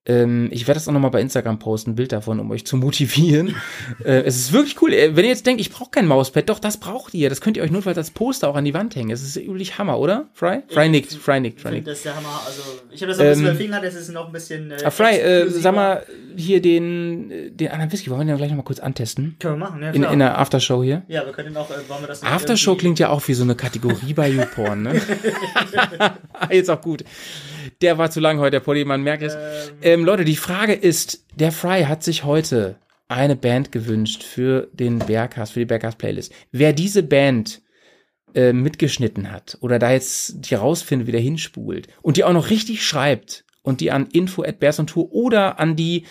[0.08, 2.76] Ähm, ich werde das auch nochmal bei Instagram posten, ein Bild davon, um euch zu
[2.76, 3.56] motivieren.
[4.04, 4.92] äh, es ist wirklich cool.
[4.94, 7.30] Äh, Wenn ihr jetzt denkt, ich brauche kein Mauspad, doch, das braucht ihr.
[7.30, 9.12] Das könnt ihr euch notfalls als Poster auch an die Wand hängen.
[9.12, 10.28] Es ist üblich Hammer, oder?
[10.34, 10.64] Fry?
[10.70, 11.88] Fry nickt, Fry nickt, Fry nickt.
[11.88, 12.42] das ist der Hammer.
[12.48, 14.72] Also, ich habe das noch ein bisschen Ähm, überfingert, das ist noch ein bisschen.
[14.72, 16.04] Äh, Ah, Fry, äh, sag mal,
[16.36, 19.36] hier den, den anderen Whisky, wollen wir den gleich nochmal kurz antesten?
[19.40, 19.92] Können wir machen, ja.
[19.92, 20.14] In, Klar.
[20.14, 21.04] in der Aftershow hier.
[21.10, 23.44] ja, wir können auch, äh, wollen wir das Aftershow irgendwie- klingt ja auch wie so
[23.44, 25.00] eine Kategorie bei YouPorn, ne?
[26.50, 27.04] Jetzt auch gut.
[27.82, 29.36] Der war zu lang heute, der Polly, man merkt es.
[29.82, 32.76] Ähm, Leute, die Frage ist, der Fry hat sich heute
[33.08, 36.34] eine Band gewünscht für den Bergcast, für die Bergcast Playlist.
[36.52, 37.62] Wer diese Band
[38.36, 42.86] äh, mitgeschnitten hat oder da jetzt die rausfindet, wieder hinspult und die auch noch richtig
[42.86, 46.06] schreibt und die an info at Tour oder an die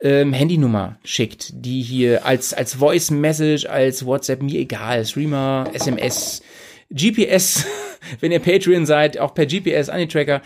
[0.00, 6.42] ähm, Handynummer schickt, die hier als, als Voice Message, als WhatsApp, mir egal, Streamer, SMS,
[6.90, 7.66] GPS,
[8.20, 10.42] wenn ihr Patreon seid, auch per GPS an die Tracker,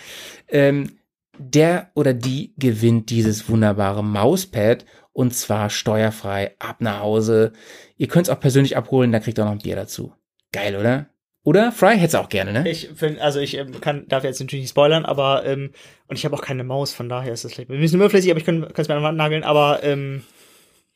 [0.48, 0.98] ähm,
[1.38, 7.52] der oder die gewinnt dieses wunderbare Mauspad und zwar steuerfrei ab nach Hause.
[7.96, 10.12] Ihr könnt es auch persönlich abholen, da kriegt ihr auch noch ein Bier dazu.
[10.52, 11.06] Geil, oder?
[11.44, 11.72] Oder?
[11.72, 12.68] Fry hätt's auch gerne, ne?
[12.68, 15.70] Ich finde, also ich ähm, kann, darf jetzt natürlich nicht spoilern, aber ähm,
[16.06, 17.70] und ich habe auch keine Maus, von daher ist das schlecht.
[17.70, 20.24] Wir müssen überflüssig, aber ich kann es mir an die Wand nageln, aber ähm,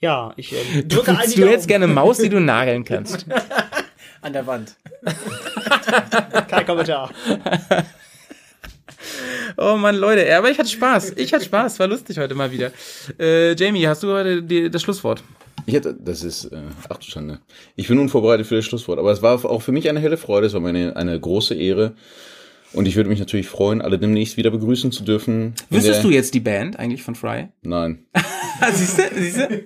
[0.01, 3.27] ja, ich ähm, Du, drücke die du hättest gerne eine Maus, die du nageln kannst.
[4.23, 4.77] An der Wand.
[6.49, 7.11] Kein Kommentar.
[9.57, 11.15] Oh Mann, Leute, aber ich hatte Spaß.
[11.16, 12.70] Ich hatte Spaß, war lustig heute mal wieder.
[13.19, 15.23] Äh, Jamie, hast du heute die, das Schlusswort?
[15.66, 17.40] Ich hätte, das ist, äh, ach du Schande.
[17.77, 20.47] Ich bin unvorbereitet für das Schlusswort, aber es war auch für mich eine helle Freude,
[20.47, 21.94] es war meine, eine große Ehre.
[22.73, 25.55] Und ich würde mich natürlich freuen, alle demnächst wieder begrüßen zu dürfen.
[25.69, 27.49] Wüsstest du jetzt die Band eigentlich von Fry?
[27.62, 28.07] Nein.
[28.73, 29.03] siehst du?
[29.15, 29.65] Siehst du?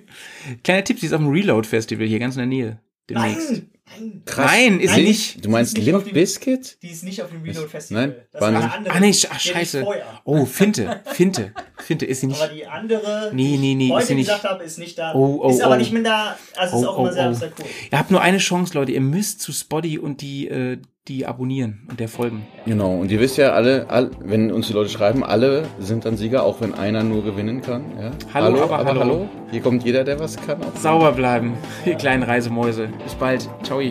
[0.63, 2.79] Kleiner Tipp, sie ist auf dem Reload Festival hier ganz in der Nähe.
[3.09, 3.51] Demnächst.
[3.51, 4.23] Nein, nein.
[4.35, 5.05] Nein, ist sie Nein.
[5.07, 5.45] nicht.
[5.45, 6.77] Du meinst Die ist Limp Bizkit?
[6.81, 8.07] Die ist nicht auf dem Reload Festival.
[8.07, 8.73] Nein, das war eine nicht.
[8.73, 8.93] andere.
[8.95, 9.85] Ah nee, ach, Die ich scheiße.
[10.23, 12.41] Oh, Finte, Finte, Finte, ist sie nicht.
[12.41, 14.27] Aber die andere, Nee, die nee, nee, ich ist heute sie nicht.
[14.27, 15.13] gesagt habe, ist nicht da.
[15.15, 15.77] Oh, oh, ist aber oh.
[15.77, 16.37] nicht mehr da.
[16.55, 17.33] Also ist Oh, auch immer oh, sehr, oh.
[17.33, 17.65] sehr cool.
[17.91, 18.91] Ihr habt nur eine Chance, Leute.
[18.91, 20.77] Ihr müsst zu Spotty und die, äh,
[21.07, 22.45] die abonnieren und der folgen.
[22.65, 22.95] Genau.
[22.95, 26.43] Und ihr wisst ja alle, all, wenn uns die Leute schreiben, alle sind dann Sieger,
[26.43, 27.83] auch wenn einer nur gewinnen kann.
[27.99, 28.11] Ja?
[28.33, 29.29] Hallo, aber hallo.
[29.51, 30.61] Hier kommt jeder, der was kann.
[30.61, 30.75] Auch.
[30.75, 31.53] Sauber bleiben,
[31.85, 32.89] ihr kleinen Reisemäuse.
[33.03, 33.49] Bis bald.
[33.63, 33.81] Ciao.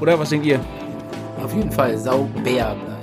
[0.00, 0.60] Oder was denkt ihr?
[1.42, 2.95] Auf jeden Fall saubär bleiben.